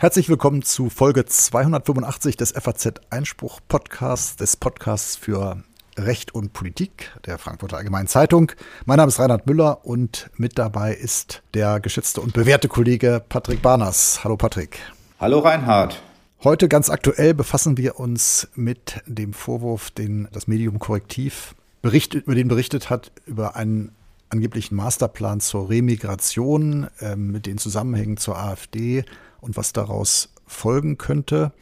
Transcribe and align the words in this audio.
Herzlich 0.00 0.30
willkommen 0.30 0.62
zu 0.62 0.88
Folge 0.88 1.26
285 1.26 2.38
des 2.38 2.52
FAZ 2.52 2.94
Einspruch 3.10 3.60
Podcasts, 3.68 4.34
des 4.34 4.56
Podcasts 4.56 5.14
für 5.14 5.62
Recht 5.98 6.34
und 6.34 6.54
Politik 6.54 7.12
der 7.26 7.36
Frankfurter 7.36 7.76
Allgemeinen 7.76 8.08
Zeitung. 8.08 8.50
Mein 8.86 8.96
Name 8.96 9.10
ist 9.10 9.18
Reinhard 9.18 9.46
Müller 9.46 9.84
und 9.84 10.30
mit 10.38 10.56
dabei 10.56 10.94
ist 10.94 11.42
der 11.52 11.80
geschätzte 11.80 12.22
und 12.22 12.32
bewährte 12.32 12.66
Kollege 12.66 13.22
Patrick 13.28 13.60
Barners. 13.60 14.24
Hallo 14.24 14.38
Patrick. 14.38 14.78
Hallo 15.18 15.40
Reinhard. 15.40 16.00
Heute 16.44 16.68
ganz 16.68 16.88
aktuell 16.88 17.34
befassen 17.34 17.76
wir 17.76 18.00
uns 18.00 18.48
mit 18.54 19.02
dem 19.04 19.34
Vorwurf, 19.34 19.90
den 19.90 20.28
das 20.32 20.46
Medium 20.46 20.78
Korrektiv 20.78 21.54
berichtet, 21.82 22.24
über 22.24 22.34
den 22.34 22.48
berichtet 22.48 22.88
hat, 22.88 23.12
über 23.26 23.54
einen 23.54 23.92
angeblichen 24.30 24.76
Masterplan 24.76 25.40
zur 25.40 25.68
Remigration 25.68 26.88
äh, 27.00 27.16
mit 27.16 27.44
den 27.44 27.58
Zusammenhängen 27.58 28.16
zur 28.16 28.38
AfD 28.38 29.04
und 29.40 29.56
was 29.56 29.72
daraus 29.72 30.28
folgen 30.46 30.98
könnte. 30.98 31.52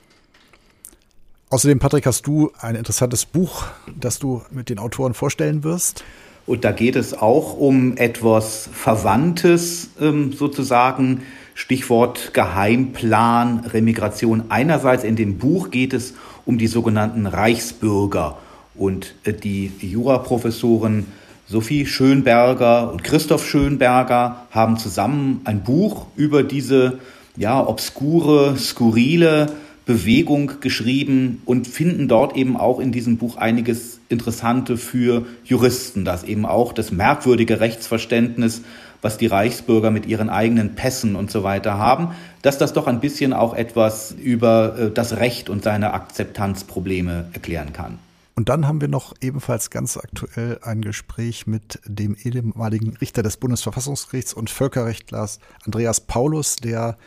Außerdem, 1.51 1.79
Patrick, 1.79 2.05
hast 2.07 2.27
du 2.27 2.53
ein 2.61 2.75
interessantes 2.75 3.25
Buch, 3.25 3.65
das 3.99 4.19
du 4.19 4.43
mit 4.51 4.69
den 4.69 4.79
Autoren 4.79 5.15
vorstellen 5.15 5.65
wirst. 5.65 6.05
Und 6.47 6.65
da 6.65 6.73
geht 6.73 6.97
es 6.97 7.15
auch 7.15 7.55
um 7.55 7.97
etwas 7.97 8.69
Verwandtes 8.73 9.91
ähm, 10.01 10.33
sozusagen. 10.33 11.23
Stichwort 11.55 12.33
Geheimplan, 12.35 13.61
Remigration. 13.61 14.45
Einerseits 14.49 15.05
in 15.05 15.17
dem 15.17 15.39
Buch 15.39 15.71
geht 15.71 15.93
es 15.93 16.15
um 16.47 16.57
die 16.57 16.69
sogenannten 16.69 17.27
Reichsbürger. 17.27 18.39
Und 18.75 19.15
äh, 19.25 19.33
die 19.33 19.73
Juraprofessoren 19.81 21.07
Sophie 21.47 21.87
Schönberger 21.87 22.93
und 22.93 23.03
Christoph 23.05 23.47
Schönberger 23.47 24.47
haben 24.51 24.77
zusammen 24.77 25.41
ein 25.45 25.65
Buch 25.65 26.07
über 26.15 26.43
diese 26.43 26.99
ja, 27.39 27.67
obskure, 27.67 28.57
skurrile 28.59 29.47
Bewegung 29.87 30.61
geschrieben 30.61 31.41
und 31.47 31.67
finden 31.67 32.09
dort 32.09 32.37
eben 32.37 32.59
auch 32.59 32.79
in 32.79 32.93
diesem 32.93 33.17
Buch 33.17 33.37
einiges 33.37 34.01
Interessante 34.11 34.77
für 34.77 35.25
Juristen, 35.45 36.05
dass 36.05 36.25
eben 36.25 36.45
auch 36.45 36.75
das 36.75 36.93
merkwürdige 36.93 37.61
Rechtsverständnis, 37.61 38.61
was 39.01 39.17
die 39.17 39.29
Reichsbürger 39.29 39.91
mit 39.91 40.05
ihren 40.05 40.29
eigenen 40.29 40.75
Pässen 40.75 41.17
und 41.17 41.31
so 41.31 41.43
weiter 41.43 41.79
haben, 41.79 42.11
dass 42.43 42.59
das 42.59 42.75
doch 42.75 42.87
ein 42.87 43.01
bisschen 43.01 43.33
auch 43.33 43.55
etwas 43.55 44.13
über 44.13 44.77
äh, 44.79 44.91
das 44.91 45.17
Recht 45.17 45.49
und 45.49 45.63
seine 45.63 45.95
Akzeptanzprobleme 45.95 47.29
erklären 47.33 47.73
kann. 47.73 47.99
Und 48.35 48.49
dann 48.49 48.69
haben 48.69 48.81
wir 48.81 48.89
noch 48.89 49.15
ebenfalls 49.21 49.71
ganz 49.71 49.97
aktuell 49.97 50.59
ein 50.63 50.83
Gespräch 50.83 51.47
mit 51.47 51.81
dem 51.87 52.15
ehemaligen 52.15 52.97
Richter 53.01 53.23
des 53.23 53.37
Bundesverfassungsgerichts 53.37 54.35
und 54.35 54.51
Völkerrechtlers 54.51 55.41
Andreas 55.65 56.01
Paulus, 56.01 56.57
der 56.57 56.99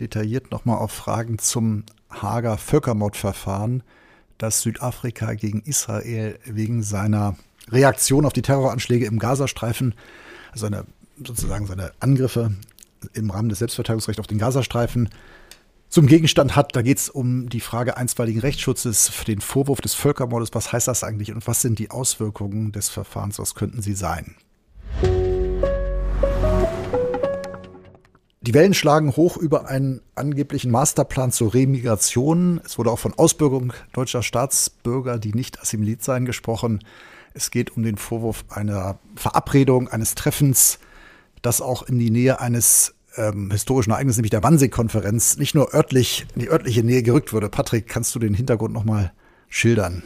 detailliert 0.00 0.50
nochmal 0.50 0.78
auf 0.78 0.92
Fragen 0.92 1.38
zum 1.38 1.84
Hager 2.10 2.58
Völkermordverfahren, 2.58 3.82
das 4.38 4.62
Südafrika 4.62 5.34
gegen 5.34 5.62
Israel 5.62 6.38
wegen 6.44 6.82
seiner 6.82 7.36
Reaktion 7.70 8.24
auf 8.24 8.32
die 8.32 8.42
Terroranschläge 8.42 9.06
im 9.06 9.18
Gazastreifen, 9.18 9.94
also 10.52 10.66
seine, 10.66 10.84
sozusagen 11.22 11.66
seine 11.66 11.92
Angriffe 12.00 12.52
im 13.12 13.30
Rahmen 13.30 13.48
des 13.48 13.58
Selbstverteidigungsrechts 13.58 14.20
auf 14.20 14.26
den 14.26 14.38
Gazastreifen 14.38 15.08
zum 15.88 16.06
Gegenstand 16.06 16.56
hat. 16.56 16.74
Da 16.74 16.82
geht 16.82 16.98
es 16.98 17.08
um 17.08 17.48
die 17.48 17.60
Frage 17.60 17.96
einstweiligen 17.96 18.40
Rechtsschutzes, 18.40 19.12
den 19.26 19.40
Vorwurf 19.40 19.80
des 19.80 19.94
Völkermordes. 19.94 20.50
Was 20.52 20.72
heißt 20.72 20.88
das 20.88 21.04
eigentlich 21.04 21.32
und 21.32 21.46
was 21.46 21.60
sind 21.60 21.78
die 21.78 21.90
Auswirkungen 21.90 22.72
des 22.72 22.88
Verfahrens? 22.88 23.38
Was 23.38 23.54
könnten 23.54 23.82
sie 23.82 23.94
sein? 23.94 24.36
Die 28.40 28.54
Wellen 28.54 28.72
schlagen 28.72 29.16
hoch 29.16 29.36
über 29.36 29.68
einen 29.68 30.00
angeblichen 30.14 30.70
Masterplan 30.70 31.32
zur 31.32 31.54
Remigration. 31.54 32.60
Es 32.64 32.78
wurde 32.78 32.92
auch 32.92 32.98
von 32.98 33.14
Ausbürgerung 33.14 33.72
deutscher 33.92 34.22
Staatsbürger, 34.22 35.18
die 35.18 35.34
nicht 35.34 35.60
assimiliert 35.60 36.04
seien, 36.04 36.24
gesprochen. 36.24 36.84
Es 37.34 37.50
geht 37.50 37.76
um 37.76 37.82
den 37.82 37.96
Vorwurf 37.96 38.44
einer 38.48 38.98
Verabredung, 39.16 39.88
eines 39.88 40.14
Treffens, 40.14 40.78
das 41.42 41.60
auch 41.60 41.82
in 41.82 41.98
die 41.98 42.10
Nähe 42.10 42.40
eines 42.40 42.94
ähm, 43.16 43.50
historischen 43.50 43.90
Ereignisses, 43.90 44.18
nämlich 44.18 44.30
der 44.30 44.44
Wannsee-Konferenz, 44.44 45.36
nicht 45.36 45.56
nur 45.56 45.74
örtlich 45.74 46.26
in 46.36 46.42
die 46.42 46.48
örtliche 46.48 46.84
Nähe 46.84 47.02
gerückt 47.02 47.32
wurde. 47.32 47.48
Patrick, 47.48 47.88
kannst 47.88 48.14
du 48.14 48.20
den 48.20 48.34
Hintergrund 48.34 48.72
nochmal 48.72 49.12
schildern? 49.48 50.04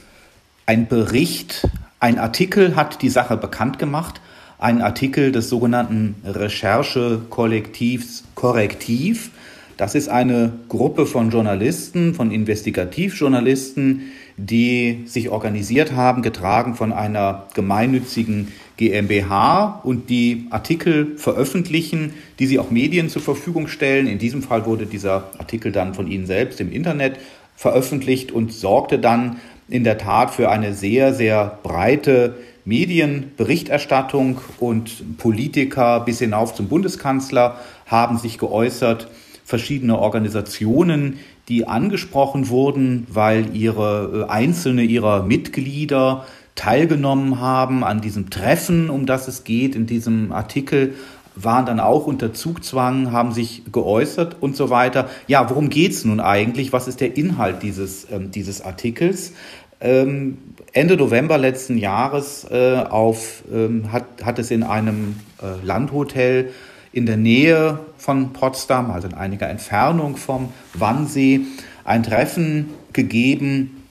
Ein 0.64 0.88
Bericht, 0.88 1.68
ein 2.00 2.18
Artikel 2.18 2.76
hat 2.76 3.02
die 3.02 3.10
Sache 3.10 3.36
bekannt 3.36 3.78
gemacht 3.78 4.22
einen 4.62 4.80
Artikel 4.80 5.32
des 5.32 5.48
sogenannten 5.48 6.14
Recherchekollektivs 6.24 8.22
Korrektiv. 8.36 9.30
Das 9.76 9.96
ist 9.96 10.08
eine 10.08 10.52
Gruppe 10.68 11.06
von 11.06 11.30
Journalisten, 11.30 12.14
von 12.14 12.30
Investigativjournalisten, 12.30 14.12
die 14.36 15.02
sich 15.06 15.30
organisiert 15.30 15.96
haben, 15.96 16.22
getragen 16.22 16.76
von 16.76 16.92
einer 16.92 17.48
gemeinnützigen 17.54 18.52
GmbH 18.76 19.80
und 19.82 20.08
die 20.08 20.46
Artikel 20.50 21.16
veröffentlichen, 21.16 22.14
die 22.38 22.46
sie 22.46 22.60
auch 22.60 22.70
Medien 22.70 23.08
zur 23.08 23.22
Verfügung 23.22 23.66
stellen. 23.66 24.06
In 24.06 24.18
diesem 24.18 24.42
Fall 24.42 24.64
wurde 24.64 24.86
dieser 24.86 25.30
Artikel 25.38 25.72
dann 25.72 25.94
von 25.94 26.06
Ihnen 26.06 26.26
selbst 26.26 26.60
im 26.60 26.70
Internet 26.70 27.18
veröffentlicht 27.56 28.30
und 28.30 28.52
sorgte 28.52 29.00
dann 29.00 29.38
in 29.68 29.82
der 29.84 29.98
Tat 29.98 30.32
für 30.32 30.50
eine 30.50 30.74
sehr, 30.74 31.14
sehr 31.14 31.58
breite 31.62 32.36
Medienberichterstattung 32.64 34.40
und 34.60 35.18
Politiker 35.18 36.00
bis 36.00 36.20
hinauf 36.20 36.54
zum 36.54 36.68
Bundeskanzler 36.68 37.56
haben 37.86 38.18
sich 38.18 38.38
geäußert, 38.38 39.08
verschiedene 39.44 39.98
Organisationen, 39.98 41.18
die 41.48 41.66
angesprochen 41.66 42.48
wurden, 42.48 43.06
weil 43.10 43.54
ihre 43.54 44.26
äh, 44.28 44.30
einzelne 44.30 44.82
ihrer 44.84 45.24
Mitglieder 45.24 46.24
teilgenommen 46.54 47.40
haben 47.40 47.82
an 47.82 48.00
diesem 48.00 48.30
Treffen, 48.30 48.90
um 48.90 49.06
das 49.06 49.26
es 49.26 49.44
geht 49.44 49.74
in 49.74 49.86
diesem 49.86 50.32
Artikel, 50.32 50.94
waren 51.34 51.66
dann 51.66 51.80
auch 51.80 52.06
unter 52.06 52.34
Zugzwang, 52.34 53.10
haben 53.10 53.32
sich 53.32 53.62
geäußert 53.72 54.36
und 54.40 54.54
so 54.54 54.70
weiter. 54.70 55.08
Ja, 55.26 55.48
worum 55.48 55.70
geht's 55.70 56.04
nun 56.04 56.20
eigentlich? 56.20 56.72
Was 56.72 56.88
ist 56.88 57.00
der 57.00 57.16
Inhalt 57.16 57.62
dieses, 57.62 58.06
ähm, 58.10 58.30
dieses 58.30 58.60
Artikels? 58.60 59.32
Ähm, 59.82 60.38
Ende 60.72 60.96
November 60.96 61.36
letzten 61.38 61.76
Jahres 61.76 62.46
äh, 62.50 62.76
auf, 62.76 63.42
ähm, 63.52 63.90
hat, 63.92 64.04
hat 64.24 64.38
es 64.38 64.50
in 64.50 64.62
einem 64.62 65.16
äh, 65.42 65.64
Landhotel 65.64 66.50
in 66.92 67.04
der 67.04 67.16
Nähe 67.16 67.80
von 67.98 68.32
Potsdam, 68.32 68.90
also 68.90 69.08
in 69.08 69.14
einiger 69.14 69.48
Entfernung 69.48 70.16
vom 70.16 70.52
Wannsee, 70.74 71.40
ein 71.84 72.04
Treffen 72.04 72.70
gegeben, 72.92 73.82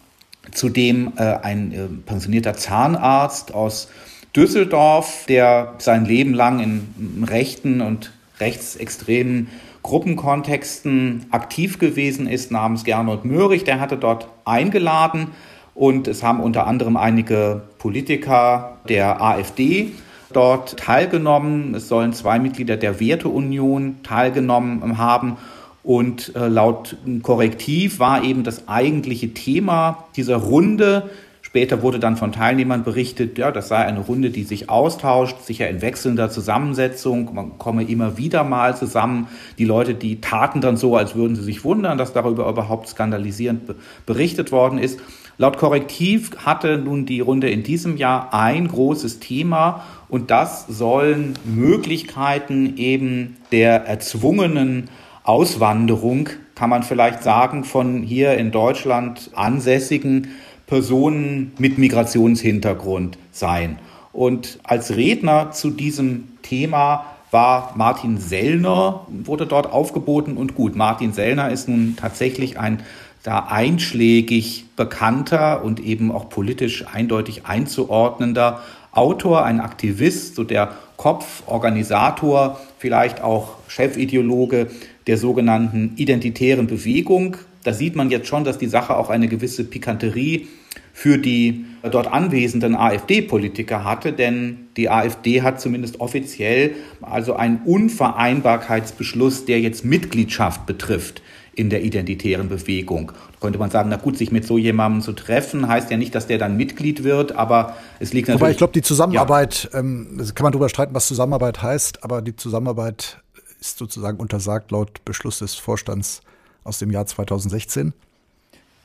zu 0.51 0.69
dem 0.69 1.13
äh, 1.17 1.23
ein 1.23 1.71
äh, 1.73 1.87
pensionierter 2.05 2.53
Zahnarzt 2.53 3.53
aus 3.53 3.89
Düsseldorf, 4.35 5.25
der 5.27 5.73
sein 5.79 6.05
Leben 6.05 6.33
lang 6.33 6.61
in 6.61 7.25
rechten 7.27 7.81
und 7.81 8.13
rechtsextremen 8.39 9.49
Gruppenkontexten 9.83 11.25
aktiv 11.31 11.79
gewesen 11.79 12.27
ist, 12.27 12.49
namens 12.49 12.85
Gernot 12.85 13.25
Möhrig, 13.25 13.65
der 13.65 13.79
hatte 13.79 13.97
dort 13.97 14.27
eingeladen 14.45 15.27
und 15.73 16.07
es 16.07 16.23
haben 16.23 16.39
unter 16.39 16.67
anderem 16.67 16.97
einige 16.97 17.61
Politiker 17.77 18.77
der 18.89 19.21
AfD 19.21 19.91
dort 20.33 20.77
teilgenommen. 20.77 21.75
Es 21.75 21.87
sollen 21.87 22.13
zwei 22.13 22.39
Mitglieder 22.39 22.77
der 22.77 22.99
Werteunion 22.99 23.97
teilgenommen 24.03 24.97
haben. 24.97 25.37
Und 25.83 26.35
äh, 26.35 26.47
laut 26.47 26.97
Korrektiv 27.23 27.99
war 27.99 28.23
eben 28.23 28.43
das 28.43 28.67
eigentliche 28.67 29.33
Thema 29.33 30.05
dieser 30.15 30.37
Runde. 30.37 31.09
Später 31.41 31.81
wurde 31.81 31.99
dann 31.99 32.17
von 32.17 32.31
Teilnehmern 32.31 32.83
berichtet, 32.83 33.37
ja, 33.37 33.51
das 33.51 33.67
sei 33.67 33.77
eine 33.77 33.99
Runde, 33.99 34.29
die 34.29 34.43
sich 34.43 34.69
austauscht, 34.69 35.41
sicher 35.41 35.67
in 35.69 35.81
wechselnder 35.81 36.29
Zusammensetzung. 36.29 37.33
Man 37.33 37.57
komme 37.57 37.83
immer 37.83 38.17
wieder 38.17 38.43
mal 38.43 38.77
zusammen. 38.77 39.27
Die 39.57 39.65
Leute, 39.65 39.95
die 39.95 40.21
taten 40.21 40.61
dann 40.61 40.77
so, 40.77 40.95
als 40.95 41.15
würden 41.15 41.35
sie 41.35 41.43
sich 41.43 41.63
wundern, 41.63 41.97
dass 41.97 42.13
darüber 42.13 42.47
überhaupt 42.47 42.87
skandalisierend 42.87 43.73
berichtet 44.05 44.51
worden 44.51 44.77
ist. 44.77 44.99
Laut 45.37 45.57
Korrektiv 45.57 46.31
hatte 46.37 46.77
nun 46.77 47.05
die 47.05 47.19
Runde 47.19 47.49
in 47.49 47.63
diesem 47.63 47.97
Jahr 47.97 48.33
ein 48.33 48.67
großes 48.67 49.19
Thema 49.19 49.83
und 50.09 50.29
das 50.29 50.67
sollen 50.67 51.33
Möglichkeiten 51.45 52.77
eben 52.77 53.37
der 53.51 53.85
erzwungenen 53.85 54.89
Auswanderung, 55.23 56.29
kann 56.55 56.69
man 56.69 56.83
vielleicht 56.83 57.23
sagen, 57.23 57.63
von 57.63 58.03
hier 58.03 58.37
in 58.37 58.51
Deutschland 58.51 59.31
ansässigen 59.33 60.29
Personen 60.67 61.53
mit 61.57 61.77
Migrationshintergrund 61.77 63.17
sein. 63.31 63.77
Und 64.13 64.59
als 64.63 64.95
Redner 64.95 65.51
zu 65.51 65.69
diesem 65.69 66.29
Thema 66.41 67.05
war 67.31 67.73
Martin 67.75 68.17
Sellner, 68.17 69.07
wurde 69.07 69.47
dort 69.47 69.71
aufgeboten 69.71 70.37
und 70.37 70.53
gut. 70.53 70.75
Martin 70.75 71.13
Sellner 71.13 71.49
ist 71.49 71.67
nun 71.67 71.95
tatsächlich 71.97 72.59
ein 72.59 72.83
da 73.23 73.47
einschlägig 73.49 74.65
bekannter 74.75 75.63
und 75.63 75.79
eben 75.79 76.11
auch 76.11 76.29
politisch 76.29 76.85
eindeutig 76.91 77.45
einzuordnender 77.45 78.61
Autor, 78.91 79.45
ein 79.45 79.61
Aktivist, 79.61 80.35
so 80.35 80.43
der 80.43 80.71
Kopf, 80.97 81.43
Organisator, 81.45 82.59
vielleicht 82.77 83.21
auch 83.21 83.55
Chefideologe 83.67 84.67
der 85.07 85.17
sogenannten 85.17 85.93
identitären 85.95 86.67
Bewegung. 86.67 87.37
Da 87.63 87.73
sieht 87.73 87.95
man 87.95 88.09
jetzt 88.09 88.27
schon, 88.27 88.43
dass 88.43 88.57
die 88.57 88.67
Sache 88.67 88.97
auch 88.97 89.09
eine 89.09 89.27
gewisse 89.27 89.63
Pikanterie 89.63 90.47
für 90.93 91.17
die 91.17 91.65
dort 91.89 92.07
anwesenden 92.07 92.75
AfD-Politiker 92.75 93.83
hatte, 93.83 94.13
denn 94.13 94.67
die 94.77 94.89
AfD 94.89 95.41
hat 95.41 95.59
zumindest 95.59 95.99
offiziell 95.99 96.71
also 97.01 97.35
einen 97.35 97.61
Unvereinbarkeitsbeschluss, 97.65 99.45
der 99.45 99.59
jetzt 99.61 99.83
Mitgliedschaft 99.85 100.65
betrifft 100.65 101.21
in 101.53 101.69
der 101.69 101.83
identitären 101.83 102.49
Bewegung. 102.49 103.11
Da 103.33 103.39
könnte 103.41 103.59
man 103.59 103.69
sagen, 103.69 103.89
na 103.89 103.97
gut, 103.97 104.17
sich 104.17 104.31
mit 104.31 104.45
so 104.45 104.57
jemandem 104.57 105.01
zu 105.01 105.13
treffen, 105.13 105.67
heißt 105.67 105.91
ja 105.91 105.97
nicht, 105.97 106.15
dass 106.15 106.27
der 106.27 106.37
dann 106.37 106.55
Mitglied 106.55 107.03
wird, 107.03 107.33
aber 107.33 107.75
es 107.99 108.13
liegt 108.13 108.27
natürlich. 108.27 108.41
Wobei 108.41 108.51
ich 108.51 108.57
glaube, 108.57 108.73
die 108.73 108.81
Zusammenarbeit, 108.81 109.69
ja. 109.73 109.79
ähm, 109.79 110.17
kann 110.33 110.43
man 110.43 110.53
darüber 110.53 110.69
streiten, 110.69 110.93
was 110.93 111.07
Zusammenarbeit 111.07 111.61
heißt, 111.61 112.03
aber 112.03 112.21
die 112.21 112.35
Zusammenarbeit 112.35 113.21
ist 113.59 113.77
sozusagen 113.77 114.17
untersagt 114.17 114.71
laut 114.71 115.03
Beschluss 115.05 115.39
des 115.39 115.55
Vorstands 115.55 116.21
aus 116.63 116.79
dem 116.79 116.91
Jahr 116.91 117.05
2016. 117.05 117.93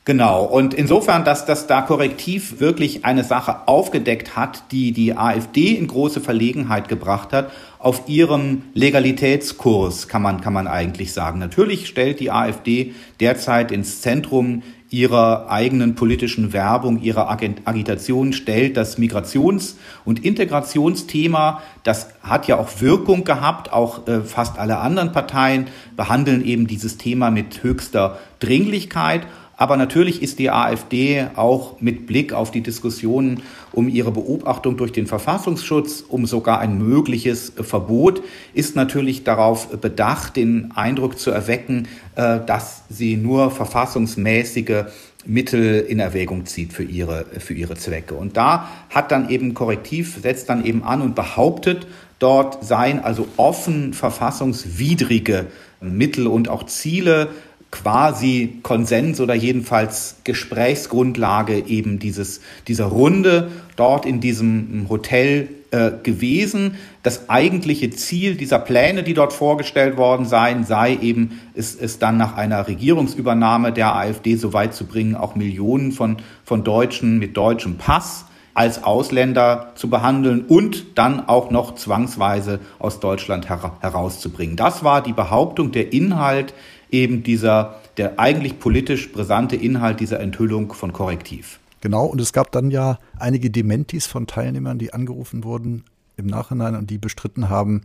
Genau. 0.07 0.45
Und 0.45 0.73
insofern, 0.73 1.25
dass 1.25 1.45
das 1.45 1.67
da 1.67 1.81
korrektiv 1.81 2.61
wirklich 2.61 3.03
eine 3.03 3.25
Sache 3.25 3.67
aufgedeckt 3.67 4.37
hat, 4.37 4.71
die 4.71 4.93
die 4.93 5.17
AfD 5.17 5.73
in 5.73 5.87
große 5.87 6.21
Verlegenheit 6.21 6.87
gebracht 6.87 7.33
hat, 7.33 7.51
auf 7.77 8.07
ihrem 8.07 8.61
Legalitätskurs, 8.73 10.07
kann 10.07 10.21
man, 10.21 10.39
kann 10.39 10.53
man 10.53 10.65
eigentlich 10.65 11.11
sagen. 11.11 11.39
Natürlich 11.39 11.87
stellt 11.87 12.21
die 12.21 12.31
AfD 12.31 12.93
derzeit 13.19 13.73
ins 13.73 13.99
Zentrum 13.99 14.63
ihrer 14.89 15.51
eigenen 15.51 15.95
politischen 15.95 16.53
Werbung, 16.53 17.01
ihrer 17.01 17.29
Agitation 17.29 18.31
stellt 18.31 18.77
das 18.77 18.97
Migrations- 18.97 19.75
und 20.05 20.23
Integrationsthema. 20.23 21.61
Das 21.83 22.07
hat 22.21 22.47
ja 22.47 22.57
auch 22.57 22.79
Wirkung 22.79 23.25
gehabt. 23.25 23.73
Auch 23.73 24.07
äh, 24.07 24.21
fast 24.21 24.57
alle 24.57 24.77
anderen 24.77 25.11
Parteien 25.11 25.67
behandeln 25.97 26.45
eben 26.45 26.65
dieses 26.65 26.97
Thema 26.97 27.29
mit 27.29 27.61
höchster 27.63 28.17
Dringlichkeit. 28.39 29.27
Aber 29.57 29.75
natürlich 29.75 30.21
ist 30.21 30.37
die 30.37 30.51
AfD 30.51 31.25
auch 31.35 31.81
mit 31.81 32.05
Blick 32.05 32.31
auf 32.31 32.51
die 32.51 32.61
Diskussionen 32.61 33.41
um 33.73 33.89
ihre 33.89 34.11
Beobachtung 34.11 34.77
durch 34.77 34.91
den 34.91 35.07
Verfassungsschutz, 35.07 36.03
um 36.07 36.27
sogar 36.27 36.59
ein 36.59 36.77
mögliches 36.77 37.53
Verbot, 37.59 38.21
ist 38.53 38.75
natürlich 38.75 39.23
darauf 39.23 39.69
bedacht, 39.81 40.35
den 40.35 40.71
Eindruck 40.75 41.17
zu 41.17 41.31
erwecken, 41.31 41.87
äh, 42.15 42.39
dass 42.45 42.83
sie 42.89 43.17
nur 43.17 43.49
verfassungsmäßige 43.49 44.85
Mittel 45.25 45.79
in 45.79 45.99
Erwägung 45.99 46.45
zieht 46.45 46.71
für 46.71 46.83
ihre, 46.83 47.25
für 47.39 47.53
ihre 47.53 47.75
Zwecke. 47.75 48.13
Und 48.13 48.37
da 48.37 48.69
hat 48.91 49.11
dann 49.11 49.29
eben 49.29 49.55
Korrektiv, 49.55 50.19
setzt 50.21 50.49
dann 50.49 50.63
eben 50.63 50.83
an 50.83 51.01
und 51.01 51.15
behauptet, 51.15 51.87
dort 52.19 52.63
seien 52.63 52.99
also 52.99 53.27
offen 53.37 53.93
verfassungswidrige 53.93 55.47
Mittel 55.81 56.27
und 56.27 56.49
auch 56.49 56.65
Ziele 56.65 57.29
quasi 57.71 58.59
Konsens 58.63 59.19
oder 59.19 59.33
jedenfalls 59.33 60.17
Gesprächsgrundlage 60.23 61.65
eben 61.67 61.99
dieses, 61.99 62.41
dieser 62.67 62.85
Runde 62.85 63.51
dort 63.75 64.05
in 64.05 64.19
diesem 64.21 64.87
Hotel 64.89 65.49
äh, 65.71 65.91
gewesen. 66.01 66.75
Das 67.03 67.29
eigentliche 67.29 67.89
Ziel 67.89 68.35
dieser 68.35 68.59
Pläne, 68.59 69.03
die 69.03 69.13
dort 69.13 69.33
vorgestellt 69.33 69.97
worden 69.97 70.25
seien, 70.25 70.63
sei 70.63 70.95
eben, 70.95 71.41
es, 71.55 71.75
es 71.75 71.99
dann 71.99 72.15
nach 72.15 72.37
einer 72.37 72.67
Regierungsübernahme 72.67 73.73
der 73.73 73.95
AfD 73.95 74.35
so 74.35 74.53
weit 74.53 74.73
zu 74.73 74.85
bringen, 74.85 75.15
auch 75.15 75.35
Millionen 75.35 75.91
von, 75.91 76.17
von 76.45 76.63
Deutschen 76.63 77.19
mit 77.19 77.35
deutschem 77.35 77.77
Pass 77.77 78.25
als 78.53 78.83
Ausländer 78.83 79.73
zu 79.75 79.89
behandeln 79.89 80.45
und 80.45 80.97
dann 80.97 81.27
auch 81.27 81.51
noch 81.51 81.75
zwangsweise 81.75 82.59
aus 82.79 82.99
Deutschland 82.99 83.49
her 83.49 83.73
herauszubringen. 83.81 84.55
Das 84.55 84.83
war 84.83 85.03
die 85.03 85.13
Behauptung, 85.13 85.71
der 85.71 85.93
Inhalt 85.93 86.55
eben 86.91 87.23
dieser, 87.23 87.81
der 87.97 88.19
eigentlich 88.19 88.59
politisch 88.59 89.11
brisante 89.11 89.55
Inhalt 89.55 89.99
dieser 89.99 90.19
Enthüllung 90.19 90.73
von 90.73 90.93
Korrektiv. 90.93 91.59
Genau, 91.81 92.05
und 92.05 92.19
es 92.19 92.33
gab 92.33 92.51
dann 92.51 92.71
ja 92.71 92.97
einige 93.19 93.49
Dementis 93.49 94.07
von 94.07 94.27
Teilnehmern, 94.27 94.79
die 94.79 94.93
angerufen 94.93 95.43
wurden 95.43 95.83
im 96.17 96.25
Nachhinein 96.25 96.75
und 96.75 96.89
die 96.89 96.97
bestritten 96.97 97.49
haben, 97.49 97.83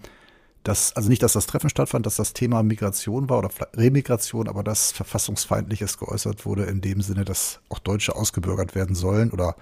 dass, 0.65 0.95
also 0.97 1.09
nicht, 1.09 1.23
dass 1.23 1.33
das 1.33 1.47
Treffen 1.47 1.69
stattfand, 1.69 2.07
dass 2.07 2.17
das 2.17 2.33
Thema 2.33 2.63
Migration 2.63 3.29
war 3.29 3.39
oder 3.39 3.51
Remigration, 3.75 4.49
aber 4.49 4.63
dass 4.63 4.93
Verfassungsfeindliches 4.93 5.99
geäußert 5.99 6.47
wurde 6.47 6.65
in 6.65 6.81
dem 6.81 7.03
Sinne, 7.03 7.25
dass 7.25 7.61
auch 7.69 7.81
Deutsche 7.81 8.15
ausgebürgert 8.15 8.75
werden 8.75 8.95
sollen 8.95 9.31
oder 9.31 9.57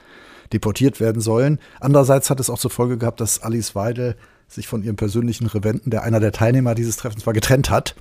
deportiert 0.52 1.00
werden 1.00 1.22
sollen. 1.22 1.58
Andererseits 1.80 2.28
hat 2.28 2.38
es 2.38 2.50
auch 2.50 2.58
zur 2.58 2.70
Folge 2.70 2.98
gehabt, 2.98 3.20
dass 3.20 3.42
Alice 3.42 3.74
Weidel 3.74 4.16
sich 4.46 4.68
von 4.68 4.82
ihrem 4.82 4.96
persönlichen 4.96 5.46
Referenten, 5.46 5.90
der 5.90 6.02
einer 6.02 6.20
der 6.20 6.32
Teilnehmer 6.32 6.74
dieses 6.74 6.96
Treffens 6.96 7.24
war, 7.26 7.32
getrennt 7.32 7.70
hat 7.70 7.94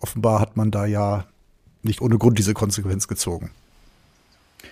offenbar 0.00 0.40
hat 0.40 0.56
man 0.56 0.70
da 0.70 0.86
ja 0.86 1.24
nicht 1.82 2.02
ohne 2.02 2.18
Grund 2.18 2.38
diese 2.38 2.54
Konsequenz 2.54 3.08
gezogen. 3.08 3.50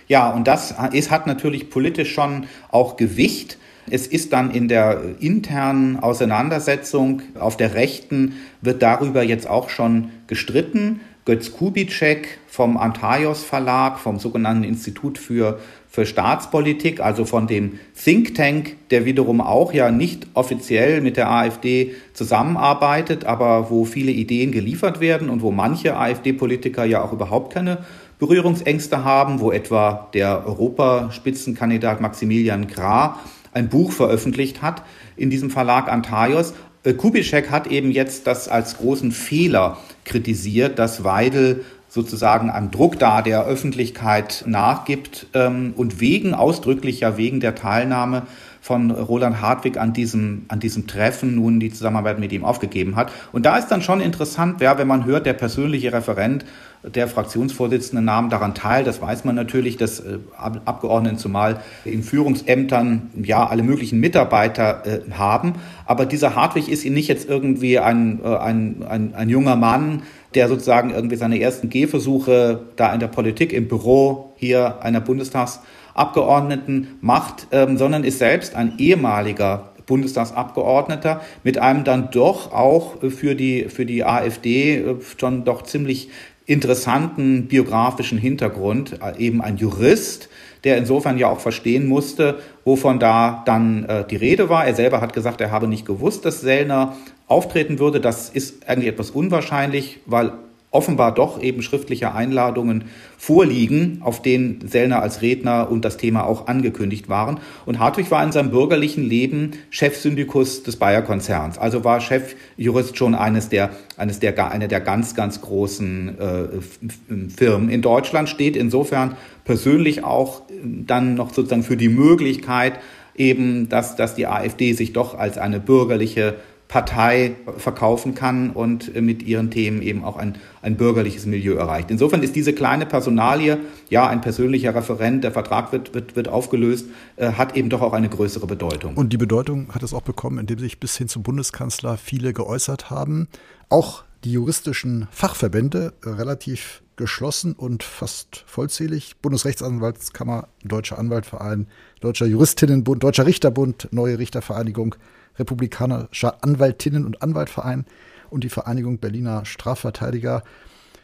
Ja, 0.07 0.29
und 0.29 0.47
das 0.47 0.75
ist, 0.91 1.11
hat 1.11 1.27
natürlich 1.27 1.69
politisch 1.69 2.13
schon 2.13 2.47
auch 2.71 2.97
Gewicht. 2.97 3.57
Es 3.89 4.05
ist 4.05 4.33
dann 4.33 4.51
in 4.51 4.67
der 4.67 5.01
internen 5.19 5.99
Auseinandersetzung 5.99 7.21
auf 7.39 7.57
der 7.57 7.73
Rechten 7.73 8.33
wird 8.61 8.81
darüber 8.81 9.23
jetzt 9.23 9.47
auch 9.47 9.69
schon 9.69 10.11
gestritten. 10.27 10.99
Götz 11.25 11.51
Kubitschek 11.51 12.39
vom 12.47 12.77
Antaios 12.77 13.43
Verlag, 13.43 13.99
vom 13.99 14.19
sogenannten 14.19 14.63
Institut 14.63 15.17
für 15.17 15.59
für 15.91 16.05
Staatspolitik, 16.05 16.99
also 17.01 17.25
von 17.25 17.47
dem 17.47 17.79
Think 17.95 18.35
Tank, 18.35 18.75
der 18.91 19.05
wiederum 19.05 19.41
auch 19.41 19.73
ja 19.73 19.89
nicht 19.89 20.27
offiziell 20.35 21.01
mit 21.01 21.17
der 21.17 21.31
AfD 21.31 21.95
zusammenarbeitet, 22.13 23.25
aber 23.25 23.71
wo 23.71 23.85
viele 23.85 24.11
Ideen 24.11 24.51
geliefert 24.51 24.99
werden 24.99 25.29
und 25.29 25.41
wo 25.41 25.51
manche 25.51 25.97
AfD-Politiker 25.97 26.85
ja 26.85 27.03
auch 27.03 27.11
überhaupt 27.11 27.51
keine 27.53 27.79
Berührungsängste 28.19 29.03
haben, 29.03 29.39
wo 29.39 29.51
etwa 29.51 30.09
der 30.13 30.45
Europaspitzenkandidat 30.45 32.01
Maximilian 32.01 32.67
Krah 32.67 33.19
ein 33.51 33.69
Buch 33.69 33.91
veröffentlicht 33.91 34.61
hat 34.61 34.83
in 35.15 35.31
diesem 35.31 35.49
Verlag 35.49 35.91
Antaios. 35.91 36.53
Kubitschek 36.97 37.49
hat 37.49 37.67
eben 37.67 37.91
jetzt 37.91 38.27
das 38.27 38.47
als 38.47 38.77
großen 38.77 39.11
Fehler 39.11 39.77
kritisiert, 40.05 40.77
dass 40.79 41.03
Weidel 41.03 41.63
sozusagen 41.89 42.49
an 42.49 42.71
Druck 42.71 42.99
da 42.99 43.21
der 43.21 43.45
Öffentlichkeit 43.45 44.43
nachgibt 44.47 45.27
ähm, 45.33 45.73
und 45.75 45.99
wegen, 45.99 46.33
ausdrücklich 46.33 47.01
ja 47.01 47.17
wegen 47.17 47.39
der 47.39 47.55
Teilnahme 47.55 48.23
von 48.61 48.91
Roland 48.91 49.41
Hartwig 49.41 49.77
an 49.77 49.93
diesem, 49.93 50.45
an 50.49 50.59
diesem 50.59 50.85
Treffen 50.85 51.35
nun 51.35 51.59
die 51.59 51.71
Zusammenarbeit 51.71 52.19
mit 52.19 52.31
ihm 52.31 52.45
aufgegeben 52.45 52.95
hat. 52.95 53.11
Und 53.31 53.45
da 53.45 53.57
ist 53.57 53.69
dann 53.69 53.81
schon 53.81 54.01
interessant, 54.01 54.61
ja, 54.61 54.77
wenn 54.77 54.87
man 54.87 55.05
hört, 55.05 55.25
der 55.25 55.33
persönliche 55.33 55.91
Referent 55.91 56.45
der 56.83 57.07
Fraktionsvorsitzende 57.07 58.01
nahm 58.01 58.29
daran 58.29 58.55
teil. 58.55 58.83
Das 58.83 59.01
weiß 59.01 59.25
man 59.25 59.35
natürlich, 59.35 59.75
dass 59.75 59.99
äh, 59.99 60.19
Abgeordneten 60.37 61.17
zumal 61.17 61.61
in 61.83 62.03
Führungsämtern 62.03 63.09
ja 63.21 63.47
alle 63.47 63.63
möglichen 63.63 63.99
Mitarbeiter 63.99 64.85
äh, 64.85 65.11
haben. 65.11 65.55
Aber 65.85 66.05
dieser 66.05 66.35
Hartwig 66.35 66.69
ist 66.69 66.85
nicht 66.85 67.07
jetzt 67.07 67.27
irgendwie 67.27 67.79
ein, 67.79 68.21
äh, 68.23 68.37
ein, 68.37 68.83
ein, 68.87 69.13
ein 69.13 69.29
junger 69.29 69.57
Mann, 69.57 70.03
der 70.35 70.47
sozusagen 70.47 70.91
irgendwie 70.91 71.15
seine 71.15 71.39
ersten 71.39 71.69
Gehversuche 71.69 72.61
da 72.75 72.93
in 72.93 72.99
der 72.99 73.07
Politik 73.07 73.53
im 73.53 73.67
Büro 73.67 74.33
hier 74.35 74.81
einer 74.81 75.01
Bundestagsabgeordneten 75.01 76.99
macht, 77.01 77.47
ähm, 77.51 77.77
sondern 77.77 78.03
ist 78.03 78.19
selbst 78.19 78.55
ein 78.55 78.73
ehemaliger 78.77 79.73
Bundestagsabgeordneter 79.85 81.21
mit 81.43 81.57
einem 81.57 81.83
dann 81.83 82.11
doch 82.11 82.53
auch 82.53 82.97
für 83.09 83.35
die, 83.35 83.65
für 83.69 83.85
die 83.85 84.05
AfD 84.05 84.77
äh, 84.77 84.95
schon 85.17 85.45
doch 85.45 85.63
ziemlich 85.63 86.09
interessanten 86.45 87.47
biografischen 87.47 88.17
Hintergrund, 88.17 88.99
äh, 89.01 89.17
eben 89.19 89.41
ein 89.41 89.57
Jurist, 89.57 90.29
der 90.63 90.77
insofern 90.77 91.17
ja 91.17 91.29
auch 91.29 91.39
verstehen 91.39 91.87
musste, 91.87 92.39
wovon 92.65 92.99
da 92.99 93.43
dann 93.45 93.85
äh, 93.85 94.05
die 94.05 94.15
Rede 94.15 94.49
war. 94.49 94.65
Er 94.65 94.75
selber 94.75 95.01
hat 95.01 95.13
gesagt, 95.13 95.41
er 95.41 95.51
habe 95.51 95.67
nicht 95.67 95.85
gewusst, 95.85 96.25
dass 96.25 96.41
Sellner 96.41 96.95
auftreten 97.29 97.79
würde. 97.79 98.01
Das 98.01 98.29
ist 98.29 98.67
eigentlich 98.67 98.89
etwas 98.89 99.11
unwahrscheinlich, 99.11 99.99
weil 100.05 100.33
offenbar 100.71 101.13
doch 101.13 101.41
eben 101.41 101.63
schriftliche 101.63 102.13
Einladungen 102.13 102.85
vorliegen, 103.17 104.01
auf 104.03 104.21
denen 104.21 104.67
Sellner 104.67 105.01
als 105.01 105.21
Redner 105.23 105.71
und 105.71 105.83
das 105.83 105.97
Thema 105.97 106.25
auch 106.25 106.47
angekündigt 106.47 107.09
waren. 107.09 107.39
Und 107.65 107.79
Hartwig 107.79 108.11
war 108.11 108.23
in 108.23 108.31
seinem 108.31 108.51
bürgerlichen 108.51 109.03
Leben 109.03 109.53
Chefsyndikus 109.71 110.61
des 110.61 110.75
Bayer-Konzerns, 110.75 111.57
also 111.57 111.83
war 111.83 112.01
Chefjurist 112.01 112.97
schon 112.97 113.15
eines 113.15 113.49
der, 113.49 113.71
eines 113.97 114.19
der, 114.19 114.51
einer 114.51 114.67
der 114.67 114.79
ganz, 114.79 115.15
ganz 115.15 115.41
großen 115.41 116.19
äh, 116.19 117.27
Firmen 117.35 117.69
in 117.69 117.81
Deutschland, 117.81 118.29
steht 118.29 118.55
insofern 118.55 119.17
persönlich 119.45 120.03
auch 120.03 120.43
dann 120.63 121.15
noch 121.15 121.33
sozusagen 121.33 121.63
für 121.63 121.77
die 121.77 121.89
Möglichkeit 121.89 122.73
eben, 123.15 123.69
dass, 123.69 123.95
dass 123.95 124.15
die 124.15 124.27
AfD 124.27 124.73
sich 124.73 124.93
doch 124.93 125.17
als 125.17 125.37
eine 125.37 125.59
bürgerliche 125.59 126.35
Partei 126.69 127.35
verkaufen 127.57 128.13
kann 128.13 128.51
und 128.51 128.95
mit 129.01 129.23
ihren 129.23 129.49
Themen 129.49 129.81
eben 129.81 130.03
auch 130.03 130.17
ein, 130.17 130.35
ein 130.61 130.77
bürgerliches 130.77 131.25
Milieu 131.25 131.55
erreicht. 131.55 131.89
Insofern 131.89 132.21
ist 132.21 132.35
diese 132.35 132.53
kleine 132.53 132.85
Personalie, 132.85 133.57
ja, 133.89 134.07
ein 134.07 134.21
persönlicher 134.21 134.75
Referent, 134.75 135.23
der 135.23 135.31
Vertrag 135.31 135.71
wird, 135.71 135.95
wird, 135.95 136.15
wird 136.15 136.27
aufgelöst, 136.27 136.85
äh, 137.15 137.31
hat 137.31 137.57
eben 137.57 137.71
doch 137.71 137.81
auch 137.81 137.93
eine 137.93 138.07
größere 138.07 138.45
Bedeutung. 138.45 138.95
Und 138.95 139.11
die 139.11 139.17
Bedeutung 139.17 139.73
hat 139.73 139.81
es 139.81 139.95
auch 139.95 140.03
bekommen, 140.03 140.37
indem 140.37 140.59
sich 140.59 140.79
bis 140.79 140.95
hin 140.95 141.07
zum 141.07 141.23
Bundeskanzler 141.23 141.97
viele 141.97 142.33
geäußert 142.33 142.91
haben. 142.91 143.27
Auch 143.69 144.03
die 144.23 144.31
juristischen 144.33 145.07
Fachverbände 145.09 145.93
äh, 146.05 146.09
relativ 146.09 146.83
geschlossen 146.97 147.53
und 147.53 147.81
fast 147.81 148.43
vollzählig. 148.45 149.15
Bundesrechtsanwaltskammer, 149.23 150.49
Deutscher 150.63 150.99
Anwaltverein, 150.99 151.65
Deutscher 151.99 152.27
Juristinnenbund, 152.27 153.01
Deutscher 153.01 153.25
Richterbund, 153.25 153.87
Neue 153.91 154.19
Richtervereinigung, 154.19 154.93
Republikanischer 155.39 156.43
Anwaltinnen- 156.43 157.05
und 157.05 157.21
Anwaltverein 157.21 157.85
und 158.29 158.43
die 158.43 158.49
Vereinigung 158.49 158.99
Berliner 158.99 159.45
Strafverteidiger 159.45 160.43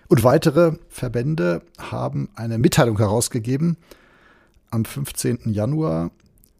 und 0.07 0.23
weitere 0.23 0.73
Verbände 0.89 1.61
haben 1.79 2.29
eine 2.35 2.57
Mitteilung 2.57 2.97
herausgegeben 2.97 3.77
am 4.69 4.85
15. 4.85 5.51
Januar, 5.51 6.11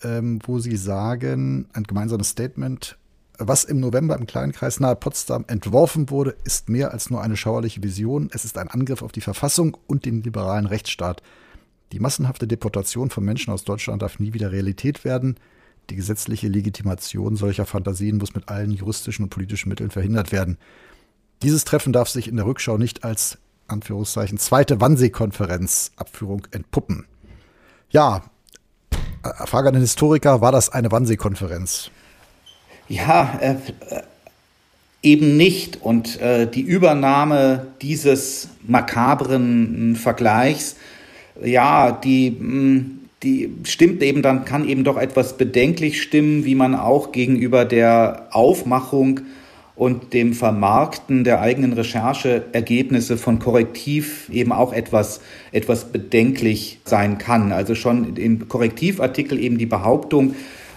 ähm, 0.03 0.39
wo 0.45 0.59
sie 0.59 0.77
sagen, 0.77 1.67
ein 1.73 1.83
gemeinsames 1.83 2.29
Statement, 2.29 2.97
was 3.37 3.65
im 3.65 3.79
November 3.79 4.17
im 4.17 4.25
Kleinkreis 4.25 4.79
nahe 4.79 4.95
Potsdam 4.95 5.45
entworfen 5.47 6.09
wurde, 6.09 6.35
ist 6.45 6.69
mehr 6.69 6.91
als 6.91 7.09
nur 7.09 7.21
eine 7.21 7.35
schauerliche 7.35 7.83
Vision. 7.83 8.29
Es 8.31 8.45
ist 8.45 8.57
ein 8.57 8.69
Angriff 8.69 9.01
auf 9.01 9.11
die 9.11 9.21
Verfassung 9.21 9.77
und 9.87 10.05
den 10.05 10.23
liberalen 10.23 10.65
Rechtsstaat. 10.65 11.21
Die 11.91 11.99
massenhafte 11.99 12.47
Deportation 12.47 13.09
von 13.09 13.25
Menschen 13.25 13.53
aus 13.53 13.63
Deutschland 13.63 14.01
darf 14.01 14.19
nie 14.19 14.33
wieder 14.33 14.51
Realität 14.51 15.03
werden. 15.03 15.35
Die 15.89 15.95
gesetzliche 15.95 16.47
Legitimation 16.47 17.35
solcher 17.35 17.65
Fantasien 17.65 18.17
muss 18.17 18.33
mit 18.33 18.49
allen 18.49 18.71
juristischen 18.71 19.23
und 19.25 19.29
politischen 19.29 19.69
Mitteln 19.69 19.91
verhindert 19.91 20.31
werden. 20.31 20.57
Dieses 21.43 21.63
Treffen 21.65 21.93
darf 21.93 22.09
sich 22.09 22.27
in 22.27 22.37
der 22.37 22.45
Rückschau 22.45 22.77
nicht 22.77 23.03
als 23.03 23.37
Anführungszeichen 23.67 24.37
zweite 24.37 24.81
Wannsee-Konferenz 24.81 25.91
Abführung 25.95 26.47
entpuppen. 26.51 27.05
Ja, 27.89 28.23
äh, 29.23 29.47
Frage 29.47 29.69
an 29.69 29.73
den 29.73 29.81
Historiker, 29.81 30.41
war 30.41 30.51
das 30.51 30.69
eine 30.69 30.91
Wannsee-Konferenz? 30.91 31.89
Ja, 32.87 33.37
äh, 33.41 33.55
eben 35.01 35.37
nicht. 35.37 35.81
Und 35.81 36.19
äh, 36.19 36.49
die 36.49 36.61
Übernahme 36.61 37.67
dieses 37.81 38.49
makabren 38.67 39.95
Vergleichs, 39.95 40.75
ja, 41.41 41.91
die 41.91 42.31
mh, 42.31 42.53
mm, 42.53 42.99
die 43.25 43.49
stimmt 43.63 44.03
eben 44.03 44.21
dann, 44.21 44.45
kann 44.45 44.67
eben 44.67 44.83
doch 44.83 44.97
etwas 44.97 45.37
bedenklich 45.37 46.01
stimmen, 46.01 46.45
wie 46.45 46.55
man 46.55 46.75
auch 46.75 47.11
gegenüber 47.11 47.65
der 47.65 48.27
Aufmachung 48.31 49.21
und 49.75 50.13
dem 50.13 50.33
Vermarkten 50.33 51.23
der 51.23 51.41
eigenen 51.41 51.73
Rechercheergebnisse 51.73 53.17
von 53.17 53.39
Korrektiv 53.39 54.29
eben 54.29 54.53
auch 54.53 54.71
etwas, 54.71 55.19
etwas 55.51 55.91
bedenklich 55.91 56.79
sein 56.85 57.17
kann. 57.17 57.51
Also 57.51 57.75
schon 57.75 58.15
im 58.15 58.47
Korrektivartikel 58.47 59.39
eben 59.39 59.57
die 59.57 59.65
Behauptung, 59.65 60.35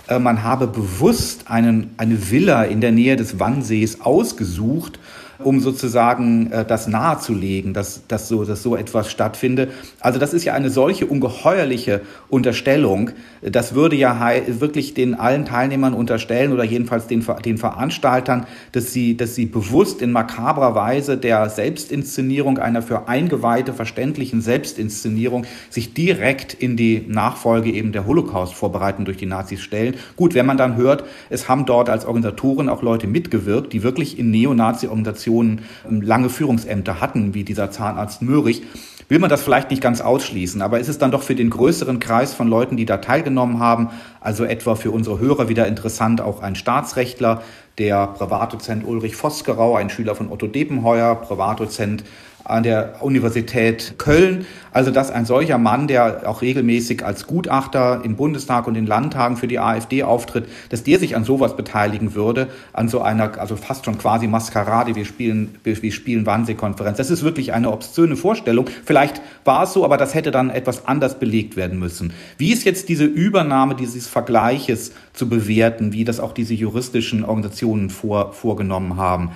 äh, 0.08 0.18
man 0.18 0.42
habe 0.42 0.66
bewusst 0.66 1.50
einen, 1.50 1.90
eine 1.96 2.30
Villa 2.30 2.64
in 2.64 2.80
der 2.80 2.92
Nähe 2.92 3.16
des 3.16 3.38
Wannsees 3.38 4.00
ausgesucht 4.00 4.98
um 5.38 5.60
sozusagen 5.60 6.50
äh, 6.50 6.64
das 6.64 6.88
nahezulegen, 6.88 7.72
dass, 7.72 8.06
dass, 8.08 8.28
so, 8.28 8.44
dass 8.44 8.62
so 8.62 8.76
etwas 8.76 9.10
stattfindet. 9.10 9.70
Also 10.00 10.18
das 10.18 10.34
ist 10.34 10.44
ja 10.44 10.54
eine 10.54 10.70
solche 10.70 11.06
ungeheuerliche 11.06 12.00
Unterstellung. 12.28 13.10
Das 13.42 13.74
würde 13.74 13.96
ja 13.96 14.18
wirklich 14.48 14.94
den 14.94 15.14
allen 15.14 15.44
Teilnehmern 15.44 15.94
unterstellen 15.94 16.52
oder 16.52 16.64
jedenfalls 16.64 17.06
den, 17.06 17.24
den 17.44 17.58
Veranstaltern, 17.58 18.46
dass 18.72 18.92
sie, 18.92 19.16
dass 19.16 19.34
sie 19.34 19.46
bewusst 19.46 20.02
in 20.02 20.10
makabrer 20.10 20.74
Weise 20.74 21.16
der 21.16 21.48
Selbstinszenierung, 21.50 22.58
einer 22.58 22.82
für 22.82 23.08
Eingeweihte 23.08 23.72
verständlichen 23.72 24.40
Selbstinszenierung, 24.40 25.46
sich 25.70 25.94
direkt 25.94 26.54
in 26.54 26.76
die 26.76 27.04
Nachfolge 27.06 27.70
eben 27.70 27.92
der 27.92 28.06
Holocaust-Vorbereitung 28.06 29.04
durch 29.04 29.16
die 29.16 29.26
Nazis 29.26 29.60
stellen. 29.60 29.94
Gut, 30.16 30.34
wenn 30.34 30.46
man 30.46 30.56
dann 30.56 30.76
hört, 30.76 31.04
es 31.30 31.48
haben 31.48 31.64
dort 31.64 31.88
als 31.88 32.06
Organisatoren 32.06 32.68
auch 32.68 32.82
Leute 32.82 33.06
mitgewirkt, 33.06 33.72
die 33.72 33.82
wirklich 33.82 34.18
in 34.18 34.30
Neonazi-Organisationen 34.30 35.27
Organisationen 35.28 35.62
ähm, 35.88 36.02
lange 36.02 36.28
Führungsämter 36.28 37.00
hatten, 37.00 37.34
wie 37.34 37.44
dieser 37.44 37.70
Zahnarzt 37.70 38.22
Möhrig, 38.22 38.62
will 39.08 39.18
man 39.18 39.30
das 39.30 39.42
vielleicht 39.42 39.70
nicht 39.70 39.82
ganz 39.82 40.00
ausschließen. 40.00 40.60
Aber 40.60 40.80
ist 40.80 40.88
es 40.88 40.98
dann 40.98 41.10
doch 41.10 41.22
für 41.22 41.34
den 41.34 41.50
größeren 41.50 41.98
Kreis 41.98 42.34
von 42.34 42.48
Leuten, 42.48 42.76
die 42.76 42.84
da 42.84 42.98
teilgenommen 42.98 43.58
haben, 43.58 43.90
also 44.20 44.44
etwa 44.44 44.74
für 44.74 44.90
unsere 44.90 45.18
Hörer 45.18 45.48
wieder 45.48 45.66
interessant, 45.66 46.20
auch 46.20 46.42
ein 46.42 46.54
Staatsrechtler, 46.54 47.42
der 47.78 48.08
Privatdozent 48.08 48.84
Ulrich 48.86 49.14
Vosgerau, 49.14 49.76
ein 49.76 49.88
Schüler 49.88 50.14
von 50.14 50.30
Otto 50.30 50.46
Depenheuer, 50.46 51.14
Privatdozent 51.14 52.04
an 52.44 52.62
der 52.62 52.96
Universität 53.00 53.94
Köln. 53.98 54.46
Also 54.70 54.90
dass 54.90 55.10
ein 55.10 55.24
solcher 55.24 55.58
Mann, 55.58 55.88
der 55.88 56.28
auch 56.28 56.42
regelmäßig 56.42 57.04
als 57.04 57.26
Gutachter 57.26 58.02
im 58.04 58.16
Bundestag 58.16 58.66
und 58.66 58.76
in 58.76 58.86
Landtagen 58.86 59.36
für 59.36 59.48
die 59.48 59.58
AfD 59.58 60.02
auftritt, 60.02 60.46
dass 60.68 60.84
der 60.84 60.98
sich 60.98 61.16
an 61.16 61.24
sowas 61.24 61.56
beteiligen 61.56 62.14
würde, 62.14 62.48
an 62.72 62.88
so 62.88 63.00
einer, 63.00 63.38
also 63.38 63.56
fast 63.56 63.84
schon 63.84 63.98
quasi 63.98 64.26
Maskerade, 64.26 64.94
wir 64.94 65.04
spielen, 65.04 65.56
wir 65.64 65.92
spielen 65.92 66.26
Wannsee-Konferenz. 66.26 66.98
Das 66.98 67.10
ist 67.10 67.24
wirklich 67.24 67.52
eine 67.52 67.72
obszöne 67.72 68.16
Vorstellung. 68.16 68.66
Vielleicht 68.84 69.20
war 69.44 69.64
es 69.64 69.72
so, 69.72 69.84
aber 69.84 69.96
das 69.96 70.14
hätte 70.14 70.30
dann 70.30 70.50
etwas 70.50 70.86
anders 70.86 71.18
belegt 71.18 71.56
werden 71.56 71.78
müssen. 71.78 72.12
Wie 72.36 72.52
ist 72.52 72.64
jetzt 72.64 72.88
diese 72.88 73.04
Übernahme 73.04 73.74
dieses 73.74 74.06
Vergleiches 74.06 74.92
zu 75.12 75.28
bewerten, 75.28 75.92
wie 75.92 76.04
das 76.04 76.20
auch 76.20 76.32
diese 76.32 76.54
juristischen 76.54 77.24
Organisationen 77.24 77.90
vor, 77.90 78.32
vorgenommen 78.32 78.96
haben? 78.96 79.30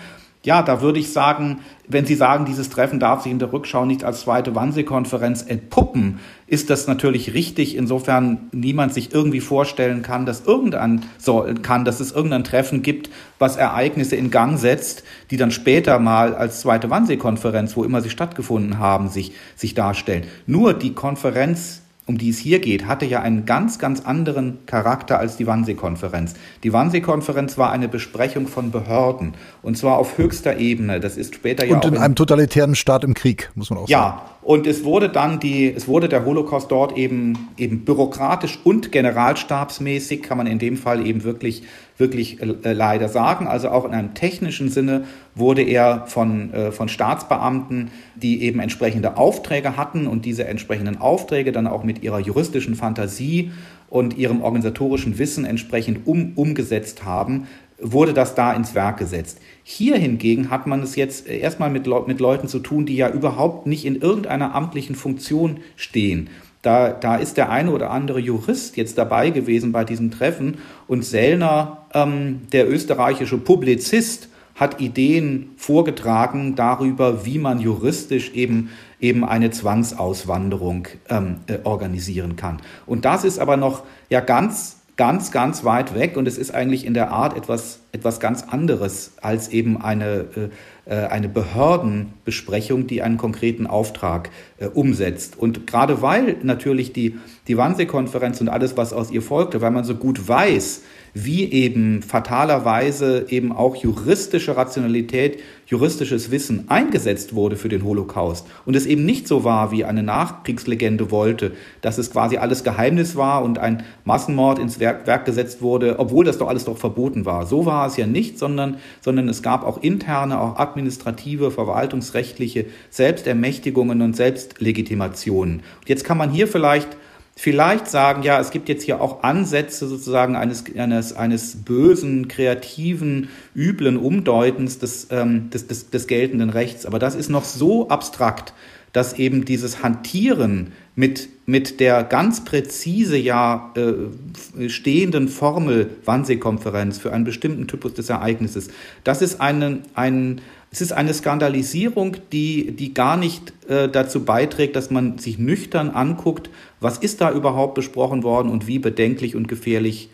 Ja, 0.44 0.62
da 0.62 0.80
würde 0.80 0.98
ich 0.98 1.12
sagen, 1.12 1.60
wenn 1.86 2.04
Sie 2.04 2.16
sagen, 2.16 2.44
dieses 2.44 2.68
Treffen 2.68 2.98
darf 2.98 3.22
sich 3.22 3.30
in 3.30 3.38
der 3.38 3.52
Rückschau 3.52 3.84
nicht 3.84 4.02
als 4.02 4.22
zweite 4.22 4.54
Wannsee-Konferenz 4.54 5.42
entpuppen, 5.42 6.18
ist 6.48 6.68
das 6.68 6.86
natürlich 6.88 7.34
richtig, 7.34 7.76
insofern 7.76 8.48
niemand 8.50 8.92
sich 8.92 9.14
irgendwie 9.14 9.40
vorstellen 9.40 10.02
kann, 10.02 10.26
dass 10.26 10.44
irgendein 10.44 11.02
so 11.18 11.46
kann, 11.62 11.84
dass 11.84 12.00
es 12.00 12.12
irgendein 12.12 12.44
Treffen 12.44 12.82
gibt, 12.82 13.10
was 13.38 13.56
Ereignisse 13.56 14.16
in 14.16 14.30
Gang 14.30 14.58
setzt, 14.58 15.04
die 15.30 15.36
dann 15.36 15.52
später 15.52 15.98
mal 16.00 16.34
als 16.34 16.60
zweite 16.60 16.90
Wannsee-Konferenz, 16.90 17.76
wo 17.76 17.84
immer 17.84 18.00
sie 18.00 18.10
stattgefunden 18.10 18.78
haben, 18.78 19.08
sich, 19.08 19.32
sich 19.54 19.74
darstellen. 19.74 20.24
Nur 20.46 20.74
die 20.74 20.92
Konferenz 20.92 21.81
um 22.06 22.18
die 22.18 22.30
es 22.30 22.38
hier 22.38 22.58
geht, 22.58 22.86
hatte 22.86 23.06
ja 23.06 23.20
einen 23.20 23.46
ganz, 23.46 23.78
ganz 23.78 24.00
anderen 24.00 24.66
Charakter 24.66 25.18
als 25.18 25.36
die 25.36 25.46
Wannsee-Konferenz. 25.46 26.34
Die 26.64 26.72
Wannsee-Konferenz 26.72 27.58
war 27.58 27.70
eine 27.70 27.88
Besprechung 27.88 28.48
von 28.48 28.72
Behörden 28.72 29.34
und 29.62 29.78
zwar 29.78 29.98
auf 29.98 30.18
höchster 30.18 30.56
Ebene. 30.58 30.98
Das 30.98 31.16
ist 31.16 31.34
später 31.34 31.64
ja 31.64 31.76
und 31.76 31.84
in, 31.84 31.94
in 31.94 32.00
einem 32.00 32.16
totalitären 32.16 32.74
Staat 32.74 33.04
im 33.04 33.14
Krieg, 33.14 33.50
muss 33.54 33.70
man 33.70 33.78
auch 33.78 33.88
ja, 33.88 33.98
sagen. 33.98 34.18
Ja, 34.18 34.41
und 34.42 34.66
es 34.66 34.84
wurde 34.84 35.08
dann 35.08 35.40
die, 35.40 35.72
es 35.72 35.86
wurde 35.86 36.08
der 36.08 36.24
Holocaust 36.24 36.70
dort 36.70 36.96
eben 36.96 37.48
eben 37.56 37.84
bürokratisch 37.84 38.58
und 38.64 38.90
generalstabsmäßig, 38.92 40.22
kann 40.22 40.36
man 40.36 40.46
in 40.46 40.58
dem 40.58 40.76
Fall 40.76 41.06
eben 41.06 41.24
wirklich 41.24 41.62
wirklich 42.02 42.40
äh, 42.42 42.72
leider 42.72 43.08
sagen. 43.08 43.46
Also 43.46 43.68
auch 43.68 43.84
in 43.84 43.92
einem 43.92 44.14
technischen 44.14 44.68
Sinne 44.68 45.04
wurde 45.34 45.62
er 45.62 46.06
von, 46.06 46.52
äh, 46.52 46.72
von 46.72 46.88
Staatsbeamten, 46.88 47.90
die 48.16 48.42
eben 48.42 48.60
entsprechende 48.60 49.16
Aufträge 49.16 49.76
hatten 49.76 50.06
und 50.06 50.24
diese 50.24 50.44
entsprechenden 50.46 51.00
Aufträge 51.00 51.52
dann 51.52 51.66
auch 51.66 51.84
mit 51.84 52.02
ihrer 52.02 52.18
juristischen 52.18 52.74
Fantasie 52.74 53.52
und 53.88 54.16
ihrem 54.16 54.42
organisatorischen 54.42 55.18
Wissen 55.18 55.44
entsprechend 55.44 56.06
um, 56.06 56.32
umgesetzt 56.34 57.04
haben, 57.04 57.46
wurde 57.82 58.12
das 58.14 58.34
da 58.34 58.52
ins 58.52 58.74
Werk 58.74 58.98
gesetzt. 58.98 59.38
Hier 59.64 59.96
hingegen 59.96 60.50
hat 60.50 60.66
man 60.66 60.82
es 60.82 60.96
jetzt 60.96 61.28
erstmal 61.28 61.70
mit, 61.70 61.86
mit 62.06 62.20
Leuten 62.20 62.48
zu 62.48 62.60
tun, 62.60 62.86
die 62.86 62.96
ja 62.96 63.10
überhaupt 63.10 63.66
nicht 63.66 63.84
in 63.84 64.00
irgendeiner 64.00 64.54
amtlichen 64.54 64.94
Funktion 64.94 65.60
stehen. 65.76 66.30
Da, 66.62 66.90
da 66.90 67.16
ist 67.16 67.36
der 67.36 67.50
eine 67.50 67.72
oder 67.72 67.90
andere 67.90 68.20
Jurist 68.20 68.76
jetzt 68.76 68.96
dabei 68.96 69.30
gewesen 69.30 69.72
bei 69.72 69.84
diesem 69.84 70.12
Treffen 70.12 70.58
und 70.86 71.04
Sellner, 71.04 71.86
ähm, 71.92 72.42
der 72.52 72.70
österreichische 72.70 73.38
Publizist, 73.38 74.28
hat 74.54 74.80
Ideen 74.80 75.50
vorgetragen 75.56 76.54
darüber, 76.54 77.24
wie 77.24 77.38
man 77.38 77.58
juristisch 77.58 78.32
eben 78.34 78.70
eben 79.00 79.24
eine 79.24 79.50
Zwangsauswanderung 79.50 80.88
ähm, 81.08 81.40
äh, 81.48 81.58
organisieren 81.64 82.36
kann. 82.36 82.60
Und 82.86 83.04
das 83.04 83.24
ist 83.24 83.38
aber 83.40 83.56
noch 83.56 83.82
ja 84.08 84.20
ganz 84.20 84.81
ganz, 84.96 85.30
ganz 85.30 85.64
weit 85.64 85.94
weg 85.94 86.16
und 86.16 86.28
es 86.28 86.36
ist 86.36 86.52
eigentlich 86.52 86.84
in 86.84 86.94
der 86.94 87.10
Art 87.10 87.36
etwas, 87.36 87.80
etwas 87.92 88.20
ganz 88.20 88.42
anderes 88.42 89.12
als 89.20 89.48
eben 89.48 89.80
eine, 89.80 90.50
äh, 90.86 90.94
äh, 90.94 91.06
eine 91.06 91.28
Behördenbesprechung, 91.28 92.86
die 92.86 93.02
einen 93.02 93.16
konkreten 93.16 93.66
Auftrag 93.66 94.30
äh, 94.58 94.66
umsetzt. 94.66 95.38
Und 95.38 95.66
gerade 95.66 96.02
weil 96.02 96.36
natürlich 96.42 96.92
die, 96.92 97.18
die 97.48 97.56
Wannsee-Konferenz 97.56 98.40
und 98.40 98.48
alles, 98.48 98.76
was 98.76 98.92
aus 98.92 99.10
ihr 99.10 99.22
folgte, 99.22 99.60
weil 99.60 99.70
man 99.70 99.84
so 99.84 99.94
gut 99.94 100.28
weiß, 100.28 100.82
wie 101.14 101.50
eben 101.50 102.02
fatalerweise 102.02 103.26
eben 103.28 103.52
auch 103.52 103.76
juristische 103.76 104.56
Rationalität, 104.56 105.40
juristisches 105.66 106.30
Wissen 106.30 106.64
eingesetzt 106.68 107.34
wurde 107.34 107.56
für 107.56 107.68
den 107.68 107.84
Holocaust 107.84 108.46
und 108.64 108.76
es 108.76 108.86
eben 108.86 109.04
nicht 109.04 109.28
so 109.28 109.44
war, 109.44 109.70
wie 109.72 109.84
eine 109.84 110.02
Nachkriegslegende 110.02 111.10
wollte, 111.10 111.52
dass 111.80 111.98
es 111.98 112.10
quasi 112.10 112.38
alles 112.38 112.64
Geheimnis 112.64 113.16
war 113.16 113.42
und 113.42 113.58
ein 113.58 113.82
Massenmord 114.04 114.58
ins 114.58 114.80
Werk, 114.80 115.06
Werk 115.06 115.24
gesetzt 115.24 115.62
wurde, 115.62 115.98
obwohl 115.98 116.24
das 116.24 116.38
doch 116.38 116.48
alles 116.48 116.64
doch 116.64 116.78
verboten 116.78 117.24
war. 117.24 117.46
So 117.46 117.66
war 117.66 117.86
es 117.86 117.96
ja 117.96 118.06
nicht, 118.06 118.38
sondern, 118.38 118.76
sondern 119.00 119.28
es 119.28 119.42
gab 119.42 119.64
auch 119.64 119.82
interne, 119.82 120.40
auch 120.40 120.56
administrative, 120.56 121.50
verwaltungsrechtliche 121.50 122.66
Selbstermächtigungen 122.90 124.00
und 124.02 124.16
Selbstlegitimationen. 124.16 125.62
Jetzt 125.86 126.04
kann 126.04 126.18
man 126.18 126.30
hier 126.30 126.48
vielleicht 126.48 126.96
vielleicht 127.36 127.88
sagen, 127.88 128.22
ja, 128.22 128.40
es 128.40 128.50
gibt 128.50 128.68
jetzt 128.68 128.84
hier 128.84 129.00
auch 129.00 129.22
Ansätze 129.22 129.88
sozusagen 129.88 130.36
eines, 130.36 130.64
eines, 130.76 131.14
eines 131.14 131.56
bösen, 131.64 132.28
kreativen, 132.28 133.28
üblen 133.54 133.96
Umdeutens 133.96 134.78
des, 134.78 135.08
ähm, 135.10 135.50
des, 135.50 135.66
des, 135.66 135.90
des 135.90 136.06
geltenden 136.06 136.50
Rechts. 136.50 136.86
Aber 136.86 136.98
das 136.98 137.14
ist 137.14 137.30
noch 137.30 137.44
so 137.44 137.88
abstrakt, 137.88 138.52
dass 138.92 139.14
eben 139.14 139.44
dieses 139.44 139.82
Hantieren 139.82 140.72
mit, 140.94 141.28
mit 141.46 141.80
der 141.80 142.04
ganz 142.04 142.44
präzise 142.44 143.16
ja 143.16 143.72
äh, 143.74 144.68
stehenden 144.68 145.28
Formel 145.28 145.90
Wannsee-Konferenz 146.04 146.98
für 146.98 147.12
einen 147.12 147.24
bestimmten 147.24 147.66
Typus 147.66 147.94
des 147.94 148.10
Ereignisses, 148.10 148.68
das 149.02 149.22
ist 149.22 149.40
einen, 149.40 149.82
ein, 149.94 150.42
es 150.70 150.82
ist 150.82 150.92
eine 150.92 151.14
Skandalisierung, 151.14 152.18
die, 152.32 152.72
die 152.72 152.92
gar 152.92 153.16
nicht 153.16 153.54
äh, 153.68 153.88
dazu 153.88 154.24
beiträgt, 154.24 154.76
dass 154.76 154.90
man 154.90 155.16
sich 155.18 155.38
nüchtern 155.38 155.90
anguckt, 155.90 156.50
was 156.82 156.98
ist 156.98 157.20
da 157.20 157.32
überhaupt 157.32 157.74
besprochen 157.74 158.22
worden 158.22 158.50
und 158.50 158.66
wie 158.66 158.78
bedenklich 158.78 159.36
und 159.36 159.48
gefährlich 159.48 160.10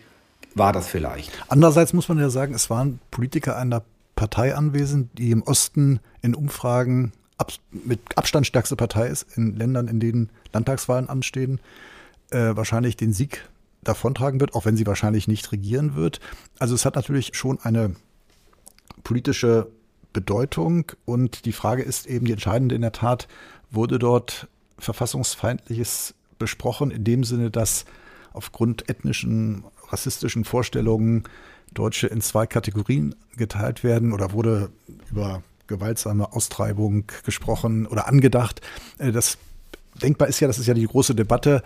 war 0.55 0.73
das 0.73 0.87
vielleicht. 0.87 1.31
Andererseits 1.47 1.93
muss 1.93 2.09
man 2.09 2.17
ja 2.19 2.29
sagen, 2.29 2.53
es 2.53 2.69
waren 2.69 2.99
Politiker 3.11 3.57
einer 3.57 3.83
Partei 4.15 4.55
anwesend, 4.55 5.17
die 5.17 5.31
im 5.31 5.43
Osten 5.43 5.99
in 6.21 6.35
Umfragen 6.35 7.13
ab, 7.37 7.53
mit 7.71 7.99
Abstand 8.15 8.45
stärkste 8.45 8.75
Partei 8.75 9.07
ist, 9.07 9.25
in 9.37 9.55
Ländern, 9.55 9.87
in 9.87 9.99
denen 9.99 10.29
Landtagswahlen 10.53 11.07
anstehen, 11.07 11.59
äh, 12.31 12.55
wahrscheinlich 12.55 12.97
den 12.97 13.13
Sieg 13.13 13.47
davontragen 13.81 14.39
wird, 14.39 14.55
auch 14.55 14.65
wenn 14.65 14.75
sie 14.75 14.85
wahrscheinlich 14.85 15.27
nicht 15.27 15.51
regieren 15.51 15.95
wird. 15.95 16.19
Also 16.59 16.75
es 16.75 16.85
hat 16.85 16.95
natürlich 16.95 17.31
schon 17.33 17.59
eine 17.61 17.95
politische 19.03 19.67
Bedeutung. 20.13 20.91
Und 21.05 21.45
die 21.45 21.53
Frage 21.53 21.83
ist 21.83 22.07
eben, 22.07 22.25
die 22.25 22.33
entscheidende 22.33 22.75
in 22.75 22.81
der 22.81 22.91
Tat, 22.91 23.27
wurde 23.71 23.99
dort 23.99 24.47
verfassungsfeindliches 24.77 26.13
besprochen, 26.39 26.91
in 26.91 27.03
dem 27.03 27.23
Sinne, 27.23 27.51
dass 27.51 27.85
aufgrund 28.33 28.89
ethnischen, 28.89 29.63
rassistischen 29.89 30.45
Vorstellungen 30.45 31.23
Deutsche 31.73 32.07
in 32.07 32.21
zwei 32.21 32.47
Kategorien 32.47 33.15
geteilt 33.37 33.83
werden 33.83 34.13
oder 34.13 34.31
wurde 34.31 34.71
über 35.11 35.43
gewaltsame 35.67 36.33
Austreibung 36.33 37.05
gesprochen 37.23 37.85
oder 37.85 38.07
angedacht. 38.07 38.61
Äh, 38.97 39.11
das 39.11 39.37
denkbar 40.01 40.27
ist 40.27 40.39
ja, 40.39 40.47
das 40.47 40.57
ist 40.57 40.67
ja 40.67 40.73
die 40.73 40.87
große 40.87 41.15
Debatte, 41.15 41.63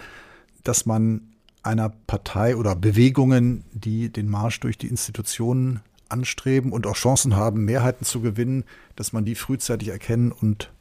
dass 0.63 0.85
man 0.85 1.21
einer 1.61 1.89
Partei 2.07 2.57
oder 2.57 2.75
Bewegungen, 2.75 3.63
die 3.71 4.09
den 4.09 4.29
Marsch 4.29 4.59
durch 4.59 4.77
die 4.77 4.87
Institutionen 4.87 5.79
anstreben 6.09 6.71
und 6.71 6.85
auch 6.85 6.95
Chancen 6.95 7.35
haben, 7.35 7.65
Mehrheiten 7.65 8.05
zu 8.05 8.21
gewinnen, 8.21 8.65
dass 8.95 9.13
man 9.13 9.25
die 9.25 9.35
frühzeitig 9.35 9.87
erkennen 9.87 10.31
und 10.31 10.71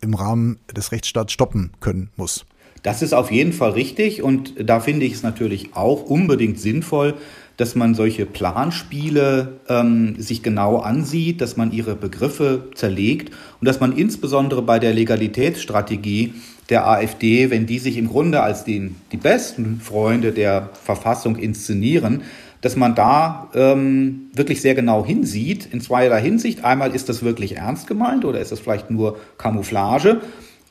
im 0.00 0.14
Rahmen 0.14 0.58
des 0.74 0.92
Rechtsstaats 0.92 1.32
stoppen 1.32 1.72
können 1.80 2.10
muss. 2.16 2.46
Das 2.86 3.02
ist 3.02 3.14
auf 3.14 3.32
jeden 3.32 3.52
Fall 3.52 3.72
richtig 3.72 4.22
und 4.22 4.54
da 4.64 4.78
finde 4.78 5.06
ich 5.06 5.14
es 5.14 5.24
natürlich 5.24 5.70
auch 5.74 6.04
unbedingt 6.04 6.60
sinnvoll, 6.60 7.14
dass 7.56 7.74
man 7.74 7.96
solche 7.96 8.26
Planspiele 8.26 9.54
ähm, 9.68 10.14
sich 10.20 10.44
genau 10.44 10.76
ansieht, 10.76 11.40
dass 11.40 11.56
man 11.56 11.72
ihre 11.72 11.96
Begriffe 11.96 12.68
zerlegt 12.76 13.32
und 13.60 13.66
dass 13.66 13.80
man 13.80 13.90
insbesondere 13.90 14.62
bei 14.62 14.78
der 14.78 14.94
Legalitätsstrategie 14.94 16.34
der 16.68 16.86
AfD, 16.86 17.50
wenn 17.50 17.66
die 17.66 17.80
sich 17.80 17.96
im 17.96 18.06
Grunde 18.06 18.40
als 18.40 18.62
den, 18.62 18.94
die 19.10 19.16
besten 19.16 19.80
Freunde 19.80 20.30
der 20.30 20.70
Verfassung 20.84 21.34
inszenieren, 21.34 22.22
dass 22.60 22.76
man 22.76 22.94
da 22.94 23.50
ähm, 23.52 24.30
wirklich 24.32 24.60
sehr 24.60 24.76
genau 24.76 25.04
hinsieht, 25.04 25.68
in 25.72 25.80
zweierlei 25.80 26.22
Hinsicht. 26.22 26.64
Einmal 26.64 26.94
ist 26.94 27.08
das 27.08 27.24
wirklich 27.24 27.56
ernst 27.56 27.88
gemeint 27.88 28.24
oder 28.24 28.38
ist 28.38 28.52
das 28.52 28.60
vielleicht 28.60 28.92
nur 28.92 29.18
Camouflage? 29.38 30.20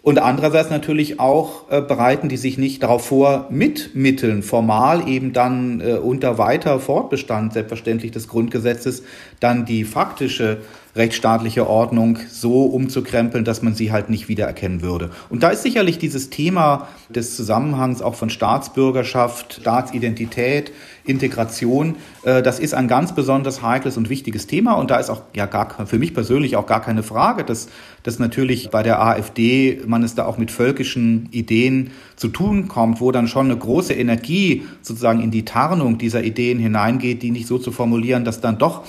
Und 0.06 0.20
andererseits 0.20 0.70
natürlich 0.70 1.20
auch 1.20 1.64
äh, 1.72 1.82
bereiten 1.82 2.30
die 2.30 2.38
sich 2.38 2.60
nicht 2.60 2.84
darauf 2.84 3.08
vor, 3.08 3.48
mit 3.50 3.96
Mitteln 3.96 4.44
formal 4.44 5.10
eben 5.10 5.34
dann 5.34 5.82
äh, 5.82 5.94
unter 5.94 6.38
weiter 6.38 6.80
Fortbestand 6.80 7.54
selbstverständlich 7.54 8.12
des 8.12 8.28
Grundgesetzes 8.28 9.02
dann 9.40 9.66
die 9.66 9.84
faktische 9.84 10.60
rechtsstaatliche 10.96 11.68
Ordnung 11.68 12.20
so 12.30 12.64
umzukrempeln, 12.64 13.44
dass 13.44 13.62
man 13.62 13.76
sie 13.76 13.92
halt 13.92 14.10
nicht 14.10 14.30
wiedererkennen 14.30 14.82
würde. 14.82 15.10
Und 15.30 15.44
da 15.44 15.50
ist 15.50 15.64
sicherlich 15.64 15.98
dieses 15.98 16.30
Thema 16.30 16.88
des 17.10 17.36
Zusammenhangs 17.36 18.02
auch 18.02 18.16
von 18.16 18.30
Staatsbürgerschaft, 18.30 19.60
Staatsidentität, 19.62 20.72
Integration, 21.04 21.96
äh, 22.24 22.42
das 22.42 22.60
ist 22.60 22.74
ein 22.74 22.88
ganz 22.88 23.14
besonders 23.14 23.62
heikles 23.62 23.98
und 23.98 24.10
wichtiges 24.10 24.48
Thema. 24.48 24.74
Und 24.74 24.90
da 24.90 24.98
ist 24.98 25.10
auch 25.10 25.22
ja 25.36 25.46
gar 25.46 25.86
für 25.86 26.00
mich 26.00 26.14
persönlich 26.14 26.56
auch 26.56 26.66
gar 26.66 26.82
keine 26.82 27.04
Frage, 27.04 27.44
dass, 27.44 27.68
dass 28.04 28.18
natürlich 28.18 28.70
bei 28.70 28.82
der 28.82 29.02
AfD 29.02 29.82
man 29.86 30.04
es 30.04 30.16
da 30.16 30.26
auch 30.26 30.38
mit 30.38 30.50
völkischen 30.50 31.28
Ideen 31.32 31.92
zu 32.16 32.30
tun 32.30 32.68
kommt, 32.68 33.02
wo 33.02 33.12
dann 33.12 33.28
schon 33.28 33.48
eine 33.48 33.58
große 33.58 33.94
Energie 33.94 34.64
sozusagen 34.82 35.22
in 35.22 35.32
die 35.32 35.44
Tarnung 35.44 35.98
dieser 35.98 36.24
Ideen 36.24 36.60
hineingeht, 36.60 37.22
die 37.22 37.32
nicht 37.32 37.48
so 37.48 37.58
zu 37.58 37.72
formulieren, 37.72 38.24
dass 38.24 38.40
dann 38.40 38.58
doch 38.58 38.84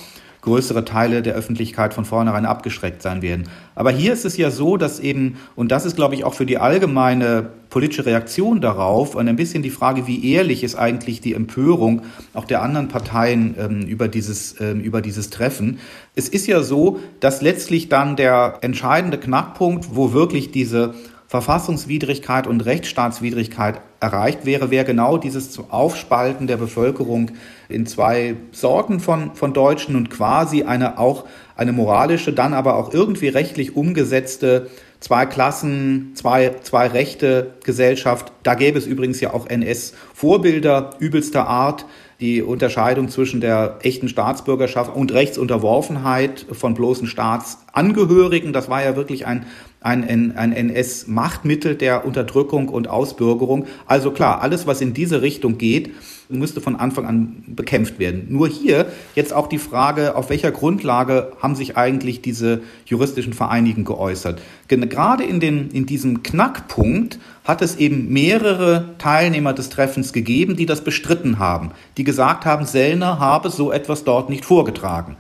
größere 0.47 0.85
Teile 0.85 1.23
der 1.23 1.35
Öffentlichkeit 1.35 1.93
von 1.93 2.05
vornherein 2.05 2.47
abgeschreckt 2.47 3.03
sein 3.03 3.21
werden. 3.21 3.49
Aber 3.75 3.91
hier 3.91 4.13
ist 4.13 4.25
es 4.25 4.37
ja 4.37 4.53
so, 4.53 4.77
dass 4.77 5.01
eben, 5.01 5.37
und 5.57 5.73
das 5.73 5.85
ist, 5.85 5.97
glaube 5.97 6.15
ich, 6.15 6.23
auch 6.25 6.35
für 6.35 6.47
die 6.47 6.59
allgemeine 6.59 7.51
politische 7.69 8.07
Reaktion 8.07 8.61
darauf 8.61 9.17
und 9.17 9.29
ein 9.29 9.35
bisschen 9.35 9.65
die 9.65 9.71
Frage, 9.71 10.07
wie 10.07 10.33
ehrlich 10.33 10.63
ist 10.63 10.77
eigentlich 10.77 11.21
die 11.21 11.35
Empörung 11.35 12.03
auch 12.33 12.45
der 12.45 12.63
anderen 12.63 12.87
Parteien 12.87 13.57
ähm, 13.59 13.83
über, 13.83 14.07
dieses, 14.07 14.61
ähm, 14.61 14.81
über 14.81 15.03
dieses 15.03 15.31
Treffen. 15.31 15.81
Es 16.15 16.29
ist 16.29 16.47
ja 16.47 16.63
so, 16.63 17.01
dass 17.19 17.43
letztlich 17.43 17.89
dann 17.89 18.15
der 18.15 18.59
entscheidende 18.61 19.19
Knackpunkt, 19.19 19.97
wo 19.97 20.13
wirklich 20.13 20.53
diese 20.53 20.95
Verfassungswidrigkeit 21.37 22.47
und 22.47 22.65
Rechtsstaatswidrigkeit 22.65 23.81
erreicht 24.01 24.47
wäre, 24.47 24.71
wäre 24.71 24.87
genau 24.87 25.19
dieses 25.19 25.59
Aufspalten 25.71 26.47
der 26.47 26.57
Bevölkerung 26.57 27.33
in 27.69 27.85
zwei 27.87 28.37
Sorten 28.53 29.01
von, 29.01 29.35
von 29.35 29.53
Deutschen 29.53 29.97
und 29.97 30.09
quasi 30.09 30.63
eine 30.63 30.99
auch 30.99 31.25
eine 31.55 31.73
moralische, 31.73 32.33
dann 32.33 32.55
aber 32.55 32.77
auch 32.77 32.93
irgendwie 32.95 33.29
rechtlich 33.29 33.77
umgesetzte 33.77 34.69
zwei 35.01 35.27
Klassen, 35.27 36.13
zwei, 36.15 36.55
zwei 36.63 36.87
Rechte 36.87 37.55
Gesellschaft. 37.65 38.33
Da 38.43 38.55
gäbe 38.55 38.79
es 38.79 38.87
übrigens 38.87 39.21
ja 39.21 39.35
auch 39.35 39.47
NS-Vorbilder 39.47 40.91
übelster 40.99 41.47
Art. 41.47 41.85
Die 42.19 42.41
Unterscheidung 42.41 43.11
zwischen 43.11 43.43
der 43.43 43.79
echten 43.83 44.09
Staatsbürgerschaft 44.09 44.97
und 44.97 45.13
Rechtsunterworfenheit 45.13 46.47
von 46.51 46.73
bloßen 46.73 47.07
Staatsangehörigen, 47.07 48.55
das 48.55 48.71
war 48.71 48.83
ja 48.83 48.97
wirklich 48.97 49.27
ein 49.27 49.45
ein, 49.87 50.37
ein 50.37 50.53
NS-Machtmittel 50.53 51.77
der 51.77 52.05
Unterdrückung 52.05 52.69
und 52.69 52.89
Ausbürgerung. 52.89 53.67
Also 53.87 54.11
klar, 54.11 54.43
alles, 54.43 54.67
was 54.67 54.81
in 54.81 54.93
diese 54.93 55.23
Richtung 55.23 55.59
geht, 55.59 55.95
müsste 56.29 56.61
von 56.61 56.75
Anfang 56.75 57.07
an 57.07 57.45
bekämpft 57.47 58.01
werden. 58.01 58.27
Nur 58.31 58.49
hier 58.49 58.87
jetzt 59.15 59.33
auch 59.33 59.47
die 59.47 59.59
Frage, 59.59 60.17
auf 60.17 60.29
welcher 60.29 60.51
Grundlage 60.51 61.33
haben 61.41 61.55
sich 61.55 61.77
eigentlich 61.77 62.21
diese 62.21 62.63
juristischen 62.85 63.33
Vereinigungen 63.33 63.85
geäußert? 63.85 64.41
Gerade 64.67 65.23
in, 65.23 65.39
den, 65.39 65.71
in 65.71 65.87
diesem 65.87 66.25
Knackpunkt 66.25 67.21
hat 67.45 67.63
es 67.63 67.77
eben 67.77 68.13
mehrere 68.13 68.97
Teilnehmer 68.99 69.53
des 69.53 69.69
Treffens 69.69 70.13
gegeben, 70.13 70.57
die 70.57 70.67
das 70.67 70.83
bestritten 70.83 71.39
haben, 71.39 71.71
die 71.97 72.03
gesagt 72.03 72.45
haben, 72.45 72.67
Sellner 72.67 73.21
habe 73.21 73.51
so 73.51 73.71
etwas 73.71 74.03
dort 74.03 74.29
nicht 74.29 74.45
vorgetragen. 74.45 75.17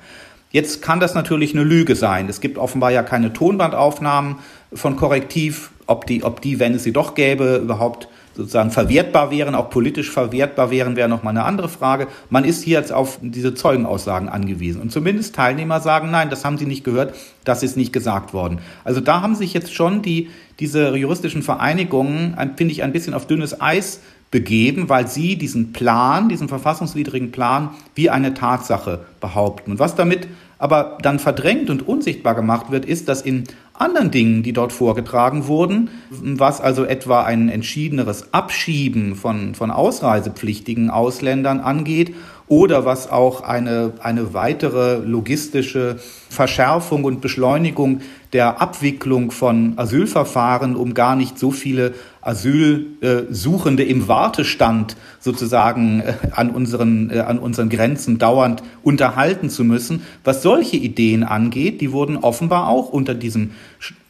Jetzt 0.57 0.81
kann 0.81 1.01
das 1.01 1.15
natürlich 1.15 1.55
eine 1.55 1.65
Lüge 1.65 1.97
sein. 1.97 2.29
Es 2.29 2.41
gibt 2.41 2.57
offenbar 2.57 2.91
ja 2.91 3.03
keine 3.03 3.33
Tonbandaufnahmen 3.33 4.37
von 4.73 4.97
Korrektiv, 4.97 5.71
ob 5.87 6.07
die, 6.07 6.25
ob 6.25 6.41
die, 6.41 6.59
wenn 6.59 6.75
es 6.75 6.83
sie 6.83 6.93
doch 6.93 7.15
gäbe, 7.15 7.57
überhaupt 7.57 8.09
sozusagen 8.37 8.71
verwertbar 8.71 9.31
wären, 9.31 9.55
auch 9.55 9.71
politisch 9.71 10.11
verwertbar 10.11 10.71
wären, 10.71 10.95
wäre 10.95 11.09
nochmal 11.09 11.31
eine 11.31 11.45
andere 11.45 11.69
Frage. 11.69 12.07
Man 12.29 12.45
ist 12.45 12.63
hier 12.63 12.79
jetzt 12.79 12.93
auf 12.93 13.19
diese 13.23 13.55
Zeugenaussagen 13.55 14.29
angewiesen. 14.29 14.83
Und 14.83 14.93
zumindest 14.93 15.35
Teilnehmer 15.35 15.81
sagen, 15.81 16.11
nein, 16.11 16.29
das 16.29 16.45
haben 16.45 16.59
sie 16.59 16.67
nicht 16.67 16.85
gehört, 16.85 17.15
das 17.45 17.63
ist 17.63 17.77
nicht 17.77 17.93
gesagt 17.93 18.35
worden. 18.35 18.59
Also 18.85 19.01
da 19.01 19.23
haben 19.23 19.35
sich 19.35 19.55
jetzt 19.55 19.73
schon 19.73 20.03
die, 20.03 20.29
diese 20.61 20.95
juristischen 20.97 21.43
Vereinigungen, 21.43 22.37
finde 22.57 22.73
ich, 22.73 22.83
ein 22.83 22.93
bisschen 22.93 23.15
auf 23.15 23.27
dünnes 23.27 23.61
Eis 23.61 24.01
begeben, 24.31 24.89
weil 24.89 25.07
sie 25.07 25.37
diesen 25.37 25.73
Plan, 25.73 26.29
diesen 26.29 26.49
verfassungswidrigen 26.49 27.33
Plan, 27.33 27.71
wie 27.95 28.11
eine 28.11 28.35
Tatsache 28.35 29.07
behaupten. 29.21 29.71
Und 29.71 29.79
was 29.79 29.95
damit 29.95 30.29
aber 30.59 30.99
dann 31.03 31.19
verdrängt 31.19 31.71
und 31.71 31.87
unsichtbar 31.87 32.35
gemacht 32.35 32.71
wird, 32.71 32.85
ist, 32.85 33.09
dass 33.09 33.23
in 33.23 33.45
anderen 33.75 34.11
Dingen, 34.11 34.43
die 34.43 34.53
dort 34.53 34.73
vorgetragen 34.73 35.47
wurden, 35.47 35.91
was 36.11 36.61
also 36.61 36.85
etwa 36.85 37.25
ein 37.25 37.49
entschiedeneres 37.49 38.33
Abschieben 38.33 39.15
von, 39.17 39.55
von 39.55 39.71
ausreisepflichtigen 39.71 40.89
Ausländern 40.89 41.61
angeht 41.61 42.15
oder 42.49 42.85
was 42.85 43.11
auch 43.11 43.43
eine, 43.43 43.93
eine 44.01 44.33
weitere 44.33 44.99
logistische 44.99 45.97
Verschärfung 46.31 47.05
und 47.05 47.21
Beschleunigung 47.21 48.01
der 48.33 48.61
Abwicklung 48.61 49.31
von 49.31 49.75
Asylverfahren, 49.77 50.77
um 50.77 50.95
gar 50.95 51.17
nicht 51.17 51.39
so 51.39 51.51
viele 51.51 51.95
Asylsuchende 52.27 53.85
im 53.85 54.09
Wartestand 54.09 54.97
sozusagen 55.21 56.01
äh, 56.01 56.15
an 56.33 56.51
unseren, 56.51 57.11
äh, 57.11 57.21
an 57.21 57.39
unseren 57.39 57.69
Grenzen 57.69 58.19
dauernd 58.19 58.63
unterhalten 58.83 59.49
zu 59.49 59.65
müssen. 59.65 60.03
Was 60.25 60.43
solche 60.43 60.77
Ideen 60.77 61.23
angeht, 61.23 61.81
die 61.81 61.93
wurden 61.93 62.17
offenbar 62.17 62.69
auch 62.69 62.89
unter 62.89 63.15
diesem 63.15 63.53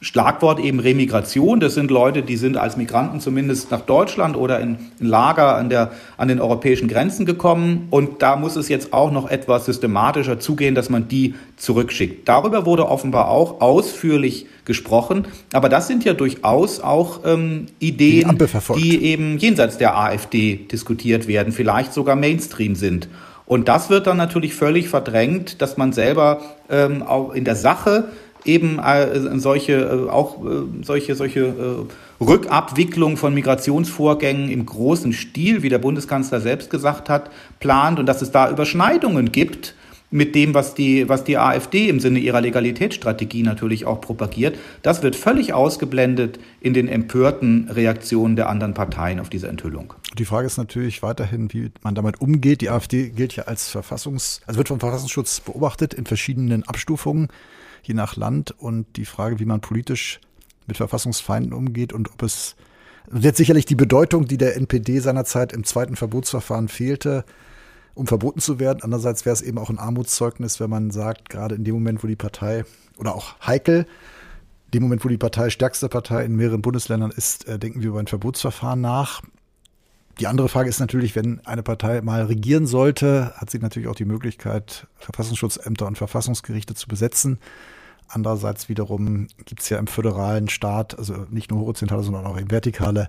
Schlagwort 0.01 0.61
eben 0.61 0.81
Remigration. 0.81 1.61
Das 1.61 1.75
sind 1.75 1.91
Leute, 1.91 2.23
die 2.23 2.37
sind 2.37 2.57
als 2.57 2.77
Migranten 2.77 3.21
zumindest 3.21 3.71
nach 3.71 3.81
Deutschland 3.81 4.37
oder 4.37 4.61
in, 4.61 4.79
Lager 4.99 5.57
an, 5.57 5.69
der, 5.69 5.93
an 6.17 6.29
den 6.29 6.41
europäischen 6.41 6.89
Grenzen 6.89 7.27
gekommen. 7.27 7.89
Und 7.91 8.23
da 8.23 8.37
muss 8.37 8.57
es 8.57 8.69
jetzt 8.69 8.93
auch 8.93 9.11
noch 9.11 9.29
etwas 9.29 9.67
systematischer 9.67 10.39
zugehen, 10.39 10.75
dass 10.75 10.91
man 10.91 11.09
die 11.09 11.35
zurückschickt. 11.57 12.29
Darüber 12.29 12.67
wurde 12.67 12.89
offenbar 12.89 13.29
auch 13.29 13.61
ausführlich 13.61 14.47
gesprochen. 14.67 15.27
Aber 15.53 15.71
das 15.71 15.87
sind 15.87 16.05
ja 16.05 16.13
durchaus 16.13 16.81
auch 16.81 17.21
ähm, 17.25 17.67
Ideen, 17.79 18.37
die, 18.37 18.81
die 18.81 19.05
eben 19.05 19.39
jenseits 19.39 19.79
der 19.79 19.97
AfD 19.97 20.57
diskutiert 20.71 21.27
werden, 21.27 21.53
vielleicht 21.53 21.95
sogar 21.95 22.17
Mainstream 22.17 22.75
sind. 22.75 23.09
Und 23.47 23.69
das 23.69 23.89
wird 23.89 24.07
dann 24.07 24.17
natürlich 24.17 24.55
völlig 24.55 24.89
verdrängt, 24.89 25.63
dass 25.63 25.77
man 25.77 25.93
selber 25.93 26.41
ähm, 26.69 27.03
auch 27.03 27.33
in 27.33 27.45
der 27.45 27.57
Sache 27.57 28.09
eben 28.45 28.79
äh, 28.79 29.39
solche 29.39 29.73
äh, 29.73 30.11
auch 30.11 30.45
äh, 30.45 30.83
solche 30.83 31.15
solche 31.15 31.87
Rückabwicklung 32.21 33.17
von 33.17 33.35
Migrationsvorgängen 33.35 34.51
im 34.51 34.67
großen 34.67 35.13
Stil, 35.13 35.63
wie 35.63 35.69
der 35.69 35.79
Bundeskanzler 35.79 36.41
selbst 36.41 36.71
gesagt 36.71 37.09
hat, 37.09 37.31
plant 37.61 37.99
und 37.99 38.07
dass 38.07 38.23
es 38.23 38.31
da 38.33 38.51
Überschneidungen 38.51 39.33
gibt 39.33 39.75
mit 40.11 40.35
dem, 40.35 40.55
was 40.55 40.75
die, 40.75 41.09
was 41.09 41.25
die 41.25 41.37
AfD 41.37 41.89
im 41.89 42.01
Sinne 42.01 42.19
ihrer 42.21 42.41
Legalitätsstrategie 42.41 43.43
natürlich 43.43 43.87
auch 43.87 44.01
propagiert. 44.01 44.57
Das 44.83 45.03
wird 45.03 45.17
völlig 45.17 45.53
ausgeblendet 45.53 46.39
in 46.61 46.75
den 46.75 46.89
empörten 46.89 47.69
Reaktionen 47.69 48.37
der 48.37 48.49
anderen 48.49 48.75
Parteien 48.75 49.19
auf 49.19 49.29
diese 49.29 49.49
Enthüllung. 49.49 49.95
Die 50.17 50.25
Frage 50.25 50.47
ist 50.47 50.59
natürlich 50.59 51.03
weiterhin, 51.03 51.53
wie 51.53 51.71
man 51.83 51.95
damit 51.95 52.21
umgeht. 52.21 52.61
Die 52.61 52.71
AfD 52.71 53.11
gilt 53.11 53.35
ja 53.37 53.45
als 53.45 53.69
Verfassungs, 53.69 54.41
also 54.47 54.59
wird 54.59 54.69
vom 54.69 54.81
Verfassungsschutz 54.81 55.41
beobachtet 55.41 55.93
in 55.95 56.07
verschiedenen 56.07 56.63
Abstufungen 56.63 57.29
je 57.87 57.95
nach 57.95 58.17
Land 58.17 58.53
und 58.59 58.87
die 58.97 59.05
Frage, 59.05 59.39
wie 59.39 59.45
man 59.45 59.61
politisch 59.61 60.21
mit 60.67 60.77
Verfassungsfeinden 60.77 61.53
umgeht 61.53 61.93
und 61.93 62.11
ob 62.13 62.23
es 62.23 62.57
jetzt 63.21 63.37
sicherlich 63.37 63.67
die 63.67 63.77
Bedeutung, 63.77 64.27
die 64.27 64.39
der 64.39 64.57
NPD 64.57 64.99
seinerzeit 64.99 65.53
im 65.53 65.65
zweiten 65.65 65.97
Verbotsverfahren 65.97 66.69
fehlte, 66.69 67.25
um 67.97 68.07
verboten 68.07 68.41
zu 68.41 68.61
werden. 68.61 68.81
Andererseits 68.83 69.25
wäre 69.25 69.33
es 69.33 69.43
eben 69.43 69.59
auch 69.59 69.71
ein 69.71 69.79
Armutszeugnis, 69.79 70.61
wenn 70.61 70.71
man 70.71 70.91
sagt, 70.91 71.31
gerade 71.31 71.55
in 71.55 71.65
dem 71.65 71.75
Moment, 71.75 72.05
wo 72.05 72.07
die 72.07 72.17
Partei 72.17 72.65
oder 72.99 73.15
auch 73.15 73.41
heikel, 73.45 73.87
dem 74.73 74.83
Moment, 74.83 75.05
wo 75.05 75.09
die 75.09 75.17
Partei 75.17 75.51
stärkste 75.51 75.89
Partei 75.89 76.25
in 76.25 76.37
mehreren 76.37 76.63
Bundesländern 76.63 77.11
ist, 77.11 77.49
äh, 77.49 77.59
denken 77.59 77.81
wir 77.81 77.89
über 77.89 77.99
ein 77.99 78.07
Verbotsverfahren 78.07 78.81
nach. 78.81 79.23
Die 80.21 80.27
andere 80.27 80.49
Frage 80.49 80.69
ist 80.69 80.79
natürlich, 80.79 81.17
wenn 81.17 81.45
eine 81.47 81.63
Partei 81.63 82.01
mal 82.03 82.25
regieren 82.25 82.67
sollte, 82.67 83.33
hat 83.37 83.51
sie 83.51 83.59
natürlich 83.59 83.89
auch 83.89 83.95
die 83.95 84.05
Möglichkeit, 84.05 84.87
Verfassungsschutzämter 84.97 85.87
und 85.87 85.99
Verfassungsgerichte 85.99 86.75
zu 86.75 86.89
besetzen. 86.89 87.39
Andererseits 88.09 88.69
wiederum 88.69 89.27
gibt 89.45 89.63
es 89.63 89.69
ja 89.69 89.79
im 89.79 89.87
föderalen 89.87 90.49
Staat, 90.49 90.99
also 90.99 91.27
nicht 91.31 91.51
nur 91.51 91.61
horizontale, 91.61 92.03
sondern 92.03 92.27
auch 92.27 92.39
vertikale 92.49 93.09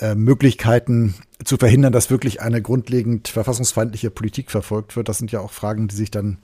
äh, 0.00 0.14
Möglichkeiten 0.14 1.14
zu 1.44 1.56
verhindern, 1.56 1.92
dass 1.92 2.10
wirklich 2.10 2.40
eine 2.40 2.62
grundlegend 2.62 3.28
verfassungsfeindliche 3.28 4.10
Politik 4.10 4.50
verfolgt 4.50 4.96
wird. 4.96 5.08
Das 5.08 5.18
sind 5.18 5.32
ja 5.32 5.40
auch 5.40 5.52
Fragen, 5.52 5.88
die 5.88 5.96
sich 5.96 6.10
dann 6.10 6.38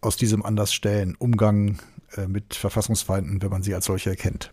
aus 0.00 0.16
diesem 0.16 0.44
Anlass 0.44 0.72
stellen. 0.72 1.16
Umgang 1.18 1.78
äh, 2.16 2.26
mit 2.26 2.54
Verfassungsfeinden, 2.54 3.42
wenn 3.42 3.50
man 3.50 3.62
sie 3.62 3.74
als 3.74 3.86
solche 3.86 4.10
erkennt. 4.10 4.50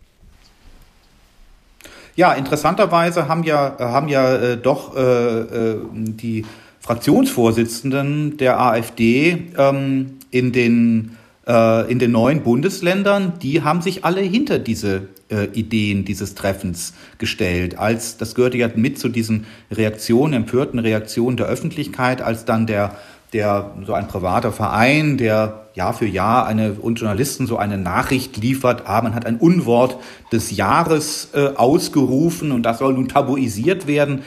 Ja, 2.14 2.32
interessanterweise 2.32 3.28
haben 3.28 3.42
ja, 3.44 3.76
haben 3.78 4.08
ja 4.08 4.34
äh, 4.34 4.56
doch 4.58 4.96
äh, 4.96 5.00
äh 5.00 5.80
die 5.92 6.44
Fraktionsvorsitzenden 6.80 8.36
der 8.36 8.60
AfD 8.60 9.52
ähm, 9.56 10.18
in 10.30 10.52
den 10.52 11.16
äh, 11.16 11.21
in 11.44 11.98
den 11.98 12.12
neuen 12.12 12.42
Bundesländern, 12.42 13.32
die 13.42 13.62
haben 13.62 13.82
sich 13.82 14.04
alle 14.04 14.20
hinter 14.20 14.58
diese 14.58 15.08
äh, 15.28 15.46
Ideen 15.54 16.04
dieses 16.04 16.34
Treffens 16.34 16.94
gestellt. 17.18 17.78
Als 17.78 18.16
das 18.16 18.34
gehörte 18.34 18.58
ja 18.58 18.68
mit 18.74 18.98
zu 18.98 19.08
diesen 19.08 19.46
Reaktionen, 19.70 20.34
empörten 20.34 20.78
Reaktionen 20.78 21.36
der 21.36 21.46
Öffentlichkeit, 21.46 22.22
als 22.22 22.44
dann 22.44 22.66
der 22.66 22.96
der 23.32 23.70
so 23.86 23.94
ein 23.94 24.08
privater 24.08 24.52
Verein, 24.52 25.16
der 25.16 25.66
Jahr 25.74 25.94
für 25.94 26.06
Jahr 26.06 26.46
eine 26.46 26.74
und 26.74 27.00
Journalisten 27.00 27.46
so 27.46 27.56
eine 27.56 27.78
Nachricht 27.78 28.36
liefert, 28.36 28.82
ah, 28.86 29.00
man 29.00 29.14
hat 29.14 29.24
ein 29.24 29.36
Unwort 29.36 29.96
des 30.30 30.54
Jahres 30.54 31.30
äh, 31.32 31.48
ausgerufen 31.56 32.52
und 32.52 32.62
das 32.64 32.78
soll 32.78 32.92
nun 32.92 33.08
tabuisiert 33.08 33.86
werden. 33.86 34.22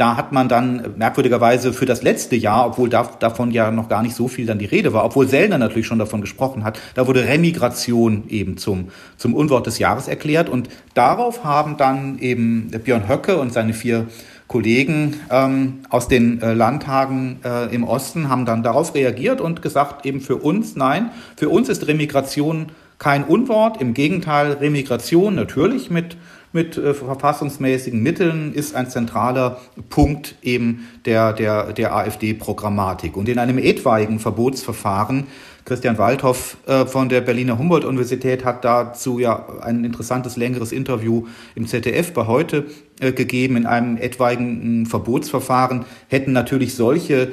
Da 0.00 0.16
hat 0.16 0.32
man 0.32 0.48
dann 0.48 0.94
merkwürdigerweise 0.96 1.74
für 1.74 1.84
das 1.84 2.02
letzte 2.02 2.34
Jahr, 2.34 2.68
obwohl 2.68 2.88
da, 2.88 3.02
davon 3.18 3.50
ja 3.50 3.70
noch 3.70 3.90
gar 3.90 4.00
nicht 4.00 4.16
so 4.16 4.28
viel 4.28 4.46
dann 4.46 4.58
die 4.58 4.64
Rede 4.64 4.94
war, 4.94 5.04
obwohl 5.04 5.28
Sellner 5.28 5.58
natürlich 5.58 5.86
schon 5.86 5.98
davon 5.98 6.22
gesprochen 6.22 6.64
hat, 6.64 6.80
da 6.94 7.06
wurde 7.06 7.28
Remigration 7.28 8.24
eben 8.30 8.56
zum, 8.56 8.88
zum 9.18 9.34
Unwort 9.34 9.66
des 9.66 9.78
Jahres 9.78 10.08
erklärt. 10.08 10.48
Und 10.48 10.70
darauf 10.94 11.44
haben 11.44 11.76
dann 11.76 12.18
eben 12.18 12.70
Björn 12.82 13.10
Höcke 13.10 13.36
und 13.36 13.52
seine 13.52 13.74
vier 13.74 14.06
Kollegen 14.48 15.20
ähm, 15.30 15.80
aus 15.90 16.08
den 16.08 16.40
äh, 16.40 16.54
Landtagen 16.54 17.40
äh, 17.44 17.66
im 17.66 17.84
Osten 17.84 18.30
haben 18.30 18.46
dann 18.46 18.62
darauf 18.62 18.94
reagiert 18.94 19.42
und 19.42 19.60
gesagt, 19.60 20.06
eben 20.06 20.22
für 20.22 20.36
uns, 20.36 20.76
nein, 20.76 21.10
für 21.36 21.50
uns 21.50 21.68
ist 21.68 21.86
Remigration 21.86 22.68
kein 22.98 23.24
Unwort. 23.24 23.82
Im 23.82 23.92
Gegenteil, 23.92 24.52
Remigration 24.52 25.34
natürlich 25.34 25.90
mit 25.90 26.16
mit 26.52 26.76
äh, 26.76 26.94
verfassungsmäßigen 26.94 28.02
Mitteln 28.02 28.52
ist 28.52 28.74
ein 28.74 28.90
zentraler 28.90 29.60
Punkt 29.88 30.36
eben 30.42 30.88
der, 31.04 31.32
der, 31.32 31.72
der 31.72 31.94
AfD-Programmatik. 31.94 33.16
Und 33.16 33.28
in 33.28 33.38
einem 33.38 33.58
etwaigen 33.58 34.18
Verbotsverfahren 34.18 35.26
Christian 35.64 35.98
Waldhoff 35.98 36.56
äh, 36.66 36.86
von 36.86 37.08
der 37.08 37.20
Berliner 37.20 37.58
Humboldt-Universität 37.58 38.44
hat 38.44 38.64
dazu 38.64 39.18
ja 39.18 39.46
ein 39.60 39.84
interessantes 39.84 40.36
längeres 40.36 40.72
Interview 40.72 41.26
im 41.54 41.66
ZDF 41.66 42.12
bei 42.12 42.26
heute 42.26 42.66
äh, 43.00 43.12
gegeben. 43.12 43.56
In 43.56 43.66
einem 43.66 43.96
etwaigen 43.96 44.86
Verbotsverfahren 44.86 45.84
hätten 46.08 46.32
natürlich 46.32 46.74
solche 46.74 47.14
äh, 47.14 47.30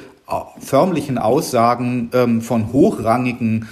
förmlichen 0.60 1.18
Aussagen 1.18 2.12
ähm, 2.14 2.42
von 2.42 2.72
hochrangigen 2.74 3.68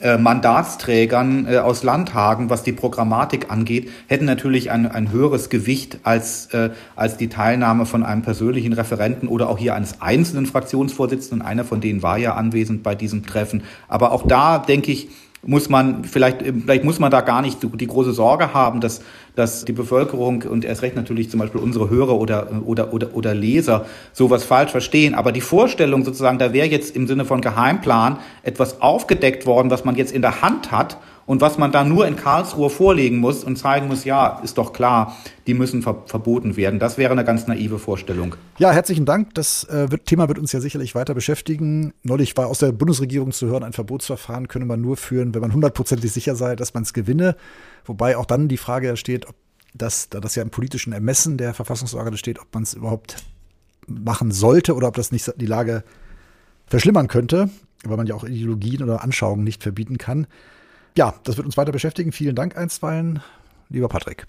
äh, 0.00 0.16
Mandatsträgern 0.18 1.46
äh, 1.46 1.58
aus 1.58 1.82
Landtagen, 1.82 2.50
was 2.50 2.62
die 2.62 2.72
Programmatik 2.72 3.50
angeht, 3.50 3.90
hätten 4.06 4.24
natürlich 4.24 4.70
ein, 4.70 4.90
ein 4.90 5.12
höheres 5.12 5.50
Gewicht 5.50 5.98
als, 6.02 6.46
äh, 6.54 6.70
als 6.96 7.16
die 7.16 7.28
Teilnahme 7.28 7.86
von 7.86 8.02
einem 8.02 8.22
persönlichen 8.22 8.72
Referenten 8.72 9.28
oder 9.28 9.48
auch 9.48 9.58
hier 9.58 9.74
eines 9.74 10.00
einzelnen 10.00 10.46
Fraktionsvorsitzenden. 10.46 11.46
Einer 11.46 11.64
von 11.64 11.80
denen 11.80 12.02
war 12.02 12.18
ja 12.18 12.34
anwesend 12.34 12.82
bei 12.82 12.94
diesem 12.94 13.26
Treffen. 13.26 13.62
Aber 13.88 14.12
auch 14.12 14.26
da, 14.26 14.58
denke 14.58 14.90
ich, 14.92 15.08
muss 15.42 15.70
man 15.70 16.04
vielleicht, 16.04 16.42
vielleicht 16.42 16.84
muss 16.84 16.98
man 16.98 17.10
da 17.10 17.22
gar 17.22 17.40
nicht 17.40 17.58
die 17.62 17.86
große 17.86 18.12
Sorge 18.12 18.52
haben, 18.52 18.80
dass, 18.80 19.00
dass 19.36 19.64
die 19.64 19.72
Bevölkerung 19.72 20.42
und 20.42 20.66
erst 20.66 20.82
recht 20.82 20.96
natürlich 20.96 21.30
zum 21.30 21.40
Beispiel 21.40 21.60
unsere 21.60 21.88
Hörer 21.88 22.18
oder, 22.18 22.48
oder, 22.66 22.92
oder, 22.92 23.14
oder 23.14 23.34
Leser 23.34 23.86
sowas 24.12 24.44
falsch 24.44 24.70
verstehen. 24.70 25.14
Aber 25.14 25.32
die 25.32 25.40
Vorstellung 25.40 26.04
sozusagen, 26.04 26.38
da 26.38 26.52
wäre 26.52 26.66
jetzt 26.66 26.94
im 26.94 27.06
Sinne 27.06 27.24
von 27.24 27.40
Geheimplan 27.40 28.18
etwas 28.42 28.82
aufgedeckt 28.82 29.46
worden, 29.46 29.70
was 29.70 29.84
man 29.84 29.96
jetzt 29.96 30.12
in 30.12 30.20
der 30.20 30.42
Hand 30.42 30.72
hat 30.72 30.98
und 31.30 31.40
was 31.40 31.58
man 31.58 31.70
dann 31.70 31.88
nur 31.88 32.08
in 32.08 32.16
Karlsruhe 32.16 32.70
vorlegen 32.70 33.18
muss 33.18 33.44
und 33.44 33.54
zeigen 33.54 33.86
muss, 33.86 34.02
ja, 34.02 34.40
ist 34.42 34.58
doch 34.58 34.72
klar, 34.72 35.16
die 35.46 35.54
müssen 35.54 35.80
ver 35.80 36.02
verboten 36.06 36.56
werden. 36.56 36.80
Das 36.80 36.98
wäre 36.98 37.12
eine 37.12 37.24
ganz 37.24 37.46
naive 37.46 37.78
Vorstellung. 37.78 38.34
Ja, 38.58 38.72
herzlichen 38.72 39.04
Dank. 39.04 39.32
Das 39.34 39.62
äh, 39.68 39.92
wird, 39.92 40.06
Thema 40.06 40.26
wird 40.26 40.40
uns 40.40 40.50
ja 40.50 40.58
sicherlich 40.58 40.96
weiter 40.96 41.14
beschäftigen. 41.14 41.92
Neulich 42.02 42.36
war 42.36 42.48
aus 42.48 42.58
der 42.58 42.72
Bundesregierung 42.72 43.30
zu 43.30 43.46
hören, 43.46 43.62
ein 43.62 43.72
Verbotsverfahren 43.72 44.48
könne 44.48 44.64
man 44.64 44.80
nur 44.80 44.96
führen, 44.96 45.32
wenn 45.32 45.40
man 45.40 45.52
hundertprozentig 45.52 46.10
sicher 46.10 46.34
sei, 46.34 46.56
dass 46.56 46.74
man 46.74 46.82
es 46.82 46.94
gewinne. 46.94 47.36
Wobei 47.84 48.16
auch 48.16 48.26
dann 48.26 48.48
die 48.48 48.56
Frage 48.56 48.96
steht, 48.96 49.28
ob 49.28 49.36
das, 49.72 50.08
da 50.08 50.18
das 50.18 50.34
ja 50.34 50.42
im 50.42 50.50
politischen 50.50 50.92
Ermessen 50.92 51.36
der 51.36 51.54
Verfassungsorgane 51.54 52.16
steht, 52.16 52.40
ob 52.40 52.52
man 52.52 52.64
es 52.64 52.74
überhaupt 52.74 53.18
machen 53.86 54.32
sollte 54.32 54.74
oder 54.74 54.88
ob 54.88 54.96
das 54.96 55.12
nicht 55.12 55.32
die 55.36 55.46
Lage 55.46 55.84
verschlimmern 56.66 57.06
könnte, 57.06 57.50
weil 57.84 57.98
man 57.98 58.08
ja 58.08 58.16
auch 58.16 58.24
Ideologien 58.24 58.82
oder 58.82 59.04
Anschauungen 59.04 59.44
nicht 59.44 59.62
verbieten 59.62 59.96
kann 59.96 60.26
ja, 60.96 61.14
das 61.24 61.36
wird 61.36 61.46
uns 61.46 61.56
weiter 61.56 61.72
beschäftigen. 61.72 62.12
Vielen 62.12 62.34
Dank 62.34 62.56
einstweilen, 62.56 63.22
lieber 63.68 63.88
Patrick. 63.88 64.26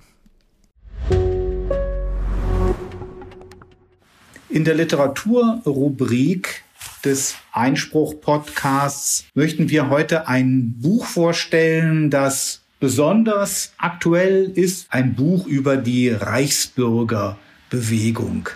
In 4.49 4.65
der 4.65 4.75
Literaturrubrik 4.75 6.63
des 7.05 7.35
Einspruch-Podcasts 7.53 9.23
möchten 9.33 9.69
wir 9.69 9.89
heute 9.89 10.27
ein 10.27 10.75
Buch 10.79 11.05
vorstellen, 11.05 12.09
das 12.09 12.59
besonders 12.79 13.71
aktuell 13.77 14.51
ist 14.55 14.87
ein 14.91 15.15
Buch 15.15 15.47
über 15.47 15.77
die 15.77 16.09
Reichsbürgerbewegung. 16.09 18.49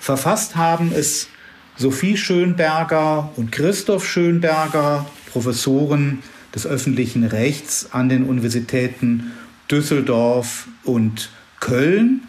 Verfasst 0.00 0.56
haben 0.56 0.90
es 0.92 1.28
Sophie 1.76 2.16
Schönberger 2.16 3.30
und 3.36 3.52
Christoph 3.52 4.04
Schönberger, 4.06 5.06
Professoren 5.30 6.22
des 6.54 6.66
öffentlichen 6.66 7.24
Rechts 7.24 7.88
an 7.92 8.08
den 8.08 8.24
Universitäten 8.24 9.32
Düsseldorf 9.70 10.68
und 10.84 11.30
Köln. 11.60 12.22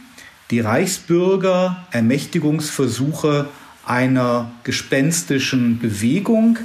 Die 0.52 0.60
Reichsbürger 0.60 1.86
Ermächtigungsversuche 1.92 3.48
einer 3.86 4.52
gespenstischen 4.64 5.80
Bewegung 5.80 6.58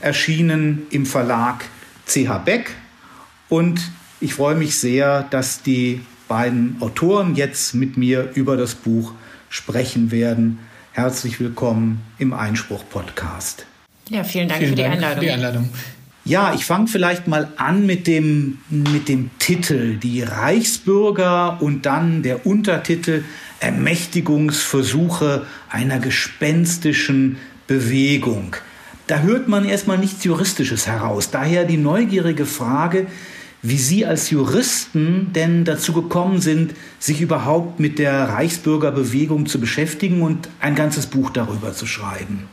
erschienen 0.00 0.86
im 0.90 1.06
Verlag 1.06 1.64
CH 2.06 2.38
Beck 2.44 2.70
und 3.48 3.80
ich 4.20 4.34
freue 4.34 4.54
mich 4.54 4.78
sehr, 4.78 5.22
dass 5.24 5.62
die 5.62 6.00
beiden 6.28 6.76
Autoren 6.80 7.34
jetzt 7.34 7.74
mit 7.74 7.96
mir 7.96 8.30
über 8.34 8.56
das 8.56 8.74
Buch 8.74 9.12
sprechen 9.48 10.10
werden. 10.10 10.58
Herzlich 10.92 11.40
willkommen 11.40 12.00
im 12.18 12.32
Einspruch-Podcast. 12.32 13.66
Ja, 14.08 14.24
vielen 14.24 14.48
Dank, 14.48 14.60
vielen 14.60 14.70
für, 14.70 14.76
die 14.76 14.82
Dank 14.82 15.14
für 15.14 15.20
die 15.20 15.30
Einladung. 15.30 15.68
Ja, 16.28 16.52
ich 16.52 16.66
fange 16.66 16.88
vielleicht 16.88 17.26
mal 17.26 17.48
an 17.56 17.86
mit 17.86 18.06
dem, 18.06 18.58
mit 18.68 19.08
dem 19.08 19.30
Titel, 19.38 19.96
die 19.96 20.20
Reichsbürger 20.20 21.56
und 21.62 21.86
dann 21.86 22.22
der 22.22 22.44
Untertitel 22.44 23.24
Ermächtigungsversuche 23.60 25.46
einer 25.70 25.98
gespenstischen 26.00 27.38
Bewegung. 27.66 28.56
Da 29.06 29.20
hört 29.20 29.48
man 29.48 29.64
erstmal 29.64 29.96
nichts 29.96 30.22
Juristisches 30.22 30.86
heraus. 30.86 31.30
Daher 31.30 31.64
die 31.64 31.78
neugierige 31.78 32.44
Frage, 32.44 33.06
wie 33.62 33.78
Sie 33.78 34.04
als 34.04 34.28
Juristen 34.28 35.32
denn 35.34 35.64
dazu 35.64 35.94
gekommen 35.94 36.42
sind, 36.42 36.74
sich 36.98 37.22
überhaupt 37.22 37.80
mit 37.80 37.98
der 37.98 38.28
Reichsbürgerbewegung 38.28 39.46
zu 39.46 39.58
beschäftigen 39.58 40.20
und 40.20 40.50
ein 40.60 40.74
ganzes 40.74 41.06
Buch 41.06 41.30
darüber 41.30 41.72
zu 41.72 41.86
schreiben. 41.86 42.50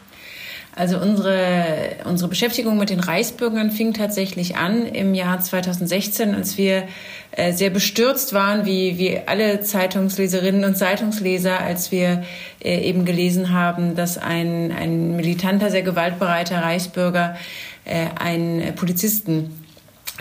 Also 0.78 1.00
unsere, 1.00 1.96
unsere 2.04 2.30
Beschäftigung 2.30 2.78
mit 2.78 2.90
den 2.90 3.00
Reichsbürgern 3.00 3.72
fing 3.72 3.94
tatsächlich 3.94 4.58
an 4.58 4.86
im 4.86 5.14
Jahr 5.14 5.40
2016, 5.40 6.36
als 6.36 6.58
wir 6.58 6.84
äh, 7.32 7.54
sehr 7.54 7.70
bestürzt 7.70 8.34
waren, 8.34 8.66
wie, 8.66 8.98
wie 8.98 9.22
alle 9.26 9.62
Zeitungsleserinnen 9.62 10.66
und 10.66 10.76
Zeitungsleser, 10.76 11.62
als 11.62 11.94
wir 11.94 12.26
äh, 12.62 12.82
eben 12.82 13.06
gelesen 13.06 13.54
haben, 13.54 13.96
dass 13.96 14.18
ein, 14.18 14.74
ein 14.74 15.16
militanter, 15.16 15.72
sehr 15.72 15.82
gewaltbereiter 15.82 16.62
Reichsbürger 16.62 17.38
äh, 17.86 18.08
einen 18.20 18.76
Polizisten 18.76 19.64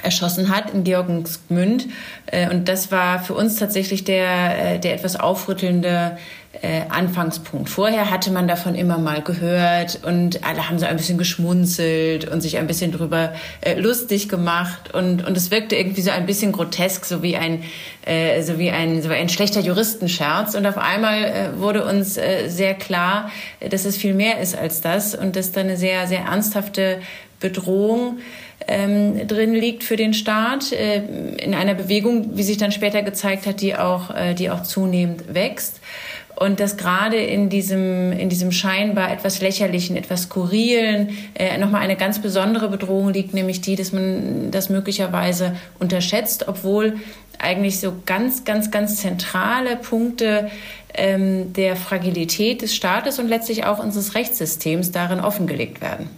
erschossen 0.05 0.55
hat 0.55 0.73
in 0.73 0.85
Georgensgmünd. 0.85 1.89
Äh, 2.27 2.49
und 2.49 2.69
das 2.69 2.93
war 2.93 3.21
für 3.21 3.35
uns 3.35 3.57
tatsächlich 3.57 4.05
der, 4.05 4.79
der 4.79 4.95
etwas 4.95 5.17
aufrüttelnde 5.17 6.17
äh, 6.63 6.83
Anfangspunkt. 6.89 7.69
Vorher 7.69 8.11
hatte 8.11 8.31
man 8.31 8.49
davon 8.49 8.75
immer 8.75 8.99
mal 8.99 9.23
gehört 9.23 10.01
und 10.05 10.45
alle 10.45 10.69
haben 10.69 10.79
so 10.79 10.87
ein 10.87 10.97
bisschen 10.97 11.19
geschmunzelt 11.19 12.29
und 12.29 12.41
sich 12.41 12.59
ein 12.59 12.67
bisschen 12.67 12.93
drüber 12.93 13.33
lustig 13.77 14.29
gemacht 14.29 14.95
und, 14.95 15.27
und 15.27 15.37
es 15.37 15.51
wirkte 15.51 15.77
irgendwie 15.77 16.03
so 16.03 16.11
ein 16.11 16.27
bisschen 16.27 16.53
grotesk, 16.53 17.05
so 17.05 17.23
wie 17.23 17.37
ein, 17.37 17.63
so 18.43 18.59
wie 18.59 18.71
ein, 18.71 19.03
so 19.03 19.11
wie 19.11 19.15
ein 19.15 19.29
schlechter 19.29 19.61
Juristenscherz. 19.61 20.55
Und 20.55 20.67
auf 20.67 20.77
einmal 20.79 21.55
wurde 21.57 21.85
uns 21.85 22.15
sehr 22.15 22.75
klar, 22.75 23.31
dass 23.69 23.85
es 23.85 23.97
viel 23.97 24.15
mehr 24.15 24.41
ist 24.41 24.57
als 24.57 24.81
das 24.81 25.15
und 25.15 25.37
dass 25.37 25.53
da 25.53 25.61
eine 25.61 25.77
sehr, 25.77 26.07
sehr 26.07 26.21
ernsthafte 26.21 27.01
Bedrohung 27.41 28.19
ähm, 28.67 29.27
drin 29.27 29.53
liegt 29.55 29.85
für 29.85 29.97
den 29.97 30.15
Staat 30.15 30.73
äh, 30.73 31.03
in 31.37 31.55
einer 31.55 31.75
Bewegung, 31.75 32.37
wie 32.37 32.43
sich 32.43 32.57
dann 32.57 32.73
später 32.73 33.03
gezeigt 33.03 33.47
hat, 33.47 33.61
die 33.61 33.77
auch, 33.77 34.15
äh, 34.15 34.35
die 34.35 34.51
auch 34.51 34.63
zunehmend 34.63 35.35
wächst. 35.35 35.81
Und 36.37 36.59
dass 36.59 36.77
gerade 36.77 37.17
in 37.17 37.49
diesem, 37.49 38.11
in 38.13 38.29
diesem 38.29 38.51
scheinbar 38.51 39.13
etwas 39.13 39.41
lächerlichen, 39.41 39.97
etwas 39.97 40.25
skurrilen 40.25 41.11
äh, 41.35 41.59
nochmal 41.59 41.83
eine 41.83 41.97
ganz 41.97 42.21
besondere 42.21 42.69
Bedrohung 42.69 43.13
liegt, 43.13 43.35
nämlich 43.35 43.61
die, 43.61 43.77
dass 43.77 43.93
man 43.93 44.51
das 44.51 44.69
möglicherweise 44.69 45.55
unterschätzt, 45.79 46.49
obwohl 46.49 46.95
eigentlich 47.39 47.79
so 47.79 47.93
ganz, 48.07 48.45
ganz, 48.45 48.71
ganz 48.71 48.97
zentrale 48.97 49.77
Punkte 49.77 50.51
ähm, 50.95 51.53
der 51.53 51.77
Fragilität 51.77 52.63
des 52.63 52.75
Staates 52.75 53.19
und 53.19 53.29
letztlich 53.29 53.65
auch 53.65 53.79
unseres 53.79 54.15
Rechtssystems 54.15 54.93
darin 54.93 55.21
offengelegt 55.21 55.81
werden. 55.81 56.09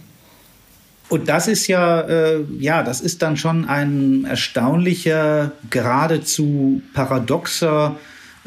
Und 1.09 1.29
das 1.29 1.47
ist 1.47 1.67
ja, 1.67 2.01
äh, 2.01 2.43
ja, 2.59 2.83
das 2.83 3.01
ist 3.01 3.21
dann 3.21 3.37
schon 3.37 3.65
ein 3.65 4.25
erstaunlicher, 4.25 5.51
geradezu 5.69 6.81
paradoxer 6.93 7.95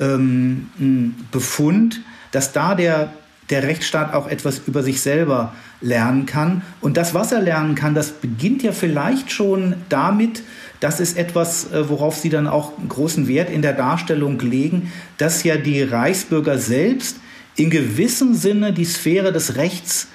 ähm, 0.01 1.15
Befund, 1.31 2.01
dass 2.33 2.53
da 2.53 2.75
der, 2.75 3.13
der 3.51 3.63
Rechtsstaat 3.63 4.15
auch 4.15 4.27
etwas 4.27 4.63
über 4.67 4.83
sich 4.83 5.01
selber 5.01 5.55
lernen 5.81 6.27
kann. 6.27 6.63
Und 6.81 6.97
das, 6.97 7.15
was 7.15 7.33
er 7.33 7.41
lernen 7.41 7.75
kann, 7.75 7.95
das 7.95 8.11
beginnt 8.11 8.63
ja 8.63 8.73
vielleicht 8.73 9.31
schon 9.31 9.75
damit, 9.89 10.43
das 10.81 10.99
ist 10.99 11.17
etwas, 11.17 11.71
äh, 11.73 11.89
worauf 11.89 12.17
Sie 12.17 12.31
dann 12.31 12.47
auch 12.47 12.73
großen 12.89 13.29
Wert 13.29 13.51
in 13.51 13.63
der 13.63 13.75
Darstellung 13.75 14.39
legen, 14.41 14.93
dass 15.19 15.45
ja 15.45 15.57
die 15.57 15.83
Reichsbürger 15.83 16.59
selbst 16.59 17.17
in 17.57 17.71
gewissem 17.71 18.35
Sinne 18.35 18.73
die 18.73 18.85
Sphäre 18.85 19.33
des 19.33 19.57
Rechts 19.57 20.09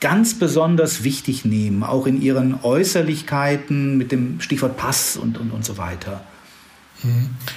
ganz 0.00 0.34
besonders 0.34 1.04
wichtig 1.04 1.44
nehmen, 1.44 1.84
auch 1.84 2.06
in 2.06 2.20
ihren 2.20 2.62
Äußerlichkeiten 2.62 3.96
mit 3.96 4.12
dem 4.12 4.40
Stichwort 4.40 4.76
Pass 4.76 5.16
und, 5.16 5.38
und, 5.38 5.50
und 5.50 5.64
so 5.64 5.78
weiter. 5.78 6.24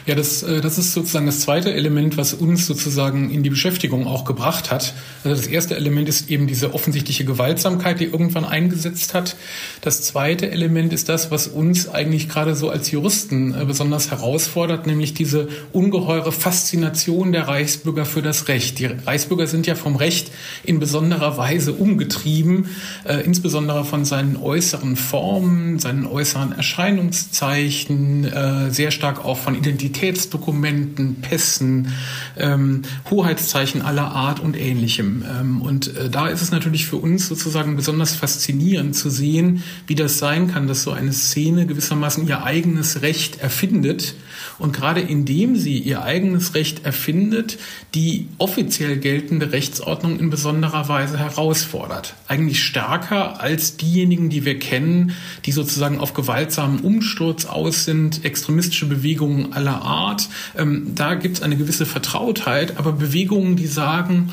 Ja, 0.05 0.15
das, 0.15 0.41
äh, 0.43 0.62
das 0.62 0.77
ist 0.77 0.93
sozusagen 0.93 1.27
das 1.27 1.41
zweite 1.41 1.73
Element, 1.73 2.17
was 2.17 2.34
uns 2.34 2.65
sozusagen 2.65 3.29
in 3.29 3.43
die 3.43 3.49
Beschäftigung 3.49 4.08
auch 4.08 4.25
gebracht 4.25 4.71
hat. 4.71 4.93
Also 5.23 5.36
das 5.36 5.47
erste 5.47 5.75
Element 5.75 6.10
ist 6.10 6.29
eben 6.29 6.47
diese 6.47 6.73
offensichtliche 6.73 7.25
Gewaltsamkeit, 7.25 7.99
die 7.99 8.05
irgendwann 8.05 8.45
eingesetzt 8.45 9.13
hat. 9.13 9.36
Das 9.81 10.01
zweite 10.01 10.49
Element 10.49 10.93
ist 10.93 11.10
das, 11.10 11.29
was 11.29 11.47
uns 11.47 11.88
eigentlich 11.88 12.27
gerade 12.27 12.55
so 12.55 12.69
als 12.69 12.89
Juristen 12.89 13.53
äh, 13.53 13.65
besonders 13.65 14.10
herausfordert, 14.10 14.88
nämlich 14.88 15.13
diese 15.13 15.47
ungeheure 15.73 16.31
Faszination 16.31 17.31
der 17.31 17.47
Reichsbürger 17.47 18.05
für 18.05 18.23
das 18.23 18.47
Recht. 18.47 18.79
Die 18.79 18.86
Reichsbürger 18.86 19.45
sind 19.45 19.67
ja 19.67 19.75
vom 19.75 19.95
Recht 19.95 20.31
in 20.63 20.79
besonderer 20.79 21.38
Weise 21.38 21.73
umgetrieben, 21.73 22.69
äh, 23.03 23.17
insbesondere 23.21 23.86
von 23.86 24.05
seinen 24.05 24.38
äußeren 24.38 24.95
Formen, 24.95 25.77
seinen 25.77 26.08
äußeren 26.08 26.51
Erscheinungszeichen, 26.51 28.31
sehr 28.69 28.91
stark 28.91 29.23
auch 29.23 29.35
auch 29.36 29.39
von 29.39 29.56
Identitätsdokumenten, 29.56 31.15
Pässen, 31.15 31.89
ähm, 32.38 32.84
Hoheitszeichen 33.10 33.82
aller 33.82 34.12
Art 34.12 34.39
und 34.39 34.58
ähnlichem. 34.58 35.26
Ähm, 35.30 35.62
und 35.62 35.95
äh, 35.95 36.10
da 36.10 36.28
ist 36.28 36.41
es 36.41 36.52
natürlich 36.52 36.86
für 36.86 36.95
uns 36.95 37.28
sozusagen 37.28 37.76
besonders 37.76 38.15
faszinierend 38.15 38.95
zu 38.95 39.10
sehen, 39.10 39.62
wie 39.88 39.95
das 39.95 40.19
sein 40.19 40.48
kann, 40.48 40.67
dass 40.67 40.84
so 40.84 40.91
eine 40.91 41.12
Szene 41.12 41.65
gewissermaßen 41.65 42.28
ihr 42.28 42.43
eigenes 42.43 43.02
Recht 43.02 43.41
erfindet 43.41 44.15
und 44.58 44.74
gerade 44.74 45.02
indem 45.02 45.58
sie 45.58 45.80
ihr 45.80 46.04
eigenes 46.04 46.56
Recht 46.56 46.86
erfindet, 46.86 47.58
die 47.93 48.28
offiziell 48.38 48.98
geltende 48.98 49.52
Rechtsordnung 49.52 50.19
in 50.19 50.30
besonderer 50.30 50.88
Weise 50.88 51.19
herausfordert. 51.19 52.15
Eigentlich 52.28 52.63
stärker 52.63 53.41
als 53.41 53.76
diejenigen, 53.76 54.30
die 54.30 54.45
wir 54.45 54.60
kennen, 54.60 55.12
die 55.45 55.52
sozusagen 55.52 56.00
auf 56.00 56.13
gewaltsamen 56.13 56.80
Umsturz 56.80 57.45
aus 57.45 57.84
sind, 57.84 58.24
extremistische 58.24 58.86
Bewegungen 58.86 59.24
aller 59.51 59.81
Art. 59.81 60.29
Ähm, 60.57 60.91
da 60.95 61.15
gibt 61.15 61.38
es 61.38 61.43
eine 61.43 61.57
gewisse 61.57 61.85
Vertrautheit, 61.85 62.77
aber 62.77 62.91
Bewegungen, 62.91 63.55
die 63.55 63.67
sagen, 63.67 64.31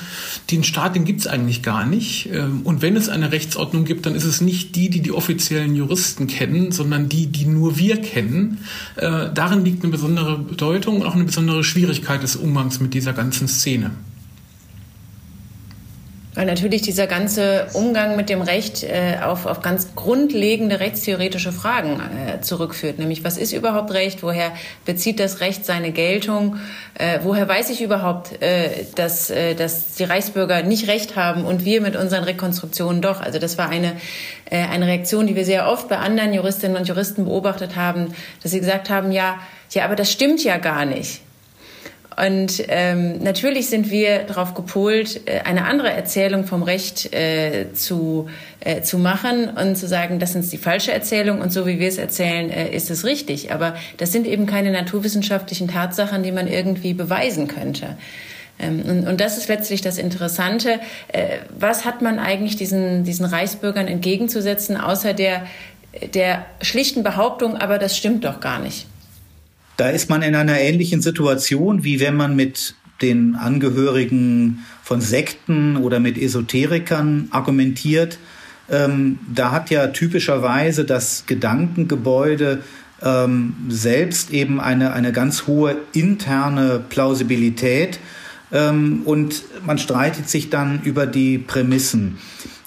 den 0.51 0.65
Staat, 0.65 0.95
den 0.95 1.05
gibt 1.05 1.21
es 1.21 1.27
eigentlich 1.27 1.63
gar 1.63 1.87
nicht. 1.87 2.29
Ähm, 2.33 2.61
und 2.65 2.83
wenn 2.83 2.97
es 2.97 3.09
eine 3.09 3.33
Rechtsordnung 3.33 3.85
gibt, 3.85 4.07
dann 4.07 4.15
ist 4.15 4.25
es 4.25 4.41
nicht 4.41 4.77
die, 4.77 4.91
die 4.91 5.01
die 5.01 5.13
offiziellen 5.13 5.75
Juristen 5.75 6.27
kennen, 6.27 6.73
sondern 6.73 7.09
die, 7.09 7.27
die 7.27 7.47
nur 7.47 7.79
wir 7.79 8.01
kennen. 8.01 8.59
Äh, 8.97 9.31
darin 9.35 9.65
liegt 9.65 9.83
eine 9.83 9.93
besondere 9.93 10.39
Bedeutung 10.39 11.01
und 11.01 11.07
auch 11.07 11.15
eine 11.15 11.25
besondere 11.25 11.65
Schwierigkeit 11.65 12.23
des 12.23 12.37
Umgangs 12.37 12.81
mit 12.81 12.95
dieser 12.95 13.13
ganzen 13.13 13.49
Szene. 13.49 13.91
Weil 16.35 16.47
natürlich 16.47 16.81
dieser 16.81 17.07
ganze 17.07 17.67
Umgang 17.75 18.17
mit 18.17 18.31
dem 18.31 18.41
Recht 18.41 18.85
äh, 18.85 19.19
auf, 19.23 19.45
auf 19.45 19.61
ganz 19.61 19.95
grundlegende 19.95 20.81
rechtstheoretische 20.81 21.53
Fragen 21.53 22.01
äh, 22.01 22.41
zurückführt. 22.41 22.99
Nämlich, 22.99 23.23
was 23.23 23.37
ist 23.37 23.53
überhaupt 23.53 23.93
Recht? 23.93 24.23
Woher 24.23 24.51
bezieht 24.87 25.21
das 25.21 25.41
Recht 25.41 25.67
seine 25.67 25.93
Geltung? 25.93 26.57
Äh, 26.95 27.19
woher 27.23 27.47
weiß 27.47 27.69
ich 27.69 27.83
überhaupt, 27.83 28.41
äh, 28.41 28.87
dass, 28.95 29.29
äh, 29.29 29.55
dass 29.55 29.95
die 29.97 30.05
Reichsbürger 30.05 30.63
nicht 30.63 30.89
Recht 30.89 31.17
haben 31.17 31.45
und 31.45 31.67
wir 31.67 31.83
mit 31.83 31.97
unseren 31.97 32.25
Rekonstruktionen 32.25 33.03
doch? 33.03 33.21
Also 33.21 33.39
das 33.39 33.59
war 33.59 33.69
eine, 33.69 33.93
äh, 34.49 34.57
eine 34.57 34.87
Reaktion, 34.87 35.27
die 35.27 35.37
wir 35.37 35.45
sehr 35.45 35.69
oft 35.69 35.91
bei 35.91 35.99
anderen 35.99 36.33
Juristinnen 36.33 36.79
und 36.79 36.89
Juristen 36.89 37.27
beobachtet 37.27 37.77
haben, 37.77 38.15
dass 38.43 38.53
sie 38.53 38.61
gesagt 38.61 38.89
haben, 38.89 39.13
ja, 39.13 39.39
ja, 39.73 39.85
aber 39.85 39.97
das 39.97 40.11
stimmt 40.11 40.43
ja 40.43 40.57
gar 40.57 40.87
nicht. 40.87 41.21
Und 42.17 42.65
ähm, 42.69 43.19
natürlich 43.23 43.69
sind 43.69 43.91
wir 43.91 44.25
darauf 44.25 44.55
gepolt, 44.55 45.23
äh, 45.27 45.41
eine 45.41 45.65
andere 45.65 45.91
Erzählung 45.91 46.45
vom 46.45 46.63
Recht 46.63 47.13
äh, 47.15 47.73
zu, 47.73 48.29
äh, 48.61 48.83
zu 48.83 48.99
machen 48.99 49.49
und 49.49 49.77
zu 49.77 49.89
sagen, 49.89 50.19
das 50.19 50.35
ist 50.35 50.53
die 50.53 50.59
falsche 50.59 50.93
Erzählung 50.93 51.41
und 51.41 51.53
so 51.53 51.67
wie 51.67 51.79
wir 51.79 51.89
es 51.89 51.99
erzählen, 51.99 52.51
äh, 52.51 52.75
ist 52.75 52.91
es 52.91 53.05
richtig. 53.05 53.53
Aber 53.53 53.75
das 53.97 54.13
sind 54.13 54.27
eben 54.27 54.47
keine 54.47 54.71
naturwissenschaftlichen 54.73 55.69
Tatsachen, 55.69 56.23
die 56.23 56.33
man 56.33 56.49
irgendwie 56.49 56.93
beweisen 56.93 57.49
könnte. 57.49 57.97
Ähm, 58.59 59.07
und, 59.07 59.21
das 59.21 59.39
ist 59.39 59.49
letztlich 59.49 59.81
das 59.81 59.99
Interessante. 59.99 60.81
Äh, 61.09 61.39
was 61.59 61.85
hat 61.85 62.03
man 62.03 62.19
eigentlich 62.19 62.57
diesen, 62.57 63.05
diesen 63.05 63.25
Reichsbürgern 63.25 63.89
entgegenzusetzen, 63.89 64.77
außer 64.77 65.15
der, 65.15 65.47
der 66.15 66.45
schlichten 66.61 67.03
Behauptung, 67.03 67.57
aber 67.57 67.79
das 67.79 67.97
stimmt 67.97 68.25
doch 68.25 68.41
gar 68.41 68.59
nicht? 68.59 68.87
Da 69.83 69.89
ist 69.89 70.09
man 70.09 70.23
in 70.23 70.37
einer 70.37 70.61
ähnlichen 70.61 71.03
Situation, 71.03 71.83
wie 71.83 71.99
wenn 71.99 72.15
man 72.15 72.37
mit 72.37 72.77
den 73.01 73.35
Angehörigen 73.35 74.61
von 74.81 75.01
Sekten 75.01 75.77
oder 75.77 75.99
mit 75.99 76.17
Esoterikern 76.17 77.27
argumentiert. 77.33 78.19
Ähm, 78.71 79.19
da 79.35 79.51
hat 79.51 79.71
ja 79.71 79.89
typischerweise 79.89 80.85
das 80.85 81.25
Gedankengebäude 81.27 82.63
ähm, 83.03 83.55
selbst 83.71 84.31
eben 84.31 84.61
eine, 84.61 84.93
eine 84.93 85.11
ganz 85.11 85.49
hohe 85.49 85.79
interne 85.93 86.81
Plausibilität 86.89 87.99
ähm, 88.53 89.03
und 89.05 89.43
man 89.67 89.79
streitet 89.79 90.29
sich 90.29 90.49
dann 90.49 90.81
über 90.85 91.07
die 91.07 91.39
Prämissen. 91.39 92.19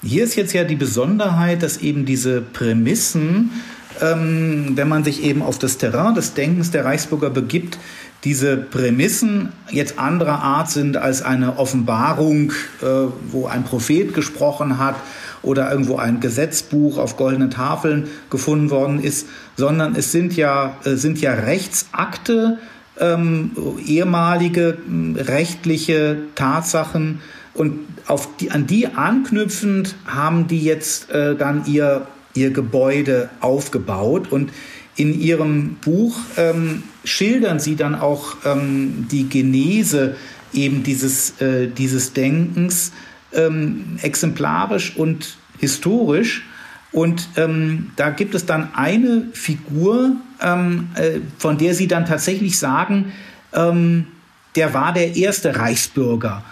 Hier 0.02 0.22
ist 0.22 0.36
jetzt 0.36 0.52
ja 0.52 0.64
die 0.64 0.76
Besonderheit, 0.76 1.62
dass 1.62 1.78
eben 1.78 2.04
diese 2.04 2.42
Prämissen 2.42 3.52
ähm, 4.00 4.72
wenn 4.74 4.88
man 4.88 5.04
sich 5.04 5.22
eben 5.22 5.42
auf 5.42 5.58
das 5.58 5.78
Terrain 5.78 6.14
des 6.14 6.34
Denkens 6.34 6.70
der 6.70 6.84
Reichsbürger 6.84 7.30
begibt, 7.30 7.78
diese 8.24 8.56
Prämissen 8.56 9.52
jetzt 9.70 9.98
anderer 9.98 10.42
Art 10.42 10.70
sind 10.70 10.96
als 10.96 11.22
eine 11.22 11.58
Offenbarung, 11.58 12.50
äh, 12.82 12.86
wo 13.30 13.46
ein 13.46 13.64
Prophet 13.64 14.14
gesprochen 14.14 14.78
hat 14.78 14.96
oder 15.42 15.70
irgendwo 15.70 15.96
ein 15.96 16.20
Gesetzbuch 16.20 16.98
auf 16.98 17.16
goldenen 17.16 17.50
Tafeln 17.50 18.08
gefunden 18.30 18.70
worden 18.70 19.02
ist, 19.02 19.28
sondern 19.56 19.94
es 19.94 20.12
sind 20.12 20.36
ja, 20.36 20.76
äh, 20.84 20.94
sind 20.96 21.20
ja 21.20 21.34
Rechtsakte, 21.34 22.58
ähm, 22.98 23.52
ehemalige 23.86 24.78
äh, 25.16 25.20
rechtliche 25.22 26.18
Tatsachen 26.34 27.20
und 27.54 27.78
auf 28.06 28.36
die, 28.38 28.50
an 28.50 28.66
die 28.66 28.88
anknüpfend 28.88 29.94
haben 30.06 30.46
die 30.46 30.62
jetzt 30.62 31.10
äh, 31.10 31.36
dann 31.36 31.64
ihr 31.66 32.06
ihr 32.36 32.50
Gebäude 32.50 33.30
aufgebaut. 33.40 34.30
Und 34.30 34.50
in 34.96 35.18
ihrem 35.18 35.76
Buch 35.76 36.16
ähm, 36.36 36.82
schildern 37.04 37.60
sie 37.60 37.76
dann 37.76 37.94
auch 37.94 38.36
ähm, 38.44 39.06
die 39.10 39.28
Genese 39.28 40.16
eben 40.52 40.82
dieses, 40.82 41.40
äh, 41.40 41.68
dieses 41.68 42.12
Denkens 42.12 42.92
ähm, 43.32 43.98
exemplarisch 44.02 44.96
und 44.96 45.36
historisch. 45.58 46.44
Und 46.92 47.28
ähm, 47.36 47.90
da 47.96 48.10
gibt 48.10 48.34
es 48.34 48.46
dann 48.46 48.74
eine 48.74 49.28
Figur, 49.32 50.16
ähm, 50.40 50.88
äh, 50.94 51.20
von 51.38 51.58
der 51.58 51.74
sie 51.74 51.88
dann 51.88 52.06
tatsächlich 52.06 52.58
sagen, 52.58 53.12
ähm, 53.52 54.06
der 54.54 54.72
war 54.72 54.94
der 54.94 55.14
erste 55.16 55.56
Reichsbürger. 55.56 56.42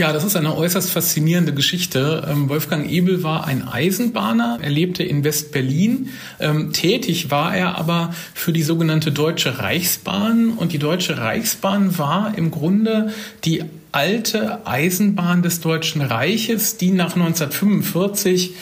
Ja, 0.00 0.14
das 0.14 0.24
ist 0.24 0.34
eine 0.34 0.56
äußerst 0.56 0.90
faszinierende 0.90 1.52
Geschichte. 1.52 2.26
Ähm, 2.26 2.48
Wolfgang 2.48 2.90
Ebel 2.90 3.22
war 3.22 3.46
ein 3.46 3.68
Eisenbahner. 3.68 4.58
Er 4.62 4.70
lebte 4.70 5.02
in 5.02 5.24
West-Berlin. 5.24 6.08
Ähm, 6.38 6.72
tätig 6.72 7.30
war 7.30 7.54
er 7.54 7.76
aber 7.76 8.14
für 8.32 8.54
die 8.54 8.62
sogenannte 8.62 9.12
Deutsche 9.12 9.58
Reichsbahn. 9.58 10.52
Und 10.52 10.72
die 10.72 10.78
Deutsche 10.78 11.18
Reichsbahn 11.18 11.98
war 11.98 12.32
im 12.34 12.50
Grunde 12.50 13.12
die 13.44 13.62
alte 13.92 14.66
Eisenbahn 14.66 15.42
des 15.42 15.60
Deutschen 15.60 16.00
Reiches, 16.00 16.78
die 16.78 16.92
nach 16.92 17.14
1945 17.14 18.54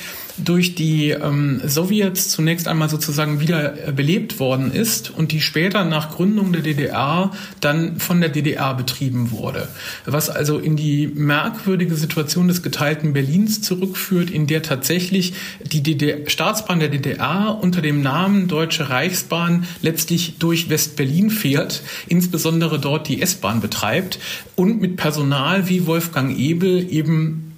durch 0.44 0.74
die 0.74 1.10
ähm, 1.10 1.60
Sowjets 1.64 2.28
zunächst 2.28 2.68
einmal 2.68 2.88
sozusagen 2.88 3.40
wieder 3.40 3.88
äh, 3.88 3.92
belebt 3.92 4.38
worden 4.38 4.72
ist 4.72 5.10
und 5.10 5.32
die 5.32 5.40
später 5.40 5.84
nach 5.84 6.10
Gründung 6.14 6.52
der 6.52 6.62
DDR 6.62 7.32
dann 7.60 7.98
von 7.98 8.20
der 8.20 8.30
DDR 8.30 8.74
betrieben 8.74 9.30
wurde. 9.30 9.68
Was 10.04 10.30
also 10.30 10.58
in 10.58 10.76
die 10.76 11.08
merkwürdige 11.08 11.94
Situation 11.94 12.48
des 12.48 12.62
geteilten 12.62 13.12
Berlins 13.12 13.62
zurückführt, 13.62 14.30
in 14.30 14.46
der 14.46 14.62
tatsächlich 14.62 15.34
die 15.64 15.82
DDR, 15.82 16.28
Staatsbahn 16.28 16.80
der 16.80 16.88
DDR 16.88 17.58
unter 17.60 17.82
dem 17.82 18.02
Namen 18.02 18.48
Deutsche 18.48 18.90
Reichsbahn 18.90 19.64
letztlich 19.82 20.38
durch 20.38 20.70
West-Berlin 20.70 21.30
fährt, 21.30 21.82
insbesondere 22.06 22.78
dort 22.78 23.08
die 23.08 23.22
S-Bahn 23.22 23.60
betreibt 23.60 24.18
und 24.56 24.80
mit 24.80 24.96
Personal 24.96 25.68
wie 25.68 25.86
Wolfgang 25.86 26.36
Ebel 26.38 26.92
eben 26.92 27.48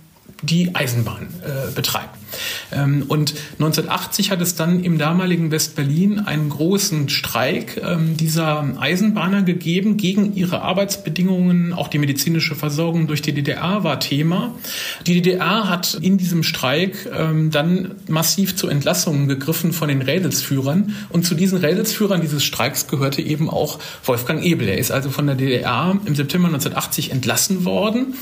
die 0.43 0.75
Eisenbahn 0.75 1.29
äh, 1.43 1.71
betreibt. 1.75 2.17
Ähm, 2.73 3.05
und 3.09 3.35
1980 3.59 4.31
hat 4.31 4.41
es 4.41 4.55
dann 4.55 4.83
im 4.83 4.99
damaligen 4.99 5.51
West-Berlin 5.51 6.21
einen 6.21 6.49
großen 6.49 7.09
Streik 7.09 7.81
ähm, 7.85 8.17
dieser 8.17 8.65
Eisenbahner 8.79 9.43
gegeben 9.43 9.97
gegen 9.97 10.35
ihre 10.35 10.63
Arbeitsbedingungen. 10.63 11.73
Auch 11.73 11.89
die 11.89 11.99
medizinische 11.99 12.55
Versorgung 12.55 13.07
durch 13.07 13.23
die 13.23 13.33
DDR 13.33 13.85
war 13.85 14.01
Thema. 14.01 14.55
Die 15.07 15.15
DDR 15.15 15.69
hat 15.69 15.95
in 15.95 16.19
diesem 16.19 16.43
Streik 16.43 17.09
ähm, 17.17 17.51
dann 17.51 17.93
massiv 18.09 18.57
zu 18.57 18.69
Entlassungen 18.69 19.29
gegriffen 19.29 19.73
von 19.73 19.89
den 19.89 20.03
Rädelsführern. 20.03 20.95
Und 21.09 21.27
zu 21.27 21.35
diesen 21.35 21.59
Rädelsführern 21.59 22.21
dieses 22.21 22.45
Streiks 22.45 22.87
gehörte 22.87 23.23
eben 23.23 23.51
auch 23.51 23.79
Wolfgang 24.05 24.43
Ebel. 24.45 24.69
Er 24.69 24.79
ist 24.79 24.91
also 24.91 25.11
von 25.11 25.27
der 25.27 25.37
DDR 25.37 25.99
im 26.05 26.15
September 26.15 26.49
1980 26.49 27.11
entlassen 27.13 27.65
worden. 27.65 28.15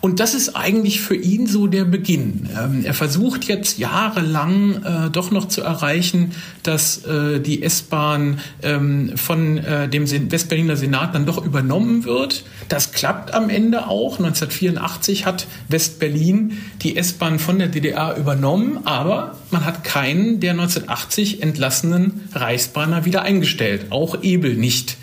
Und 0.00 0.20
das 0.20 0.34
ist 0.34 0.56
eigentlich 0.56 1.00
für 1.00 1.16
ihn 1.16 1.46
so 1.46 1.66
der 1.66 1.84
Beginn. 1.84 2.48
Er 2.84 2.94
versucht 2.94 3.44
jetzt 3.44 3.78
jahrelang 3.86 4.82
äh, 4.82 5.10
doch 5.10 5.30
noch 5.30 5.48
zu 5.48 5.62
erreichen, 5.62 6.32
dass 6.62 7.04
äh, 7.04 7.40
die 7.40 7.62
S-Bahn 7.62 8.40
ähm, 8.62 9.12
von 9.16 9.58
äh, 9.58 9.88
dem 9.88 10.10
Westberliner 10.32 10.76
Senat 10.76 11.14
dann 11.14 11.26
doch 11.26 11.44
übernommen 11.44 12.04
wird. 12.04 12.44
Das 12.68 12.92
klappt 12.92 13.32
am 13.32 13.48
Ende 13.48 13.86
auch. 13.86 14.18
1984 14.18 15.24
hat 15.26 15.46
Westberlin 15.68 16.58
die 16.82 16.96
S-Bahn 16.96 17.38
von 17.38 17.58
der 17.58 17.68
DDR 17.68 18.16
übernommen, 18.16 18.80
aber 18.84 19.36
man 19.50 19.64
hat 19.64 19.84
keinen 19.84 20.40
der 20.40 20.52
1980 20.52 21.42
entlassenen 21.42 22.28
Reichsbahner 22.32 23.04
wieder 23.04 23.22
eingestellt, 23.22 23.86
auch 23.90 24.22
Ebel 24.22 24.56
nicht. 24.56 24.96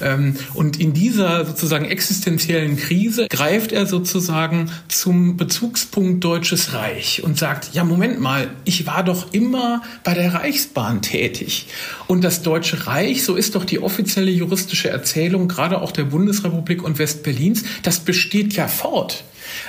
Ähm, 0.00 0.36
und 0.54 0.80
in 0.80 0.94
dieser 0.94 1.44
sozusagen 1.44 1.84
existenziellen 1.84 2.76
Krise 2.78 3.26
greift 3.28 3.72
er 3.72 3.86
sozusagen 3.86 4.70
zum 4.88 5.36
Bezugspunkt 5.36 6.24
Deutsches 6.24 6.72
Reich 6.72 7.22
und 7.22 7.38
sagt, 7.38 7.74
ja, 7.74 7.84
Moment 7.84 8.20
mal, 8.20 8.29
ich 8.64 8.86
war 8.86 9.04
doch 9.04 9.32
immer 9.32 9.82
bei 10.04 10.14
der 10.14 10.34
Reichsbahn 10.34 11.02
tätig. 11.02 11.66
Und 12.06 12.22
das 12.22 12.42
Deutsche 12.42 12.86
Reich, 12.86 13.24
so 13.24 13.34
ist 13.34 13.54
doch 13.54 13.64
die 13.64 13.80
offizielle 13.80 14.30
juristische 14.30 14.90
Erzählung, 14.90 15.48
gerade 15.48 15.80
auch 15.80 15.92
der 15.92 16.04
Bundesrepublik 16.04 16.82
und 16.82 16.98
Westberlins, 16.98 17.64
das 17.82 18.00
besteht 18.00 18.54
ja 18.54 18.68
fort. 18.68 19.24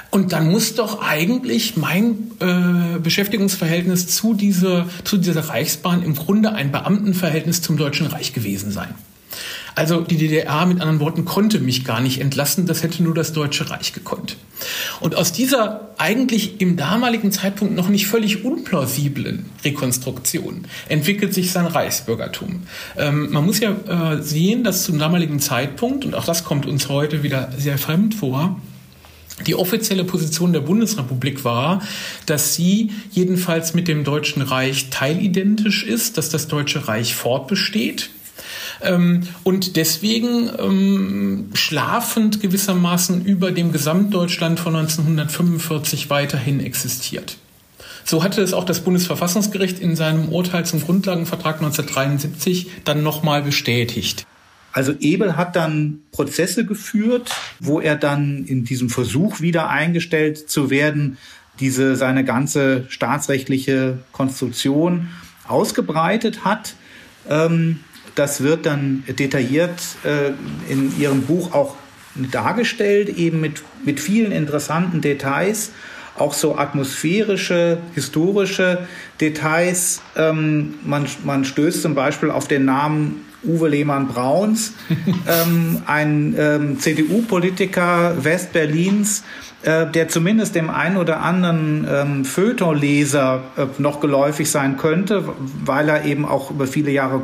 Und 0.10 0.32
dann 0.32 0.52
muss 0.52 0.76
doch 0.76 1.02
eigentlich 1.02 1.78
mein 1.78 2.32
äh, 2.40 3.00
Beschäftigungsverhältnis 3.00 4.08
zu 4.08 4.34
dieser, 4.34 4.88
zu 5.04 5.18
dieser 5.18 5.50
Reichsbahn 5.50 6.04
im 6.04 6.16
Grunde 6.16 6.54
ein 6.54 6.72
Beamtenverhältnis 6.72 7.62
zum 7.62 7.78
Deutschen 7.78 8.08
Reich 8.08 8.34
gewesen 8.34 8.72
sein. 8.72 8.94
Also 9.76 10.02
die 10.02 10.18
DDR 10.18 10.66
mit 10.66 10.82
anderen 10.82 11.00
Worten 11.00 11.26
konnte 11.26 11.60
mich 11.60 11.86
gar 11.86 12.02
nicht 12.02 12.20
entlassen, 12.20 12.66
das 12.66 12.84
hätte 12.84 13.04
nur 13.04 13.14
das 13.14 13.34
Deutsche 13.34 13.70
Reich 13.70 13.94
gekonnt. 13.94 14.38
Und 15.00 15.16
aus 15.16 15.32
dieser 15.32 15.90
eigentlich 15.98 16.62
im 16.62 16.78
damaligen 16.78 17.32
Zeitpunkt 17.32 17.76
noch 17.76 17.90
nicht 17.90 18.08
völlig 18.08 18.44
unplausiblen 18.44 19.46
Rekonstruktion 19.64 20.66
entwickelt 20.90 21.34
sich 21.34 21.52
sein 21.52 21.66
Reichsbürgertum. 21.66 22.64
Ähm, 22.98 23.32
man 23.32 23.46
muss 23.46 23.60
ja 23.60 23.72
äh, 23.72 24.22
sehen, 24.22 24.64
dass 24.64 24.84
zum 24.84 25.00
damaligen 25.00 25.40
Zeitpunkt, 25.40 26.06
und 26.06 26.16
auch 26.16 26.26
das 26.26 26.44
kommt 26.44 26.66
uns 26.66 26.90
heute 26.90 27.24
wieder 27.24 27.52
sehr 27.58 27.78
fremd 27.78 28.16
vor, 28.16 28.60
die 29.48 29.56
offizielle 29.56 30.04
Position 30.04 30.54
der 30.54 30.60
Bundesrepublik 30.60 31.44
war, 31.44 31.82
dass 32.26 32.54
sie 32.54 32.92
jedenfalls 33.12 33.74
mit 33.74 33.88
dem 33.88 34.04
Deutschen 34.04 34.42
Reich 34.42 34.90
teilidentisch 34.92 35.84
ist, 35.84 36.18
dass 36.18 36.30
das 36.30 36.48
Deutsche 36.48 36.88
Reich 36.88 37.16
fortbesteht 37.16 38.12
ähm, 38.84 39.28
und 39.44 39.76
deswegen 39.76 40.50
ähm, 40.60 41.50
schlafend 41.54 42.42
gewissermaßen 42.42 43.26
über 43.26 43.52
dem 43.52 43.72
Gesamtdeutschland 43.72 44.60
von 44.60 44.76
1945 44.76 46.10
weiterhin 46.10 46.60
existiert. 46.60 47.38
So 48.04 48.24
hatte 48.24 48.42
es 48.42 48.54
auch 48.54 48.66
das 48.66 48.82
Bundesverfassungsgericht 48.82 49.80
in 49.80 49.96
seinem 49.96 50.30
Urteil 50.30 50.66
zum 50.66 50.82
Grundlagenvertrag 50.82 51.58
1973 51.58 52.72
dann 52.84 53.04
nochmal 53.04 53.44
bestätigt. 53.44 54.26
Also 54.74 54.94
Ebel 55.00 55.36
hat 55.36 55.56
dann 55.56 56.00
Prozesse 56.12 56.66
geführt, 56.66 57.32
wo 57.60 57.80
er 57.80 57.96
dann 57.96 58.46
in 58.46 58.64
diesem 58.64 58.90
Versuch 58.90 59.42
wieder 59.42 59.70
eingestellt 59.70 60.50
zu 60.50 60.70
werden, 60.70 61.18
diese 61.60 61.96
seine 61.96 62.24
ganze 62.24 62.86
staatsrechtliche 62.90 64.00
Konstruktion 64.12 65.10
ausgebreitet 65.48 66.46
hat. 66.46 66.76
Ähm, 67.30 67.82
das 68.16 68.42
wird 68.42 68.66
dann 68.66 69.04
detailliert 69.08 69.80
äh, 70.04 70.32
in 70.72 70.98
Ihrem 71.00 71.24
Buch 71.24 71.54
auch 71.54 71.76
dargestellt, 72.16 73.10
eben 73.18 73.40
mit, 73.40 73.64
mit 73.86 74.00
vielen 74.00 74.32
interessanten 74.32 75.02
Details, 75.02 75.72
auch 76.18 76.34
so 76.34 76.58
atmosphärische, 76.58 77.78
historische 77.96 78.80
Details. 79.20 80.02
Ähm, 80.16 80.76
man, 80.84 81.06
man 81.24 81.46
stößt 81.46 81.82
zum 81.82 81.96
Beispiel 81.96 82.32
auf 82.32 82.48
den 82.48 82.66
Namen 82.66 83.26
Uwe 83.44 83.70
Lehmann-Brauns, 83.70 84.74
ähm, 85.28 85.82
ein 85.88 86.36
ähm, 86.38 86.80
CDU-Politiker 86.80 88.24
Westberlins, 88.24 89.24
äh, 89.64 89.88
der 89.88 90.10
zumindest 90.10 90.56
dem 90.56 90.70
einen 90.70 90.98
oder 90.98 91.22
anderen 91.22 91.88
ähm, 91.90 92.26
Feuilletonleser 92.26 93.44
äh, 93.58 93.66
noch 93.78 94.00
geläufig 94.00 94.50
sein 94.52 94.78
könnte, 94.78 95.24
weil 95.64 95.90
er 95.90 96.06
eben 96.06 96.26
auch 96.26 96.52
über 96.52 96.68
viele 96.68 96.92
Jahre 96.92 97.20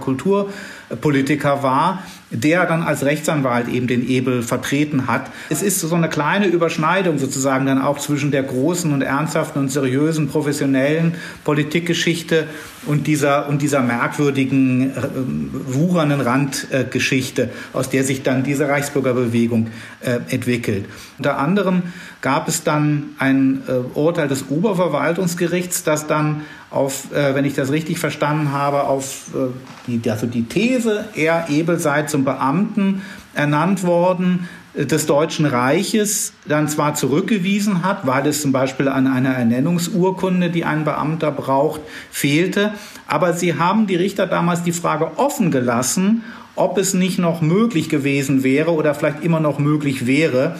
Kulturpolitiker 0.89 1.63
war 1.63 2.03
der 2.29 2.65
dann 2.65 2.83
als 2.83 3.03
Rechtsanwalt 3.05 3.69
eben 3.69 3.87
den 3.87 4.07
Ebel 4.07 4.41
vertreten 4.41 5.07
hat. 5.07 5.31
Es 5.49 5.61
ist 5.61 5.79
so 5.79 5.95
eine 5.95 6.09
kleine 6.09 6.47
Überschneidung 6.47 7.19
sozusagen 7.19 7.65
dann 7.65 7.81
auch 7.81 7.99
zwischen 7.99 8.31
der 8.31 8.43
großen 8.43 8.91
und 8.91 9.01
ernsthaften 9.01 9.59
und 9.59 9.69
seriösen 9.69 10.27
professionellen 10.27 11.15
Politikgeschichte 11.45 12.47
und 12.85 13.07
dieser, 13.07 13.47
und 13.47 13.61
dieser 13.61 13.81
merkwürdigen, 13.81 14.91
äh, 14.91 14.93
wuchernden 15.67 16.19
Randgeschichte, 16.19 17.49
aus 17.71 17.89
der 17.89 18.03
sich 18.03 18.23
dann 18.23 18.43
diese 18.43 18.67
Reichsbürgerbewegung 18.67 19.67
äh, 20.01 20.19
entwickelt. 20.27 20.85
Unter 21.17 21.37
anderem 21.37 21.83
gab 22.21 22.49
es 22.49 22.63
dann 22.63 23.11
ein 23.19 23.61
äh, 23.67 23.97
Urteil 23.97 24.27
des 24.27 24.49
Oberverwaltungsgerichts, 24.49 25.83
das 25.83 26.07
dann 26.07 26.41
auf, 26.69 27.13
äh, 27.13 27.33
wenn 27.33 27.45
ich 27.45 27.53
das 27.53 27.71
richtig 27.71 27.99
verstanden 27.99 28.51
habe, 28.51 28.83
auf 28.83 29.27
äh, 29.33 29.47
die, 29.87 30.09
also 30.09 30.27
die 30.27 30.43
These, 30.43 31.05
er 31.15 31.47
Ebel 31.49 31.79
sei 31.79 32.03
zum 32.03 32.25
Beamten 32.25 33.01
ernannt 33.33 33.83
worden 33.83 34.49
äh, 34.73 34.85
des 34.85 35.05
Deutschen 35.05 35.45
Reiches, 35.45 36.33
dann 36.45 36.67
zwar 36.67 36.93
zurückgewiesen 36.95 37.83
hat, 37.83 38.05
weil 38.05 38.27
es 38.27 38.41
zum 38.41 38.51
Beispiel 38.51 38.89
an 38.89 39.07
einer 39.07 39.33
Ernennungsurkunde, 39.33 40.49
die 40.49 40.65
ein 40.65 40.83
Beamter 40.83 41.31
braucht, 41.31 41.81
fehlte. 42.11 42.73
Aber 43.07 43.33
sie 43.33 43.57
haben 43.57 43.87
die 43.87 43.95
Richter 43.95 44.27
damals 44.27 44.63
die 44.63 44.73
Frage 44.73 45.11
offen 45.17 45.51
gelassen, 45.51 46.23
ob 46.55 46.77
es 46.77 46.93
nicht 46.93 47.19
noch 47.19 47.41
möglich 47.41 47.87
gewesen 47.87 48.43
wäre 48.43 48.71
oder 48.71 48.93
vielleicht 48.93 49.23
immer 49.23 49.39
noch 49.39 49.59
möglich 49.59 50.05
wäre, 50.05 50.55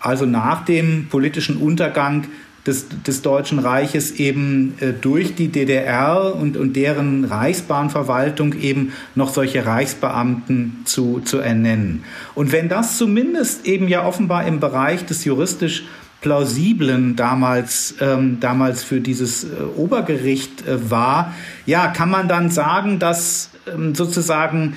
also 0.00 0.26
nach 0.26 0.64
dem 0.64 1.08
politischen 1.08 1.56
Untergang 1.56 2.26
des, 2.68 2.86
des 3.06 3.22
Deutschen 3.22 3.58
Reiches 3.58 4.12
eben 4.12 4.74
äh, 4.80 4.92
durch 4.92 5.34
die 5.34 5.48
DDR 5.48 6.34
und, 6.34 6.56
und 6.56 6.76
deren 6.76 7.24
Reichsbahnverwaltung 7.24 8.52
eben 8.52 8.92
noch 9.14 9.32
solche 9.32 9.64
Reichsbeamten 9.64 10.82
zu, 10.84 11.20
zu 11.24 11.38
ernennen. 11.38 12.04
Und 12.34 12.52
wenn 12.52 12.68
das 12.68 12.98
zumindest 12.98 13.66
eben 13.66 13.88
ja 13.88 14.04
offenbar 14.04 14.46
im 14.46 14.60
Bereich 14.60 15.04
des 15.06 15.24
juristisch 15.24 15.84
plausiblen 16.20 17.16
damals, 17.16 17.94
ähm, 18.00 18.38
damals 18.40 18.82
für 18.82 19.00
dieses 19.00 19.44
äh, 19.44 19.48
Obergericht 19.76 20.66
äh, 20.66 20.90
war, 20.90 21.34
ja, 21.64 21.88
kann 21.88 22.10
man 22.10 22.28
dann 22.28 22.50
sagen, 22.50 22.98
dass 22.98 23.50
ähm, 23.72 23.94
sozusagen 23.94 24.76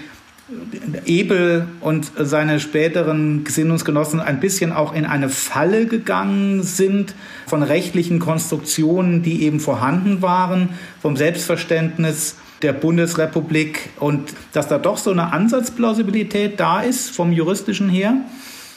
Ebel 1.05 1.67
und 1.79 2.11
seine 2.17 2.59
späteren 2.59 3.43
Gesinnungsgenossen 3.43 4.19
ein 4.19 4.39
bisschen 4.39 4.71
auch 4.71 4.93
in 4.93 5.05
eine 5.05 5.29
Falle 5.29 5.85
gegangen 5.85 6.63
sind 6.63 7.15
von 7.47 7.63
rechtlichen 7.63 8.19
Konstruktionen, 8.19 9.23
die 9.23 9.43
eben 9.43 9.59
vorhanden 9.59 10.21
waren, 10.21 10.69
vom 11.01 11.15
Selbstverständnis 11.15 12.35
der 12.61 12.73
Bundesrepublik 12.73 13.89
und 13.99 14.33
dass 14.53 14.67
da 14.67 14.77
doch 14.77 14.97
so 14.97 15.11
eine 15.11 15.33
Ansatzplausibilität 15.33 16.59
da 16.59 16.81
ist 16.81 17.09
vom 17.09 17.31
juristischen 17.31 17.89
her? 17.89 18.15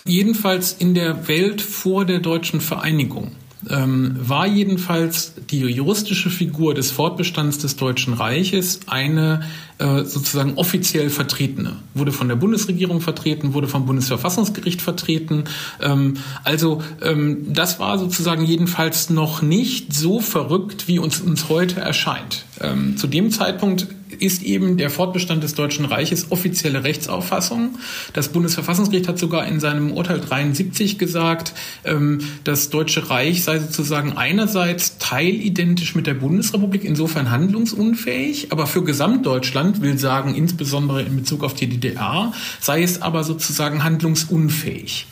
Jedenfalls 0.07 0.73
in 0.79 0.95
der 0.95 1.29
Welt 1.29 1.61
vor 1.61 2.05
der 2.05 2.21
deutschen 2.21 2.61
Vereinigung 2.61 3.33
ähm, 3.71 4.17
war 4.19 4.47
jedenfalls 4.47 5.35
die 5.51 5.61
juristische 5.61 6.31
Figur 6.31 6.75
des 6.75 6.91
Fortbestands 6.91 7.59
des 7.59 7.77
Deutschen 7.77 8.15
Reiches 8.15 8.81
eine 8.87 9.43
sozusagen 9.79 10.55
offiziell 10.55 11.11
vertretene. 11.11 11.77
Wurde 11.95 12.13
von 12.13 12.29
der 12.29 12.37
Bundesregierung 12.37 13.01
vertreten, 13.01 13.55
wurde 13.55 13.69
vom 13.69 13.87
Bundesverfassungsgericht 13.87 14.81
vertreten. 14.81 15.45
Ähm, 15.81 16.15
also 16.45 16.83
ähm, 17.03 17.53
das 17.53 17.81
war 17.81 17.99
sozusagen 17.99 18.45
jedenfalls 18.45 19.11
noch 19.11 19.43
nicht 19.43 19.93
so 19.93 20.21
verrückt, 20.21 20.89
wie 20.89 20.99
uns 20.99 21.21
uns 21.21 21.49
heute 21.49 21.81
erscheint. 21.81 22.45
Ähm, 22.61 22.97
zu 22.97 23.07
dem 23.07 23.31
Zeitpunkt 23.31 23.89
ist 24.21 24.43
eben 24.43 24.77
der 24.77 24.91
Fortbestand 24.91 25.43
des 25.43 25.55
Deutschen 25.55 25.85
Reiches 25.85 26.31
offizielle 26.31 26.85
Rechtsauffassung. 26.85 27.79
Das 28.13 28.29
Bundesverfassungsgericht 28.29 29.09
hat 29.09 29.19
sogar 29.19 29.47
in 29.47 29.59
seinem 29.59 29.91
Urteil 29.91 30.21
73 30.21 30.99
gesagt, 30.99 31.53
das 32.45 32.71
Deutsche 32.71 33.11
Reich 33.11 33.43
sei 33.43 33.59
sozusagen 33.59 34.17
einerseits 34.17 34.99
teilidentisch 34.99 35.97
mit 35.97 36.07
der 36.07 36.15
Bundesrepublik, 36.15 36.85
insofern 36.85 37.33
handlungsunfähig, 37.33 38.53
aber 38.53 38.69
für 38.69 38.85
Gesamtdeutschland 38.85 39.64
will 39.81 39.99
sagen, 39.99 40.35
insbesondere 40.35 41.03
in 41.03 41.17
Bezug 41.17 41.43
auf 41.45 41.55
die 41.55 41.69
DDR, 41.69 42.33
sei 42.61 42.83
es 42.83 43.03
aber 43.03 43.25
sozusagen 43.25 43.85
handlungsunfähig. 43.85 45.07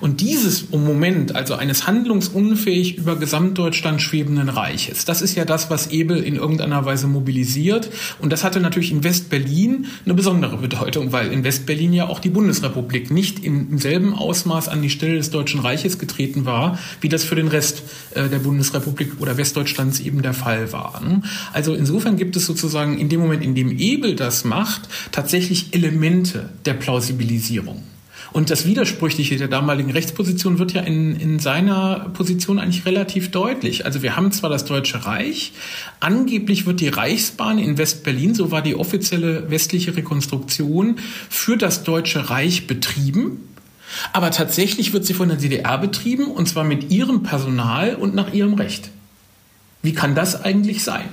Und 0.00 0.20
dieses 0.20 0.70
Moment, 0.70 1.34
also 1.34 1.54
eines 1.54 1.86
handlungsunfähig 1.86 2.96
über 2.96 3.16
Gesamtdeutschland 3.16 4.00
schwebenden 4.00 4.48
Reiches, 4.48 5.04
das 5.04 5.22
ist 5.22 5.34
ja 5.34 5.44
das, 5.44 5.70
was 5.70 5.88
Ebel 5.88 6.22
in 6.22 6.36
irgendeiner 6.36 6.84
Weise 6.84 7.06
mobilisiert. 7.06 7.90
Und 8.20 8.32
das 8.32 8.44
hatte 8.44 8.60
natürlich 8.60 8.92
in 8.92 9.04
Westberlin 9.04 9.86
eine 10.04 10.14
besondere 10.14 10.56
Bedeutung, 10.58 11.12
weil 11.12 11.32
in 11.32 11.44
Westberlin 11.44 11.92
ja 11.92 12.08
auch 12.08 12.20
die 12.20 12.30
Bundesrepublik 12.30 13.10
nicht 13.10 13.44
im 13.44 13.78
selben 13.78 14.14
Ausmaß 14.14 14.68
an 14.68 14.82
die 14.82 14.90
Stelle 14.90 15.16
des 15.16 15.30
Deutschen 15.30 15.60
Reiches 15.60 15.98
getreten 15.98 16.44
war, 16.44 16.78
wie 17.00 17.08
das 17.08 17.24
für 17.24 17.34
den 17.34 17.48
Rest 17.48 17.82
äh, 18.14 18.28
der 18.28 18.38
Bundesrepublik 18.38 19.20
oder 19.20 19.36
Westdeutschlands 19.36 20.00
eben 20.00 20.22
der 20.22 20.34
Fall 20.34 20.72
war. 20.72 21.00
Also 21.52 21.74
insofern 21.74 22.16
gibt 22.16 22.36
es 22.36 22.46
sozusagen 22.46 22.98
in 22.98 23.08
dem 23.08 23.20
Moment, 23.20 23.42
in 23.42 23.54
dem 23.54 23.76
Ebel 23.76 24.16
das 24.16 24.44
macht, 24.44 24.88
tatsächlich 25.12 25.74
Elemente 25.74 26.48
der 26.64 26.74
Plausibilisierung. 26.74 27.82
Und 28.32 28.50
das 28.50 28.66
Widersprüchliche 28.66 29.36
der 29.36 29.48
damaligen 29.48 29.90
Rechtsposition 29.90 30.58
wird 30.58 30.72
ja 30.72 30.82
in, 30.82 31.18
in 31.18 31.38
seiner 31.38 32.10
Position 32.12 32.58
eigentlich 32.58 32.84
relativ 32.84 33.30
deutlich. 33.30 33.86
Also 33.86 34.02
wir 34.02 34.16
haben 34.16 34.32
zwar 34.32 34.50
das 34.50 34.64
Deutsche 34.64 35.06
Reich, 35.06 35.52
angeblich 36.00 36.66
wird 36.66 36.80
die 36.80 36.88
Reichsbahn 36.88 37.58
in 37.58 37.78
West-Berlin, 37.78 38.34
so 38.34 38.50
war 38.50 38.62
die 38.62 38.74
offizielle 38.74 39.50
westliche 39.50 39.96
Rekonstruktion, 39.96 40.96
für 41.28 41.56
das 41.56 41.84
Deutsche 41.84 42.30
Reich 42.30 42.66
betrieben. 42.66 43.40
Aber 44.12 44.30
tatsächlich 44.30 44.92
wird 44.92 45.06
sie 45.06 45.14
von 45.14 45.28
der 45.28 45.38
DDR 45.38 45.78
betrieben 45.78 46.26
und 46.26 46.48
zwar 46.48 46.64
mit 46.64 46.90
ihrem 46.90 47.22
Personal 47.22 47.94
und 47.94 48.14
nach 48.14 48.32
ihrem 48.32 48.54
Recht. 48.54 48.90
Wie 49.82 49.94
kann 49.94 50.14
das 50.14 50.44
eigentlich 50.44 50.84
sein? 50.84 51.08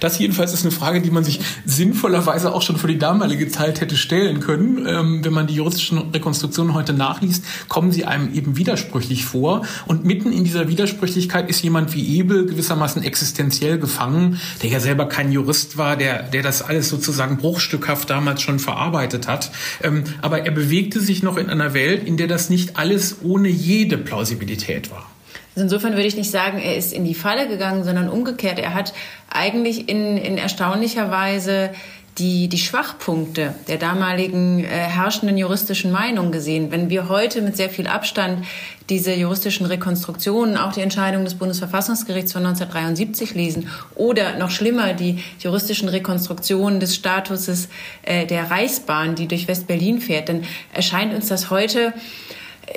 Das 0.00 0.18
jedenfalls 0.18 0.52
ist 0.52 0.64
eine 0.64 0.72
Frage, 0.72 1.00
die 1.00 1.10
man 1.10 1.24
sich 1.24 1.40
sinnvollerweise 1.64 2.52
auch 2.52 2.62
schon 2.62 2.76
für 2.76 2.88
die 2.88 2.98
damalige 2.98 3.48
Zeit 3.48 3.80
hätte 3.80 3.96
stellen 3.96 4.40
können. 4.40 4.86
Ähm, 4.86 5.24
wenn 5.24 5.32
man 5.32 5.46
die 5.46 5.54
juristischen 5.54 6.10
Rekonstruktionen 6.10 6.74
heute 6.74 6.92
nachliest, 6.92 7.44
kommen 7.68 7.92
sie 7.92 8.04
einem 8.04 8.32
eben 8.34 8.56
widersprüchlich 8.56 9.24
vor. 9.24 9.62
Und 9.86 10.04
mitten 10.04 10.32
in 10.32 10.44
dieser 10.44 10.68
Widersprüchlichkeit 10.68 11.48
ist 11.48 11.62
jemand 11.62 11.94
wie 11.94 12.16
Ebel 12.16 12.46
gewissermaßen 12.46 13.02
existenziell 13.02 13.78
gefangen, 13.78 14.40
der 14.62 14.70
ja 14.70 14.80
selber 14.80 15.06
kein 15.06 15.30
Jurist 15.30 15.76
war, 15.76 15.96
der, 15.96 16.24
der 16.24 16.42
das 16.42 16.62
alles 16.62 16.88
sozusagen 16.88 17.36
bruchstückhaft 17.36 18.10
damals 18.10 18.42
schon 18.42 18.58
verarbeitet 18.58 19.28
hat. 19.28 19.52
Ähm, 19.82 20.04
aber 20.20 20.44
er 20.44 20.52
bewegte 20.52 21.00
sich 21.00 21.22
noch 21.22 21.36
in 21.36 21.48
einer 21.48 21.74
Welt, 21.74 22.04
in 22.06 22.16
der 22.16 22.26
das 22.26 22.50
nicht 22.50 22.76
alles 22.76 23.16
ohne 23.22 23.48
jede 23.48 23.98
Plausibilität 23.98 24.90
war. 24.90 25.11
Also 25.54 25.64
insofern 25.64 25.92
würde 25.92 26.06
ich 26.06 26.16
nicht 26.16 26.30
sagen, 26.30 26.58
er 26.58 26.76
ist 26.76 26.92
in 26.92 27.04
die 27.04 27.14
Falle 27.14 27.46
gegangen, 27.46 27.84
sondern 27.84 28.08
umgekehrt. 28.08 28.58
Er 28.58 28.74
hat 28.74 28.94
eigentlich 29.30 29.88
in, 29.88 30.16
in 30.16 30.38
erstaunlicher 30.38 31.10
Weise 31.10 31.70
die, 32.18 32.48
die 32.48 32.58
Schwachpunkte 32.58 33.54
der 33.68 33.78
damaligen 33.78 34.62
äh, 34.64 34.66
herrschenden 34.66 35.38
juristischen 35.38 35.90
Meinung 35.92 36.30
gesehen. 36.30 36.70
Wenn 36.70 36.90
wir 36.90 37.08
heute 37.08 37.40
mit 37.40 37.56
sehr 37.56 37.70
viel 37.70 37.86
Abstand 37.86 38.44
diese 38.90 39.14
juristischen 39.14 39.64
Rekonstruktionen, 39.64 40.58
auch 40.58 40.72
die 40.72 40.82
Entscheidung 40.82 41.24
des 41.24 41.34
Bundesverfassungsgerichts 41.34 42.32
von 42.32 42.44
1973 42.44 43.34
lesen 43.34 43.68
oder 43.94 44.36
noch 44.36 44.50
schlimmer 44.50 44.92
die 44.92 45.22
juristischen 45.38 45.88
Rekonstruktionen 45.88 46.80
des 46.80 46.94
Statuses 46.94 47.68
äh, 48.02 48.26
der 48.26 48.50
Reichsbahn, 48.50 49.14
die 49.14 49.26
durch 49.26 49.48
West-Berlin 49.48 50.00
fährt, 50.00 50.28
dann 50.28 50.44
erscheint 50.74 51.14
uns 51.14 51.28
das 51.28 51.48
heute, 51.48 51.94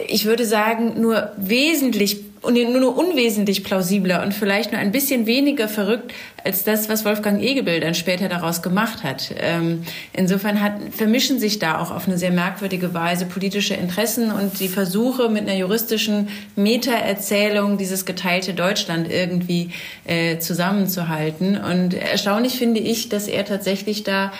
ich 0.08 0.26
würde 0.26 0.46
sagen, 0.46 1.00
nur 1.02 1.32
wesentlich 1.38 2.20
und 2.46 2.54
nur 2.54 2.96
unwesentlich 2.96 3.64
plausibler 3.64 4.22
und 4.22 4.34
vielleicht 4.34 4.72
nur 4.72 4.80
ein 4.80 4.92
bisschen 4.92 5.26
weniger 5.26 5.68
verrückt 5.68 6.14
als 6.44 6.64
das, 6.64 6.90
was 6.90 7.04
Wolfgang 7.04 7.42
Egebel 7.42 7.80
dann 7.80 7.96
später 7.96 8.30
daraus 8.30 8.62
gemacht 8.62 9.04
hat. 9.04 9.34
Ähm, 9.40 9.84
insofern 10.14 10.62
hat, 10.62 10.74
vermischen 10.92 11.40
sich 11.40 11.58
da 11.58 11.80
auch 11.80 11.90
auf 11.90 12.08
eine 12.08 12.20
sehr 12.20 12.32
merkwürdige 12.32 12.94
Weise 12.94 13.26
politische 13.26 13.74
Interessen 13.74 14.32
und 14.32 14.60
die 14.60 14.68
Versuche 14.68 15.28
mit 15.28 15.42
einer 15.44 15.58
juristischen 15.58 16.30
Meta-Erzählung 16.56 17.80
dieses 17.80 18.06
geteilte 18.06 18.54
Deutschland 18.54 19.12
irgendwie 19.12 19.72
äh, 20.06 20.38
zusammenzuhalten. 20.38 21.58
Und 21.58 21.96
erstaunlich 21.96 22.60
finde 22.60 22.80
ich, 22.80 23.10
dass 23.10 23.28
er 23.28 23.44
tatsächlich 23.44 24.04
da 24.04 24.32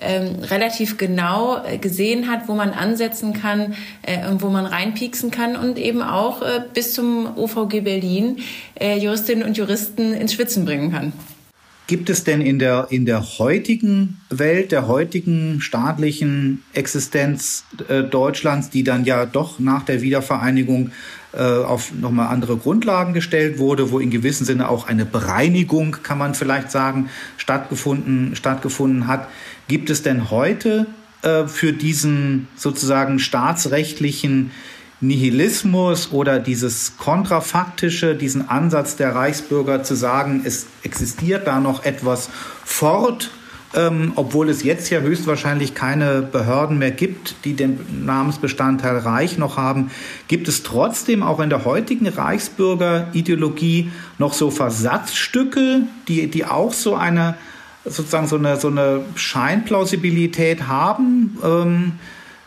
ähm, 0.00 0.36
relativ 0.42 0.96
genau 0.96 1.62
äh, 1.64 1.78
gesehen 1.78 2.30
hat, 2.30 2.48
wo 2.48 2.54
man 2.54 2.70
ansetzen 2.70 3.32
kann 3.32 3.74
äh, 4.02 4.28
und 4.28 4.42
wo 4.42 4.48
man 4.48 4.66
reinpieksen 4.66 5.30
kann 5.30 5.56
und 5.56 5.78
eben 5.78 6.02
auch 6.02 6.42
äh, 6.42 6.62
bis 6.72 6.94
zum 6.94 7.36
OVG 7.36 7.80
Berlin 7.80 8.38
äh, 8.80 8.98
Juristinnen 8.98 9.46
und 9.46 9.56
Juristen 9.56 10.12
ins 10.12 10.34
Schwitzen 10.34 10.64
bringen 10.64 10.90
kann. 10.92 11.12
Gibt 11.88 12.08
es 12.10 12.24
denn 12.24 12.40
in 12.40 12.58
der, 12.58 12.86
in 12.90 13.06
der 13.06 13.38
heutigen 13.38 14.20
Welt, 14.30 14.72
der 14.72 14.86
heutigen 14.86 15.60
staatlichen 15.60 16.62
Existenz 16.72 17.64
äh, 17.88 18.02
Deutschlands, 18.02 18.70
die 18.70 18.84
dann 18.84 19.04
ja 19.04 19.26
doch 19.26 19.58
nach 19.58 19.82
der 19.82 20.00
Wiedervereinigung 20.00 20.92
äh, 21.34 21.42
auf 21.42 21.92
nochmal 21.92 22.28
andere 22.28 22.56
Grundlagen 22.56 23.14
gestellt 23.14 23.58
wurde, 23.58 23.90
wo 23.90 23.98
in 23.98 24.10
gewissem 24.10 24.46
Sinne 24.46 24.68
auch 24.68 24.86
eine 24.86 25.04
Bereinigung, 25.04 25.96
kann 26.02 26.18
man 26.18 26.34
vielleicht 26.34 26.70
sagen, 26.70 27.10
stattgefunden, 27.36 28.36
stattgefunden 28.36 29.06
hat. 29.06 29.28
Gibt 29.68 29.90
es 29.90 30.02
denn 30.02 30.30
heute 30.30 30.86
äh, 31.22 31.46
für 31.46 31.72
diesen 31.72 32.48
sozusagen 32.56 33.18
staatsrechtlichen 33.18 34.50
Nihilismus 35.02 36.12
oder 36.12 36.38
dieses 36.38 36.96
kontrafaktische, 36.96 38.14
diesen 38.14 38.48
Ansatz 38.48 38.96
der 38.96 39.14
Reichsbürger 39.14 39.82
zu 39.82 39.96
sagen, 39.96 40.42
es 40.44 40.66
existiert 40.84 41.48
da 41.48 41.58
noch 41.58 41.84
etwas 41.84 42.30
fort, 42.64 43.30
ähm, 43.74 44.12
obwohl 44.14 44.48
es 44.48 44.62
jetzt 44.62 44.90
ja 44.90 45.00
höchstwahrscheinlich 45.00 45.74
keine 45.74 46.22
Behörden 46.22 46.78
mehr 46.78 46.92
gibt, 46.92 47.34
die 47.44 47.54
den 47.54 48.04
Namensbestandteil 48.04 48.98
Reich 48.98 49.38
noch 49.38 49.56
haben, 49.56 49.90
gibt 50.28 50.46
es 50.46 50.62
trotzdem 50.62 51.22
auch 51.22 51.40
in 51.40 51.50
der 51.50 51.64
heutigen 51.64 52.06
Reichsbürgerideologie 52.06 53.90
noch 54.18 54.34
so 54.34 54.50
Versatzstücke, 54.50 55.82
die, 56.06 56.28
die 56.28 56.44
auch 56.44 56.72
so 56.72 56.94
eine 56.94 57.34
sozusagen 57.84 58.26
so 58.26 58.36
eine, 58.36 58.56
so 58.58 58.68
eine 58.68 59.04
Scheinplausibilität 59.14 60.66
haben. 60.68 61.38
Ähm, 61.44 61.92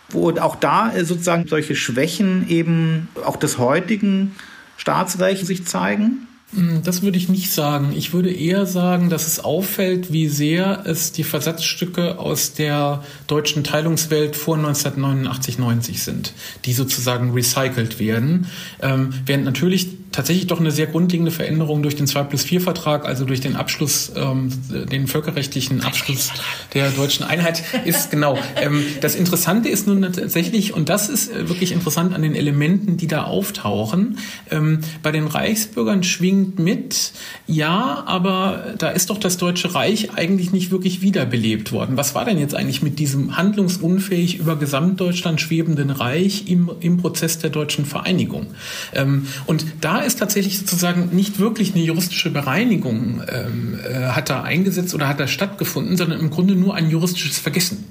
wo 0.09 0.31
auch 0.31 0.55
da 0.55 0.93
äh, 0.93 1.03
sozusagen 1.03 1.47
solche 1.47 1.75
Schwächen 1.75 2.47
eben 2.47 3.09
auch 3.25 3.37
des 3.37 3.57
heutigen 3.57 4.35
Staatsrechts 4.77 5.47
sich 5.47 5.65
zeigen? 5.65 6.27
Hm, 6.53 6.83
das 6.83 7.01
würde 7.01 7.17
ich 7.17 7.27
nicht 7.27 7.51
sagen. 7.51 7.93
Ich 7.95 8.13
würde 8.13 8.31
eher 8.31 8.65
sagen, 8.65 9.09
dass 9.09 9.25
es 9.27 9.39
auffällt, 9.39 10.13
wie 10.13 10.27
sehr 10.27 10.83
es 10.85 11.11
die 11.11 11.23
Versatzstücke 11.23 12.19
aus 12.19 12.53
der 12.53 13.03
deutschen 13.27 13.63
Teilungswelt 13.63 14.35
vor 14.35 14.55
1989, 14.55 15.57
90 15.57 16.03
sind, 16.03 16.33
die 16.65 16.73
sozusagen 16.73 17.31
recycelt 17.31 17.99
werden. 17.99 18.47
Ähm, 18.81 19.09
während 19.25 19.45
natürlich 19.45 19.87
tatsächlich 20.15 20.47
doch 20.47 20.59
eine 20.59 20.71
sehr 20.71 20.87
grundlegende 20.87 21.31
Veränderung 21.31 21.83
durch 21.83 21.95
den 21.95 22.07
2 22.07 22.23
plus 22.23 22.43
4 22.43 22.61
Vertrag, 22.61 23.05
also 23.05 23.25
durch 23.25 23.41
den 23.41 23.55
Abschluss, 23.55 24.11
ähm, 24.15 24.49
den 24.91 25.07
völkerrechtlichen 25.07 25.81
Abschluss 25.81 26.31
der 26.73 26.89
deutschen 26.91 27.25
Einheit 27.25 27.63
ist. 27.85 28.11
Genau. 28.11 28.37
Ähm, 28.55 28.83
das 29.01 29.15
Interessante 29.15 29.69
ist 29.69 29.87
nun 29.87 30.01
tatsächlich, 30.01 30.73
und 30.73 30.89
das 30.89 31.09
ist 31.09 31.31
äh, 31.31 31.49
wirklich 31.49 31.73
interessant 31.73 32.13
an 32.13 32.21
den 32.21 32.33
Elementen, 32.33 32.97
die 32.97 33.07
da 33.07 33.23
auftauchen, 33.23 34.17
ähm, 34.49 34.79
bei 35.03 35.11
den 35.11 35.27
Reichsbürgern 35.27 36.03
schwingt 36.03 36.59
mit, 36.59 37.11
ja, 37.45 38.03
aber 38.05 38.73
da 38.77 38.89
ist 38.89 39.09
doch 39.09 39.17
das 39.17 39.37
Deutsche 39.37 39.75
Reich 39.75 40.11
eigentlich 40.15 40.53
nicht 40.53 40.71
wirklich 40.71 41.01
wiederbelebt 41.01 41.71
worden. 41.73 41.97
Was 41.97 42.15
war 42.15 42.23
denn 42.23 42.37
jetzt 42.37 42.55
eigentlich 42.55 42.81
mit 42.81 42.99
diesem 42.99 43.35
handlungsunfähig 43.35 44.39
über 44.39 44.55
Gesamtdeutschland 44.55 45.41
schwebenden 45.41 45.89
Reich 45.89 46.47
im, 46.47 46.71
im 46.79 46.97
Prozess 46.97 47.39
der 47.39 47.49
deutschen 47.49 47.85
Vereinigung? 47.85 48.47
Ähm, 48.93 49.27
und 49.45 49.65
da 49.81 50.04
ist 50.05 50.19
tatsächlich 50.19 50.59
sozusagen 50.59 51.09
nicht 51.15 51.39
wirklich 51.39 51.73
eine 51.73 51.83
juristische 51.83 52.29
Bereinigung 52.29 53.21
ähm, 53.27 53.79
äh, 53.83 54.07
hat 54.07 54.29
da 54.29 54.43
eingesetzt 54.43 54.93
oder 54.93 55.07
hat 55.07 55.19
da 55.19 55.27
stattgefunden, 55.27 55.97
sondern 55.97 56.19
im 56.19 56.29
Grunde 56.29 56.55
nur 56.55 56.75
ein 56.75 56.89
juristisches 56.89 57.39
Vergessen. 57.39 57.84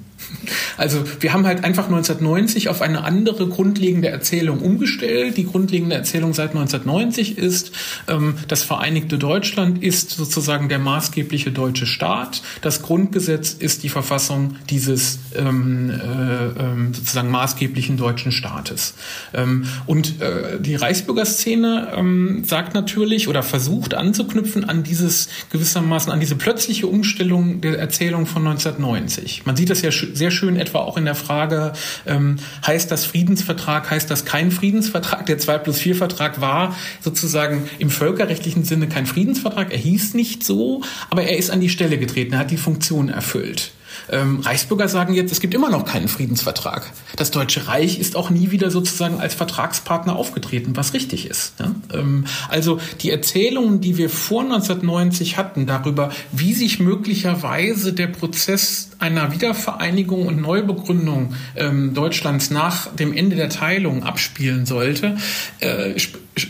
Also 0.77 1.05
wir 1.21 1.33
haben 1.33 1.47
halt 1.47 1.65
einfach 1.65 1.87
1990 1.87 2.69
auf 2.69 2.83
eine 2.83 3.05
andere 3.05 3.49
grundlegende 3.49 4.09
Erzählung 4.09 4.61
umgestellt. 4.61 5.37
Die 5.37 5.47
grundlegende 5.47 5.97
Erzählung 5.97 6.35
seit 6.35 6.51
1990 6.51 7.39
ist, 7.39 7.73
ähm, 8.09 8.35
das 8.49 8.63
Vereinigte 8.63 9.19
Deutschland 9.19 9.83
ist 9.83 10.11
sozusagen 10.11 10.69
der 10.69 10.79
maßgebliche 10.79 11.53
deutsche 11.53 11.87
Staat. 11.87 12.43
Das 12.61 12.83
Grundgesetz 12.83 13.53
ist 13.53 13.83
die 13.83 13.89
Verfassung 13.89 14.57
dieses 14.71 15.19
ähm, 15.37 15.91
äh, 15.91 16.63
ähm, 16.63 16.95
sozusagen 16.95 17.31
maßgeblichen 17.31 17.97
deutschen 17.97 18.33
Staates. 18.33 18.95
Ähm, 19.33 19.67
und 19.87 20.21
äh, 20.21 20.61
die 20.61 20.75
Reichsbürgerszene 20.75 21.93
ähm, 21.97 22.45
sagt 22.45 22.75
natürlich 22.75 23.29
oder 23.29 23.43
versucht 23.43 23.95
anzuknüpfen 23.95 24.65
an 24.65 24.83
dieses 24.83 25.29
gewissermaßen 25.51 26.13
an 26.13 26.21
diese 26.21 26.37
plötzliche 26.37 26.87
Umstellung 26.87 27.61
der 27.61 27.79
Erzählung 27.79 28.27
von 28.27 28.47
1990. 28.47 29.47
Man 29.47 29.57
sieht 29.57 29.71
das 29.71 29.83
ja 29.83 29.91
sehr 29.91 30.31
schön 30.35 30.57
etwa 30.57 30.81
auch 30.81 30.97
in 30.97 31.05
der 31.05 31.15
Frage, 31.15 31.73
ähm, 32.07 32.37
heißt 32.67 32.91
das 32.91 33.07
Friedensvertrag, 33.07 33.91
heißt 33.91 34.11
das 34.11 34.25
kein 34.25 34.51
Friedensvertrag? 34.51 35.27
Der 35.27 35.39
2 35.39 35.59
plus 35.59 35.79
4 35.79 35.97
Vertrag 35.97 36.41
war 36.41 36.77
sozusagen 37.01 37.69
im 37.79 37.91
völkerrechtlichen 37.91 38.65
Sinne 38.65 38.89
kein 38.89 39.07
Friedensvertrag. 39.07 39.73
Er 39.73 39.79
hieß 39.79 40.15
nicht 40.15 40.45
so, 40.45 40.83
aber 41.11 41.23
er 41.23 41.39
ist 41.39 41.51
an 41.51 41.61
die 41.61 41.69
Stelle 41.69 41.99
getreten, 41.99 42.35
er 42.35 42.41
hat 42.41 42.51
die 42.51 42.57
Funktion 42.57 43.09
erfüllt. 43.09 43.73
Ähm, 44.11 44.41
Reichsbürger 44.41 44.89
sagen 44.89 45.15
jetzt, 45.15 45.33
es 45.33 45.41
gibt 45.41 45.55
immer 45.55 45.71
noch 45.71 45.85
keinen 45.85 46.09
Friedensvertrag. 46.09 46.91
Das 47.17 47.31
Deutsche 47.31 47.69
Reich 47.69 47.99
ist 47.99 48.17
auch 48.17 48.31
nie 48.31 48.51
wieder 48.51 48.71
sozusagen 48.71 49.21
als 49.21 49.35
Vertragspartner 49.35 50.17
aufgetreten, 50.17 50.77
was 50.77 50.95
richtig 50.95 51.27
ist. 51.29 51.55
Ja? 51.61 51.75
Ähm, 51.93 52.25
also 52.49 52.79
die 53.01 53.11
Erzählungen, 53.11 53.81
die 53.81 53.97
wir 53.97 54.11
vor 54.11 54.43
1990 54.43 55.37
hatten 55.37 55.67
darüber, 55.67 56.11
wie 56.33 56.55
sich 56.55 56.81
möglicherweise 56.81 57.93
der 57.93 58.09
Prozess 58.09 58.91
einer 58.99 59.33
Wiedervereinigung 59.33 60.27
und 60.27 60.41
Neubegründung 60.41 61.35
ähm, 61.57 61.95
Deutschlands 61.95 62.51
nach 62.51 62.95
dem 62.95 63.13
Ende 63.13 63.37
der 63.37 63.49
Teilung 63.49 64.03
abspielen 64.03 64.67
sollte, 64.67 65.17
äh, 65.61 65.95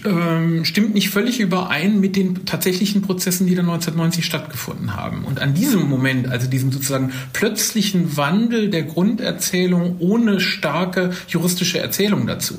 ähm, 0.04 0.64
stimmt 0.64 0.94
nicht 0.94 1.10
völlig 1.10 1.40
überein 1.40 2.00
mit 2.00 2.16
den 2.16 2.46
tatsächlichen 2.46 3.02
Prozessen, 3.02 3.46
die 3.46 3.54
dann 3.54 3.66
1990 3.66 4.24
stattgefunden 4.24 4.96
haben. 4.96 5.24
Und 5.24 5.40
an 5.40 5.54
diesem 5.54 5.88
Moment, 5.88 6.28
also 6.28 6.48
diesem 6.48 6.72
sozusagen 6.72 7.12
plötzlichen 7.34 8.16
Wandel 8.16 8.70
der 8.70 8.84
Grunderzählung 8.84 9.96
ohne 9.98 10.40
starke 10.40 11.12
juristische 11.28 11.78
Erzählung 11.78 12.26
dazu, 12.26 12.54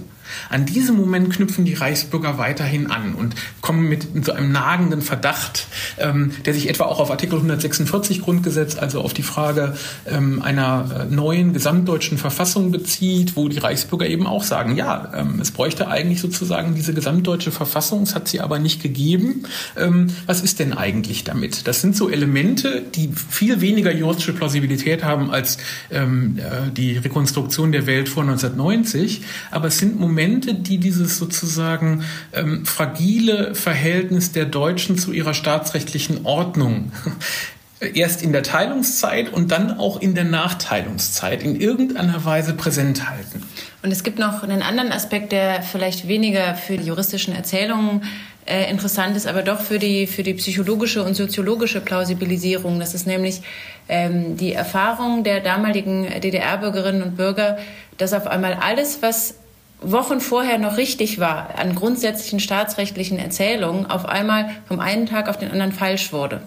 an 0.50 0.66
diesem 0.66 0.96
Moment 0.96 1.32
knüpfen 1.32 1.66
die 1.66 1.74
Reichsbürger 1.74 2.38
weiterhin 2.38 2.92
an 2.92 3.14
und 3.16 3.36
kommen 3.62 3.88
mit 3.88 4.26
so 4.26 4.32
einem 4.32 4.52
nagenden 4.52 5.02
Verdacht, 5.02 5.68
ähm, 5.98 6.32
der 6.46 6.54
sich 6.54 6.70
etwa 6.70 6.86
auch 6.86 7.00
auf 7.00 7.12
Artikel 7.12 7.36
146 7.36 8.22
Grundgesetz, 8.22 8.78
also 8.78 9.02
auf 9.02 9.14
die 9.14 9.24
Frage 9.24 9.76
ähm, 10.08 10.42
einer 10.42 11.08
äh, 11.10 11.14
neuen 11.14 11.54
gesamtdeutschen 11.54 12.18
Verfassung 12.18 12.72
bezieht, 12.72 13.36
wo 13.36 13.48
die 13.48 13.58
Reichsbürger 13.58 14.08
eben 14.08 14.28
auch 14.28 14.44
sagen, 14.44 14.76
ja, 14.76 15.12
ähm, 15.16 15.40
es 15.42 15.52
bräuchte 15.52 15.88
eigentlich 15.88 16.22
sozusagen 16.22 16.76
diese 16.76 16.94
gesamtdeutsche 16.94 17.52
Verfassung, 17.52 18.04
es 18.04 18.16
hat 18.16 18.28
sie 18.28 18.42
aber 18.42 18.60
nicht 18.60 18.82
gegeben. 18.82 19.44
Ähm, 19.78 20.08
was 20.26 20.42
ist 20.42 20.60
denn 20.60 20.74
eigentlich 20.74 21.24
damit? 21.24 21.68
Das 21.68 21.82
sind 21.82 21.96
so 21.96 22.10
Elemente, 22.10 22.82
die 22.82 23.12
viel 23.30 23.62
weniger 23.62 23.92
juristische 23.92 24.34
Plausibilität 24.34 25.04
haben 25.04 25.32
als 25.32 25.58
ähm, 25.92 26.38
äh, 26.38 26.72
die 26.72 26.98
Rekonstruktion 26.98 27.72
der 27.72 27.88
Welt 27.88 28.10
vor 28.10 28.24
1990, 28.24 29.22
aber 29.52 29.68
es 29.68 29.78
sind 29.78 30.00
Momente, 30.00 30.15
Momente, 30.16 30.54
die 30.54 30.78
dieses 30.78 31.18
sozusagen 31.18 32.06
ähm, 32.32 32.66
fragile 32.66 33.54
Verhältnis 33.54 34.32
der 34.32 34.46
Deutschen 34.46 34.98
zu 34.98 35.12
ihrer 35.12 35.34
staatsrechtlichen 35.34 36.26
Ordnung 36.26 36.94
erst 37.94 38.24
in 38.24 38.32
der 38.32 38.42
Teilungszeit 38.42 39.34
und 39.34 39.52
dann 39.52 39.78
auch 39.78 40.00
in 40.00 40.16
der 40.16 40.24
Nachteilungszeit 40.24 41.44
in 41.44 41.60
irgendeiner 41.60 42.24
Weise 42.24 42.54
präsent 42.54 43.10
halten. 43.10 43.44
Und 43.84 43.92
es 43.92 44.04
gibt 44.04 44.18
noch 44.18 44.42
einen 44.42 44.62
anderen 44.62 44.94
Aspekt, 44.94 45.34
der 45.34 45.62
vielleicht 45.62 46.08
weniger 46.08 46.56
für 46.56 46.78
die 46.78 46.86
juristischen 46.86 47.36
Erzählungen 47.36 48.04
äh, 48.46 48.72
interessant 48.72 49.18
ist, 49.18 49.28
aber 49.28 49.42
doch 49.42 49.60
für 49.60 49.80
die, 49.80 50.08
für 50.08 50.24
die 50.24 50.36
psychologische 50.36 51.04
und 51.04 51.16
soziologische 51.16 51.82
Plausibilisierung. 51.82 52.80
Das 52.80 52.94
ist 52.94 53.06
nämlich 53.06 53.42
ähm, 53.90 54.38
die 54.38 54.54
Erfahrung 54.54 55.26
der 55.26 55.42
damaligen 55.42 56.08
DDR-Bürgerinnen 56.22 57.04
und 57.04 57.18
Bürger, 57.18 57.58
dass 57.98 58.14
auf 58.14 58.28
einmal 58.28 58.54
alles, 58.54 59.00
was 59.02 59.36
Wochen 59.82 60.20
vorher 60.22 60.58
noch 60.58 60.78
richtig 60.78 61.20
war 61.20 61.58
an 61.58 61.76
grundsätzlichen 61.76 62.40
staatsrechtlichen 62.40 63.20
Erzählungen, 63.20 63.86
auf 63.86 64.06
einmal 64.06 64.50
vom 64.68 64.80
einen 64.80 65.06
Tag 65.06 65.30
auf 65.30 65.38
den 65.38 65.52
anderen 65.52 65.74
falsch 65.74 66.12
wurde. 66.14 66.42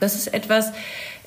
Das 0.00 0.14
ist 0.14 0.32
etwas, 0.34 0.72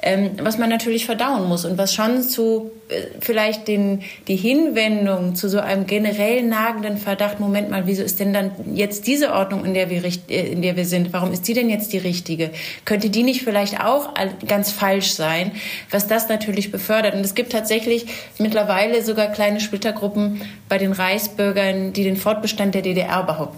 ähm, 0.05 0.31
was 0.41 0.59
man 0.59 0.69
natürlich 0.69 1.05
verdauen 1.07 1.49
muss 1.49 1.65
und 1.65 1.79
was 1.79 1.93
schon 1.93 2.21
zu 2.21 2.71
äh, 2.89 3.07
vielleicht 3.19 3.67
den, 3.67 4.03
die 4.27 4.35
Hinwendung 4.35 5.33
zu 5.35 5.49
so 5.49 5.59
einem 5.59 5.87
generell 5.87 6.43
nagenden 6.43 6.97
Verdacht, 6.97 7.39
Moment 7.39 7.71
mal, 7.71 7.87
wieso 7.87 8.03
ist 8.03 8.19
denn 8.19 8.31
dann 8.31 8.51
jetzt 8.75 9.07
diese 9.07 9.33
Ordnung, 9.33 9.65
in 9.65 9.73
der 9.73 9.89
wir, 9.89 10.03
äh, 10.05 10.51
in 10.51 10.61
der 10.61 10.77
wir 10.77 10.85
sind, 10.85 11.11
warum 11.11 11.31
ist 11.31 11.47
die 11.47 11.53
denn 11.53 11.69
jetzt 11.69 11.91
die 11.91 11.97
richtige? 11.97 12.51
Könnte 12.85 13.09
die 13.09 13.23
nicht 13.23 13.41
vielleicht 13.41 13.83
auch 13.83 14.13
ganz 14.47 14.71
falsch 14.71 15.13
sein, 15.13 15.51
was 15.89 16.07
das 16.07 16.29
natürlich 16.29 16.71
befördert? 16.71 17.15
Und 17.15 17.21
es 17.21 17.33
gibt 17.33 17.51
tatsächlich 17.51 18.05
mittlerweile 18.37 19.03
sogar 19.03 19.31
kleine 19.31 19.59
Splittergruppen 19.59 20.41
bei 20.69 20.77
den 20.77 20.91
Reichsbürgern, 20.91 21.93
die 21.93 22.03
den 22.03 22.15
Fortbestand 22.15 22.75
der 22.75 22.83
DDR 22.83 23.23
behaupten. 23.23 23.57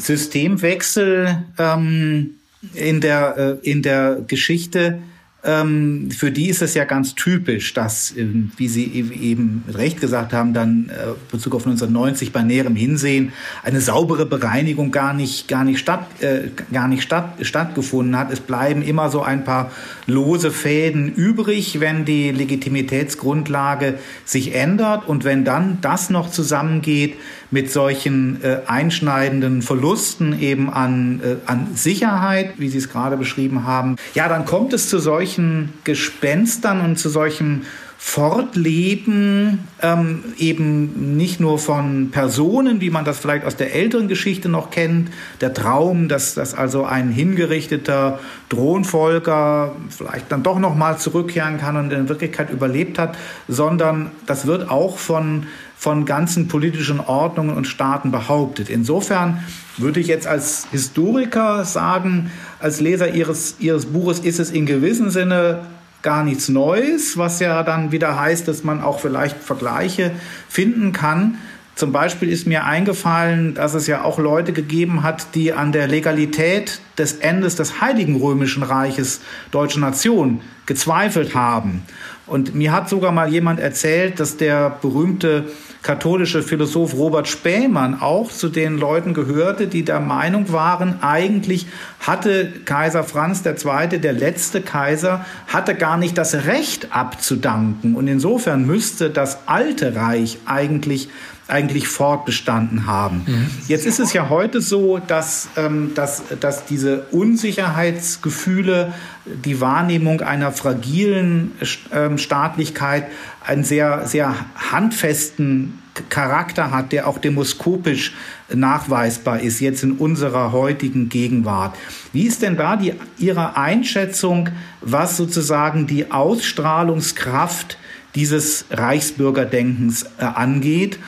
Systemwechsel 0.00 1.44
ähm, 1.58 2.30
in 2.74 3.00
der, 3.00 3.58
äh, 3.62 3.70
in 3.70 3.82
der 3.82 4.22
Geschichte 4.26 5.00
ähm, 5.42 6.10
für 6.10 6.30
die 6.30 6.50
ist 6.50 6.60
es 6.60 6.74
ja 6.74 6.84
ganz 6.84 7.14
typisch, 7.14 7.72
dass, 7.72 8.14
ähm, 8.14 8.52
wie 8.58 8.68
Sie 8.68 8.84
e-, 8.84 9.30
eben 9.30 9.64
mit 9.66 9.78
Recht 9.78 10.00
gesagt 10.00 10.34
haben, 10.34 10.52
dann 10.52 10.90
äh, 10.90 11.12
Bezug 11.30 11.54
auf 11.54 11.62
1990 11.66 12.32
bei 12.32 12.42
näherem 12.42 12.76
Hinsehen 12.76 13.32
eine 13.62 13.80
saubere 13.80 14.26
Bereinigung 14.26 14.90
gar 14.90 15.14
nicht, 15.14 15.48
gar 15.48 15.64
nicht, 15.64 15.78
statt, 15.78 16.06
äh, 16.20 16.48
gar 16.72 16.88
nicht 16.88 17.02
statt, 17.02 17.36
stattgefunden 17.40 18.18
hat. 18.18 18.30
Es 18.30 18.40
bleiben 18.40 18.82
immer 18.82 19.08
so 19.08 19.22
ein 19.22 19.44
paar 19.44 19.70
lose 20.06 20.50
Fäden 20.50 21.14
übrig, 21.14 21.80
wenn 21.80 22.04
die 22.04 22.32
Legitimitätsgrundlage 22.32 23.94
sich 24.26 24.54
ändert 24.54 25.08
und 25.08 25.24
wenn 25.24 25.46
dann 25.46 25.78
das 25.80 26.10
noch 26.10 26.30
zusammengeht 26.30 27.14
mit 27.50 27.70
solchen 27.70 28.42
äh, 28.42 28.60
einschneidenden 28.66 29.62
Verlusten 29.62 30.38
eben 30.40 30.70
an, 30.70 31.20
äh, 31.22 31.36
an 31.46 31.68
Sicherheit, 31.74 32.54
wie 32.58 32.68
Sie 32.68 32.78
es 32.78 32.88
gerade 32.88 33.16
beschrieben 33.16 33.64
haben, 33.64 33.96
ja, 34.14 34.28
dann 34.28 34.44
kommt 34.44 34.72
es 34.72 34.88
zu 34.88 34.98
solchen 34.98 35.72
Gespenstern 35.84 36.80
und 36.80 36.96
zu 36.96 37.08
solchen 37.08 37.66
Fortleben 38.02 39.68
ähm, 39.82 40.24
eben 40.38 41.16
nicht 41.18 41.38
nur 41.38 41.58
von 41.58 42.10
Personen, 42.10 42.80
wie 42.80 42.88
man 42.88 43.04
das 43.04 43.18
vielleicht 43.18 43.44
aus 43.44 43.56
der 43.56 43.74
älteren 43.74 44.08
Geschichte 44.08 44.48
noch 44.48 44.70
kennt, 44.70 45.10
der 45.42 45.52
Traum, 45.52 46.08
dass, 46.08 46.34
dass 46.34 46.54
also 46.54 46.84
ein 46.84 47.10
hingerichteter 47.10 48.18
Thronfolger 48.48 49.76
vielleicht 49.90 50.32
dann 50.32 50.42
doch 50.42 50.58
noch 50.58 50.74
mal 50.74 50.96
zurückkehren 50.96 51.58
kann 51.58 51.76
und 51.76 51.92
in 51.92 52.08
Wirklichkeit 52.08 52.50
überlebt 52.50 52.98
hat, 52.98 53.18
sondern 53.48 54.10
das 54.26 54.46
wird 54.46 54.70
auch 54.70 54.96
von 54.96 55.46
von 55.76 56.04
ganzen 56.04 56.46
politischen 56.46 57.00
Ordnungen 57.00 57.56
und 57.56 57.66
Staaten 57.66 58.10
behauptet. 58.10 58.68
Insofern 58.68 59.42
würde 59.78 59.98
ich 59.98 60.08
jetzt 60.08 60.26
als 60.26 60.66
Historiker 60.70 61.64
sagen, 61.64 62.30
als 62.58 62.80
Leser 62.80 63.14
Ihres, 63.14 63.56
Ihres 63.60 63.86
Buches 63.86 64.18
ist 64.18 64.40
es 64.40 64.50
in 64.50 64.66
gewissem 64.66 65.08
Sinne 65.08 65.60
gar 66.02 66.24
nichts 66.24 66.48
Neues, 66.48 67.16
was 67.18 67.40
ja 67.40 67.62
dann 67.62 67.92
wieder 67.92 68.18
heißt, 68.18 68.48
dass 68.48 68.64
man 68.64 68.82
auch 68.82 69.00
vielleicht 69.00 69.38
Vergleiche 69.38 70.12
finden 70.48 70.92
kann. 70.92 71.38
Zum 71.74 71.92
Beispiel 71.92 72.28
ist 72.28 72.46
mir 72.46 72.64
eingefallen, 72.64 73.54
dass 73.54 73.72
es 73.74 73.86
ja 73.86 74.02
auch 74.02 74.18
Leute 74.18 74.52
gegeben 74.52 75.02
hat, 75.02 75.34
die 75.34 75.52
an 75.52 75.72
der 75.72 75.88
Legalität 75.88 76.80
des 76.98 77.14
Endes 77.14 77.56
des 77.56 77.80
Heiligen 77.80 78.16
Römischen 78.16 78.62
Reiches 78.62 79.20
deutscher 79.50 79.80
Nation 79.80 80.42
gezweifelt 80.66 81.34
haben. 81.34 81.82
Und 82.26 82.54
mir 82.54 82.72
hat 82.72 82.88
sogar 82.88 83.12
mal 83.12 83.30
jemand 83.30 83.60
erzählt, 83.60 84.20
dass 84.20 84.36
der 84.36 84.70
berühmte 84.82 85.46
katholische 85.82 86.42
Philosoph 86.42 86.94
Robert 86.94 87.28
Spähmann 87.28 88.00
auch 88.00 88.30
zu 88.30 88.48
den 88.48 88.76
Leuten 88.76 89.14
gehörte, 89.14 89.66
die 89.66 89.84
der 89.84 90.00
Meinung 90.00 90.52
waren, 90.52 91.02
eigentlich 91.02 91.66
hatte 92.00 92.52
Kaiser 92.64 93.04
Franz 93.04 93.44
II., 93.44 93.98
der 93.98 94.12
letzte 94.12 94.60
Kaiser, 94.60 95.24
hatte 95.46 95.74
gar 95.74 95.96
nicht 95.96 96.18
das 96.18 96.46
Recht 96.46 96.94
abzudanken. 96.94 97.94
Und 97.94 98.08
insofern 98.08 98.66
müsste 98.66 99.10
das 99.10 99.46
alte 99.46 99.94
Reich 99.94 100.38
eigentlich 100.46 101.08
eigentlich 101.50 101.88
fortbestanden 101.88 102.86
haben. 102.86 103.22
Mhm. 103.26 103.46
Jetzt 103.68 103.86
ist 103.86 104.00
es 104.00 104.12
ja 104.12 104.28
heute 104.28 104.60
so, 104.60 104.98
dass, 104.98 105.48
ähm, 105.56 105.92
dass, 105.94 106.22
dass 106.40 106.64
diese 106.64 107.06
Unsicherheitsgefühle, 107.10 108.92
die 109.26 109.60
Wahrnehmung 109.60 110.22
einer 110.22 110.52
fragilen 110.52 111.52
ähm, 111.92 112.18
Staatlichkeit 112.18 113.06
einen 113.44 113.64
sehr, 113.64 114.06
sehr 114.06 114.34
handfesten 114.70 115.78
Charakter 116.08 116.70
hat, 116.70 116.92
der 116.92 117.06
auch 117.06 117.18
demoskopisch 117.18 118.14
nachweisbar 118.52 119.40
ist, 119.40 119.60
jetzt 119.60 119.82
in 119.82 119.92
unserer 119.92 120.52
heutigen 120.52 121.08
Gegenwart. 121.08 121.76
Wie 122.12 122.26
ist 122.26 122.42
denn 122.42 122.56
da 122.56 122.76
die, 122.76 122.94
Ihre 123.18 123.56
Einschätzung, 123.56 124.48
was 124.80 125.16
sozusagen 125.16 125.86
die 125.86 126.10
Ausstrahlungskraft 126.10 127.76
dieses 128.14 128.64
Reichsbürgerdenkens 128.70 130.04
äh, 130.18 130.24
angeht? 130.24 130.98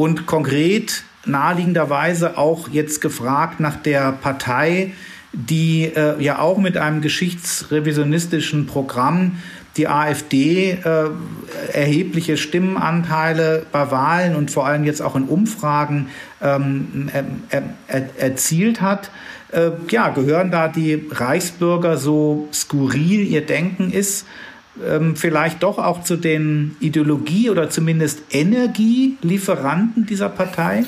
Und 0.00 0.24
konkret 0.24 1.02
naheliegenderweise 1.26 2.38
auch 2.38 2.70
jetzt 2.70 3.02
gefragt 3.02 3.60
nach 3.60 3.76
der 3.76 4.12
Partei, 4.12 4.94
die 5.34 5.92
äh, 5.94 6.18
ja 6.22 6.38
auch 6.38 6.56
mit 6.56 6.78
einem 6.78 7.02
geschichtsrevisionistischen 7.02 8.66
Programm 8.66 9.32
die 9.76 9.88
AfD 9.88 10.70
äh, 10.70 11.10
erhebliche 11.74 12.38
Stimmenanteile 12.38 13.66
bei 13.72 13.90
Wahlen 13.90 14.36
und 14.36 14.50
vor 14.50 14.66
allem 14.66 14.84
jetzt 14.84 15.02
auch 15.02 15.16
in 15.16 15.24
Umfragen 15.24 16.08
ähm, 16.40 17.10
er, 17.50 17.62
er, 17.88 18.08
erzielt 18.18 18.80
hat. 18.80 19.10
Äh, 19.52 19.72
ja, 19.90 20.08
gehören 20.08 20.50
da 20.50 20.68
die 20.68 21.08
Reichsbürger 21.10 21.98
so 21.98 22.48
skurril 22.54 23.20
ihr 23.20 23.44
Denken 23.44 23.92
ist, 23.92 24.24
ähm, 24.86 25.16
vielleicht 25.16 25.62
doch 25.62 25.78
auch 25.78 26.02
zu 26.04 26.16
den 26.16 26.76
Ideologie- 26.80 27.50
oder 27.50 27.70
zumindest 27.70 28.20
Energielieferanten 28.30 30.06
dieser 30.06 30.28
Partei? 30.28 30.84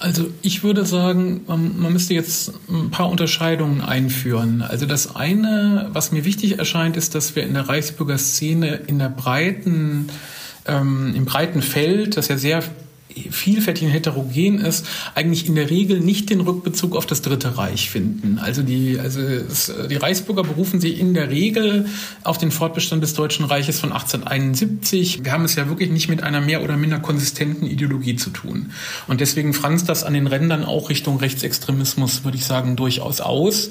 Also 0.00 0.28
ich 0.42 0.62
würde 0.62 0.84
sagen, 0.84 1.42
man, 1.46 1.92
müsste 1.92 2.14
jetzt 2.14 2.52
ein 2.68 2.90
paar 2.90 3.08
Unterscheidungen 3.08 3.80
einführen. 3.80 4.60
Also 4.60 4.86
das 4.86 5.14
eine, 5.16 5.88
was 5.92 6.12
mir 6.12 6.24
wichtig 6.24 6.58
erscheint, 6.58 6.96
ist, 6.96 7.14
dass 7.14 7.36
wir 7.36 7.44
in 7.44 7.54
der 7.54 7.68
Reichsbürgerszene 7.68 8.82
in 8.86 8.98
der 8.98 9.08
breiten, 9.08 10.08
ähm, 10.66 11.14
im 11.16 11.24
breiten 11.24 11.62
Feld, 11.62 12.16
das 12.16 12.28
ja 12.28 12.36
sehr 12.36 12.62
vielfältig 13.30 13.84
und 13.84 13.90
heterogen 13.90 14.58
ist, 14.58 14.86
eigentlich 15.14 15.46
in 15.46 15.54
der 15.54 15.70
Regel 15.70 16.00
nicht 16.00 16.30
den 16.30 16.40
Rückbezug 16.40 16.96
auf 16.96 17.06
das 17.06 17.22
Dritte 17.22 17.56
Reich 17.56 17.90
finden. 17.90 18.38
Also 18.40 18.62
die, 18.62 18.98
also 18.98 19.20
es, 19.20 19.72
die 19.90 19.96
Reichsbürger 19.96 20.42
berufen 20.42 20.80
sich 20.80 20.98
in 20.98 21.14
der 21.14 21.30
Regel 21.30 21.86
auf 22.22 22.38
den 22.38 22.50
Fortbestand 22.50 23.02
des 23.02 23.14
Deutschen 23.14 23.44
Reiches 23.44 23.80
von 23.80 23.92
1871. 23.92 25.24
Wir 25.24 25.32
haben 25.32 25.44
es 25.44 25.54
ja 25.54 25.68
wirklich 25.68 25.90
nicht 25.90 26.08
mit 26.08 26.22
einer 26.22 26.40
mehr 26.40 26.62
oder 26.62 26.76
minder 26.76 26.98
konsistenten 26.98 27.66
Ideologie 27.66 28.16
zu 28.16 28.30
tun. 28.30 28.72
Und 29.06 29.20
deswegen 29.20 29.52
franzt 29.52 29.88
das 29.88 30.04
an 30.04 30.14
den 30.14 30.26
Rändern 30.26 30.64
auch 30.64 30.90
Richtung 30.90 31.18
Rechtsextremismus, 31.18 32.24
würde 32.24 32.36
ich 32.36 32.44
sagen, 32.44 32.76
durchaus 32.76 33.20
aus. 33.20 33.70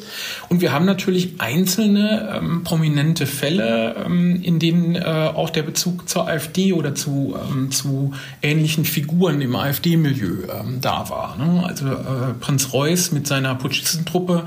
Und 0.49 0.61
wir 0.61 0.71
haben 0.71 0.85
natürlich 0.85 1.39
einzelne 1.39 2.39
ähm, 2.41 2.63
prominente 2.63 3.25
Fälle, 3.25 3.95
ähm, 4.05 4.41
in 4.41 4.59
denen 4.59 4.95
äh, 4.95 5.01
auch 5.01 5.49
der 5.49 5.63
Bezug 5.63 6.07
zur 6.07 6.27
AfD 6.27 6.73
oder 6.73 6.95
zu, 6.95 7.35
ähm, 7.49 7.71
zu 7.71 8.13
ähnlichen 8.41 8.85
Figuren 8.85 9.32
Figuren 9.33 9.41
im 9.41 9.55
AfD-Milieu 9.55 10.43
ähm, 10.51 10.79
da 10.81 11.09
war. 11.09 11.37
Ne? 11.37 11.63
Also 11.65 11.87
äh, 11.87 12.33
Prinz 12.39 12.73
Reuß 12.73 13.11
mit 13.11 13.27
seiner 13.27 13.55
Putschistentruppe 13.55 14.45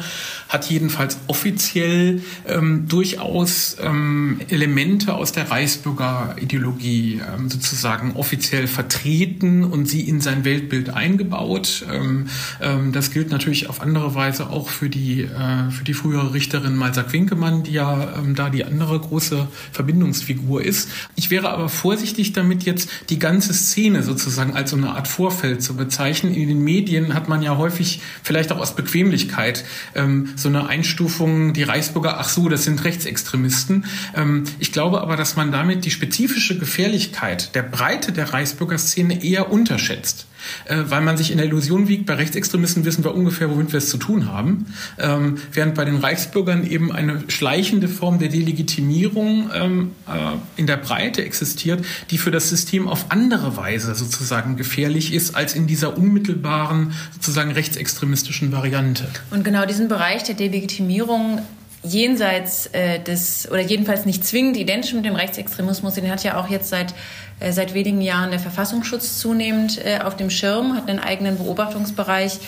hat 0.48 0.70
jedenfalls 0.70 1.18
offiziell 1.26 2.22
ähm, 2.46 2.86
durchaus 2.88 3.76
ähm, 3.80 4.40
Elemente 4.48 5.14
aus 5.14 5.32
der 5.32 5.50
Reichsbürgerideologie 5.50 7.20
ähm, 7.34 7.48
sozusagen 7.48 8.14
offiziell 8.16 8.66
vertreten 8.66 9.64
und 9.64 9.86
sie 9.86 10.02
in 10.02 10.20
sein 10.20 10.44
Weltbild 10.44 10.90
eingebaut. 10.90 11.84
Ähm, 11.92 12.26
ähm, 12.60 12.92
das 12.92 13.10
gilt 13.10 13.30
natürlich 13.30 13.68
auf 13.68 13.80
andere 13.80 14.14
Weise 14.14 14.50
auch 14.50 14.68
für 14.68 14.88
die, 14.88 15.22
äh, 15.22 15.70
für 15.70 15.84
die 15.84 15.94
frühere 15.94 16.32
Richterin 16.34 16.76
Malsack 16.76 17.12
Winkemann, 17.12 17.62
die 17.62 17.72
ja 17.72 18.14
ähm, 18.18 18.34
da 18.34 18.50
die 18.50 18.64
andere 18.64 18.98
große 18.98 19.48
Verbindungsfigur 19.72 20.62
ist. 20.62 20.88
Ich 21.16 21.30
wäre 21.30 21.50
aber 21.50 21.68
vorsichtig 21.68 22.32
damit, 22.32 22.64
jetzt 22.64 22.88
die 23.10 23.18
ganze 23.18 23.52
Szene 23.52 24.02
sozusagen 24.02 24.54
als 24.54 24.75
so 24.76 24.86
eine 24.86 24.94
Art 24.94 25.08
Vorfeld 25.08 25.62
zu 25.62 25.76
bezeichnen. 25.76 26.34
In 26.34 26.48
den 26.48 26.62
Medien 26.62 27.14
hat 27.14 27.28
man 27.28 27.42
ja 27.42 27.56
häufig, 27.56 28.00
vielleicht 28.22 28.52
auch 28.52 28.58
aus 28.58 28.76
Bequemlichkeit, 28.76 29.64
ähm, 29.94 30.30
so 30.36 30.48
eine 30.48 30.66
Einstufung, 30.68 31.52
die 31.52 31.62
Reichsbürger, 31.62 32.18
ach 32.18 32.28
so, 32.28 32.48
das 32.48 32.64
sind 32.64 32.84
Rechtsextremisten. 32.84 33.86
Ähm, 34.14 34.44
ich 34.58 34.72
glaube 34.72 35.00
aber, 35.00 35.16
dass 35.16 35.36
man 35.36 35.52
damit 35.52 35.84
die 35.84 35.90
spezifische 35.90 36.58
Gefährlichkeit 36.58 37.54
der 37.54 37.62
Breite 37.62 38.12
der 38.12 38.32
Reichsbürgerszene 38.32 39.24
eher 39.24 39.50
unterschätzt 39.50 40.26
äh, 40.66 40.82
weil 40.88 41.00
man 41.00 41.16
sich 41.16 41.30
in 41.30 41.38
der 41.38 41.46
Illusion 41.46 41.88
wiegt, 41.88 42.06
bei 42.06 42.14
Rechtsextremisten 42.14 42.84
wissen 42.84 43.04
wir 43.04 43.14
ungefähr, 43.14 43.50
womit 43.50 43.72
wir 43.72 43.78
es 43.78 43.88
zu 43.88 43.98
tun 43.98 44.30
haben, 44.30 44.66
ähm, 44.98 45.38
während 45.52 45.74
bei 45.74 45.84
den 45.84 45.96
Reichsbürgern 45.96 46.66
eben 46.66 46.92
eine 46.92 47.24
schleichende 47.28 47.88
Form 47.88 48.18
der 48.18 48.28
Delegitimierung 48.28 49.50
ähm, 49.54 49.90
äh, 50.06 50.10
in 50.56 50.66
der 50.66 50.76
Breite 50.76 51.24
existiert, 51.24 51.84
die 52.10 52.18
für 52.18 52.30
das 52.30 52.48
System 52.48 52.88
auf 52.88 53.06
andere 53.10 53.56
Weise 53.56 53.94
sozusagen 53.94 54.56
gefährlich 54.56 55.12
ist, 55.12 55.34
als 55.34 55.54
in 55.54 55.66
dieser 55.66 55.96
unmittelbaren, 55.96 56.92
sozusagen 57.14 57.52
rechtsextremistischen 57.52 58.52
Variante. 58.52 59.06
Und 59.30 59.44
genau 59.44 59.66
diesen 59.66 59.88
Bereich 59.88 60.22
der 60.24 60.34
Delegitimierung 60.34 61.40
jenseits 61.86 62.66
äh, 62.72 62.98
des, 63.00 63.48
oder 63.50 63.60
jedenfalls 63.60 64.04
nicht 64.04 64.24
zwingend 64.24 64.56
identisch 64.56 64.92
mit 64.92 65.04
dem 65.04 65.16
Rechtsextremismus, 65.16 65.94
den 65.94 66.10
hat 66.10 66.22
ja 66.24 66.38
auch 66.38 66.48
jetzt 66.48 66.68
seit 66.68 66.94
äh, 67.38 67.52
seit 67.52 67.74
wenigen 67.74 68.00
Jahren 68.00 68.30
der 68.30 68.40
Verfassungsschutz 68.40 69.18
zunehmend 69.18 69.84
äh, 69.84 69.98
auf 70.02 70.16
dem 70.16 70.30
Schirm, 70.30 70.74
hat 70.74 70.88
einen 70.88 71.00
eigenen 71.00 71.36
Beobachtungsbereich 71.36 72.38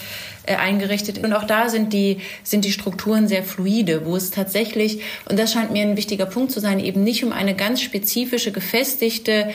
äh, 0.47 0.57
eingerichtet. 0.57 1.19
Und 1.19 1.33
auch 1.35 1.45
da 1.45 1.69
sind 1.69 1.93
die, 1.93 2.21
sind 2.43 2.65
die 2.65 2.73
Strukturen 2.73 3.29
sehr 3.29 3.43
fluide, 3.43 4.07
wo 4.07 4.17
es 4.17 4.31
tatsächlich, 4.31 5.03
und 5.29 5.39
das 5.39 5.53
scheint 5.53 5.73
mir 5.73 5.83
ein 5.83 5.97
wichtiger 5.97 6.27
Punkt 6.27 6.53
zu 6.53 6.61
sein, 6.61 6.81
eben 6.81 7.05
nicht 7.05 7.23
um 7.23 7.33
eine 7.33 7.55
ganz 7.55 7.83
spezifische, 7.83 8.51
gefestigte, 8.51 9.51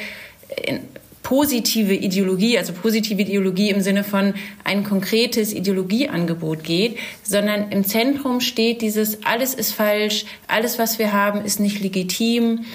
positive 1.24 1.93
Ideologie, 1.93 2.57
also 2.57 2.74
positive 2.74 3.21
Ideologie 3.21 3.69
im 3.69 3.82
Sinne 3.82 4.03
von 4.03 4.34
ein 4.63 4.84
konkretes 4.84 5.53
Ideologieangebot 5.53 6.63
geht, 6.63 6.97
sondern 7.24 7.71
im 7.71 7.86
Zentrum 7.86 8.41
steht 8.41 8.82
dieses, 8.82 9.24
alles 9.24 9.53
ist 9.53 9.74
falsch, 9.74 10.26
alles, 10.47 10.78
was 10.78 10.99
wir 10.99 11.13
haben, 11.13 11.43
ist 11.45 11.59
nicht 11.61 11.80
legitim, 11.80 12.65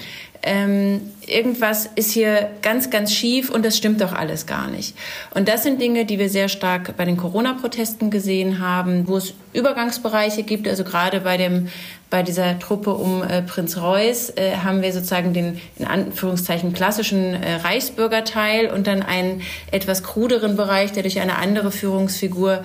ähm, 0.41 1.11
irgendwas 1.27 1.89
ist 1.95 2.11
hier 2.11 2.49
ganz, 2.61 2.89
ganz 2.89 3.13
schief 3.13 3.49
und 3.49 3.65
das 3.65 3.77
stimmt 3.77 3.99
doch 4.01 4.13
alles 4.13 4.45
gar 4.45 4.69
nicht. 4.69 4.95
Und 5.31 5.49
das 5.49 5.63
sind 5.63 5.81
Dinge, 5.81 6.05
die 6.05 6.17
wir 6.17 6.29
sehr 6.29 6.47
stark 6.47 6.95
bei 6.95 7.03
den 7.03 7.17
Corona-Protesten 7.17 8.09
gesehen 8.09 8.59
haben, 8.59 9.07
wo 9.07 9.17
es 9.17 9.33
Übergangsbereiche 9.53 10.43
gibt. 10.43 10.67
Also 10.67 10.83
gerade 10.83 11.21
bei 11.21 11.37
dem 11.37 11.67
bei 12.09 12.23
dieser 12.23 12.57
Truppe 12.57 12.91
um 12.95 13.21
äh, 13.21 13.43
Prinz 13.43 13.77
Reuß 13.77 14.31
äh, 14.31 14.55
haben 14.63 14.81
wir 14.81 14.91
sozusagen 14.91 15.33
den 15.33 15.61
in 15.77 15.85
Anführungszeichen 15.85 16.73
klassischen 16.73 17.35
äh, 17.35 17.55
Reichsbürgerteil 17.57 18.71
und 18.71 18.87
dann 18.87 19.03
einen 19.03 19.43
etwas 19.71 20.01
kruderen 20.01 20.55
Bereich, 20.55 20.91
der 20.91 21.03
durch 21.03 21.19
eine 21.19 21.37
andere 21.37 21.71
Führungsfigur 21.71 22.63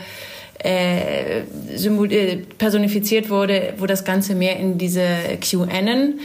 äh, 0.62 1.40
äh 1.40 2.36
personifiziert 2.56 3.28
wurde, 3.28 3.74
wo 3.76 3.84
das 3.84 4.04
Ganze 4.04 4.34
mehr 4.34 4.56
in 4.56 4.78
diese 4.78 5.04
QAnon 5.42 6.20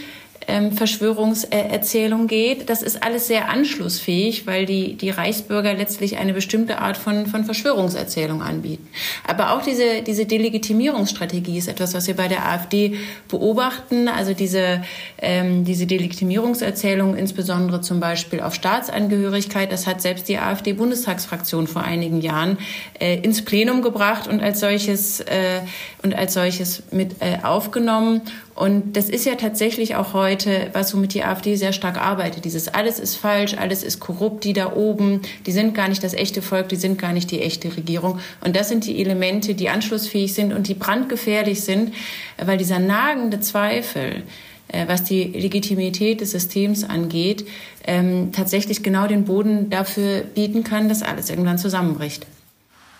ähm, 0.49 0.71
Verschwörungserzählung 0.71 2.27
geht. 2.27 2.69
Das 2.69 2.81
ist 2.81 3.03
alles 3.03 3.27
sehr 3.27 3.49
anschlussfähig, 3.49 4.47
weil 4.47 4.65
die, 4.65 4.95
die 4.95 5.11
Reichsbürger 5.11 5.73
letztlich 5.75 6.17
eine 6.17 6.33
bestimmte 6.33 6.79
Art 6.79 6.97
von, 6.97 7.27
von 7.27 7.45
Verschwörungserzählung 7.45 8.41
anbieten. 8.41 8.87
Aber 9.27 9.53
auch 9.53 9.61
diese, 9.61 10.01
diese 10.01 10.25
Delegitimierungsstrategie 10.25 11.57
ist 11.57 11.67
etwas, 11.67 11.93
was 11.93 12.07
wir 12.07 12.15
bei 12.15 12.27
der 12.27 12.47
AfD 12.47 12.97
beobachten. 13.27 14.07
Also 14.07 14.33
diese, 14.33 14.81
ähm, 15.21 15.63
diese 15.65 15.85
Delegitimierungserzählung, 15.85 17.15
insbesondere 17.15 17.81
zum 17.81 17.99
Beispiel 17.99 18.41
auf 18.41 18.55
Staatsangehörigkeit, 18.55 19.71
das 19.71 19.85
hat 19.85 20.01
selbst 20.01 20.27
die 20.27 20.39
AfD-Bundestagsfraktion 20.39 21.67
vor 21.67 21.83
einigen 21.83 22.21
Jahren 22.21 22.57
äh, 22.99 23.19
ins 23.19 23.45
Plenum 23.45 23.81
gebracht 23.81 24.27
und 24.27 24.41
als 24.41 24.59
solches, 24.59 25.19
äh, 25.21 25.61
und 26.01 26.15
als 26.15 26.33
solches 26.33 26.83
mit 26.91 27.17
äh, 27.19 27.37
aufgenommen. 27.43 28.21
Und 28.59 28.97
das 28.97 29.07
ist 29.07 29.25
ja 29.25 29.35
tatsächlich 29.35 29.95
auch 29.95 30.13
heute, 30.13 30.67
was 30.73 30.93
womit 30.93 31.13
die 31.13 31.23
AfD 31.23 31.55
sehr 31.55 31.71
stark 31.71 31.95
arbeitet. 31.95 32.43
Dieses 32.43 32.67
alles 32.67 32.99
ist 32.99 33.15
falsch, 33.15 33.53
alles 33.53 33.83
ist 33.83 34.01
korrupt, 34.01 34.43
die 34.43 34.51
da 34.51 34.73
oben, 34.73 35.21
die 35.45 35.53
sind 35.53 35.73
gar 35.73 35.87
nicht 35.87 36.03
das 36.03 36.13
echte 36.13 36.41
Volk, 36.41 36.67
die 36.67 36.75
sind 36.75 36.99
gar 36.99 37.13
nicht 37.13 37.31
die 37.31 37.39
echte 37.39 37.73
Regierung. 37.77 38.19
Und 38.43 38.57
das 38.57 38.67
sind 38.67 38.85
die 38.85 38.99
Elemente, 38.99 39.55
die 39.55 39.69
anschlussfähig 39.69 40.33
sind 40.33 40.51
und 40.51 40.67
die 40.67 40.73
brandgefährlich 40.73 41.61
sind, 41.61 41.93
weil 42.37 42.57
dieser 42.57 42.79
nagende 42.79 43.39
Zweifel, 43.39 44.23
äh, 44.67 44.89
was 44.89 45.05
die 45.05 45.23
Legitimität 45.23 46.19
des 46.19 46.31
Systems 46.31 46.83
angeht, 46.83 47.47
ähm, 47.87 48.33
tatsächlich 48.33 48.83
genau 48.83 49.07
den 49.07 49.23
Boden 49.23 49.69
dafür 49.69 50.19
bieten 50.19 50.65
kann, 50.65 50.89
dass 50.89 51.01
alles 51.01 51.29
irgendwann 51.29 51.59
zusammenbricht. 51.59 52.27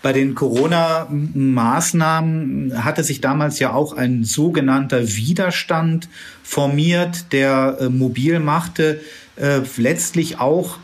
Bei 0.01 0.13
den 0.13 0.33
Corona-Maßnahmen 0.33 2.85
hatte 2.85 3.03
sich 3.03 3.19
damals 3.19 3.59
ja 3.59 3.73
auch 3.73 3.97
ein 3.97 4.23
sogenannter 4.23 5.05
Widerstand 5.15 6.07
formiert, 6.41 7.33
der 7.33 7.79
äh, 7.81 7.89
mobil 7.89 8.39
machte, 8.39 9.01
äh, 9.35 9.59
letztlich 9.75 10.39
auch 10.39 10.77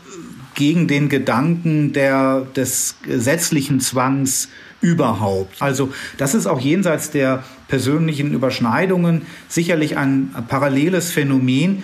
gegen 0.54 0.86
den 0.88 1.08
Gedanken 1.08 1.92
der, 1.92 2.46
des 2.56 2.96
gesetzlichen 3.02 3.80
Zwangs 3.80 4.48
überhaupt. 4.80 5.60
Also 5.60 5.92
das 6.18 6.34
ist 6.34 6.46
auch 6.46 6.60
jenseits 6.60 7.10
der 7.10 7.42
persönlichen 7.68 8.32
Überschneidungen 8.32 9.22
sicherlich 9.48 9.96
ein 9.96 10.34
paralleles 10.48 11.10
Phänomen. 11.10 11.82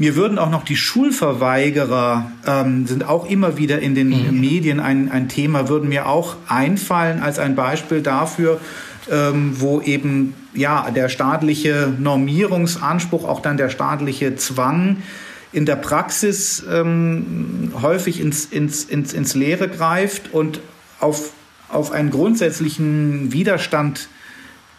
Mir 0.00 0.14
würden 0.14 0.38
auch 0.38 0.50
noch 0.50 0.64
die 0.64 0.76
Schulverweigerer, 0.76 2.30
ähm, 2.46 2.86
sind 2.86 3.04
auch 3.04 3.28
immer 3.28 3.58
wieder 3.58 3.80
in 3.80 3.96
den 3.96 4.08
mhm. 4.10 4.40
Medien 4.40 4.78
ein, 4.78 5.10
ein 5.10 5.28
Thema, 5.28 5.68
würden 5.68 5.88
mir 5.88 6.06
auch 6.06 6.36
einfallen 6.46 7.20
als 7.20 7.40
ein 7.40 7.56
Beispiel 7.56 8.00
dafür, 8.00 8.60
ähm, 9.10 9.56
wo 9.58 9.80
eben 9.80 10.34
ja 10.54 10.88
der 10.92 11.08
staatliche 11.08 11.92
Normierungsanspruch, 11.98 13.26
auch 13.26 13.40
dann 13.40 13.56
der 13.56 13.70
staatliche 13.70 14.36
Zwang 14.36 14.98
in 15.52 15.66
der 15.66 15.76
Praxis 15.76 16.64
ähm, 16.70 17.72
häufig 17.82 18.20
ins, 18.20 18.44
ins, 18.44 18.84
ins, 18.84 19.12
ins 19.12 19.34
Leere 19.34 19.68
greift 19.68 20.32
und 20.32 20.60
auf, 21.00 21.32
auf 21.68 21.90
einen 21.90 22.10
grundsätzlichen 22.10 23.32
Widerstand 23.32 24.08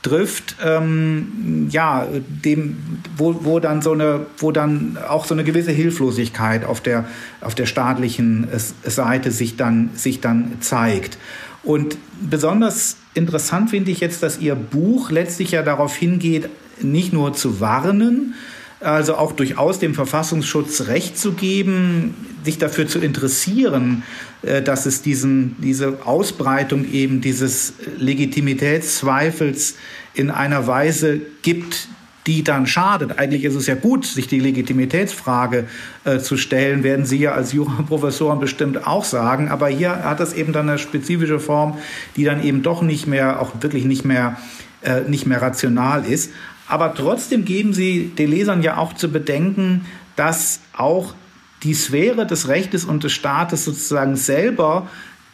trifft, 0.01 0.55
ähm, 0.63 1.67
ja, 1.69 2.07
dem, 2.27 2.77
wo, 3.17 3.43
wo 3.43 3.59
dann 3.59 3.81
so 3.81 3.91
eine, 3.91 4.25
wo 4.37 4.51
dann 4.51 4.97
auch 5.07 5.25
so 5.25 5.33
eine 5.33 5.43
gewisse 5.43 5.71
Hilflosigkeit 5.71 6.63
auf 6.63 6.81
der, 6.81 7.05
auf 7.41 7.53
der 7.53 7.65
staatlichen 7.65 8.47
Seite 8.83 9.31
sich 9.31 9.57
dann, 9.57 9.89
sich 9.95 10.21
dann 10.21 10.53
zeigt. 10.61 11.17
Und 11.63 11.97
besonders 12.21 12.97
interessant 13.13 13.69
finde 13.69 13.91
ich 13.91 13.99
jetzt, 13.99 14.23
dass 14.23 14.39
Ihr 14.39 14.55
Buch 14.55 15.11
letztlich 15.11 15.51
ja 15.51 15.63
darauf 15.63 15.95
hingeht, 15.95 16.49
nicht 16.81 17.11
nur 17.11 17.33
zu 17.33 17.59
warnen, 17.59 18.35
also 18.79 19.15
auch 19.15 19.33
durchaus 19.33 19.79
dem 19.79 19.93
Verfassungsschutz 19.93 20.87
Recht 20.87 21.17
zu 21.17 21.33
geben, 21.33 22.15
sich 22.43 22.57
dafür 22.57 22.87
zu 22.87 22.99
interessieren, 22.99 24.03
äh, 24.41 24.61
dass 24.61 24.85
es 24.85 25.01
diesen, 25.01 25.55
diese 25.59 26.05
Ausbreitung 26.05 26.89
eben 26.91 27.21
dieses 27.21 27.73
Legitimitätszweifels 27.97 29.75
in 30.13 30.29
einer 30.29 30.67
Weise 30.67 31.19
gibt, 31.41 31.89
die 32.27 32.43
dann 32.43 32.67
schadet. 32.67 33.17
Eigentlich 33.17 33.43
ist 33.43 33.55
es 33.55 33.67
ja 33.67 33.75
gut, 33.75 34.05
sich 34.05 34.27
die 34.27 34.39
Legitimitätsfrage 34.39 35.65
äh, 36.03 36.19
zu 36.19 36.37
stellen, 36.37 36.83
werden 36.83 37.05
Sie 37.05 37.17
ja 37.17 37.31
als 37.31 37.53
Juraprofessoren 37.53 38.39
bestimmt 38.39 38.85
auch 38.85 39.03
sagen. 39.03 39.49
Aber 39.49 39.67
hier 39.67 40.03
hat 40.03 40.19
es 40.19 40.33
eben 40.33 40.53
dann 40.53 40.69
eine 40.69 40.77
spezifische 40.77 41.39
Form, 41.39 41.77
die 42.15 42.25
dann 42.25 42.43
eben 42.43 42.61
doch 42.61 42.81
nicht 42.81 43.07
mehr, 43.07 43.41
auch 43.41 43.51
wirklich 43.61 43.85
nicht 43.85 44.05
mehr, 44.05 44.37
äh, 44.83 45.01
nicht 45.01 45.25
mehr 45.25 45.41
rational 45.41 46.05
ist. 46.05 46.31
Aber 46.69 46.93
trotzdem 46.93 47.43
geben 47.43 47.73
Sie 47.73 48.11
den 48.17 48.29
Lesern 48.29 48.61
ja 48.61 48.77
auch 48.77 48.93
zu 48.93 49.11
bedenken, 49.11 49.85
dass 50.15 50.61
auch 50.77 51.15
die 51.63 51.73
Sphäre 51.73 52.25
des 52.25 52.47
Rechtes 52.47 52.85
und 52.85 53.03
des 53.03 53.11
Staates 53.11 53.65
sozusagen 53.65 54.15
selber 54.15 54.87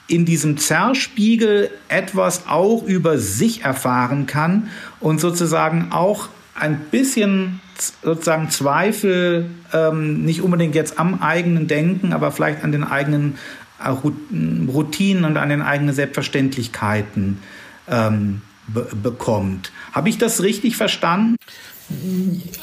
in 0.08 0.26
diesem 0.26 0.58
Zerspiegel 0.58 1.70
etwas 1.88 2.48
auch 2.48 2.84
über 2.84 3.18
sich 3.18 3.64
erfahren 3.64 4.28
kann 4.28 4.70
und 5.00 5.20
sozusagen 5.20 5.92
auch 5.92 6.30
ein 6.56 6.80
bisschen 6.92 7.60
sozusagen 8.02 8.50
Zweifel, 8.50 9.50
ähm, 9.74 10.24
nicht 10.24 10.42
unbedingt 10.42 10.74
jetzt 10.74 10.98
am 11.00 11.22
eigenen 11.22 11.68
Denken, 11.68 12.14
aber 12.14 12.32
vielleicht 12.32 12.64
an 12.64 12.72
den 12.72 12.86
eigenen 12.86 13.36
äh, 13.84 13.90
Routinen 13.90 15.26
und 15.26 15.38
an 15.38 15.50
den 15.50 15.62
eigenen 15.62 15.94
Selbstverständlichkeiten 15.94 17.40
ähm, 17.90 18.42
be 18.68 18.88
bekommt. 19.04 19.72
Habe 19.96 20.10
ich 20.10 20.18
das 20.18 20.44
richtig 20.44 20.76
verstanden? 20.76 21.38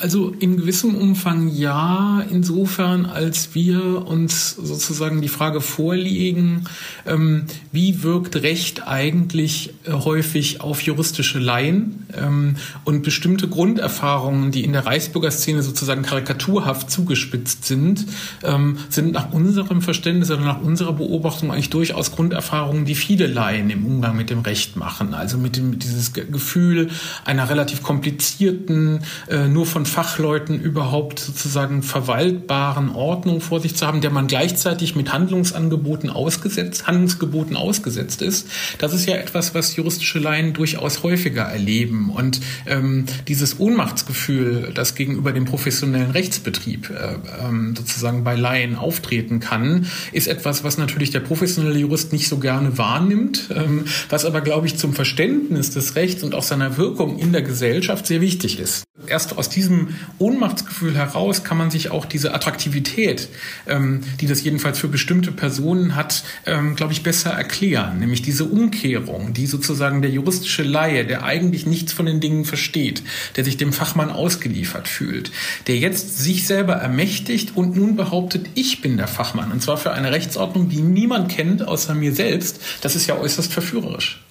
Also 0.01 0.31
in 0.41 0.57
gewissem 0.57 0.97
Umfang 0.97 1.49
ja, 1.49 2.25
insofern 2.29 3.07
als 3.07 3.55
wir 3.55 4.07
uns 4.07 4.51
sozusagen 4.51 5.23
die 5.23 5.29
Frage 5.29 5.61
vorlegen, 5.61 6.65
ähm, 7.07 7.45
wie 7.71 8.03
wirkt 8.03 8.37
Recht 8.37 8.87
eigentlich 8.89 9.75
äh, 9.85 9.93
häufig 9.93 10.61
auf 10.61 10.81
juristische 10.83 11.39
Laien 11.39 12.07
ähm, 12.17 12.57
und 12.85 13.05
bestimmte 13.05 13.47
Grunderfahrungen, 13.47 14.51
die 14.51 14.65
in 14.65 14.73
der 14.73 14.87
Reichsbürgerszene 14.87 15.63
sozusagen 15.63 16.03
karikaturhaft 16.03 16.91
zugespitzt 16.91 17.65
sind, 17.65 18.07
ähm, 18.43 18.79
sind 18.89 19.13
nach 19.13 19.33
unserem 19.33 19.83
Verständnis 19.83 20.33
oder 20.33 20.41
nach 20.41 20.61
unserer 20.61 20.95
Beobachtung 20.95 21.53
eigentlich 21.53 21.71
durchaus 21.71 22.11
Grunderfahrungen, 22.11 22.87
die 22.87 22.97
viele 22.97 23.29
Laien 23.29 23.71
im 23.71 23.87
Umgang 23.87 24.17
mit 24.17 24.31
dem 24.31 24.41
Recht 24.41 24.77
machen. 24.77 25.15
Also 25.15 25.39
mit 25.39 25.57
dem 25.57 25.71
mit 25.71 25.85
dieses 25.85 26.13
Gefühl 26.13 26.91
einer 27.25 27.49
relativ 27.49 27.83
komplizierten 27.83 29.01
äh, 29.29 29.49
nur 29.49 29.67
von 29.67 29.87
Fachleuten 29.87 30.61
überhaupt 30.61 31.19
sozusagen 31.19 31.83
verwaltbaren 31.83 32.91
Ordnung 32.95 33.41
vor 33.41 33.61
sich 33.61 33.75
zu 33.77 33.87
haben, 33.87 34.01
der 34.01 34.11
man 34.11 34.27
gleichzeitig 34.27 34.97
mit 34.97 35.13
Handlungsangeboten 35.13 36.11
ausgesetzt, 36.11 36.87
Handlungsgeboten 36.87 37.57
ausgesetzt 37.57 38.23
ist. 38.23 38.49
Das 38.79 38.93
ist 38.93 39.07
ja 39.07 39.17
etwas, 39.17 39.55
was 39.55 39.77
juristische 39.77 40.19
Laien 40.19 40.53
durchaus 40.53 41.03
häufiger 41.03 41.43
erleben. 41.43 42.11
Und 42.11 42.41
ähm, 42.67 43.07
dieses 43.29 43.59
Ohnmachtsgefühl, 43.61 44.73
das 44.75 44.95
gegenüber 44.95 45.33
dem 45.33 45.45
professionellen 45.45 46.11
Rechtsbetrieb 46.11 46.91
äh, 46.91 47.47
ähm, 47.47 47.75
sozusagen 47.77 48.25
bei 48.25 48.35
Laien 48.35 48.77
auftreten 48.77 49.41
kann, 49.41 49.87
ist 50.13 50.29
etwas, 50.29 50.65
was 50.65 50.79
natürlich 50.79 51.11
der 51.11 51.21
professionelle 51.21 51.79
Jurist 51.79 52.13
nicht 52.13 52.29
so 52.29 52.39
gerne 52.39 52.79
wahrnimmt, 52.79 53.49
ähm, 53.55 53.85
was 54.09 54.25
aber, 54.25 54.41
glaube 54.41 54.67
ich, 54.67 54.77
zum 54.77 54.93
Verständnis 54.93 55.71
des 55.71 55.97
Rechts 55.97 56.23
und 56.23 56.35
auch 56.35 56.43
seiner 56.43 56.77
Wirkung 56.77 57.19
in 57.19 57.33
der 57.33 57.43
Gesellschaft 57.43 58.07
sehr 58.07 58.21
wichtig 58.21 58.59
ist. 58.59 58.85
Erst 59.07 59.37
aus 59.39 59.49
diesem 59.49 59.89
Ohnmachtsgefühl 60.19 60.95
heraus 60.95 61.45
kann 61.45 61.59
man 61.59 61.71
sich 61.71 61.91
auch 61.91 62.05
diese 62.05 62.35
Attraktivität, 62.35 63.29
ähm, 63.67 64.03
die 64.21 64.27
das 64.27 64.43
jedenfalls 64.43 64.79
für 64.79 64.89
bestimmte 64.89 65.33
Personen 65.33 65.97
hat, 65.97 66.25
ähm, 66.47 66.77
glaube 66.77 66.93
ich, 66.93 67.03
besser 67.03 67.31
erklären. 67.31 67.99
Nämlich 67.99 68.23
diese 68.23 68.45
Umkehrung, 68.45 69.33
die 69.33 69.47
sozusagen 69.47 70.03
der 70.03 70.11
juristische 70.11 70.63
Laie, 70.63 71.05
der 71.05 71.25
eigentlich 71.25 71.67
nichts 71.67 71.93
von 71.93 72.07
den 72.07 72.21
Dingen 72.21 72.45
versteht, 72.45 73.03
der 73.37 73.45
sich 73.45 73.57
dem 73.57 73.73
Fachmann 73.73 74.11
ausgeliefert 74.11 74.89
fühlt, 74.89 75.33
der 75.67 75.77
jetzt 75.77 76.19
sich 76.19 76.47
selber 76.47 76.75
ermächtigt 76.75 77.57
und 77.57 77.77
nun 77.77 77.97
behauptet, 77.97 78.47
ich 78.55 78.81
bin 78.81 78.97
der 78.97 79.09
Fachmann. 79.09 79.53
Und 79.53 79.63
zwar 79.63 79.77
für 79.77 79.93
eine 79.93 80.13
Rechtsordnung, 80.13 80.69
die 80.69 80.81
niemand 80.81 81.29
kennt 81.29 81.67
außer 81.67 81.95
mir 81.95 82.15
selbst. 82.15 82.61
Das 82.81 82.97
ist 82.97 83.07
ja 83.07 83.17
äußerst 83.17 83.53
verführerisch. 83.53 84.23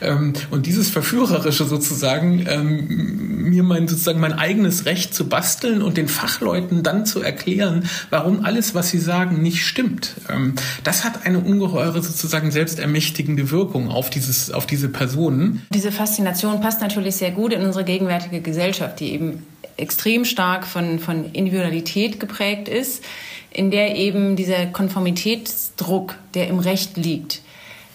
Ähm, 0.00 0.32
und 0.50 0.66
dieses 0.66 0.90
Verführerische 0.90 1.64
sozusagen, 1.64 2.46
ähm, 2.48 3.48
mir 3.50 3.62
mein, 3.62 3.88
sozusagen 3.88 4.20
mein 4.20 4.32
eigenes 4.32 4.84
Recht 4.84 5.14
zu 5.14 5.28
basteln 5.28 5.82
und 5.82 5.96
den 5.96 6.08
Fachleuten 6.08 6.82
dann 6.82 7.06
zu 7.06 7.20
erklären, 7.22 7.88
warum 8.10 8.44
alles, 8.44 8.74
was 8.74 8.90
sie 8.90 8.98
sagen, 8.98 9.42
nicht 9.42 9.64
stimmt, 9.64 10.14
ähm, 10.30 10.54
das 10.84 11.04
hat 11.04 11.26
eine 11.26 11.40
ungeheure 11.40 12.02
sozusagen 12.02 12.50
selbstermächtigende 12.50 13.50
Wirkung 13.50 13.88
auf, 13.88 14.10
dieses, 14.10 14.50
auf 14.50 14.66
diese 14.66 14.88
Personen. 14.88 15.66
Diese 15.72 15.92
Faszination 15.92 16.60
passt 16.60 16.80
natürlich 16.80 17.16
sehr 17.16 17.30
gut 17.30 17.52
in 17.52 17.62
unsere 17.62 17.84
gegenwärtige 17.84 18.40
Gesellschaft, 18.40 19.00
die 19.00 19.12
eben 19.12 19.42
extrem 19.76 20.24
stark 20.24 20.66
von, 20.66 20.98
von 20.98 21.32
Individualität 21.32 22.20
geprägt 22.20 22.68
ist, 22.68 23.02
in 23.50 23.70
der 23.70 23.96
eben 23.96 24.36
dieser 24.36 24.66
Konformitätsdruck, 24.66 26.16
der 26.34 26.48
im 26.48 26.58
Recht 26.58 26.96
liegt, 26.96 27.40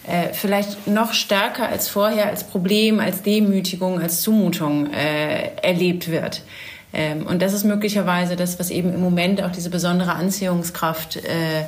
äh, 0.06 0.32
vielleicht 0.32 0.86
noch 0.86 1.12
stärker 1.12 1.68
als 1.68 1.88
vorher 1.88 2.26
als 2.26 2.44
Problem, 2.44 3.00
als 3.00 3.22
Demütigung, 3.22 4.00
als 4.00 4.20
Zumutung 4.20 4.92
äh, 4.92 5.56
erlebt 5.62 6.10
wird. 6.10 6.42
Ähm, 6.92 7.26
und 7.26 7.42
das 7.42 7.52
ist 7.52 7.64
möglicherweise 7.64 8.36
das, 8.36 8.58
was 8.58 8.70
eben 8.70 8.94
im 8.94 9.00
Moment 9.00 9.42
auch 9.42 9.50
diese 9.50 9.70
besondere 9.70 10.12
Anziehungskraft 10.12 11.16
äh, 11.16 11.64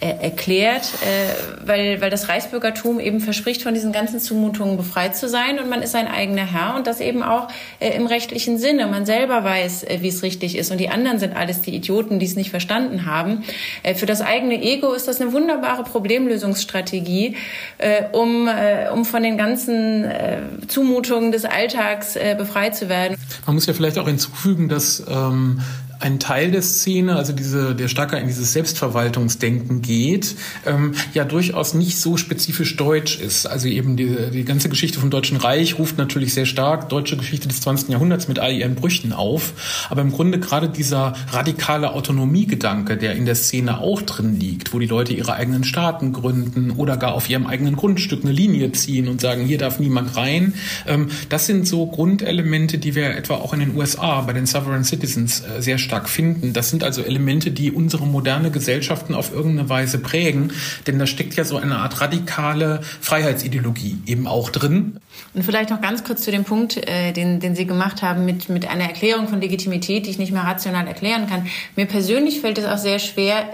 erklärt, 0.00 0.82
äh, 1.02 1.66
weil, 1.66 2.00
weil 2.00 2.08
das 2.08 2.28
Reichsbürgertum 2.30 3.00
eben 3.00 3.20
verspricht, 3.20 3.62
von 3.62 3.74
diesen 3.74 3.92
ganzen 3.92 4.18
Zumutungen 4.18 4.78
befreit 4.78 5.14
zu 5.14 5.28
sein 5.28 5.58
und 5.58 5.68
man 5.68 5.82
ist 5.82 5.92
sein 5.92 6.08
eigener 6.08 6.50
Herr 6.50 6.74
und 6.76 6.86
das 6.86 7.00
eben 7.00 7.22
auch 7.22 7.48
äh, 7.80 7.90
im 7.90 8.06
rechtlichen 8.06 8.58
Sinne. 8.58 8.86
Man 8.86 9.04
selber 9.04 9.44
weiß, 9.44 9.84
äh, 9.84 9.98
wie 10.00 10.08
es 10.08 10.22
richtig 10.22 10.56
ist 10.56 10.70
und 10.70 10.78
die 10.78 10.88
anderen 10.88 11.18
sind 11.18 11.36
alles 11.36 11.60
die 11.60 11.74
Idioten, 11.74 12.18
die 12.18 12.24
es 12.24 12.34
nicht 12.34 12.50
verstanden 12.50 13.04
haben. 13.04 13.44
Äh, 13.82 13.94
für 13.94 14.06
das 14.06 14.22
eigene 14.22 14.62
Ego 14.62 14.92
ist 14.94 15.06
das 15.06 15.20
eine 15.20 15.32
wunderbare 15.34 15.84
Problemlösungsstrategie, 15.84 17.36
äh, 17.76 18.04
um, 18.12 18.48
äh, 18.48 18.88
um 18.90 19.04
von 19.04 19.22
den 19.22 19.36
ganzen 19.36 20.04
äh, 20.04 20.38
Zumutungen 20.66 21.30
des 21.30 21.44
Alltags 21.44 22.16
äh, 22.16 22.34
befreit 22.38 22.74
zu 22.74 22.88
werden. 22.88 23.18
Man 23.44 23.54
muss 23.54 23.66
ja 23.66 23.74
vielleicht 23.74 23.98
auch 23.98 24.08
hinzufügen, 24.08 24.70
dass 24.70 25.02
ähm, 25.08 25.60
ein 26.00 26.18
Teil 26.18 26.50
der 26.50 26.62
Szene, 26.62 27.16
also 27.16 27.32
diese, 27.32 27.74
der 27.74 27.88
stärker 27.88 28.18
in 28.18 28.26
dieses 28.26 28.52
Selbstverwaltungsdenken 28.54 29.82
geht, 29.82 30.34
ähm, 30.66 30.94
ja 31.12 31.24
durchaus 31.24 31.74
nicht 31.74 31.98
so 31.98 32.16
spezifisch 32.16 32.76
deutsch 32.76 33.20
ist. 33.20 33.46
Also 33.46 33.68
eben 33.68 33.96
die, 33.96 34.16
die 34.32 34.44
ganze 34.44 34.70
Geschichte 34.70 34.98
vom 34.98 35.10
Deutschen 35.10 35.36
Reich 35.36 35.78
ruft 35.78 35.98
natürlich 35.98 36.32
sehr 36.32 36.46
stark 36.46 36.88
deutsche 36.88 37.18
Geschichte 37.18 37.48
des 37.48 37.60
20. 37.60 37.90
Jahrhunderts 37.90 38.28
mit 38.28 38.38
all 38.38 38.52
ihren 38.52 38.76
Brüchen 38.76 39.12
auf. 39.12 39.86
Aber 39.90 40.00
im 40.00 40.10
Grunde 40.10 40.40
gerade 40.40 40.70
dieser 40.70 41.12
radikale 41.30 41.92
Autonomiegedanke, 41.92 42.96
der 42.96 43.14
in 43.14 43.26
der 43.26 43.34
Szene 43.34 43.78
auch 43.80 44.00
drin 44.00 44.40
liegt, 44.40 44.72
wo 44.72 44.78
die 44.78 44.86
Leute 44.86 45.12
ihre 45.12 45.34
eigenen 45.34 45.64
Staaten 45.64 46.14
gründen 46.14 46.70
oder 46.70 46.96
gar 46.96 47.12
auf 47.12 47.28
ihrem 47.28 47.46
eigenen 47.46 47.76
Grundstück 47.76 48.24
eine 48.24 48.32
Linie 48.32 48.72
ziehen 48.72 49.06
und 49.06 49.20
sagen, 49.20 49.44
hier 49.44 49.58
darf 49.58 49.78
niemand 49.78 50.16
rein. 50.16 50.54
Ähm, 50.86 51.08
das 51.28 51.46
sind 51.46 51.66
so 51.66 51.86
Grundelemente, 51.86 52.78
die 52.78 52.94
wir 52.94 53.10
etwa 53.10 53.34
auch 53.34 53.52
in 53.52 53.60
den 53.60 53.76
USA 53.76 54.22
bei 54.22 54.32
den 54.32 54.46
Sovereign 54.46 54.84
Citizens 54.84 55.42
äh, 55.42 55.60
sehr 55.60 55.76
stark 55.76 55.89
stark 55.90 56.08
finden. 56.08 56.52
Das 56.52 56.70
sind 56.70 56.84
also 56.84 57.02
Elemente, 57.02 57.50
die 57.50 57.72
unsere 57.72 58.06
moderne 58.06 58.52
Gesellschaften 58.52 59.12
auf 59.12 59.32
irgendeine 59.32 59.68
Weise 59.68 59.98
prägen, 59.98 60.52
denn 60.86 61.00
da 61.00 61.06
steckt 61.06 61.34
ja 61.34 61.42
so 61.42 61.56
eine 61.56 61.78
Art 61.78 62.00
radikale 62.00 62.80
Freiheitsideologie 63.00 63.98
eben 64.06 64.28
auch 64.28 64.50
drin. 64.50 65.00
Und 65.34 65.42
vielleicht 65.42 65.70
noch 65.70 65.80
ganz 65.80 66.04
kurz 66.04 66.22
zu 66.22 66.30
dem 66.30 66.44
Punkt, 66.44 66.76
äh, 66.76 67.10
den, 67.10 67.40
den 67.40 67.56
Sie 67.56 67.66
gemacht 67.66 68.02
haben 68.02 68.24
mit, 68.24 68.48
mit 68.48 68.68
einer 68.68 68.84
Erklärung 68.84 69.26
von 69.26 69.40
Legitimität, 69.40 70.06
die 70.06 70.10
ich 70.10 70.18
nicht 70.18 70.30
mehr 70.30 70.44
rational 70.44 70.86
erklären 70.86 71.26
kann. 71.28 71.48
Mir 71.74 71.86
persönlich 71.86 72.40
fällt 72.40 72.58
es 72.58 72.66
auch 72.66 72.78
sehr 72.78 73.00
schwer, 73.00 73.44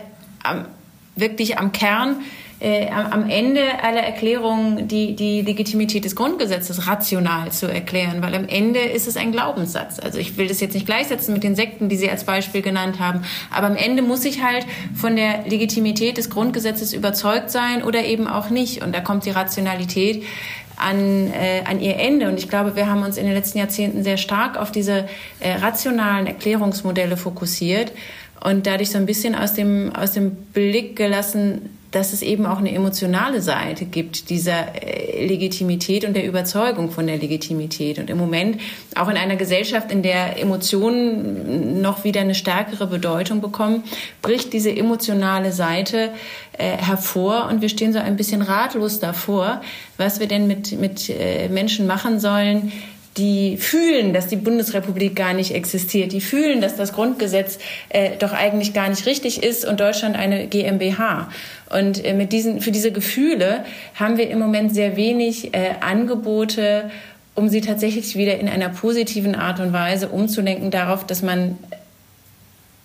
am, 0.43 0.67
wirklich 1.17 1.59
am 1.59 1.73
Kern 1.73 2.17
äh, 2.67 2.91
am 2.91 3.31
Ende 3.31 3.63
aller 3.81 4.01
Erklärungen 4.01 4.89
die, 4.89 5.15
die 5.15 5.43
Legitimität 5.43 6.05
des 6.05 6.17
Grundgesetzes 6.17 6.89
rational 6.89 7.53
zu 7.53 7.67
erklären, 7.69 8.23
weil 8.23 8.35
am 8.35 8.49
Ende 8.49 8.81
ist 8.81 9.07
es 9.07 9.17
ein 9.17 9.31
Glaubenssatz. 9.31 10.01
Also 10.01 10.19
ich 10.19 10.37
will 10.37 10.49
das 10.49 10.61
jetzt 10.61 10.75
nicht 10.75 10.85
gleichsetzen 10.85 11.33
mit 11.33 11.45
den 11.45 11.55
Sekten, 11.55 11.89
die 11.89 11.97
Sie 11.97 12.11
als 12.11 12.25
Beispiel 12.25 12.63
genannt 12.63 12.99
haben, 12.99 13.23
aber 13.55 13.69
am 13.69 13.77
Ende 13.77 14.03
muss 14.03 14.25
ich 14.25 14.43
halt 14.43 14.67
von 14.97 15.15
der 15.15 15.45
Legitimität 15.47 16.19
des 16.19 16.29
Grundgesetzes 16.29 16.93
überzeugt 16.93 17.53
sein 17.53 17.85
oder 17.85 18.05
eben 18.05 18.27
auch 18.27 18.51
nicht. 18.51 18.83
Und 18.83 18.93
da 18.93 19.01
kommt 19.01 19.27
die 19.27 19.31
Rationalität 19.31 20.25
an, 20.75 21.33
äh, 21.33 21.63
an 21.67 21.81
ihr 21.81 21.97
Ende. 22.01 22.29
Und 22.29 22.37
ich 22.37 22.49
glaube, 22.49 22.75
wir 22.75 22.91
haben 22.91 23.05
uns 23.05 23.17
in 23.17 23.27
den 23.27 23.35
letzten 23.35 23.59
Jahrzehnten 23.59 24.03
sehr 24.03 24.17
stark 24.17 24.57
auf 24.57 24.73
diese 24.73 25.09
äh, 25.39 25.53
rationalen 25.53 26.27
Erklärungsmodelle 26.27 27.17
fokussiert 27.17 27.93
und 28.43 28.67
dadurch 28.67 28.91
so 28.91 28.99
ein 28.99 29.07
bisschen 29.07 29.35
aus 29.35 29.55
dem, 29.55 29.95
aus 29.95 30.13
dem 30.13 30.33
Blick 30.53 30.97
gelassen, 30.97 31.71
dass 31.97 32.13
es 32.13 32.21
eben 32.21 32.45
auch 32.45 32.59
eine 32.59 32.75
emotionale 32.75 33.41
Seite 33.41 33.87
gibt 33.87 34.29
dieser 34.29 34.83
äh, 34.83 35.27
Legitimität 35.27 36.05
und 36.05 36.15
der 36.15 36.27
Überzeugung 36.27 36.91
von 36.91 37.07
der 37.07 37.17
Legitimität. 37.17 37.99
Und 37.99 38.11
im 38.11 38.19
Moment, 38.19 38.61
auch 38.95 39.09
in 39.09 39.17
einer 39.17 39.37
Gesellschaft, 39.37 39.91
in 39.91 40.03
der 40.03 40.39
Emotionen 40.39 41.81
noch 41.81 42.05
wieder 42.05 42.21
eine 42.21 42.35
stärkere 42.35 42.87
Bedeutung 42.87 43.41
bekommen, 43.41 43.83
bricht 44.21 44.53
diese 44.53 44.71
emotionale 44.71 45.53
Seite 45.53 46.11
äh, 46.59 46.77
hervor 46.77 47.49
und 47.51 47.63
wir 47.63 47.71
stehen 47.71 47.95
so 47.95 47.99
ein 47.99 48.17
bisschen 48.17 48.43
ratlos 48.43 49.01
davor, 49.01 49.63
was 49.97 50.21
wir 50.21 50.27
denn 50.27 50.47
mit, 50.47 50.79
mit 50.79 51.09
äh, 51.09 51.49
Menschen 51.49 51.87
machen 51.87 52.21
sollen, 52.21 52.73
die 53.17 53.57
fühlen, 53.57 54.13
dass 54.13 54.27
die 54.27 54.37
Bundesrepublik 54.37 55.17
gar 55.17 55.33
nicht 55.33 55.55
existiert, 55.55 56.13
die 56.13 56.21
fühlen, 56.21 56.61
dass 56.61 56.77
das 56.77 56.93
Grundgesetz 56.93 57.59
äh, 57.89 58.11
doch 58.19 58.33
eigentlich 58.33 58.75
gar 58.75 58.89
nicht 58.89 59.07
richtig 59.07 59.43
ist 59.43 59.65
und 59.65 59.81
Deutschland 59.81 60.17
eine 60.17 60.47
GmbH. 60.47 61.31
Und 61.71 62.05
äh, 62.05 62.13
mit 62.13 62.33
diesen, 62.33 62.61
für 62.61 62.71
diese 62.71 62.93
Gefühle 62.93 63.65
haben 63.95 64.19
wir 64.19 64.29
im 64.29 64.39
Moment 64.39 64.75
sehr 64.75 64.97
wenig 64.97 65.55
äh, 65.55 65.75
Angebote, 65.81 66.91
um 67.35 67.49
sie 67.49 67.61
tatsächlich 67.61 68.17
wieder 68.17 68.39
in 68.39 68.49
einer 68.49 68.69
positiven 68.69 69.35
Art 69.35 69.61
und 69.61 69.73
Weise 69.73 70.09
umzulenken 70.09 70.71
darauf, 70.71 71.07
dass 71.07 71.23
man 71.23 71.59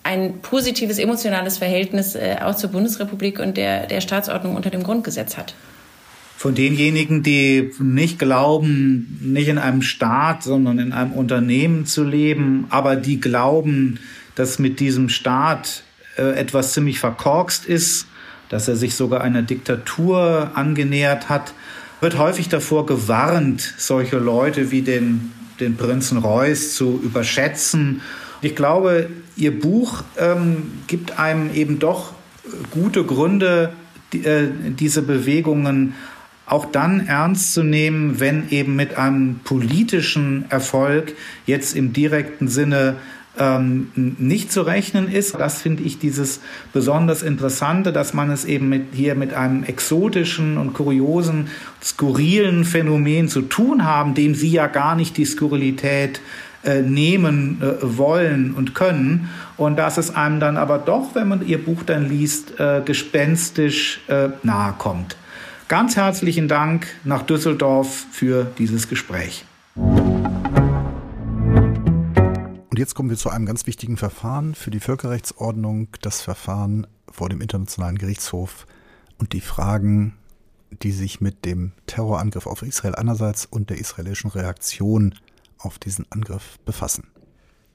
ein 0.04 0.40
positives 0.40 0.98
emotionales 0.98 1.58
Verhältnis 1.58 2.14
äh, 2.14 2.36
auch 2.42 2.56
zur 2.56 2.70
Bundesrepublik 2.70 3.38
und 3.38 3.56
der, 3.56 3.86
der 3.86 4.00
Staatsordnung 4.00 4.56
unter 4.56 4.70
dem 4.70 4.82
Grundgesetz 4.82 5.36
hat 5.36 5.54
von 6.42 6.56
denjenigen, 6.56 7.22
die 7.22 7.70
nicht 7.78 8.18
glauben, 8.18 9.20
nicht 9.22 9.46
in 9.46 9.58
einem 9.58 9.80
Staat, 9.80 10.42
sondern 10.42 10.80
in 10.80 10.92
einem 10.92 11.12
Unternehmen 11.12 11.86
zu 11.86 12.02
leben, 12.02 12.66
aber 12.68 12.96
die 12.96 13.20
glauben, 13.20 14.00
dass 14.34 14.58
mit 14.58 14.80
diesem 14.80 15.08
Staat 15.08 15.84
äh, 16.18 16.36
etwas 16.36 16.72
ziemlich 16.72 16.98
verkorkst 16.98 17.64
ist, 17.64 18.08
dass 18.48 18.66
er 18.66 18.74
sich 18.74 18.96
sogar 18.96 19.20
einer 19.20 19.42
Diktatur 19.42 20.50
angenähert 20.54 21.28
hat, 21.28 21.54
wird 22.00 22.18
häufig 22.18 22.48
davor 22.48 22.86
gewarnt, 22.86 23.74
solche 23.78 24.18
Leute 24.18 24.72
wie 24.72 24.82
den, 24.82 25.30
den 25.60 25.76
Prinzen 25.76 26.18
Reuß 26.18 26.74
zu 26.74 27.00
überschätzen. 27.04 28.00
Ich 28.40 28.56
glaube, 28.56 29.10
Ihr 29.36 29.56
Buch 29.56 30.02
ähm, 30.18 30.72
gibt 30.88 31.20
einem 31.20 31.54
eben 31.54 31.78
doch 31.78 32.14
gute 32.72 33.04
Gründe, 33.04 33.72
die, 34.12 34.24
äh, 34.24 34.48
diese 34.76 35.02
Bewegungen 35.02 35.94
auch 36.46 36.66
dann 36.66 37.06
ernst 37.06 37.54
zu 37.54 37.62
nehmen, 37.62 38.20
wenn 38.20 38.50
eben 38.50 38.76
mit 38.76 38.96
einem 38.96 39.40
politischen 39.44 40.44
Erfolg 40.50 41.14
jetzt 41.46 41.76
im 41.76 41.92
direkten 41.92 42.48
Sinne 42.48 42.96
ähm, 43.38 43.90
nicht 43.94 44.52
zu 44.52 44.62
rechnen 44.62 45.10
ist. 45.10 45.34
Das 45.36 45.62
finde 45.62 45.82
ich 45.84 45.98
dieses 45.98 46.40
besonders 46.72 47.22
Interessante, 47.22 47.92
dass 47.92 48.12
man 48.12 48.30
es 48.30 48.44
eben 48.44 48.68
mit, 48.68 48.88
hier 48.92 49.14
mit 49.14 49.32
einem 49.32 49.64
exotischen 49.64 50.58
und 50.58 50.74
kuriosen, 50.74 51.48
skurrilen 51.82 52.64
Phänomen 52.64 53.28
zu 53.28 53.42
tun 53.42 53.84
haben, 53.84 54.14
dem 54.14 54.34
Sie 54.34 54.50
ja 54.50 54.66
gar 54.66 54.96
nicht 54.96 55.16
die 55.16 55.24
Skurrilität 55.24 56.20
äh, 56.64 56.82
nehmen 56.82 57.62
äh, 57.62 57.76
wollen 57.80 58.52
und 58.52 58.74
können. 58.74 59.30
Und 59.56 59.78
dass 59.78 59.96
es 59.96 60.14
einem 60.14 60.38
dann 60.38 60.56
aber 60.56 60.78
doch, 60.78 61.14
wenn 61.14 61.28
man 61.28 61.46
Ihr 61.46 61.64
Buch 61.64 61.84
dann 61.84 62.08
liest, 62.08 62.60
äh, 62.60 62.82
gespenstisch 62.84 64.00
äh, 64.08 64.28
nahe 64.42 64.74
kommt. 64.76 65.16
Ganz 65.72 65.96
herzlichen 65.96 66.48
Dank 66.48 66.86
nach 67.02 67.22
Düsseldorf 67.22 68.04
für 68.12 68.44
dieses 68.58 68.90
Gespräch. 68.90 69.46
Und 69.74 70.28
jetzt 72.76 72.94
kommen 72.94 73.08
wir 73.08 73.16
zu 73.16 73.30
einem 73.30 73.46
ganz 73.46 73.66
wichtigen 73.66 73.96
Verfahren 73.96 74.54
für 74.54 74.70
die 74.70 74.80
Völkerrechtsordnung, 74.80 75.88
das 76.02 76.20
Verfahren 76.20 76.86
vor 77.10 77.30
dem 77.30 77.40
Internationalen 77.40 77.96
Gerichtshof 77.96 78.66
und 79.16 79.32
die 79.32 79.40
Fragen, 79.40 80.18
die 80.82 80.92
sich 80.92 81.22
mit 81.22 81.46
dem 81.46 81.72
Terrorangriff 81.86 82.46
auf 82.46 82.60
Israel 82.60 82.94
einerseits 82.94 83.46
und 83.46 83.70
der 83.70 83.78
israelischen 83.78 84.30
Reaktion 84.30 85.14
auf 85.56 85.78
diesen 85.78 86.04
Angriff 86.10 86.58
befassen. 86.66 87.06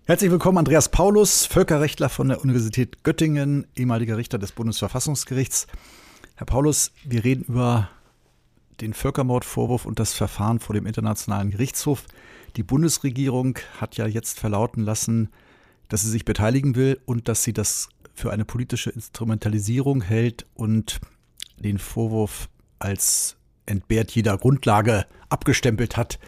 Herzlich 0.05 0.29
willkommen, 0.29 0.59
Andreas 0.59 0.89
Paulus, 0.89 1.47
Völkerrechtler 1.47 2.09
von 2.09 2.27
der 2.27 2.43
Universität 2.43 3.03
Göttingen, 3.03 3.65
ehemaliger 3.75 4.17
Richter 4.17 4.37
des 4.37 4.51
Bundesverfassungsgerichts. 4.51 5.65
Herr 6.37 6.45
Paulus, 6.45 6.91
wir 7.03 7.23
reden 7.23 7.45
über 7.45 7.89
den 8.79 8.93
Völkermordvorwurf 8.93 9.87
und 9.87 9.97
das 9.97 10.13
Verfahren 10.13 10.59
vor 10.59 10.75
dem 10.75 10.85
Internationalen 10.85 11.49
Gerichtshof. 11.49 12.03
Die 12.57 12.61
Bundesregierung 12.61 13.57
hat 13.81 13.97
ja 13.97 14.05
jetzt 14.05 14.39
verlauten 14.39 14.83
lassen, 14.83 15.29
dass 15.89 16.03
sie 16.03 16.11
sich 16.11 16.25
beteiligen 16.25 16.75
will 16.75 17.01
und 17.07 17.27
dass 17.27 17.41
sie 17.41 17.53
das 17.53 17.89
für 18.13 18.31
eine 18.31 18.45
politische 18.45 18.91
Instrumentalisierung 18.91 20.03
hält 20.03 20.45
und 20.53 20.99
den 21.57 21.79
Vorwurf 21.79 22.49
als 22.77 23.35
entbehrt 23.65 24.11
jeder 24.11 24.37
Grundlage 24.37 25.07
abgestempelt 25.29 25.97
hat. 25.97 26.19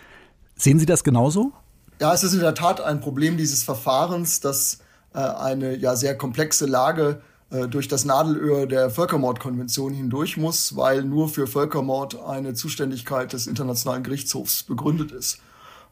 Sehen 0.56 0.80
Sie 0.80 0.88
das 0.88 1.04
genauso? 1.04 1.54
Ja, 2.02 2.16
es 2.16 2.24
ist 2.24 2.34
in 2.34 2.40
der 2.40 2.56
Tat 2.56 2.82
ein 2.82 3.00
Problem 3.00 3.38
dieses 3.38 3.62
Verfahrens, 3.62 4.40
dass 4.40 4.80
äh, 5.14 5.20
eine 5.20 5.78
ja 5.78 5.96
sehr 5.96 6.18
komplexe 6.18 6.66
Lage 6.66 7.22
durch 7.50 7.88
das 7.88 8.06
Nadelöhr 8.06 8.68
der 8.68 8.92
Völkermordkonvention 8.92 9.92
hindurch 9.92 10.38
muss, 10.38 10.76
weil 10.76 11.04
nur 11.04 11.30
für 11.30 11.48
Völkermord 11.48 12.22
eine 12.24 12.54
Zuständigkeit 12.54 13.34
des 13.34 13.48
Internationalen 13.48 14.04
Gerichtshofs 14.04 14.62
begründet 14.62 15.12
ist. 15.12 15.40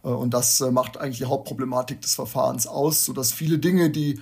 Äh, 0.04 0.10
und 0.10 0.34
das 0.34 0.62
äh, 0.62 0.72
macht 0.72 0.98
eigentlich 0.98 1.20
die 1.20 1.26
Hauptproblematik 1.26 2.02
des 2.02 2.16
Verfahrens 2.16 2.68
aus, 2.68 3.06
sodass 3.06 3.32
viele 3.32 3.60
Dinge, 3.60 3.90
die 3.90 4.20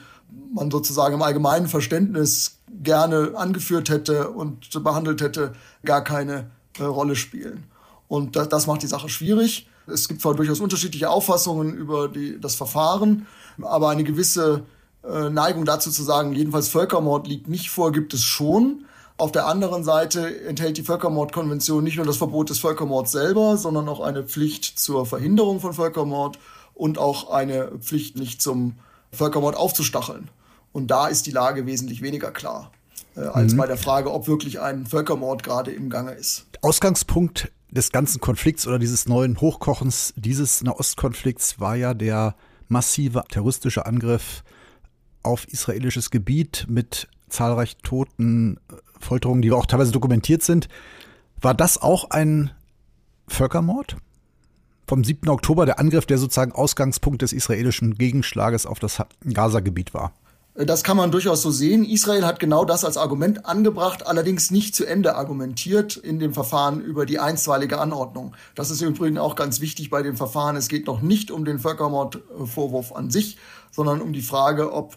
man 0.53 0.71
sozusagen 0.71 1.15
im 1.15 1.21
allgemeinen 1.21 1.67
Verständnis 1.67 2.59
gerne 2.83 3.33
angeführt 3.35 3.89
hätte 3.89 4.29
und 4.31 4.83
behandelt 4.83 5.21
hätte, 5.21 5.53
gar 5.83 6.03
keine 6.03 6.49
Rolle 6.79 7.15
spielen. 7.15 7.63
Und 8.07 8.35
das 8.35 8.67
macht 8.67 8.81
die 8.83 8.87
Sache 8.87 9.07
schwierig. 9.07 9.69
Es 9.87 10.09
gibt 10.09 10.21
zwar 10.21 10.33
durchaus 10.33 10.59
unterschiedliche 10.59 11.09
Auffassungen 11.09 11.73
über 11.73 12.09
die, 12.09 12.39
das 12.41 12.55
Verfahren, 12.55 13.27
aber 13.61 13.89
eine 13.89 14.03
gewisse 14.03 14.63
äh, 15.09 15.29
Neigung 15.29 15.65
dazu 15.65 15.91
zu 15.91 16.03
sagen, 16.03 16.33
jedenfalls 16.33 16.69
Völkermord 16.69 17.27
liegt 17.27 17.47
nicht 17.47 17.69
vor, 17.69 17.91
gibt 17.91 18.13
es 18.13 18.23
schon. 18.23 18.85
Auf 19.17 19.31
der 19.31 19.47
anderen 19.47 19.83
Seite 19.83 20.45
enthält 20.45 20.77
die 20.77 20.83
Völkermordkonvention 20.83 21.83
nicht 21.83 21.95
nur 21.97 22.05
das 22.05 22.17
Verbot 22.17 22.49
des 22.49 22.59
Völkermords 22.59 23.11
selber, 23.11 23.55
sondern 23.57 23.87
auch 23.87 24.01
eine 24.01 24.23
Pflicht 24.23 24.77
zur 24.77 25.05
Verhinderung 25.05 25.61
von 25.61 25.73
Völkermord 25.73 26.37
und 26.73 26.97
auch 26.97 27.29
eine 27.29 27.71
Pflicht, 27.79 28.17
nicht 28.17 28.41
zum 28.41 28.75
Völkermord 29.11 29.55
aufzustacheln. 29.55 30.29
Und 30.73 30.87
da 30.87 31.07
ist 31.07 31.25
die 31.25 31.31
Lage 31.31 31.65
wesentlich 31.65 32.01
weniger 32.01 32.31
klar 32.31 32.71
äh, 33.15 33.21
als 33.21 33.53
mhm. 33.53 33.57
bei 33.57 33.67
der 33.67 33.77
Frage, 33.77 34.11
ob 34.11 34.27
wirklich 34.27 34.59
ein 34.59 34.85
Völkermord 34.85 35.43
gerade 35.43 35.71
im 35.71 35.89
Gange 35.89 36.11
ist. 36.11 36.45
Ausgangspunkt 36.61 37.51
des 37.71 37.91
ganzen 37.91 38.19
Konflikts 38.19 38.67
oder 38.67 38.79
dieses 38.79 39.07
neuen 39.07 39.39
Hochkochens 39.39 40.13
dieses 40.17 40.61
Nahostkonflikts 40.61 41.59
war 41.59 41.75
ja 41.75 41.93
der 41.93 42.35
massive 42.67 43.23
terroristische 43.29 43.85
Angriff 43.85 44.43
auf 45.25 45.47
israelisches 45.47 46.11
Gebiet 46.11 46.65
mit 46.69 47.07
zahlreichen 47.29 47.81
Toten, 47.83 48.59
Folterungen, 48.99 49.41
die 49.41 49.51
auch 49.51 49.65
teilweise 49.65 49.91
dokumentiert 49.91 50.43
sind. 50.43 50.67
War 51.41 51.53
das 51.53 51.81
auch 51.81 52.09
ein 52.11 52.51
Völkermord? 53.27 53.97
Vom 54.87 55.03
7. 55.03 55.27
Oktober 55.29 55.65
der 55.65 55.79
Angriff, 55.79 56.05
der 56.05 56.19
sozusagen 56.19 56.51
Ausgangspunkt 56.51 57.23
des 57.23 57.33
israelischen 57.33 57.95
Gegenschlages 57.95 58.65
auf 58.65 58.79
das 58.79 59.01
Gaza-Gebiet 59.27 59.93
war. 59.93 60.13
Das 60.57 60.85
kann 60.85 60.95
man 60.95 61.11
durchaus 61.11 61.41
so 61.41 61.51
sehen. 61.51 61.83
Israel 61.83 62.25
hat 62.25 62.39
genau 62.39 62.63
das 62.63 62.85
als 62.85 62.95
Argument 62.95 63.45
angebracht, 63.45 64.07
allerdings 64.07 64.51
nicht 64.51 64.73
zu 64.73 64.85
Ende 64.85 65.15
argumentiert 65.15 65.97
in 65.97 66.17
dem 66.17 66.33
Verfahren 66.33 66.79
über 66.79 67.05
die 67.05 67.19
einstweilige 67.19 67.77
Anordnung. 67.77 68.35
Das 68.53 68.71
ist 68.71 68.81
im 68.81 68.89
Übrigen 68.89 69.17
auch 69.17 69.35
ganz 69.35 69.59
wichtig 69.59 69.89
bei 69.89 70.01
dem 70.01 70.15
Verfahren. 70.15 70.55
Es 70.55 70.69
geht 70.69 70.87
noch 70.87 71.01
nicht 71.01 71.29
um 71.29 71.43
den 71.43 71.59
Völkermordvorwurf 71.59 72.93
an 72.93 73.09
sich, 73.09 73.37
sondern 73.71 74.01
um 74.01 74.13
die 74.13 74.21
Frage, 74.21 74.71
ob 74.71 74.95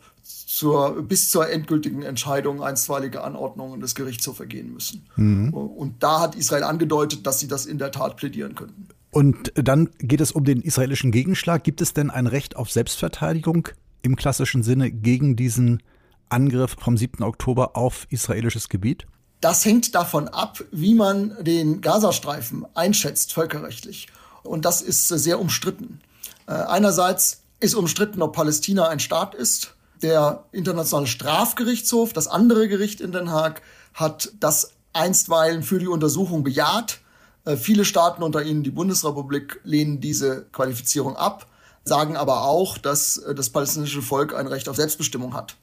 zur, 0.49 1.03
bis 1.03 1.29
zur 1.29 1.51
endgültigen 1.51 2.01
Entscheidung 2.01 2.63
einstweilige 2.63 3.23
Anordnungen 3.23 3.81
des 3.81 3.95
Gerichtshofs 3.95 4.41
ergehen 4.41 4.73
müssen. 4.73 5.07
Mhm. 5.17 5.53
Und 5.53 6.03
da 6.03 6.21
hat 6.21 6.37
Israel 6.37 6.63
angedeutet, 6.65 7.27
dass 7.27 7.39
sie 7.39 7.49
das 7.49 7.67
in 7.67 7.77
der 7.77 7.93
Tat 7.93 8.17
plädieren 8.17 8.55
könnten. 8.55 8.89
Und 9.11 9.53
dann 9.55 9.91
geht 9.99 10.23
es 10.23 10.33
um 10.33 10.45
den 10.45 10.63
israelischen 10.63 11.13
Gegenschlag. 11.13 11.65
Gibt 11.65 11.83
es 11.83 11.93
denn 11.93 12.09
ein 12.09 12.27
Recht 12.27 12.57
auf 12.57 12.71
Selbstverteidigung 12.71 13.69
im 14.01 14.17
klassischen 14.17 14.63
Sinne 14.63 14.91
gegen 14.91 15.37
diesen 15.37 15.83
Angriff 16.31 16.77
vom 16.79 16.97
7. 16.97 17.23
Oktober 17.23 17.77
auf 17.77 18.07
israelisches 18.09 18.71
Gebiet? 18.71 19.07
Das 19.43 19.67
hängt 19.67 19.95
davon 19.95 20.29
ab, 20.29 20.65
wie 20.73 20.95
man 20.95 21.37
den 21.43 21.83
Gazastreifen 21.83 22.65
einschätzt, 22.73 23.35
völkerrechtlich. 23.35 24.09
Und 24.45 24.65
das 24.65 24.81
ist 24.81 25.09
sehr 25.09 25.41
umstritten. 25.41 26.01
Äh, 26.47 26.53
einerseits 26.53 27.43
ist 27.61 27.75
umstritten, 27.75 28.23
ob 28.23 28.35
Palästina 28.35 28.89
ein 28.89 29.01
Staat 29.01 29.35
ist. 29.35 29.75
Der 30.03 30.45
Internationale 30.53 31.07
Strafgerichtshof, 31.07 32.13
das 32.13 32.29
andere 32.29 32.69
Gericht 32.69 33.01
in 33.01 33.13
Den 33.13 33.31
Haag, 33.31 33.63
hat 33.95 34.33
das 34.41 34.73
einstweilen 34.93 35.63
für 35.63 35.79
die 35.79 35.89
Untersuchung 35.89 36.45
bejaht. 36.45 37.01
Äh, 37.45 37.57
viele 37.57 37.85
Staaten, 37.85 38.23
unter 38.23 38.43
ihnen 38.43 38.63
die 38.63 38.71
Bundesrepublik, 38.71 39.61
lehnen 39.65 40.01
diese 40.01 40.47
Qualifizierung 40.53 41.17
ab 41.17 41.47
sagen 41.89 42.17
aber 42.17 42.43
auch, 42.45 42.79
dass 42.79 43.17
äh, 43.17 43.35
das 43.35 43.51
palästinensische 43.51 44.03
Volk 44.03 44.35
ein 44.35 44.47
Recht 44.47 44.69
auf 44.69 44.77
Selbstbestimmung 44.77 45.35
hat. 45.35 45.57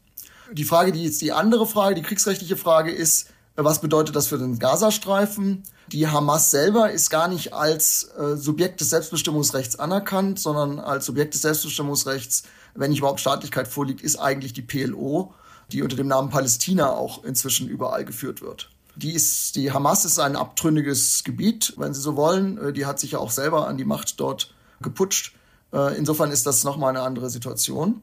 Die 0.52 0.66
Frage, 0.66 0.92
die 0.92 1.04
jetzt 1.04 1.22
die 1.22 1.32
andere 1.32 1.66
Frage, 1.66 1.96
die 1.96 2.02
kriegsrechtliche 2.02 2.58
Frage 2.58 2.92
ist, 2.92 3.30
äh, 3.56 3.64
was 3.64 3.80
bedeutet 3.80 4.16
das 4.16 4.28
für 4.28 4.38
den 4.38 4.60
Gazastreifen? 4.60 5.64
Die 5.92 6.08
Hamas 6.08 6.52
selber 6.52 6.92
ist 6.92 7.12
gar 7.12 7.28
nicht 7.28 7.54
als 7.54 8.10
Subjekt 8.34 8.82
des 8.82 8.90
Selbstbestimmungsrechts 8.90 9.78
anerkannt, 9.78 10.40
sondern 10.40 10.80
als 10.80 11.06
Subjekt 11.06 11.36
des 11.36 11.44
Selbstbestimmungsrechts, 11.44 12.42
wenn 12.76 12.92
nicht 12.92 13.00
überhaupt 13.00 13.20
Staatlichkeit 13.20 13.68
vorliegt, 13.68 14.02
ist 14.02 14.18
eigentlich 14.18 14.54
die 14.54 14.62
PLO, 14.62 15.34
die 15.72 15.82
unter 15.82 15.96
dem 15.96 16.08
Namen 16.08 16.30
Palästina 16.30 16.92
auch 16.92 17.24
inzwischen 17.24 17.68
überall 17.68 18.06
geführt 18.06 18.42
wird. 18.42 18.70
Die 18.96 19.12
ist, 19.12 19.56
die 19.56 19.72
Hamas 19.72 20.06
ist 20.06 20.20
ein 20.20 20.36
abtrünniges 20.36 21.24
Gebiet, 21.24 21.74
wenn 21.78 21.94
Sie 21.94 22.02
so 22.02 22.16
wollen. 22.16 22.58
Äh, 22.58 22.74
die 22.74 22.86
hat 22.86 23.00
sich 23.00 23.12
ja 23.12 23.20
auch 23.20 23.32
selber 23.32 23.68
an 23.68 23.78
die 23.78 23.86
Macht 23.86 24.20
dort 24.20 24.54
geputscht. 24.82 25.36
Äh, 25.74 25.98
insofern 25.98 26.32
ist 26.32 26.46
das 26.46 26.64
nochmal 26.64 26.92
eine 26.92 27.02
andere 27.02 27.30
Situation. 27.30 28.02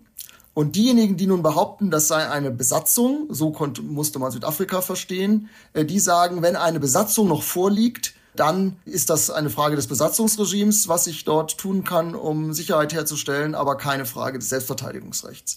Und 0.55 0.77
diejenigen, 0.77 1.17
die 1.17 1.27
nun 1.27 1.43
behaupten, 1.43 1.91
das 1.91 2.09
sei 2.09 2.29
eine 2.29 2.51
Besatzung, 2.51 3.27
so 3.31 3.53
konnte, 3.53 3.81
musste 3.81 4.19
man 4.19 4.33
Südafrika 4.33 4.83
verstehen, 4.83 5.49
äh, 5.73 5.87
die 5.87 5.99
sagen, 5.99 6.43
wenn 6.43 6.57
eine 6.57 6.79
Besatzung 6.79 7.29
noch 7.29 7.43
vorliegt, 7.43 8.15
dann 8.35 8.77
ist 8.85 9.11
das 9.11 9.31
eine 9.31 9.51
Frage 9.51 9.77
des 9.77 9.87
Besatzungsregimes, 9.87 10.89
was 10.89 11.07
ich 11.07 11.25
dort 11.25 11.59
tun 11.59 11.85
kann, 11.85 12.15
um 12.15 12.53
Sicherheit 12.53 12.93
herzustellen, 12.93 13.55
aber 13.55 13.77
keine 13.77 14.07
Frage 14.07 14.39
des 14.39 14.49
Selbstverteidigungsrechts. 14.49 15.57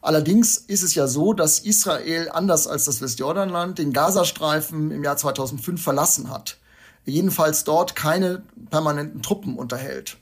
Allerdings 0.00 0.58
ist 0.58 0.82
es 0.82 0.94
ja 0.94 1.06
so, 1.06 1.32
dass 1.32 1.60
Israel, 1.60 2.28
anders 2.30 2.66
als 2.66 2.84
das 2.84 3.00
Westjordanland, 3.00 3.78
den 3.78 3.92
Gazastreifen 3.92 4.90
im 4.90 5.02
Jahr 5.02 5.16
2005 5.16 5.82
verlassen 5.82 6.30
hat. 6.30 6.58
Jedenfalls 7.06 7.64
dort 7.64 7.96
keine 7.96 8.42
permanenten 8.70 9.22
Truppen 9.22 9.56
unterhält. 9.56 10.18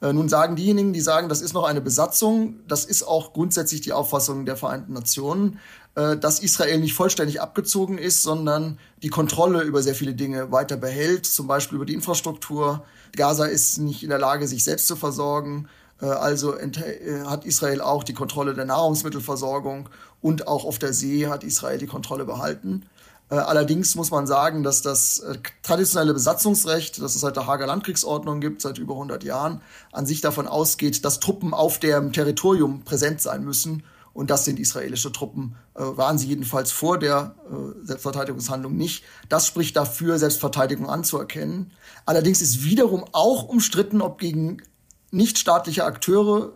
Äh, 0.00 0.12
nun 0.12 0.28
sagen 0.28 0.56
diejenigen, 0.56 0.92
die 0.92 1.00
sagen, 1.00 1.28
das 1.28 1.40
ist 1.40 1.54
noch 1.54 1.64
eine 1.64 1.80
Besatzung, 1.80 2.60
das 2.68 2.84
ist 2.84 3.02
auch 3.02 3.32
grundsätzlich 3.32 3.80
die 3.80 3.92
Auffassung 3.92 4.46
der 4.46 4.56
Vereinten 4.56 4.92
Nationen, 4.92 5.58
äh, 5.96 6.16
dass 6.16 6.38
Israel 6.38 6.78
nicht 6.78 6.94
vollständig 6.94 7.40
abgezogen 7.40 7.98
ist, 7.98 8.22
sondern 8.22 8.78
die 9.02 9.08
Kontrolle 9.08 9.62
über 9.62 9.82
sehr 9.82 9.94
viele 9.94 10.14
Dinge 10.14 10.52
weiter 10.52 10.76
behält, 10.76 11.26
zum 11.26 11.46
Beispiel 11.46 11.76
über 11.76 11.86
die 11.86 11.94
Infrastruktur. 11.94 12.84
Gaza 13.16 13.46
ist 13.46 13.78
nicht 13.78 14.02
in 14.02 14.10
der 14.10 14.18
Lage, 14.18 14.46
sich 14.46 14.62
selbst 14.62 14.86
zu 14.86 14.96
versorgen. 14.96 15.68
Äh, 16.00 16.06
also 16.06 16.54
hat 17.24 17.44
Israel 17.44 17.80
auch 17.80 18.04
die 18.04 18.14
Kontrolle 18.14 18.54
der 18.54 18.66
Nahrungsmittelversorgung 18.66 19.88
und 20.20 20.46
auch 20.46 20.64
auf 20.64 20.78
der 20.78 20.92
See 20.92 21.26
hat 21.26 21.42
Israel 21.44 21.78
die 21.78 21.86
Kontrolle 21.86 22.24
behalten. 22.24 22.84
Äh, 23.28 23.36
allerdings 23.36 23.96
muss 23.96 24.10
man 24.10 24.26
sagen, 24.26 24.62
dass 24.62 24.82
das 24.82 25.18
äh, 25.18 25.38
traditionelle 25.62 26.12
Besatzungsrecht, 26.12 27.02
das 27.02 27.14
es 27.14 27.22
seit 27.22 27.36
der 27.36 27.46
Hager 27.46 27.66
Landkriegsordnung 27.66 28.40
gibt, 28.40 28.62
seit 28.62 28.78
über 28.78 28.94
100 28.94 29.24
Jahren, 29.24 29.60
an 29.92 30.06
sich 30.06 30.20
davon 30.20 30.46
ausgeht, 30.46 31.04
dass 31.04 31.18
Truppen 31.20 31.52
auf 31.52 31.80
dem 31.80 32.12
Territorium 32.12 32.82
präsent 32.82 33.20
sein 33.20 33.44
müssen. 33.44 33.82
Und 34.16 34.30
das 34.30 34.46
sind 34.46 34.58
israelische 34.58 35.12
Truppen, 35.12 35.56
äh, 35.74 35.82
waren 35.82 36.16
sie 36.16 36.26
jedenfalls 36.26 36.72
vor 36.72 36.98
der 36.98 37.34
Selbstverteidigungshandlung 37.82 38.74
nicht. 38.74 39.04
Das 39.28 39.46
spricht 39.46 39.76
dafür, 39.76 40.18
Selbstverteidigung 40.18 40.88
anzuerkennen. 40.88 41.72
Allerdings 42.06 42.40
ist 42.40 42.64
wiederum 42.64 43.04
auch 43.12 43.44
umstritten, 43.44 44.00
ob 44.00 44.18
gegen 44.18 44.62
nichtstaatliche 45.10 45.84
Akteure 45.84 46.52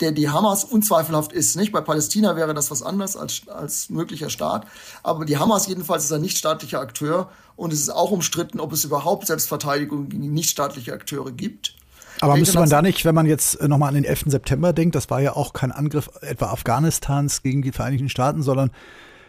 der 0.00 0.12
die 0.12 0.28
Hamas 0.28 0.62
unzweifelhaft 0.62 1.32
ist. 1.32 1.56
Nicht? 1.56 1.72
Bei 1.72 1.80
Palästina 1.80 2.36
wäre 2.36 2.54
das 2.54 2.70
was 2.70 2.82
anderes 2.82 3.16
als, 3.16 3.48
als 3.48 3.88
möglicher 3.90 4.30
Staat. 4.30 4.66
Aber 5.02 5.24
die 5.24 5.38
Hamas 5.38 5.66
jedenfalls 5.66 6.04
ist 6.04 6.12
ein 6.12 6.20
nichtstaatlicher 6.20 6.80
Akteur 6.80 7.30
und 7.56 7.72
es 7.72 7.80
ist 7.80 7.90
auch 7.90 8.10
umstritten, 8.10 8.60
ob 8.60 8.72
es 8.72 8.84
überhaupt 8.84 9.26
Selbstverteidigung 9.26 10.10
gegen 10.10 10.32
nichtstaatliche 10.32 10.92
Akteure 10.92 11.32
gibt. 11.32 11.74
Aber 12.20 12.36
müsste 12.36 12.58
man 12.58 12.68
da 12.68 12.82
nicht, 12.82 13.04
wenn 13.04 13.14
man 13.14 13.26
jetzt 13.26 13.60
äh, 13.60 13.68
nochmal 13.68 13.88
an 13.88 13.94
den 13.94 14.04
11. 14.04 14.24
September 14.26 14.72
denkt, 14.72 14.94
das 14.94 15.10
war 15.10 15.20
ja 15.20 15.34
auch 15.34 15.52
kein 15.52 15.72
Angriff 15.72 16.10
etwa 16.20 16.46
Afghanistans 16.46 17.42
gegen 17.42 17.62
die 17.62 17.72
Vereinigten 17.72 18.08
Staaten, 18.08 18.42
sondern 18.42 18.70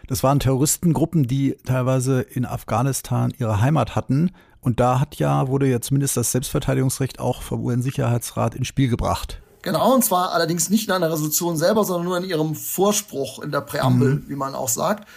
das 0.06 0.22
waren 0.22 0.40
Terroristengruppen, 0.40 1.24
die 1.24 1.56
teilweise 1.64 2.22
in 2.22 2.46
Afghanistan 2.46 3.32
ihre 3.38 3.60
Heimat 3.60 3.94
hatten. 3.94 4.30
Und 4.60 4.80
da 4.80 5.00
hat 5.00 5.16
ja, 5.16 5.48
wurde 5.48 5.68
ja 5.68 5.80
zumindest 5.80 6.16
das 6.16 6.32
Selbstverteidigungsrecht 6.32 7.20
auch 7.20 7.42
vom 7.42 7.62
UN-Sicherheitsrat 7.62 8.54
ins 8.54 8.68
Spiel 8.68 8.88
gebracht. 8.88 9.40
Genau, 9.62 9.94
und 9.94 10.04
zwar 10.04 10.32
allerdings 10.32 10.70
nicht 10.70 10.86
in 10.86 10.94
einer 10.94 11.10
Resolution 11.10 11.56
selber, 11.56 11.84
sondern 11.84 12.04
nur 12.04 12.16
in 12.18 12.24
ihrem 12.24 12.54
Vorspruch 12.54 13.42
in 13.42 13.50
der 13.50 13.60
Präambel, 13.60 14.14
mhm. 14.14 14.28
wie 14.28 14.36
man 14.36 14.54
auch 14.54 14.68
sagt. 14.68 15.08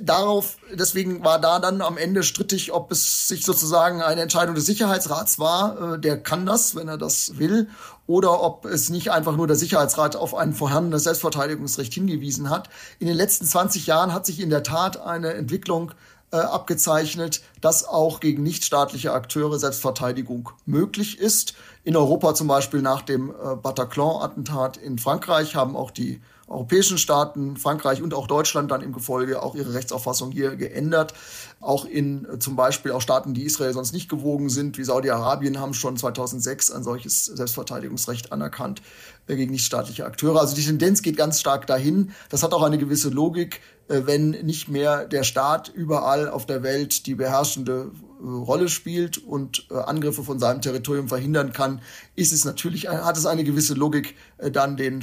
Darauf, 0.00 0.56
deswegen 0.72 1.22
war 1.22 1.38
da 1.38 1.58
dann 1.58 1.82
am 1.82 1.98
Ende 1.98 2.22
strittig, 2.22 2.72
ob 2.72 2.90
es 2.92 3.28
sich 3.28 3.44
sozusagen 3.44 4.00
eine 4.00 4.22
Entscheidung 4.22 4.54
des 4.54 4.64
Sicherheitsrats 4.64 5.38
war, 5.38 5.94
äh, 5.94 5.98
der 5.98 6.22
kann 6.22 6.46
das, 6.46 6.74
wenn 6.74 6.88
er 6.88 6.98
das 6.98 7.38
will, 7.38 7.68
oder 8.06 8.42
ob 8.42 8.64
es 8.64 8.88
nicht 8.88 9.12
einfach 9.12 9.36
nur 9.36 9.46
der 9.46 9.56
Sicherheitsrat 9.56 10.16
auf 10.16 10.34
ein 10.34 10.54
vorhandenes 10.54 11.04
Selbstverteidigungsrecht 11.04 11.92
hingewiesen 11.92 12.48
hat. 12.48 12.70
In 12.98 13.06
den 13.06 13.16
letzten 13.16 13.44
20 13.44 13.86
Jahren 13.86 14.14
hat 14.14 14.26
sich 14.26 14.40
in 14.40 14.50
der 14.50 14.62
Tat 14.62 15.00
eine 15.00 15.34
Entwicklung 15.34 15.92
äh, 16.32 16.36
abgezeichnet, 16.36 17.42
dass 17.60 17.84
auch 17.84 18.20
gegen 18.20 18.42
nichtstaatliche 18.42 19.12
Akteure 19.12 19.58
Selbstverteidigung 19.58 20.50
möglich 20.64 21.18
ist. 21.18 21.54
In 21.82 21.96
Europa 21.96 22.34
zum 22.34 22.46
Beispiel 22.46 22.82
nach 22.82 23.00
dem 23.00 23.30
äh, 23.30 23.56
Bataclan-Attentat 23.56 24.76
in 24.76 24.98
Frankreich 24.98 25.56
haben 25.56 25.76
auch 25.76 25.90
die 25.90 26.20
europäischen 26.46 26.98
Staaten, 26.98 27.56
Frankreich 27.56 28.02
und 28.02 28.12
auch 28.12 28.26
Deutschland 28.26 28.70
dann 28.70 28.82
im 28.82 28.92
Gefolge 28.92 29.40
auch 29.42 29.54
ihre 29.54 29.72
Rechtsauffassung 29.72 30.30
hier 30.30 30.56
geändert. 30.56 31.14
Auch 31.58 31.86
in 31.86 32.26
äh, 32.26 32.38
zum 32.38 32.54
Beispiel 32.54 32.92
auch 32.92 33.00
Staaten, 33.00 33.32
die 33.32 33.44
Israel 33.44 33.72
sonst 33.72 33.94
nicht 33.94 34.10
gewogen 34.10 34.50
sind, 34.50 34.76
wie 34.76 34.84
Saudi-Arabien, 34.84 35.58
haben 35.58 35.72
schon 35.72 35.96
2006 35.96 36.70
ein 36.70 36.82
solches 36.82 37.24
Selbstverteidigungsrecht 37.24 38.30
anerkannt 38.30 38.82
äh, 39.26 39.36
gegen 39.36 39.50
nichtstaatliche 39.50 40.04
Akteure. 40.04 40.38
Also 40.38 40.54
die 40.54 40.64
Tendenz 40.64 41.00
geht 41.00 41.16
ganz 41.16 41.40
stark 41.40 41.66
dahin. 41.66 42.12
Das 42.28 42.42
hat 42.42 42.52
auch 42.52 42.62
eine 42.62 42.76
gewisse 42.76 43.08
Logik, 43.08 43.60
wenn 43.88 44.30
nicht 44.30 44.68
mehr 44.68 45.04
der 45.04 45.24
Staat 45.24 45.68
überall 45.68 46.28
auf 46.28 46.46
der 46.46 46.62
Welt 46.62 47.06
die 47.06 47.16
beherrschende 47.16 47.90
Rolle 48.22 48.68
spielt 48.68 49.18
und 49.18 49.70
Angriffe 49.70 50.22
von 50.22 50.38
seinem 50.38 50.60
Territorium 50.60 51.08
verhindern 51.08 51.52
kann, 51.52 51.80
ist 52.16 52.32
es 52.32 52.44
natürlich, 52.44 52.88
hat 52.88 53.16
es 53.16 53.26
eine 53.26 53.44
gewisse 53.44 53.74
Logik, 53.74 54.16
dann 54.52 54.76
den 54.76 55.00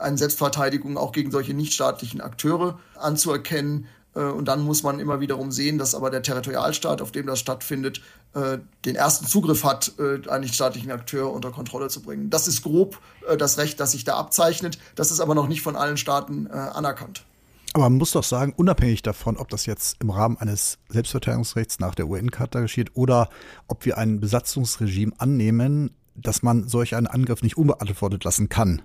eine 0.00 0.18
Selbstverteidigung 0.18 0.96
auch 0.96 1.12
gegen 1.12 1.30
solche 1.30 1.54
nichtstaatlichen 1.54 2.20
Akteure 2.20 2.78
anzuerkennen. 2.96 3.86
Und 4.12 4.46
dann 4.46 4.62
muss 4.62 4.82
man 4.82 4.98
immer 4.98 5.20
wiederum 5.20 5.52
sehen, 5.52 5.78
dass 5.78 5.94
aber 5.94 6.10
der 6.10 6.22
Territorialstaat, 6.22 7.00
auf 7.00 7.12
dem 7.12 7.26
das 7.26 7.38
stattfindet, 7.38 8.02
den 8.84 8.96
ersten 8.96 9.26
Zugriff 9.26 9.62
hat, 9.62 9.92
einen 9.98 10.40
nichtstaatlichen 10.40 10.90
Akteur 10.90 11.32
unter 11.32 11.52
Kontrolle 11.52 11.88
zu 11.88 12.02
bringen. 12.02 12.28
Das 12.28 12.48
ist 12.48 12.62
grob 12.62 12.98
das 13.38 13.58
Recht, 13.58 13.78
das 13.78 13.92
sich 13.92 14.02
da 14.02 14.16
abzeichnet. 14.16 14.78
Das 14.96 15.12
ist 15.12 15.20
aber 15.20 15.36
noch 15.36 15.46
nicht 15.46 15.62
von 15.62 15.76
allen 15.76 15.96
Staaten 15.96 16.48
anerkannt. 16.48 17.24
Aber 17.72 17.84
man 17.84 17.98
muss 17.98 18.12
doch 18.12 18.24
sagen, 18.24 18.52
unabhängig 18.56 19.02
davon, 19.02 19.36
ob 19.36 19.48
das 19.48 19.66
jetzt 19.66 19.96
im 20.00 20.10
Rahmen 20.10 20.36
eines 20.38 20.78
Selbstverteidigungsrechts 20.88 21.78
nach 21.78 21.94
der 21.94 22.08
UN-Charta 22.08 22.60
geschieht 22.60 22.90
oder 22.94 23.28
ob 23.68 23.84
wir 23.86 23.96
ein 23.96 24.18
Besatzungsregime 24.18 25.12
annehmen, 25.18 25.90
dass 26.16 26.42
man 26.42 26.68
solch 26.68 26.96
einen 26.96 27.06
Angriff 27.06 27.42
nicht 27.42 27.56
unbeantwortet 27.56 28.24
lassen 28.24 28.48
kann. 28.48 28.82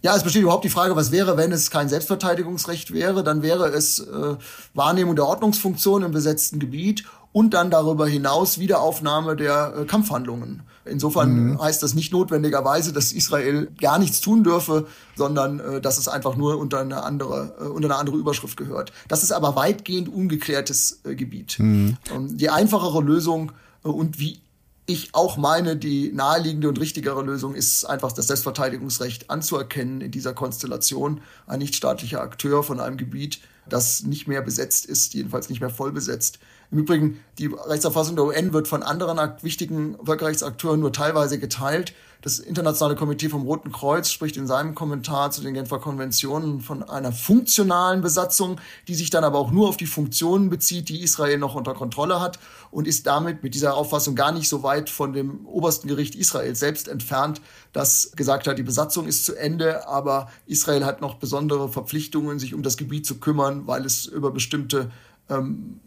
Ja, 0.00 0.16
es 0.16 0.24
besteht 0.24 0.42
überhaupt 0.42 0.64
die 0.64 0.70
Frage, 0.70 0.96
was 0.96 1.12
wäre, 1.12 1.36
wenn 1.36 1.52
es 1.52 1.70
kein 1.70 1.88
Selbstverteidigungsrecht 1.88 2.92
wäre? 2.92 3.22
Dann 3.22 3.42
wäre 3.42 3.68
es 3.68 4.00
äh, 4.00 4.36
Wahrnehmung 4.74 5.14
der 5.14 5.26
Ordnungsfunktion 5.26 6.02
im 6.02 6.10
besetzten 6.10 6.58
Gebiet 6.58 7.04
und 7.32 7.54
dann 7.54 7.70
darüber 7.70 8.06
hinaus 8.06 8.58
Wiederaufnahme 8.58 9.36
der 9.36 9.74
äh, 9.76 9.84
Kampfhandlungen. 9.84 10.62
Insofern 10.84 11.52
mhm. 11.52 11.62
heißt 11.62 11.82
das 11.82 11.94
nicht 11.94 12.12
notwendigerweise, 12.12 12.92
dass 12.92 13.12
Israel 13.12 13.68
gar 13.80 13.98
nichts 13.98 14.20
tun 14.20 14.42
dürfe, 14.42 14.86
sondern 15.16 15.60
äh, 15.60 15.80
dass 15.80 15.98
es 15.98 16.08
einfach 16.08 16.36
nur 16.36 16.58
unter 16.58 16.80
eine 16.80 17.02
andere, 17.04 17.54
äh, 17.60 17.64
unter 17.64 17.88
eine 17.88 17.96
andere 17.96 18.16
Überschrift 18.16 18.56
gehört. 18.56 18.92
Das 19.08 19.22
ist 19.22 19.32
aber 19.32 19.56
weitgehend 19.56 20.08
ungeklärtes 20.08 21.00
äh, 21.04 21.14
Gebiet. 21.14 21.58
Mhm. 21.58 21.96
Und 22.14 22.38
die 22.38 22.50
einfachere 22.50 23.00
Lösung 23.00 23.52
äh, 23.84 23.88
und 23.88 24.18
wie 24.18 24.40
ich 24.86 25.14
auch 25.14 25.36
meine, 25.36 25.76
die 25.76 26.10
naheliegende 26.12 26.68
und 26.68 26.80
richtigere 26.80 27.22
Lösung 27.22 27.54
ist 27.54 27.84
einfach 27.84 28.10
das 28.10 28.26
Selbstverteidigungsrecht 28.26 29.30
anzuerkennen 29.30 30.00
in 30.00 30.10
dieser 30.10 30.34
Konstellation. 30.34 31.20
Ein 31.46 31.60
nichtstaatlicher 31.60 32.20
Akteur 32.20 32.64
von 32.64 32.80
einem 32.80 32.96
Gebiet, 32.96 33.40
das 33.68 34.02
nicht 34.02 34.26
mehr 34.26 34.42
besetzt 34.42 34.86
ist, 34.86 35.14
jedenfalls 35.14 35.48
nicht 35.48 35.60
mehr 35.60 35.70
voll 35.70 35.92
besetzt, 35.92 36.40
im 36.72 36.78
Übrigen, 36.78 37.20
die 37.38 37.46
Rechtsauffassung 37.46 38.16
der 38.16 38.24
UN 38.24 38.54
wird 38.54 38.66
von 38.66 38.82
anderen 38.82 39.18
wichtigen 39.42 39.96
Völkerrechtsakteuren 40.02 40.80
nur 40.80 40.90
teilweise 40.90 41.38
geteilt. 41.38 41.92
Das 42.22 42.38
Internationale 42.38 42.96
Komitee 42.96 43.28
vom 43.28 43.42
Roten 43.42 43.72
Kreuz 43.72 44.08
spricht 44.10 44.38
in 44.38 44.46
seinem 44.46 44.74
Kommentar 44.74 45.32
zu 45.32 45.42
den 45.42 45.52
Genfer 45.52 45.80
Konventionen 45.80 46.60
von 46.60 46.82
einer 46.82 47.12
funktionalen 47.12 48.00
Besatzung, 48.00 48.58
die 48.88 48.94
sich 48.94 49.10
dann 49.10 49.22
aber 49.22 49.38
auch 49.38 49.50
nur 49.50 49.68
auf 49.68 49.76
die 49.76 49.86
Funktionen 49.86 50.48
bezieht, 50.48 50.88
die 50.88 51.02
Israel 51.02 51.36
noch 51.36 51.56
unter 51.56 51.74
Kontrolle 51.74 52.20
hat 52.22 52.38
und 52.70 52.88
ist 52.88 53.06
damit 53.06 53.42
mit 53.42 53.54
dieser 53.54 53.74
Auffassung 53.74 54.14
gar 54.14 54.32
nicht 54.32 54.48
so 54.48 54.62
weit 54.62 54.88
von 54.88 55.12
dem 55.12 55.44
obersten 55.44 55.88
Gericht 55.88 56.14
Israel 56.14 56.56
selbst 56.56 56.88
entfernt, 56.88 57.42
das 57.74 58.12
gesagt 58.16 58.46
hat, 58.46 58.56
die 58.56 58.62
Besatzung 58.62 59.06
ist 59.06 59.26
zu 59.26 59.34
Ende, 59.34 59.86
aber 59.88 60.30
Israel 60.46 60.86
hat 60.86 61.02
noch 61.02 61.16
besondere 61.16 61.68
Verpflichtungen, 61.68 62.38
sich 62.38 62.54
um 62.54 62.62
das 62.62 62.78
Gebiet 62.78 63.04
zu 63.04 63.18
kümmern, 63.18 63.66
weil 63.66 63.84
es 63.84 64.06
über 64.06 64.30
bestimmte 64.30 64.90
ähm, 65.28 65.80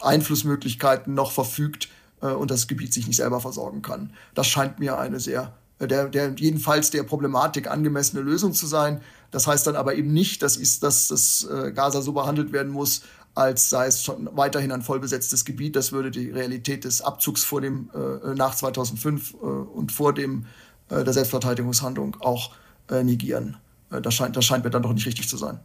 Einflussmöglichkeiten 0.00 1.14
noch 1.14 1.32
verfügt 1.32 1.88
äh, 2.20 2.26
und 2.26 2.50
das 2.50 2.66
Gebiet 2.68 2.92
sich 2.92 3.06
nicht 3.06 3.16
selber 3.16 3.40
versorgen 3.40 3.82
kann. 3.82 4.12
Das 4.34 4.46
scheint 4.46 4.78
mir 4.78 4.98
eine 4.98 5.20
sehr, 5.20 5.52
äh, 5.78 5.86
der, 5.86 6.08
der 6.08 6.34
jedenfalls 6.36 6.90
der 6.90 7.02
Problematik 7.02 7.70
angemessene 7.70 8.22
Lösung 8.22 8.52
zu 8.52 8.66
sein. 8.66 9.00
Das 9.30 9.46
heißt 9.46 9.66
dann 9.66 9.76
aber 9.76 9.94
eben 9.94 10.12
nicht, 10.12 10.42
dass, 10.42 10.56
ist, 10.56 10.82
dass 10.82 11.08
das 11.08 11.46
äh, 11.50 11.72
Gaza 11.72 12.02
so 12.02 12.12
behandelt 12.12 12.52
werden 12.52 12.72
muss, 12.72 13.02
als 13.34 13.70
sei 13.70 13.86
es 13.86 14.02
schon 14.02 14.28
weiterhin 14.32 14.72
ein 14.72 14.82
vollbesetztes 14.82 15.44
Gebiet. 15.44 15.76
Das 15.76 15.92
würde 15.92 16.10
die 16.10 16.30
Realität 16.30 16.84
des 16.84 17.00
Abzugs 17.02 17.44
vor 17.44 17.60
dem, 17.60 17.90
äh, 17.94 18.34
nach 18.34 18.54
2005 18.54 19.34
äh, 19.34 19.36
und 19.46 19.92
vor 19.92 20.12
dem, 20.12 20.46
äh, 20.88 21.04
der 21.04 21.12
Selbstverteidigungshandlung 21.12 22.16
auch 22.20 22.52
äh, 22.90 23.04
negieren. 23.04 23.56
Äh, 23.90 24.00
das, 24.00 24.14
scheint, 24.14 24.36
das 24.36 24.44
scheint 24.44 24.64
mir 24.64 24.70
dann 24.70 24.82
doch 24.82 24.92
nicht 24.92 25.06
richtig 25.06 25.28
zu 25.28 25.36
sein. 25.36 25.60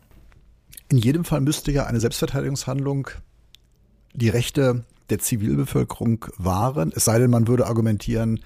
In 0.90 0.98
jedem 1.00 1.26
Fall 1.26 1.42
müsste 1.42 1.72
ja 1.72 1.88
eine 1.88 2.00
Selbstverteidigungshandlung 2.00 3.10
die 4.16 4.30
Rechte 4.30 4.84
der 5.10 5.20
Zivilbevölkerung 5.20 6.26
wahren. 6.38 6.92
Es 6.96 7.06
sei 7.06 7.20
denn, 7.20 7.30
man 7.30 7.48
würde 7.48 7.68
argumentieren, 7.68 8.40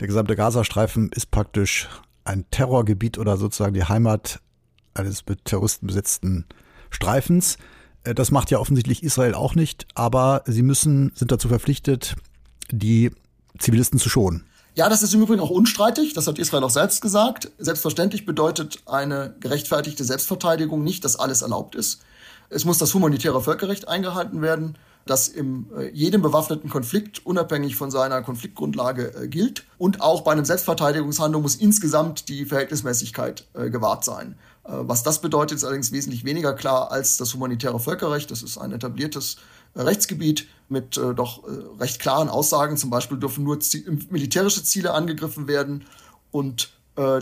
der 0.00 0.08
gesamte 0.08 0.36
Gazastreifen 0.36 1.10
ist 1.12 1.30
praktisch 1.30 1.88
ein 2.24 2.44
Terrorgebiet 2.50 3.18
oder 3.18 3.36
sozusagen 3.36 3.74
die 3.74 3.84
Heimat 3.84 4.40
eines 4.94 5.26
mit 5.26 5.44
Terroristen 5.44 5.86
besetzten 5.86 6.46
Streifens. 6.90 7.58
Äh, 8.04 8.14
das 8.14 8.30
macht 8.30 8.50
ja 8.50 8.58
offensichtlich 8.58 9.02
Israel 9.02 9.34
auch 9.34 9.54
nicht, 9.54 9.86
aber 9.94 10.42
sie 10.46 10.62
müssen, 10.62 11.12
sind 11.14 11.32
dazu 11.32 11.48
verpflichtet, 11.48 12.16
die 12.70 13.10
Zivilisten 13.58 13.98
zu 13.98 14.08
schonen. 14.08 14.46
Ja, 14.76 14.88
das 14.88 15.02
ist 15.02 15.14
im 15.14 15.22
Übrigen 15.22 15.40
auch 15.40 15.50
unstreitig. 15.50 16.14
Das 16.14 16.26
hat 16.26 16.38
Israel 16.40 16.64
auch 16.64 16.70
selbst 16.70 17.00
gesagt. 17.00 17.52
Selbstverständlich 17.58 18.26
bedeutet 18.26 18.82
eine 18.86 19.36
gerechtfertigte 19.38 20.02
Selbstverteidigung 20.02 20.82
nicht, 20.82 21.04
dass 21.04 21.14
alles 21.16 21.42
erlaubt 21.42 21.76
ist. 21.76 22.02
Es 22.50 22.64
muss 22.64 22.78
das 22.78 22.92
humanitäre 22.92 23.40
Völkerrecht 23.40 23.86
eingehalten 23.86 24.42
werden 24.42 24.76
das 25.06 25.28
in 25.28 25.66
äh, 25.76 25.90
jedem 25.90 26.22
bewaffneten 26.22 26.70
Konflikt 26.70 27.24
unabhängig 27.26 27.76
von 27.76 27.90
seiner 27.90 28.22
Konfliktgrundlage 28.22 29.14
äh, 29.14 29.28
gilt. 29.28 29.64
Und 29.76 30.00
auch 30.00 30.22
bei 30.22 30.32
einem 30.32 30.44
Selbstverteidigungshandlung 30.44 31.42
muss 31.42 31.56
insgesamt 31.56 32.28
die 32.28 32.46
Verhältnismäßigkeit 32.46 33.46
äh, 33.54 33.70
gewahrt 33.70 34.04
sein. 34.04 34.36
was 34.66 35.02
das 35.02 35.20
bedeutet, 35.20 35.58
ist 35.58 35.64
allerdings 35.64 35.92
wesentlich 35.92 36.24
weniger 36.24 36.54
klar 36.54 36.90
als 36.90 37.18
das 37.18 37.34
humanitäre 37.34 37.78
Völkerrecht. 37.78 38.30
Das 38.30 38.42
ist 38.42 38.56
ein 38.56 38.72
etabliertes 38.72 39.36
Rechtsgebiet 39.76 40.46
mit 40.70 40.96
doch 40.96 41.42
recht 41.78 42.00
klaren 42.00 42.30
Aussagen. 42.30 42.78
Zum 42.78 42.88
Beispiel 42.88 43.18
dürfen 43.18 43.44
nur 43.44 43.58
militärische 44.08 44.64
Ziele 44.64 44.94
angegriffen 44.94 45.48
werden 45.48 45.84
und 46.30 46.70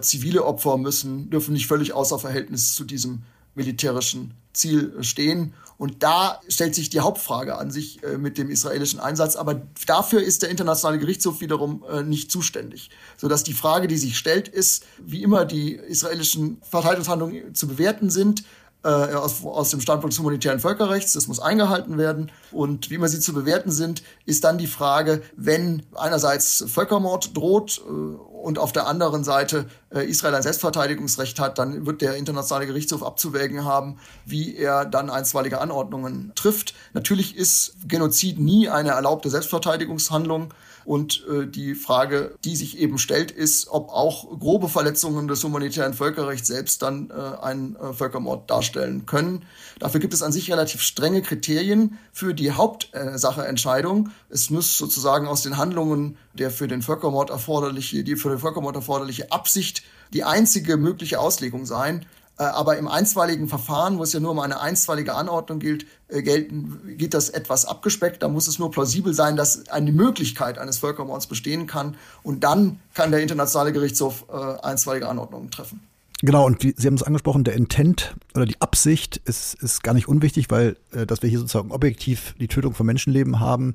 zivile 0.03 0.45
Opfer 0.45 0.77
müssen, 0.77 1.31
dürfen 1.31 1.55
nicht 1.55 1.67
völlig 1.67 1.95
außer 1.95 2.21
Verhältnis 2.21 2.77
zu 2.77 2.85
diesem 2.85 3.25
militärischen 3.57 4.35
Ziel 4.53 4.95
stehen. 5.03 5.55
Und 5.79 6.03
da 6.03 6.41
stellt 6.49 6.75
sich 6.75 6.91
die 6.91 7.01
Hauptfrage 7.01 7.59
an 7.59 7.71
sich 7.71 8.03
äh, 8.05 8.17
mit 8.17 8.39
dem 8.39 8.51
israelischen 8.51 9.01
Einsatz. 9.01 9.35
Aber 9.35 9.63
dafür 9.87 10.23
ist 10.23 10.43
der 10.43 10.51
Internationale 10.51 10.99
Gerichtshof 10.99 11.41
wiederum 11.41 11.85
äh, 11.91 12.03
nicht 12.03 12.31
zuständig. 12.31 12.91
Sodass 13.17 13.43
die 13.43 13.53
Frage, 13.53 13.89
die 13.89 13.97
sich 13.97 14.17
stellt, 14.17 14.47
ist, 14.49 14.85
wie 14.99 15.23
immer 15.23 15.45
die 15.45 15.73
israelischen 15.75 16.59
Verteidigungshandlungen 16.63 17.55
zu 17.55 17.67
bewerten 17.67 18.11
sind, 18.11 18.45
äh, 18.85 18.89
aus, 18.89 19.45
aus 19.45 19.71
dem 19.71 19.81
Standpunkt 19.81 20.13
des 20.13 20.19
humanitären 20.19 20.61
Völkerrechts. 20.61 21.13
Das 21.13 21.29
muss 21.29 21.41
eingehalten 21.41 21.99
werden. 21.99 22.33
Und 22.51 22.91
wie 22.91 22.95
immer 22.97 23.09
sie 23.09 23.21
zu 23.21 23.33
bewerten 23.33 23.71
sind, 23.71 24.03
ist 24.27 24.45
dann 24.45 24.59
die 24.59 24.67
Frage, 24.67 25.23
wenn 25.37 25.83
einerseits 25.95 26.65
Völkermord 26.67 27.37
droht 27.37 27.81
äh, 27.87 27.91
und 27.91 28.59
auf 28.59 28.73
der 28.73 28.87
anderen 28.87 29.25
Seite 29.25 29.67
äh, 29.91 30.05
Israel 30.09 30.35
ein 30.35 30.43
Selbstverteidigungsrecht 30.43 31.39
hat, 31.39 31.59
dann 31.59 31.87
wird 31.87 32.03
der 32.03 32.17
Internationale 32.17 32.67
Gerichtshof 32.67 33.05
abzuwägen 33.05 33.65
haben, 33.65 33.99
wie 34.27 34.57
er 34.57 34.85
dann 34.85 35.11
einstweilige 35.11 35.61
Anordnungen 35.61 36.33
trifft. 36.35 36.75
Natürlich 36.93 37.37
ist 37.37 37.75
Genozid 37.87 38.41
nie 38.41 38.69
eine 38.69 38.91
erlaubte 38.91 39.31
Selbstverteidigungshandlung. 39.31 40.53
Und 40.85 41.25
äh, 41.29 41.47
die 41.47 41.75
Frage, 41.75 42.35
die 42.45 42.57
sich 42.57 42.79
eben 42.79 42.99
stellt, 42.99 43.31
ist, 43.31 43.69
ob 43.69 43.91
auch 43.91 44.39
grobe 44.39 44.69
Verletzungen 44.69 45.29
des 45.29 45.43
humanitären 45.45 45.95
Völkerrechts 45.95 46.49
selbst 46.49 46.83
dann 46.83 47.11
äh, 47.11 47.43
einen 47.43 47.77
äh, 47.77 47.93
Völkermord 47.93 48.51
darstellen 48.51 49.07
können. 49.07 49.45
Dafür 49.79 50.01
gibt 50.01 50.15
es 50.15 50.23
an 50.23 50.33
sich 50.33 50.51
relativ 50.51 50.83
strenge 50.83 51.23
Kriterien 51.23 51.99
für 52.13 52.35
die 52.35 52.53
Hauptsacheentscheidung. 52.53 54.11
es 54.29 54.51
muss 54.51 54.77
sozusagen 54.77 55.27
aus 55.27 55.43
den 55.43 55.57
Handlungen 55.57 56.17
der 56.35 56.51
für 56.51 56.69
den 56.69 56.83
Völkermord 56.83 57.31
erforderliche, 57.31 58.05
die 58.05 58.17
für 58.17 58.31
den 58.31 58.39
Völkermord 58.39 58.77
erforderliche 58.77 59.31
Absicht 59.33 59.83
die 60.13 60.25
einzige 60.25 60.77
mögliche 60.77 61.19
Auslegung 61.21 61.67
sein. 61.67 62.07
Äh, 62.43 62.47
aber 62.47 62.77
im 62.77 62.89
einstweiligen 62.89 63.47
Verfahren, 63.49 63.99
wo 63.99 64.03
es 64.03 64.13
ja 64.13 64.19
nur 64.19 64.33
um 64.33 64.41
eine 64.41 64.61
einstweilige 64.61 65.15
Anordnung 65.15 65.61
gilt, 65.61 65.87
äh, 66.09 66.23
gelten, 66.23 66.97
geht 66.99 67.15
das 67.15 67.29
etwas 67.29 67.65
abgespeckt. 67.65 68.23
Da 68.23 68.29
muss 68.29 68.49
es 68.49 68.59
nur 68.59 68.71
plausibel 68.73 69.15
sein, 69.15 69.37
dass 69.37 69.69
eine 69.69 69.93
Möglichkeit 69.93 70.59
eines 70.59 70.79
Völkermords 70.79 71.29
bestehen 71.29 71.69
kann. 71.69 71.97
Und 72.25 72.43
dann 72.43 72.81
kann 72.95 73.13
der 73.13 73.21
Internationale 73.21 73.73
Gerichtshof 73.73 74.25
äh, 74.29 74.35
einstweilige 74.35 75.09
Anordnungen 75.09 75.53
treffen. 75.53 75.81
Genau, 76.25 76.47
und 76.47 76.63
Sie 76.63 76.87
haben 76.87 76.95
es 76.95 77.03
angesprochen, 77.03 77.43
der 77.43 77.55
Intent 77.55 78.15
oder 78.35 78.47
die 78.47 78.61
Absicht 78.61 79.21
ist, 79.25 79.55
ist 79.61 79.83
gar 79.83 79.93
nicht 79.93 80.07
unwichtig, 80.07 80.51
weil 80.51 80.77
dass 80.93 81.21
wir 81.21 81.29
hier 81.29 81.41
sozusagen 81.41 81.73
objektiv 81.73 82.37
die 82.39 82.47
Tötung 82.47 82.75
von 82.75 82.87
Menschenleben 82.87 83.41
haben, 83.41 83.75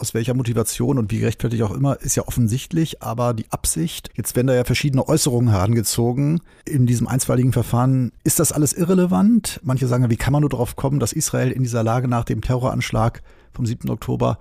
aus 0.00 0.14
welcher 0.14 0.34
Motivation 0.34 0.98
und 0.98 1.12
wie 1.12 1.18
gerechtfertigt 1.18 1.62
auch 1.62 1.70
immer, 1.70 2.00
ist 2.00 2.16
ja 2.16 2.26
offensichtlich, 2.26 3.02
aber 3.02 3.34
die 3.34 3.50
Absicht, 3.50 4.10
jetzt 4.14 4.34
werden 4.34 4.46
da 4.46 4.54
ja 4.54 4.64
verschiedene 4.64 5.06
Äußerungen 5.06 5.50
herangezogen 5.50 6.40
in 6.64 6.86
diesem 6.86 7.06
einstweiligen 7.06 7.52
Verfahren. 7.52 8.12
Ist 8.24 8.40
das 8.40 8.52
alles 8.52 8.72
irrelevant? 8.72 9.60
Manche 9.62 9.86
sagen, 9.86 10.08
wie 10.10 10.16
kann 10.16 10.32
man 10.32 10.40
nur 10.40 10.50
darauf 10.50 10.76
kommen, 10.76 11.00
dass 11.00 11.12
Israel 11.12 11.50
in 11.50 11.62
dieser 11.62 11.82
Lage 11.82 12.08
nach 12.08 12.24
dem 12.24 12.40
Terroranschlag 12.40 13.22
vom 13.52 13.66
7. 13.66 13.90
Oktober 13.90 14.38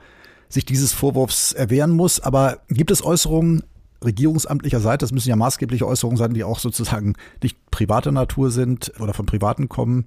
sich 0.48 0.66
dieses 0.66 0.94
Vorwurfs 0.94 1.52
erwehren 1.52 1.92
muss? 1.92 2.20
Aber 2.20 2.60
gibt 2.70 2.92
es 2.92 3.04
Äußerungen, 3.04 3.64
regierungsamtlicher 4.04 4.80
Seite, 4.80 5.04
das 5.04 5.12
müssen 5.12 5.30
ja 5.30 5.36
maßgebliche 5.36 5.86
Äußerungen 5.86 6.18
sein, 6.18 6.34
die 6.34 6.46
auch 6.46 6.60
sozusagen 6.60 7.16
nicht 7.44 7.58
privater 7.70 8.12
Natur 8.12 8.50
sind 8.50 8.94
oder 9.00 9.14
von 9.14 9.26
Privaten 9.26 9.68
kommen, 9.68 10.06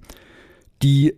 die 0.81 1.13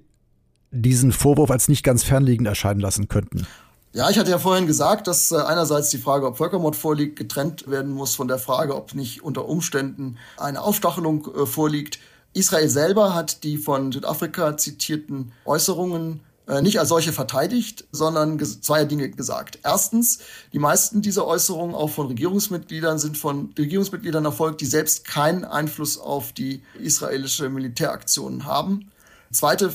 diesen 0.71 1.13
Vorwurf 1.13 1.51
als 1.51 1.69
nicht 1.69 1.83
ganz 1.83 2.03
fernliegend 2.03 2.47
erscheinen 2.47 2.81
lassen 2.81 3.07
könnten. 3.07 3.47
Ja, 3.95 4.09
ich 4.09 4.19
hatte 4.19 4.29
ja 4.29 4.39
vorhin 4.39 4.67
gesagt, 4.67 5.07
dass 5.07 5.31
äh, 5.31 5.37
einerseits 5.37 5.89
die 5.89 5.97
Frage, 5.97 6.27
ob 6.27 6.35
Völkermord 6.35 6.75
vorliegt, 6.75 7.15
getrennt 7.15 7.69
werden 7.71 7.93
muss 7.93 8.13
von 8.13 8.27
der 8.27 8.39
Frage, 8.39 8.75
ob 8.75 8.93
nicht 8.93 9.23
unter 9.23 9.47
Umständen 9.47 10.17
eine 10.35 10.61
Aufstachelung 10.61 11.33
äh, 11.33 11.45
vorliegt. 11.45 11.99
Israel 12.33 12.67
selber 12.67 13.15
hat 13.15 13.45
die 13.45 13.57
von 13.57 13.93
Südafrika 13.93 14.57
zitierten 14.57 15.31
Äußerungen 15.45 16.19
äh, 16.45 16.61
nicht 16.61 16.77
als 16.77 16.89
solche 16.89 17.13
verteidigt, 17.13 17.85
sondern 17.93 18.37
zwei 18.43 18.83
Dinge 18.83 19.09
gesagt. 19.11 19.59
Erstens, 19.63 20.19
die 20.51 20.59
meisten 20.59 21.01
dieser 21.01 21.25
Äußerungen 21.25 21.73
auch 21.73 21.89
von 21.89 22.07
Regierungsmitgliedern 22.07 22.99
sind 22.99 23.17
von 23.17 23.53
Regierungsmitgliedern 23.57 24.25
erfolgt, 24.25 24.59
die 24.59 24.65
selbst 24.65 25.05
keinen 25.05 25.45
Einfluss 25.45 25.97
auf 25.97 26.33
die 26.33 26.63
israelische 26.81 27.47
Militäraktionen 27.47 28.43
haben. 28.43 28.91
Zweite 29.31 29.73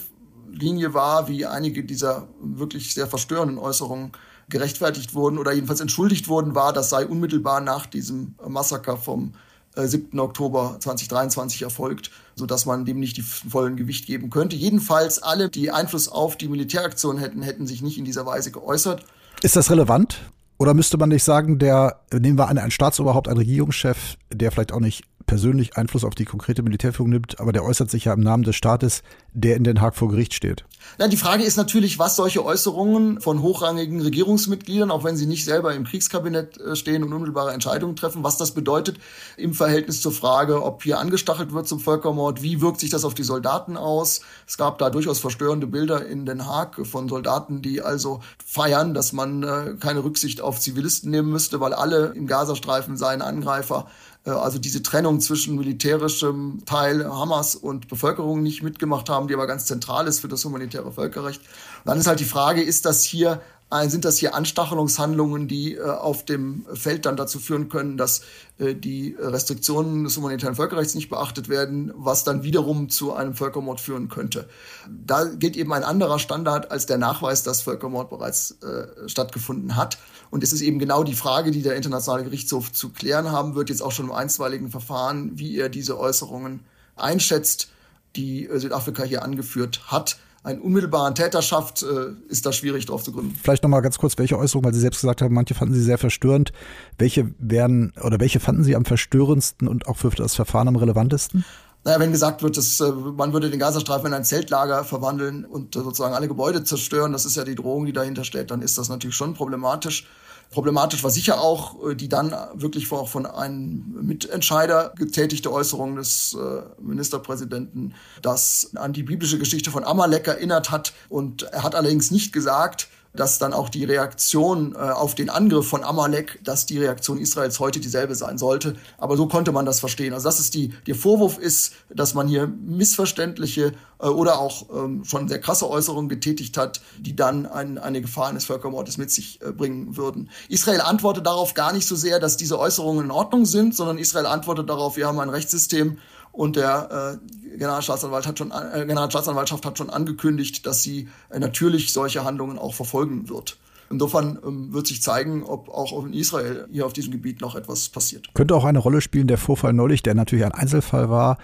Linie 0.52 0.94
war, 0.94 1.28
wie 1.28 1.46
einige 1.46 1.84
dieser 1.84 2.28
wirklich 2.40 2.94
sehr 2.94 3.06
verstörenden 3.06 3.58
Äußerungen 3.58 4.12
gerechtfertigt 4.48 5.14
wurden 5.14 5.38
oder 5.38 5.52
jedenfalls 5.52 5.80
entschuldigt 5.80 6.28
wurden, 6.28 6.54
war, 6.54 6.72
das 6.72 6.90
sei 6.90 7.06
unmittelbar 7.06 7.60
nach 7.60 7.86
diesem 7.86 8.34
Massaker 8.46 8.96
vom 8.96 9.32
7. 9.76 10.16
Äh, 10.16 10.20
Oktober 10.20 10.76
2023 10.80 11.62
erfolgt, 11.62 12.10
sodass 12.34 12.66
man 12.66 12.84
dem 12.84 12.98
nicht 12.98 13.16
die 13.16 13.22
vollen 13.22 13.76
Gewicht 13.76 14.06
geben 14.06 14.30
könnte. 14.30 14.56
Jedenfalls 14.56 15.22
alle, 15.22 15.48
die 15.48 15.70
Einfluss 15.70 16.08
auf 16.08 16.36
die 16.36 16.48
Militäraktion 16.48 17.18
hätten, 17.18 17.42
hätten 17.42 17.66
sich 17.66 17.82
nicht 17.82 17.98
in 17.98 18.04
dieser 18.04 18.26
Weise 18.26 18.50
geäußert. 18.50 19.04
Ist 19.42 19.56
das 19.56 19.70
relevant? 19.70 20.20
Oder 20.60 20.74
müsste 20.74 20.98
man 20.98 21.08
nicht 21.08 21.24
sagen, 21.24 21.58
der, 21.58 22.00
nehmen 22.12 22.38
wir 22.38 22.48
an, 22.48 22.58
ein 22.58 22.70
Staatsoberhaupt, 22.70 23.28
ein 23.28 23.38
Regierungschef, 23.38 24.18
der 24.30 24.52
vielleicht 24.52 24.72
auch 24.72 24.80
nicht 24.80 25.04
persönlich 25.30 25.76
Einfluss 25.76 26.04
auf 26.04 26.16
die 26.16 26.24
konkrete 26.24 26.62
Militärführung 26.62 27.10
nimmt, 27.10 27.38
aber 27.38 27.52
der 27.52 27.64
äußert 27.64 27.88
sich 27.88 28.06
ja 28.06 28.12
im 28.12 28.20
Namen 28.20 28.42
des 28.42 28.56
Staates, 28.56 29.04
der 29.32 29.54
in 29.54 29.62
Den 29.62 29.80
Haag 29.80 29.94
vor 29.94 30.08
Gericht 30.08 30.34
steht. 30.34 30.64
Ja, 30.98 31.06
die 31.06 31.16
Frage 31.16 31.44
ist 31.44 31.56
natürlich, 31.56 32.00
was 32.00 32.16
solche 32.16 32.44
Äußerungen 32.44 33.20
von 33.20 33.40
hochrangigen 33.40 34.00
Regierungsmitgliedern, 34.00 34.90
auch 34.90 35.04
wenn 35.04 35.16
sie 35.16 35.26
nicht 35.26 35.44
selber 35.44 35.72
im 35.74 35.84
Kriegskabinett 35.84 36.58
äh, 36.58 36.74
stehen 36.74 37.04
und 37.04 37.12
unmittelbare 37.12 37.52
Entscheidungen 37.52 37.94
treffen, 37.94 38.24
was 38.24 38.38
das 38.38 38.52
bedeutet 38.52 38.98
im 39.36 39.54
Verhältnis 39.54 40.00
zur 40.00 40.10
Frage, 40.10 40.64
ob 40.64 40.82
hier 40.82 40.98
angestachelt 40.98 41.52
wird 41.52 41.68
zum 41.68 41.78
Völkermord, 41.78 42.42
wie 42.42 42.60
wirkt 42.60 42.80
sich 42.80 42.90
das 42.90 43.04
auf 43.04 43.14
die 43.14 43.22
Soldaten 43.22 43.76
aus. 43.76 44.22
Es 44.48 44.58
gab 44.58 44.78
da 44.78 44.90
durchaus 44.90 45.20
verstörende 45.20 45.68
Bilder 45.68 46.06
in 46.06 46.26
Den 46.26 46.46
Haag 46.46 46.84
von 46.84 47.08
Soldaten, 47.08 47.62
die 47.62 47.82
also 47.82 48.20
feiern, 48.44 48.94
dass 48.94 49.12
man 49.12 49.44
äh, 49.44 49.74
keine 49.78 50.02
Rücksicht 50.02 50.40
auf 50.40 50.49
Zivilisten 50.58 51.10
nehmen 51.10 51.30
müsste, 51.30 51.60
weil 51.60 51.74
alle 51.74 52.12
im 52.16 52.26
Gazastreifen 52.26 52.96
seien 52.96 53.22
Angreifer. 53.22 53.86
Äh, 54.24 54.30
also 54.30 54.58
diese 54.58 54.82
Trennung 54.82 55.20
zwischen 55.20 55.56
militärischem 55.56 56.62
Teil 56.66 57.04
Hamas 57.04 57.54
und 57.54 57.88
Bevölkerung 57.88 58.42
nicht 58.42 58.62
mitgemacht 58.62 59.08
haben, 59.08 59.28
die 59.28 59.34
aber 59.34 59.46
ganz 59.46 59.66
zentral 59.66 60.06
ist 60.06 60.20
für 60.20 60.28
das 60.28 60.44
humanitäre 60.44 60.92
Völkerrecht. 60.92 61.40
dann 61.84 61.98
ist 61.98 62.06
halt 62.06 62.20
die 62.20 62.24
Frage, 62.24 62.62
ist 62.62 62.84
das 62.84 63.04
hier 63.04 63.40
äh, 63.70 63.88
sind 63.88 64.04
das 64.04 64.18
hier 64.18 64.34
Anstachelungshandlungen, 64.34 65.46
die 65.46 65.76
äh, 65.76 65.82
auf 65.82 66.24
dem 66.24 66.66
Feld 66.74 67.06
dann 67.06 67.16
dazu 67.16 67.38
führen 67.38 67.68
können, 67.68 67.96
dass 67.96 68.22
die 68.62 69.16
Restriktionen 69.18 70.04
des 70.04 70.18
humanitären 70.18 70.54
Völkerrechts 70.54 70.94
nicht 70.94 71.08
beachtet 71.08 71.48
werden, 71.48 71.94
was 71.96 72.24
dann 72.24 72.42
wiederum 72.42 72.90
zu 72.90 73.14
einem 73.14 73.32
Völkermord 73.32 73.80
führen 73.80 74.10
könnte. 74.10 74.50
Da 74.86 75.24
gilt 75.24 75.56
eben 75.56 75.72
ein 75.72 75.82
anderer 75.82 76.18
Standard 76.18 76.70
als 76.70 76.84
der 76.84 76.98
Nachweis, 76.98 77.42
dass 77.42 77.62
Völkermord 77.62 78.10
bereits 78.10 78.58
äh, 78.60 79.08
stattgefunden 79.08 79.76
hat. 79.76 79.96
Und 80.30 80.44
es 80.44 80.52
ist 80.52 80.60
eben 80.60 80.78
genau 80.78 81.02
die 81.02 81.14
Frage, 81.14 81.50
die 81.50 81.62
der 81.62 81.76
Internationale 81.76 82.24
Gerichtshof 82.24 82.72
zu 82.72 82.90
klären 82.90 83.32
haben 83.32 83.54
wird, 83.54 83.68
jetzt 83.68 83.82
auch 83.82 83.92
schon 83.92 84.06
im 84.06 84.12
einstweiligen 84.12 84.70
Verfahren, 84.70 85.38
wie 85.38 85.58
er 85.58 85.68
diese 85.68 85.98
Äußerungen 85.98 86.60
einschätzt, 86.96 87.70
die 88.16 88.46
äh, 88.46 88.58
Südafrika 88.58 89.02
hier 89.02 89.22
angeführt 89.22 89.82
hat 89.86 90.18
einen 90.42 90.60
unmittelbaren 90.60 91.14
Täterschaft 91.14 91.82
äh, 91.82 92.12
ist 92.28 92.46
da 92.46 92.52
schwierig 92.52 92.86
drauf 92.86 93.02
zu 93.02 93.12
gründen. 93.12 93.36
Vielleicht 93.42 93.62
noch 93.62 93.68
mal 93.68 93.80
ganz 93.80 93.98
kurz, 93.98 94.16
welche 94.16 94.38
Äußerungen, 94.38 94.66
weil 94.66 94.74
Sie 94.74 94.80
selbst 94.80 95.00
gesagt 95.00 95.20
haben, 95.20 95.34
manche 95.34 95.54
fanden 95.54 95.74
Sie 95.74 95.82
sehr 95.82 95.98
verstörend. 95.98 96.52
Welche 96.98 97.34
werden 97.38 97.92
oder 98.02 98.20
welche 98.20 98.40
fanden 98.40 98.64
Sie 98.64 98.74
am 98.74 98.84
verstörendsten 98.84 99.68
und 99.68 99.86
auch 99.86 99.98
für 99.98 100.10
das 100.10 100.34
Verfahren 100.34 100.68
am 100.68 100.76
relevantesten? 100.76 101.44
Naja, 101.82 101.98
wenn 101.98 102.12
gesagt 102.12 102.42
wird, 102.42 102.56
dass 102.58 102.78
äh, 102.80 102.92
man 102.92 103.32
würde 103.32 103.48
den 103.48 103.58
Gazastreifen 103.58 104.08
in 104.08 104.14
ein 104.14 104.24
Zeltlager 104.24 104.84
verwandeln 104.84 105.46
und 105.46 105.76
äh, 105.76 105.80
sozusagen 105.80 106.14
alle 106.14 106.28
Gebäude 106.28 106.62
zerstören, 106.62 107.12
das 107.12 107.24
ist 107.24 107.36
ja 107.36 107.44
die 107.44 107.54
Drohung, 107.54 107.86
die 107.86 107.92
dahinter 107.92 108.24
steht, 108.24 108.50
dann 108.50 108.60
ist 108.60 108.76
das 108.76 108.90
natürlich 108.90 109.16
schon 109.16 109.32
problematisch. 109.32 110.06
Problematisch 110.50 111.02
war 111.04 111.10
sicher 111.10 111.40
auch 111.40 111.88
äh, 111.88 111.94
die 111.94 112.10
dann 112.10 112.34
wirklich 112.52 112.86
von 112.86 113.24
einem 113.24 113.96
Mitentscheider 114.02 114.92
getätigte 114.94 115.50
Äußerung 115.50 115.96
des 115.96 116.36
Ministerpräsidenten, 116.78 117.94
das 118.20 118.72
an 118.74 118.92
die 118.92 119.02
biblische 119.02 119.38
Geschichte 119.38 119.70
von 119.70 119.84
Amalek 119.84 120.26
erinnert 120.28 120.70
hat. 120.70 120.92
Und 121.08 121.44
er 121.44 121.62
hat 121.62 121.74
allerdings 121.74 122.10
nicht 122.10 122.32
gesagt, 122.32 122.88
dass 123.12 123.38
dann 123.38 123.52
auch 123.52 123.68
die 123.68 123.84
Reaktion 123.84 124.74
äh, 124.74 124.78
auf 124.78 125.14
den 125.14 125.30
Angriff 125.30 125.68
von 125.68 125.82
Amalek, 125.84 126.40
dass 126.44 126.66
die 126.66 126.78
Reaktion 126.78 127.18
Israels 127.18 127.58
heute 127.58 127.80
dieselbe 127.80 128.14
sein 128.14 128.38
sollte. 128.38 128.76
Aber 128.98 129.16
so 129.16 129.26
konnte 129.26 129.52
man 129.52 129.66
das 129.66 129.80
verstehen. 129.80 130.14
Also 130.14 130.28
das 130.28 130.38
ist 130.38 130.54
die, 130.54 130.68
der 130.86 130.94
Vorwurf 130.94 131.38
ist, 131.38 131.74
dass 131.92 132.14
man 132.14 132.28
hier 132.28 132.46
missverständliche 132.46 133.72
äh, 133.98 134.06
oder 134.06 134.38
auch 134.38 134.66
ähm, 134.72 135.04
schon 135.04 135.28
sehr 135.28 135.40
krasse 135.40 135.68
Äußerungen 135.68 136.08
getätigt 136.08 136.56
hat, 136.56 136.80
die 136.98 137.16
dann 137.16 137.46
ein, 137.46 137.78
eine 137.78 138.00
Gefahr 138.00 138.28
eines 138.28 138.44
Völkermordes 138.44 138.96
mit 138.96 139.10
sich 139.10 139.40
äh, 139.42 139.52
bringen 139.52 139.96
würden. 139.96 140.30
Israel 140.48 140.80
antwortet 140.80 141.26
darauf 141.26 141.54
gar 141.54 141.72
nicht 141.72 141.86
so 141.86 141.96
sehr, 141.96 142.20
dass 142.20 142.36
diese 142.36 142.58
Äußerungen 142.58 143.06
in 143.06 143.10
Ordnung 143.10 143.44
sind, 143.44 143.74
sondern 143.74 143.98
Israel 143.98 144.26
antwortet 144.26 144.68
darauf, 144.68 144.96
wir 144.96 145.06
haben 145.06 145.18
ein 145.20 145.30
Rechtssystem 145.30 145.98
und 146.32 146.56
der 146.56 147.18
äh, 147.22 147.56
Generalstaatsanwalt 147.58 148.26
hat 148.26 148.38
schon, 148.38 148.50
äh, 148.50 148.86
Generalstaatsanwaltschaft 148.86 149.66
hat 149.66 149.78
schon 149.78 149.90
angekündigt, 149.90 150.66
dass 150.66 150.82
sie 150.82 151.08
äh, 151.30 151.38
natürlich 151.38 151.92
solche 151.92 152.24
Handlungen 152.24 152.58
auch 152.58 152.74
verfolgen 152.74 153.28
wird. 153.28 153.58
Insofern 153.90 154.38
ähm, 154.46 154.72
wird 154.72 154.86
sich 154.86 155.02
zeigen, 155.02 155.42
ob 155.42 155.68
auch 155.68 156.04
in 156.06 156.12
Israel 156.12 156.68
hier 156.70 156.86
auf 156.86 156.92
diesem 156.92 157.10
Gebiet 157.10 157.40
noch 157.40 157.56
etwas 157.56 157.88
passiert. 157.88 158.28
Könnte 158.34 158.54
auch 158.54 158.64
eine 158.64 158.78
Rolle 158.78 159.00
spielen 159.00 159.26
der 159.26 159.38
Vorfall 159.38 159.72
neulich, 159.72 160.02
der 160.02 160.14
natürlich 160.14 160.44
ein 160.44 160.52
Einzelfall 160.52 161.10
war, 161.10 161.38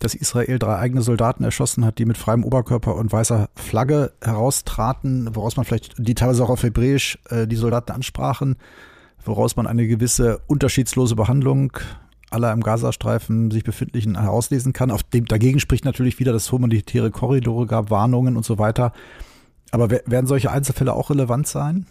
dass 0.00 0.16
Israel 0.16 0.58
drei 0.58 0.76
eigene 0.76 1.02
Soldaten 1.02 1.44
erschossen 1.44 1.84
hat, 1.84 1.98
die 1.98 2.04
mit 2.04 2.18
freiem 2.18 2.42
Oberkörper 2.42 2.96
und 2.96 3.12
weißer 3.12 3.48
Flagge 3.54 4.12
heraustraten, 4.20 5.30
woraus 5.34 5.56
man 5.56 5.64
vielleicht, 5.64 5.94
die 5.98 6.16
teilweise 6.16 6.42
auch 6.42 6.50
auf 6.50 6.64
Hebräisch 6.64 7.18
äh, 7.28 7.46
die 7.46 7.54
Soldaten 7.54 7.92
ansprachen, 7.92 8.56
woraus 9.24 9.54
man 9.54 9.68
eine 9.68 9.86
gewisse 9.86 10.40
unterschiedslose 10.48 11.14
Behandlung 11.14 11.72
aller 12.34 12.52
im 12.52 12.62
Gazastreifen 12.62 13.50
sich 13.50 13.64
befindlichen 13.64 14.20
herauslesen 14.20 14.72
kann. 14.72 14.90
Auf 14.90 15.02
dem 15.02 15.24
dagegen 15.24 15.60
spricht 15.60 15.84
natürlich 15.84 16.18
wieder, 16.18 16.32
dass 16.32 16.44
es 16.44 16.52
humanitäre 16.52 17.10
Korridore 17.10 17.66
gab, 17.66 17.90
Warnungen 17.90 18.36
und 18.36 18.44
so 18.44 18.58
weiter. 18.58 18.92
Aber 19.70 19.90
werden 19.90 20.26
solche 20.26 20.50
Einzelfälle 20.50 20.92
auch 20.92 21.10
relevant 21.10 21.46
sein? 21.46 21.86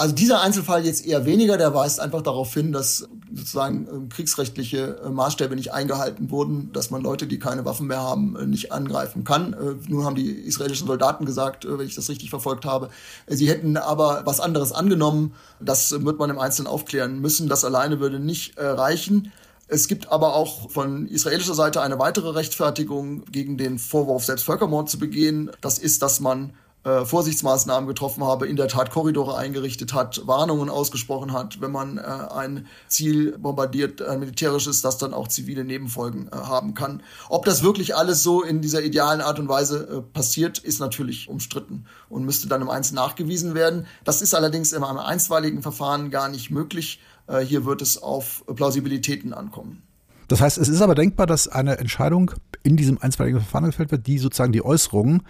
Also 0.00 0.14
dieser 0.14 0.40
Einzelfall 0.42 0.86
jetzt 0.86 1.04
eher 1.04 1.26
weniger, 1.26 1.58
der 1.58 1.74
weist 1.74 1.98
einfach 1.98 2.22
darauf 2.22 2.54
hin, 2.54 2.70
dass 2.70 3.08
sozusagen 3.34 3.88
ähm, 3.92 4.08
kriegsrechtliche 4.08 5.00
äh, 5.04 5.10
Maßstäbe 5.10 5.56
nicht 5.56 5.72
eingehalten 5.72 6.30
wurden, 6.30 6.70
dass 6.72 6.92
man 6.92 7.02
Leute, 7.02 7.26
die 7.26 7.40
keine 7.40 7.64
Waffen 7.64 7.88
mehr 7.88 8.00
haben, 8.00 8.36
äh, 8.36 8.46
nicht 8.46 8.70
angreifen 8.70 9.24
kann. 9.24 9.54
Äh, 9.54 9.74
nun 9.88 10.04
haben 10.04 10.14
die 10.14 10.30
israelischen 10.30 10.86
Soldaten 10.86 11.26
gesagt, 11.26 11.66
wenn 11.68 11.84
ich 11.84 11.96
das 11.96 12.08
richtig 12.08 12.30
verfolgt 12.30 12.64
habe, 12.64 12.90
sie 13.26 13.48
hätten 13.48 13.76
aber 13.76 14.22
was 14.24 14.38
anderes 14.38 14.70
angenommen. 14.70 15.34
Das 15.58 15.90
wird 15.90 16.20
man 16.20 16.30
im 16.30 16.38
Einzelnen 16.38 16.68
aufklären 16.68 17.20
müssen. 17.20 17.48
Das 17.48 17.64
alleine 17.64 17.98
würde 17.98 18.20
nicht 18.20 18.54
reichen. 18.56 19.32
Es 19.70 19.86
gibt 19.86 20.10
aber 20.10 20.34
auch 20.34 20.70
von 20.70 21.06
israelischer 21.06 21.54
Seite 21.54 21.82
eine 21.82 21.98
weitere 21.98 22.30
Rechtfertigung 22.30 23.26
gegen 23.26 23.58
den 23.58 23.78
Vorwurf, 23.78 24.24
selbst 24.24 24.44
Völkermord 24.44 24.88
zu 24.88 24.98
begehen. 24.98 25.50
Das 25.60 25.78
ist, 25.78 26.00
dass 26.00 26.20
man 26.20 26.54
äh, 26.84 27.04
Vorsichtsmaßnahmen 27.04 27.86
getroffen 27.86 28.24
habe, 28.24 28.46
in 28.46 28.56
der 28.56 28.68
Tat 28.68 28.90
Korridore 28.90 29.36
eingerichtet 29.36 29.92
hat, 29.92 30.26
Warnungen 30.26 30.70
ausgesprochen 30.70 31.34
hat, 31.34 31.60
wenn 31.60 31.70
man 31.70 31.98
äh, 31.98 32.00
ein 32.00 32.66
Ziel 32.86 33.36
bombardiert, 33.36 34.00
ein 34.00 34.20
militärisches, 34.20 34.80
das 34.80 34.96
dann 34.96 35.12
auch 35.12 35.28
zivile 35.28 35.64
Nebenfolgen 35.64 36.28
äh, 36.28 36.36
haben 36.36 36.72
kann. 36.72 37.02
Ob 37.28 37.44
das 37.44 37.62
wirklich 37.62 37.94
alles 37.94 38.22
so 38.22 38.42
in 38.42 38.62
dieser 38.62 38.82
idealen 38.82 39.20
Art 39.20 39.38
und 39.38 39.48
Weise 39.48 39.86
äh, 39.88 40.00
passiert, 40.00 40.58
ist 40.60 40.80
natürlich 40.80 41.28
umstritten 41.28 41.84
und 42.08 42.24
müsste 42.24 42.48
dann 42.48 42.62
im 42.62 42.70
Einzelnen 42.70 43.02
nachgewiesen 43.04 43.54
werden. 43.54 43.86
Das 44.04 44.22
ist 44.22 44.34
allerdings 44.34 44.72
in 44.72 44.82
einem 44.82 44.98
einstweiligen 44.98 45.60
Verfahren 45.60 46.10
gar 46.10 46.30
nicht 46.30 46.50
möglich. 46.50 47.00
Äh, 47.28 47.40
hier 47.40 47.64
wird 47.64 47.82
es 47.82 48.02
auf 48.02 48.44
Plausibilitäten 48.54 49.32
ankommen. 49.32 49.82
Das 50.28 50.40
heißt, 50.40 50.58
es 50.58 50.68
ist 50.68 50.82
aber 50.82 50.94
denkbar, 50.94 51.26
dass 51.26 51.48
eine 51.48 51.78
Entscheidung 51.78 52.32
in 52.62 52.76
diesem 52.76 52.98
einstweiligen 53.00 53.40
Verfahren 53.40 53.66
gefällt 53.66 53.90
wird, 53.90 54.06
die 54.06 54.18
sozusagen 54.18 54.52
die 54.52 54.64
Äußerungen 54.64 55.22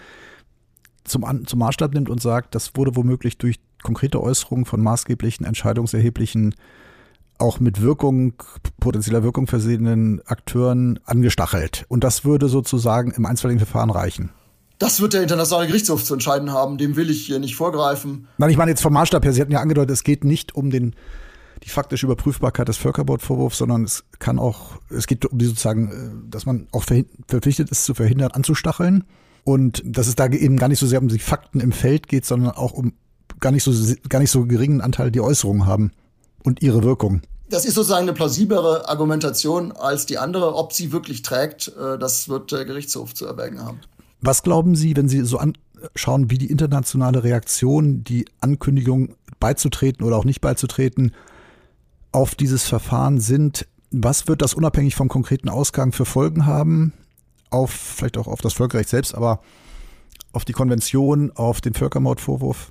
zum, 1.05 1.47
zum 1.47 1.59
Maßstab 1.59 1.95
nimmt 1.95 2.09
und 2.09 2.21
sagt, 2.21 2.55
das 2.55 2.75
wurde 2.75 2.97
womöglich 2.97 3.39
durch 3.39 3.61
konkrete 3.83 4.21
Äußerungen 4.21 4.65
von 4.65 4.83
maßgeblichen, 4.83 5.47
entscheidungserheblichen, 5.47 6.55
auch 7.39 7.61
mit 7.61 7.81
Wirkung, 7.81 8.35
potenzieller 8.81 9.23
Wirkung 9.23 9.47
versehenen 9.47 10.21
Akteuren 10.27 10.99
angestachelt. 11.05 11.85
Und 11.89 12.03
das 12.03 12.25
würde 12.25 12.49
sozusagen 12.49 13.13
im 13.13 13.25
einstweiligen 13.25 13.65
Verfahren 13.65 13.91
reichen. 13.91 14.31
Das 14.81 15.01
wird 15.01 15.13
der 15.13 15.23
Internationale 15.23 15.69
Gerichtshof 15.69 16.05
zu 16.05 16.15
entscheiden 16.15 16.53
haben. 16.53 16.79
Dem 16.79 16.97
will 16.97 17.11
ich 17.11 17.27
hier 17.27 17.39
nicht 17.39 17.55
vorgreifen. 17.57 18.29
Nein, 18.39 18.51
ich 18.51 18.57
meine 18.57 18.73
jetzt 18.73 18.81
vom 18.81 18.93
Maßstab 18.93 19.25
her. 19.25 19.33
Sie 19.33 19.41
hatten 19.41 19.53
ja 19.53 19.61
angedeutet, 19.61 19.91
es 19.91 20.05
geht 20.05 20.25
nicht 20.25 20.55
um 20.55 20.71
den, 20.71 20.95
die 21.63 21.69
faktische 21.69 22.07
Überprüfbarkeit 22.07 22.69
des 22.69 22.77
Völkerbordvorwurfs, 22.77 23.59
sondern 23.59 23.85
es 23.85 24.05
kann 24.19 24.39
auch, 24.39 24.79
es 24.91 25.07
geht 25.07 25.27
um 25.27 25.39
die 25.39 25.47
sozusagen, 25.47 25.91
äh, 25.91 26.31
dass 26.31 26.47
man 26.47 26.69
auch 26.73 26.85
verpflichtet 26.85 27.71
ist, 27.71 27.85
zu 27.85 27.95
verhindern, 27.95 28.31
anzustacheln. 28.33 29.05
Und 29.45 29.83
dass 29.85 30.09
es 30.09 30.15
da 30.15 30.27
eben 30.27 30.59
gar 30.59 30.69
nicht 30.69 30.79
so 30.79 30.87
sehr 30.87 31.01
um 31.01 31.09
die 31.09 31.19
Fakten 31.19 31.61
im 31.61 31.73
Feld 31.73 32.09
geht, 32.09 32.27
sondern 32.27 32.51
auch 32.51 32.73
um 32.73 32.93
gar 33.41 33.51
nicht 33.51 33.63
so, 33.63 33.73
gar 34.09 34.19
nicht 34.19 34.31
so 34.31 34.45
geringen 34.45 34.81
Anteil, 34.81 35.11
die 35.11 35.21
Äußerungen 35.21 35.67
haben 35.67 35.93
und 36.45 36.63
ihre 36.63 36.83
Wirkung. 36.83 37.23
Das 37.49 37.65
ist 37.65 37.75
sozusagen 37.75 38.03
eine 38.03 38.13
plausiblere 38.13 38.89
Argumentation 38.89 39.73
als 39.73 40.05
die 40.05 40.19
andere. 40.19 40.55
Ob 40.55 40.73
sie 40.73 40.93
wirklich 40.93 41.23
trägt, 41.23 41.69
äh, 41.69 41.99
das 41.99 42.29
wird 42.29 42.53
der 42.53 42.65
Gerichtshof 42.65 43.15
zu 43.15 43.27
erwägen 43.27 43.65
haben. 43.65 43.81
Was 44.21 44.43
glauben 44.43 44.75
Sie, 44.75 44.97
wenn 44.97 45.09
Sie 45.09 45.23
so 45.25 45.39
anschauen, 45.39 46.31
wie 46.31 46.39
die 46.39 46.51
internationale 46.51 47.23
Reaktion, 47.23 48.03
die 48.03 48.27
Ankündigung 48.41 49.15
beizutreten 49.39 50.05
oder 50.05 50.17
auch 50.17 50.25
nicht 50.25 50.41
beizutreten, 50.41 51.13
auf 52.13 52.35
dieses 52.35 52.65
Verfahren 52.65 53.21
sind? 53.21 53.67
Was 53.91 54.29
wird 54.29 54.43
das 54.43 54.55
unabhängig 54.55 54.95
vom 54.95 55.09
konkreten 55.09 55.49
Ausgang 55.49 55.93
für 55.93 56.05
Folgen 56.05 56.47
haben? 56.47 56.93
auf, 57.51 57.71
vielleicht 57.71 58.19
auch 58.19 58.27
auf 58.27 58.41
das 58.41 58.55
Völkerrecht 58.55 58.89
selbst, 58.89 59.15
aber 59.15 59.41
auf 60.33 60.45
die 60.45 60.53
Konvention, 60.53 61.33
auf 61.35 61.61
den 61.61 61.75
Völkermordvorwurf? 61.75 62.71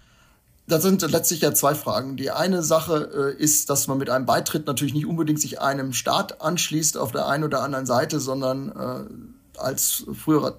Da 0.68 0.81
sind 0.81 1.01
letztlich 1.09 1.41
ja 1.41 1.53
zwei 1.53 1.76
Fragen. 1.76 2.18
Die 2.18 2.30
eine 2.30 2.61
Sache 2.61 3.35
äh, 3.38 3.41
ist, 3.41 3.69
dass 3.69 3.88
man 3.88 3.97
mit 3.97 4.09
einem 4.09 4.26
Beitritt 4.26 4.68
natürlich 4.68 4.93
nicht 4.93 5.05
unbedingt 5.05 5.39
sich 5.39 5.61
einem 5.61 5.93
Staat 5.93 6.41
anschließt 6.41 6.97
auf 6.97 7.14
der 7.14 7.27
einen 7.27 7.45
oder 7.45 7.64
anderen 7.64 7.85
Seite, 7.85 8.19
sondern 8.19 8.69
äh, 8.69 9.59
als 9.59 10.03
früherer 10.14 10.57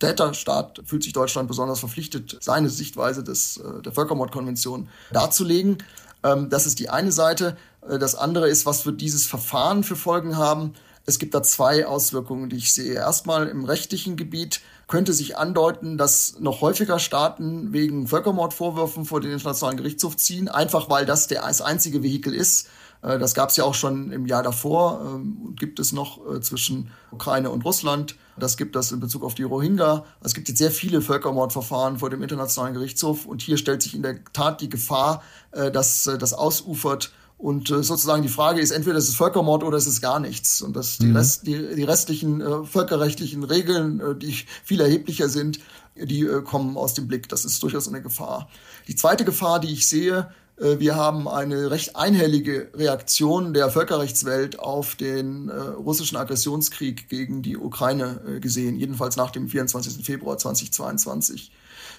Täterstaat 0.00 0.82
fühlt 0.84 1.04
sich 1.04 1.12
Deutschland 1.12 1.48
besonders 1.48 1.78
verpflichtet, 1.78 2.36
seine 2.40 2.68
Sichtweise 2.68 3.22
des, 3.22 3.58
äh, 3.58 3.82
der 3.82 3.92
Völkermordkonvention 3.92 4.88
darzulegen. 5.12 5.78
Ähm, 6.24 6.50
das 6.50 6.66
ist 6.66 6.80
die 6.80 6.88
eine 6.88 7.12
Seite. 7.12 7.56
Äh, 7.88 7.98
das 7.98 8.14
andere 8.14 8.48
ist, 8.48 8.66
was 8.66 8.86
wird 8.86 9.00
dieses 9.00 9.26
Verfahren 9.26 9.84
für 9.84 9.96
Folgen 9.96 10.36
haben? 10.36 10.74
Es 11.08 11.20
gibt 11.20 11.34
da 11.34 11.42
zwei 11.42 11.86
Auswirkungen, 11.86 12.48
die 12.50 12.56
ich 12.56 12.74
sehe. 12.74 12.94
Erstmal 12.94 13.46
im 13.46 13.64
rechtlichen 13.64 14.16
Gebiet 14.16 14.60
könnte 14.88 15.12
sich 15.12 15.38
andeuten, 15.38 15.98
dass 15.98 16.36
noch 16.40 16.60
häufiger 16.60 16.98
Staaten 16.98 17.72
wegen 17.72 18.08
Völkermordvorwürfen 18.08 19.04
vor 19.04 19.20
den 19.20 19.30
Internationalen 19.30 19.76
Gerichtshof 19.76 20.16
ziehen, 20.16 20.48
einfach 20.48 20.90
weil 20.90 21.06
das 21.06 21.28
der, 21.28 21.42
das 21.42 21.62
einzige 21.62 22.02
Vehikel 22.02 22.34
ist. 22.34 22.68
Äh, 23.02 23.18
das 23.20 23.34
gab 23.34 23.50
es 23.50 23.56
ja 23.56 23.62
auch 23.62 23.74
schon 23.74 24.10
im 24.10 24.26
Jahr 24.26 24.42
davor, 24.42 25.00
ähm, 25.04 25.54
gibt 25.56 25.78
es 25.78 25.92
noch 25.92 26.20
äh, 26.28 26.40
zwischen 26.40 26.90
Ukraine 27.12 27.50
und 27.50 27.64
Russland. 27.64 28.16
Das 28.36 28.56
gibt 28.56 28.74
es 28.74 28.90
in 28.90 28.98
Bezug 28.98 29.22
auf 29.22 29.34
die 29.34 29.44
Rohingya. 29.44 30.04
Es 30.22 30.34
gibt 30.34 30.48
jetzt 30.48 30.58
sehr 30.58 30.72
viele 30.72 31.00
Völkermordverfahren 31.00 31.98
vor 31.98 32.10
dem 32.10 32.22
Internationalen 32.22 32.74
Gerichtshof 32.74 33.26
und 33.26 33.42
hier 33.42 33.58
stellt 33.58 33.80
sich 33.80 33.94
in 33.94 34.02
der 34.02 34.24
Tat 34.32 34.60
die 34.60 34.68
Gefahr, 34.68 35.22
dass 35.52 36.04
das 36.04 36.34
ausufert 36.34 37.12
und 37.38 37.70
äh, 37.70 37.82
sozusagen 37.82 38.22
die 38.22 38.28
Frage 38.28 38.60
ist, 38.60 38.70
entweder 38.70 38.96
ist 38.96 39.08
es 39.08 39.16
Völkermord 39.16 39.62
oder 39.62 39.76
ist 39.76 39.86
es 39.86 40.00
gar 40.00 40.20
nichts. 40.20 40.62
Und 40.62 40.74
dass 40.74 40.98
die, 40.98 41.06
mhm. 41.06 41.16
Rest, 41.16 41.46
die, 41.46 41.74
die 41.74 41.84
restlichen 41.84 42.40
äh, 42.40 42.64
völkerrechtlichen 42.64 43.44
Regeln, 43.44 44.00
äh, 44.00 44.14
die 44.14 44.32
viel 44.64 44.80
erheblicher 44.80 45.28
sind, 45.28 45.60
die 45.96 46.22
äh, 46.22 46.42
kommen 46.42 46.76
aus 46.78 46.94
dem 46.94 47.08
Blick. 47.08 47.28
Das 47.28 47.44
ist 47.44 47.62
durchaus 47.62 47.88
eine 47.88 48.00
Gefahr. 48.00 48.48
Die 48.88 48.96
zweite 48.96 49.24
Gefahr, 49.24 49.60
die 49.60 49.72
ich 49.72 49.86
sehe, 49.86 50.30
äh, 50.58 50.78
wir 50.78 50.96
haben 50.96 51.28
eine 51.28 51.70
recht 51.70 51.96
einhellige 51.96 52.70
Reaktion 52.74 53.52
der 53.52 53.70
Völkerrechtswelt 53.70 54.58
auf 54.58 54.94
den 54.94 55.50
äh, 55.50 55.52
russischen 55.52 56.16
Aggressionskrieg 56.16 57.08
gegen 57.10 57.42
die 57.42 57.58
Ukraine 57.58 58.20
äh, 58.26 58.40
gesehen, 58.40 58.76
jedenfalls 58.76 59.16
nach 59.16 59.30
dem 59.30 59.48
24. 59.48 60.04
Februar 60.04 60.38
2022. 60.38 61.52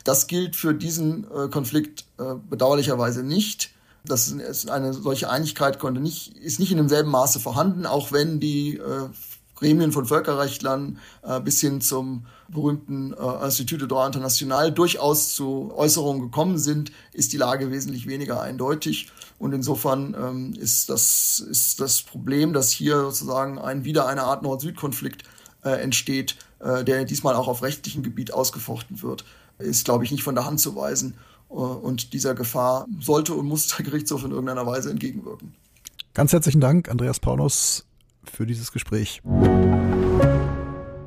Das 0.03 0.27
gilt 0.27 0.55
für 0.55 0.73
diesen 0.73 1.25
äh, 1.25 1.47
Konflikt 1.49 2.05
äh, 2.17 2.35
bedauerlicherweise 2.49 3.23
nicht. 3.23 3.71
Das 4.07 4.29
ist 4.29 4.69
eine 4.69 4.93
solche 4.93 5.29
Einigkeit 5.29 5.79
konnte 5.79 6.01
nicht, 6.01 6.37
ist 6.37 6.59
nicht 6.59 6.71
in 6.71 6.77
demselben 6.77 7.11
Maße 7.11 7.39
vorhanden, 7.39 7.85
auch 7.85 8.11
wenn 8.11 8.39
die 8.39 8.77
äh, 8.77 9.09
Gremien 9.57 9.91
von 9.91 10.05
Völkerrechtlern 10.05 10.99
äh, 11.23 11.39
bis 11.41 11.59
hin 11.59 11.81
zum 11.81 12.25
berühmten 12.47 13.13
äh, 13.13 13.45
Institut 13.45 13.81
de 13.81 13.87
Droit 13.87 14.07
International 14.07 14.71
durchaus 14.71 15.33
zu 15.33 15.73
Äußerungen 15.75 16.21
gekommen 16.21 16.57
sind, 16.57 16.91
ist 17.11 17.33
die 17.33 17.37
Lage 17.37 17.71
wesentlich 17.71 18.07
weniger 18.07 18.41
eindeutig. 18.41 19.11
Und 19.39 19.53
insofern 19.53 20.15
ähm, 20.17 20.53
ist, 20.53 20.89
das, 20.89 21.39
ist 21.39 21.81
das 21.81 22.01
Problem, 22.03 22.53
dass 22.53 22.71
hier 22.71 23.01
sozusagen 23.01 23.59
ein, 23.59 23.83
wieder 23.83 24.07
eine 24.07 24.23
Art 24.23 24.43
Nord-Süd-Konflikt 24.43 25.23
äh, 25.63 25.71
entsteht, 25.81 26.37
äh, 26.59 26.83
der 26.83 27.05
diesmal 27.05 27.35
auch 27.35 27.47
auf 27.47 27.63
rechtlichem 27.63 28.03
Gebiet 28.03 28.33
ausgefochten 28.33 29.01
wird, 29.01 29.25
ist, 29.59 29.85
glaube 29.85 30.03
ich, 30.03 30.11
nicht 30.11 30.23
von 30.23 30.35
der 30.35 30.45
Hand 30.45 30.59
zu 30.59 30.75
weisen. 30.75 31.15
Äh, 31.49 31.53
und 31.53 32.13
dieser 32.13 32.35
Gefahr 32.35 32.85
sollte 32.99 33.33
und 33.33 33.47
muss 33.47 33.67
der 33.67 33.85
Gerichtshof 33.85 34.23
in 34.23 34.31
irgendeiner 34.31 34.65
Weise 34.65 34.91
entgegenwirken. 34.91 35.55
Ganz 36.13 36.31
herzlichen 36.33 36.61
Dank, 36.61 36.89
Andreas 36.89 37.19
Paulus, 37.19 37.85
für 38.23 38.45
dieses 38.45 38.71
Gespräch. 38.71 39.21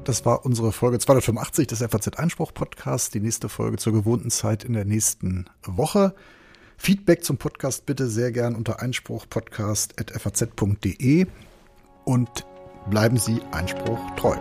Das 0.04 0.24
war 0.24 0.44
unsere 0.44 0.70
Folge 0.72 0.98
285 0.98 1.66
des 1.66 1.80
FAZ-Einspruch-Podcasts. 1.80 3.10
Die 3.10 3.20
nächste 3.20 3.48
Folge 3.48 3.76
zur 3.76 3.92
gewohnten 3.92 4.30
Zeit 4.30 4.64
in 4.64 4.72
der 4.72 4.84
nächsten 4.84 5.46
Woche. 5.64 6.14
Feedback 6.76 7.24
zum 7.24 7.36
Podcast 7.36 7.86
bitte 7.86 8.08
sehr 8.08 8.32
gern 8.32 8.56
unter 8.56 8.80
einspruchpodcast.faz.de 8.80 11.26
und 12.04 12.46
bleiben 12.88 13.18
Sie 13.18 13.40
Einspruch 13.52 14.00
treu. 14.16 14.36